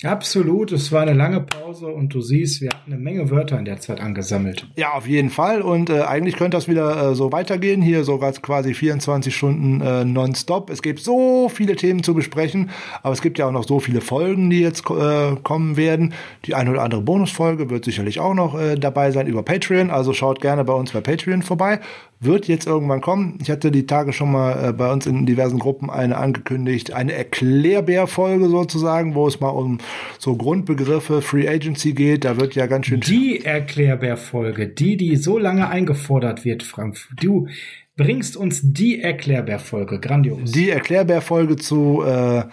Absolut, 0.05 0.73
es 0.73 0.91
war 0.91 1.03
eine 1.03 1.12
lange 1.12 1.41
Pause 1.41 1.87
und 1.87 2.12
du 2.12 2.20
siehst, 2.20 2.61
wir 2.61 2.70
hatten 2.70 2.93
eine 2.93 3.01
Menge 3.01 3.31
Wörter 3.31 3.59
in 3.59 3.65
der 3.65 3.81
Zeit 3.81 4.01
angesammelt. 4.01 4.66
Ja, 4.77 4.93
auf 4.93 5.07
jeden 5.07 5.31
Fall 5.31 5.62
und 5.62 5.91
äh, 5.91 6.03
eigentlich 6.03 6.37
könnte 6.37 6.57
das 6.57 6.69
wieder 6.69 7.11
äh, 7.11 7.15
so 7.15 7.31
weitergehen, 7.33 7.83
hier 7.83 8.05
sogar 8.05 8.33
quasi 8.33 8.74
24 8.74 9.35
Stunden 9.35 9.81
äh, 9.81 10.05
nonstop. 10.05 10.70
Es 10.70 10.83
gibt 10.83 11.01
so 11.01 11.49
viele 11.49 11.77
Themen 11.77 12.03
zu 12.03 12.15
besprechen, 12.15 12.70
aber 13.03 13.12
es 13.12 13.23
gibt 13.23 13.39
ja 13.39 13.47
auch 13.47 13.53
noch 13.53 13.66
so 13.66 13.81
viele 13.81 14.01
Folgen, 14.01 14.51
die 14.51 14.61
jetzt 14.61 14.89
äh, 14.91 15.37
kommen 15.43 15.77
werden. 15.77 16.15
Die 16.45 16.55
eine 16.55 16.70
oder 16.70 16.83
andere 16.83 17.03
Bonusfolge 17.03 17.70
wird 17.70 17.85
sicherlich 17.85 18.19
auch 18.20 18.35
noch 18.35 18.59
äh, 18.59 18.77
dabei 18.77 19.11
sein 19.12 19.27
über 19.27 19.43
Patreon, 19.43 19.91
also 19.91 20.12
schaut 20.12 20.41
gerne 20.41 20.65
bei 20.65 20.74
uns 20.74 20.93
bei 20.93 21.01
Patreon 21.01 21.43
vorbei 21.43 21.81
wird 22.24 22.49
jetzt 22.49 22.66
irgendwann 22.66 23.01
kommen. 23.01 23.39
Ich 23.43 23.51
hatte 23.51 23.70
die 23.70 23.86
Tage 23.86 24.12
schon 24.12 24.32
mal 24.32 24.69
äh, 24.69 24.73
bei 24.73 24.93
uns 24.93 25.07
in 25.07 25.27
diversen 25.27 25.59
Gruppen 25.59 25.90
eine 25.90 26.16
angekündigt, 26.16 26.93
eine 26.93 27.12
Erklärbär-Folge 27.12 28.49
sozusagen, 28.49 29.15
wo 29.15 29.27
es 29.27 29.40
mal 29.40 29.49
um 29.49 29.78
so 30.19 30.36
Grundbegriffe 30.36 31.23
Free 31.23 31.49
Agency 31.49 31.93
geht. 31.93 32.24
Da 32.24 32.39
wird 32.39 32.55
ja 32.55 32.66
ganz 32.66 32.86
schön. 32.86 33.01
Die 33.01 33.44
Erklärbär-Folge, 33.44 34.69
die, 34.69 34.97
die 34.97 35.16
so 35.16 35.39
lange 35.39 35.69
eingefordert 35.69 36.44
wird, 36.44 36.62
Frank. 36.62 36.99
Du 37.20 37.49
bringst 37.97 38.36
uns 38.36 38.61
die 38.62 39.01
Erklärbär-Folge, 39.01 40.01
grandios. 40.01 40.53
Die 40.53 40.70
Erklärbär-Folge 40.70 41.57
zu 41.57 42.03
äh, 42.05 42.44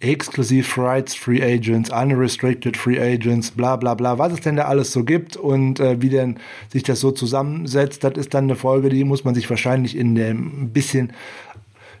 Exclusive 0.00 0.80
Rights 0.80 1.14
Free 1.14 1.42
Agents, 1.42 1.90
Unrestricted 1.90 2.76
Free 2.76 3.00
Agents, 3.00 3.50
bla 3.50 3.74
bla 3.76 3.94
bla, 3.94 4.18
was 4.18 4.32
es 4.32 4.40
denn 4.40 4.56
da 4.56 4.66
alles 4.66 4.92
so 4.92 5.02
gibt 5.02 5.36
und 5.36 5.80
äh, 5.80 6.00
wie 6.00 6.08
denn 6.08 6.38
sich 6.68 6.84
das 6.84 7.00
so 7.00 7.10
zusammensetzt, 7.10 8.04
das 8.04 8.12
ist 8.12 8.32
dann 8.32 8.44
eine 8.44 8.54
Folge, 8.54 8.90
die 8.90 9.02
muss 9.02 9.24
man 9.24 9.34
sich 9.34 9.50
wahrscheinlich 9.50 9.96
in 9.96 10.14
dem 10.14 10.70
bisschen 10.70 11.12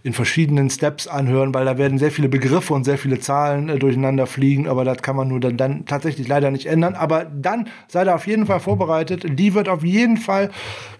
in 0.04 0.12
verschiedenen 0.12 0.70
Steps 0.70 1.06
anhören, 1.06 1.52
weil 1.54 1.64
da 1.64 1.76
werden 1.76 1.98
sehr 1.98 2.12
viele 2.12 2.28
Begriffe 2.28 2.72
und 2.72 2.84
sehr 2.84 2.98
viele 2.98 3.18
Zahlen 3.18 3.68
äh, 3.68 3.78
durcheinander 3.78 4.26
fliegen, 4.26 4.68
aber 4.68 4.84
das 4.84 5.02
kann 5.02 5.16
man 5.16 5.28
nur 5.28 5.40
dann, 5.40 5.56
dann 5.56 5.84
tatsächlich 5.86 6.28
leider 6.28 6.50
nicht 6.50 6.66
ändern. 6.66 6.94
Aber 6.94 7.24
dann 7.24 7.68
seid 7.88 8.06
ihr 8.06 8.14
auf 8.14 8.26
jeden 8.26 8.46
Fall 8.46 8.60
vorbereitet. 8.60 9.26
Die 9.28 9.54
wird 9.54 9.68
auf 9.68 9.82
jeden 9.84 10.16
Fall 10.16 10.50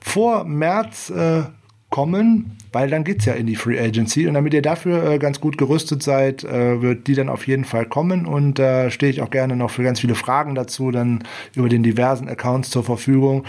vor 0.01 0.45
März 0.45 1.11
äh, 1.11 1.45
kommen, 1.91 2.58
weil 2.73 2.91
dann 2.91 3.05
geht's 3.05 3.25
ja 3.25 3.35
in 3.35 3.47
die 3.47 3.57
Free 3.57 3.79
Agency. 3.79 4.27
Und 4.27 4.35
damit 4.35 4.55
ihr 4.55 4.63
dafür 4.63 5.11
äh, 5.11 5.19
ganz 5.19 5.41
gut 5.41 5.59
gerüstet 5.59 6.03
seid, 6.03 6.45
äh, 6.45 6.83
wird 6.83 7.07
die 7.07 7.15
dann 7.15 7.29
auf 7.29 7.47
jeden 7.47 7.65
Fall 7.65 7.87
kommen. 7.87 8.27
Und 8.27 8.59
da 8.59 8.87
äh, 8.87 8.91
stehe 8.91 9.11
ich 9.11 9.23
auch 9.23 9.31
gerne 9.31 9.57
noch 9.57 9.71
für 9.71 9.83
ganz 9.83 10.01
viele 10.01 10.15
Fragen 10.15 10.55
dazu 10.55 10.91
dann 10.91 11.25
über 11.55 11.69
den 11.69 11.83
diversen 11.83 12.29
Accounts 12.29 12.71
zur 12.71 12.85
Verfügung, 12.85 13.45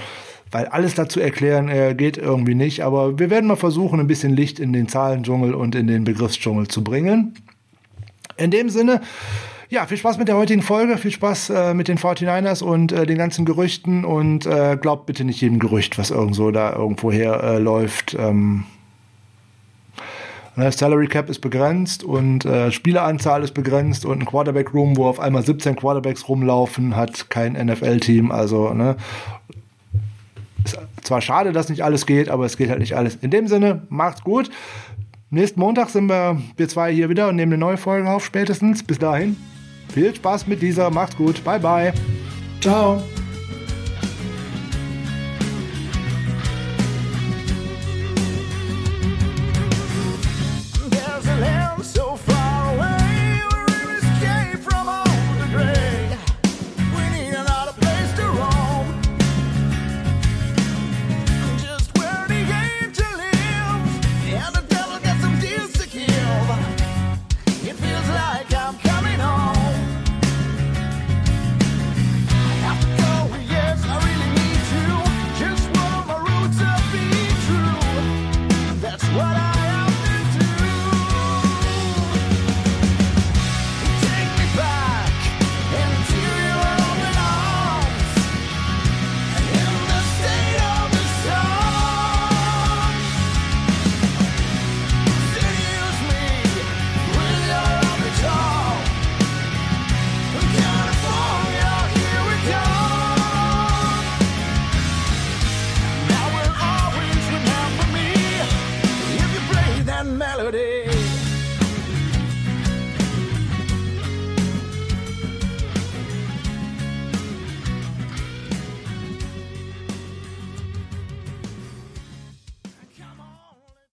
weil 0.52 0.66
alles 0.66 0.96
dazu 0.96 1.20
erklären 1.20 1.70
äh, 1.70 1.94
geht 1.96 2.18
irgendwie 2.18 2.56
nicht, 2.56 2.84
aber 2.84 3.20
wir 3.20 3.30
werden 3.30 3.48
mal 3.48 3.56
versuchen, 3.56 4.00
ein 4.00 4.08
bisschen 4.08 4.36
Licht 4.36 4.60
in 4.60 4.74
den 4.74 4.88
Zahlendschungel 4.88 5.54
und 5.54 5.76
in 5.76 5.88
den 5.88 6.04
Begriffsdschungel 6.04 6.68
zu 6.68 6.84
bringen. 6.84 7.36
In 8.38 8.52
dem 8.52 8.70
Sinne, 8.70 9.02
ja, 9.70 9.86
viel 9.86 9.98
Spaß 9.98 10.18
mit 10.18 10.28
der 10.28 10.38
heutigen 10.38 10.64
Folge, 10.64 10.98
viel 10.98 11.12
Spaß 11.12 11.52
äh, 11.52 11.74
mit 11.76 11.88
den 11.88 12.00
49ers 12.00 12.64
und 12.64 12.92
äh, 12.92 13.06
den 13.06 13.18
ganzen 13.18 13.46
Gerüchten. 13.46 14.04
Und 14.04 14.48
äh, 14.48 14.78
glaubt 14.82 15.06
bitte 15.06 15.24
nicht 15.24 15.42
jedem 15.42 15.60
Gerücht, 15.60 16.00
was 16.00 16.10
irgendwo 16.10 16.50
da 16.50 16.74
irgendwo 16.74 17.12
her 17.12 17.44
äh, 17.44 17.60
läuft. 17.60 18.16
Ähm, 18.18 18.64
ne, 20.60 20.72
Salary 20.72 21.08
Cap 21.08 21.30
ist 21.30 21.40
begrenzt 21.40 22.04
und 22.04 22.46
äh, 22.46 22.72
Spieleranzahl 22.72 23.44
ist 23.44 23.54
begrenzt 23.54 24.06
und 24.06 24.20
ein 24.20 24.26
Quarterback 24.26 24.74
Room, 24.74 24.98
wo 24.98 25.08
auf 25.08 25.20
einmal 25.20 25.44
17 25.44 25.76
Quarterbacks 25.76 26.28
rumlaufen, 26.30 26.96
hat 26.96 27.30
kein 27.30 27.54
NFL-Team. 27.54 28.32
Also, 28.32 28.74
ne, 28.74 28.96
ist 30.66 30.78
zwar 31.02 31.22
schade, 31.22 31.52
dass 31.52 31.70
nicht 31.70 31.84
alles 31.84 32.06
geht, 32.06 32.30
aber 32.30 32.46
es 32.46 32.58
geht 32.58 32.70
halt 32.70 32.80
nicht 32.80 32.96
alles. 32.96 33.16
In 33.16 33.32
dem 33.32 33.48
Sinne, 33.48 33.82
macht's 33.90 34.24
gut. 34.24 34.50
Nächsten 35.32 35.60
Montag 35.60 35.90
sind 35.90 36.08
wir, 36.08 36.42
wir 36.58 36.68
zwei 36.68 36.92
hier 36.92 37.10
wieder 37.10 37.30
und 37.30 37.36
nehmen 37.36 37.54
eine 37.54 37.60
neue 37.60 37.78
Folge 37.78 38.10
auf, 38.10 38.26
spätestens. 38.26 38.84
Bis 38.84 39.00
dahin. 39.00 39.38
Viel 39.94 40.14
Spaß 40.14 40.48
mit 40.48 40.62
dieser. 40.62 40.90
Macht's 40.90 41.16
gut. 41.16 41.44
Bye, 41.44 41.60
bye. 41.60 41.94
Ciao. 42.62 43.02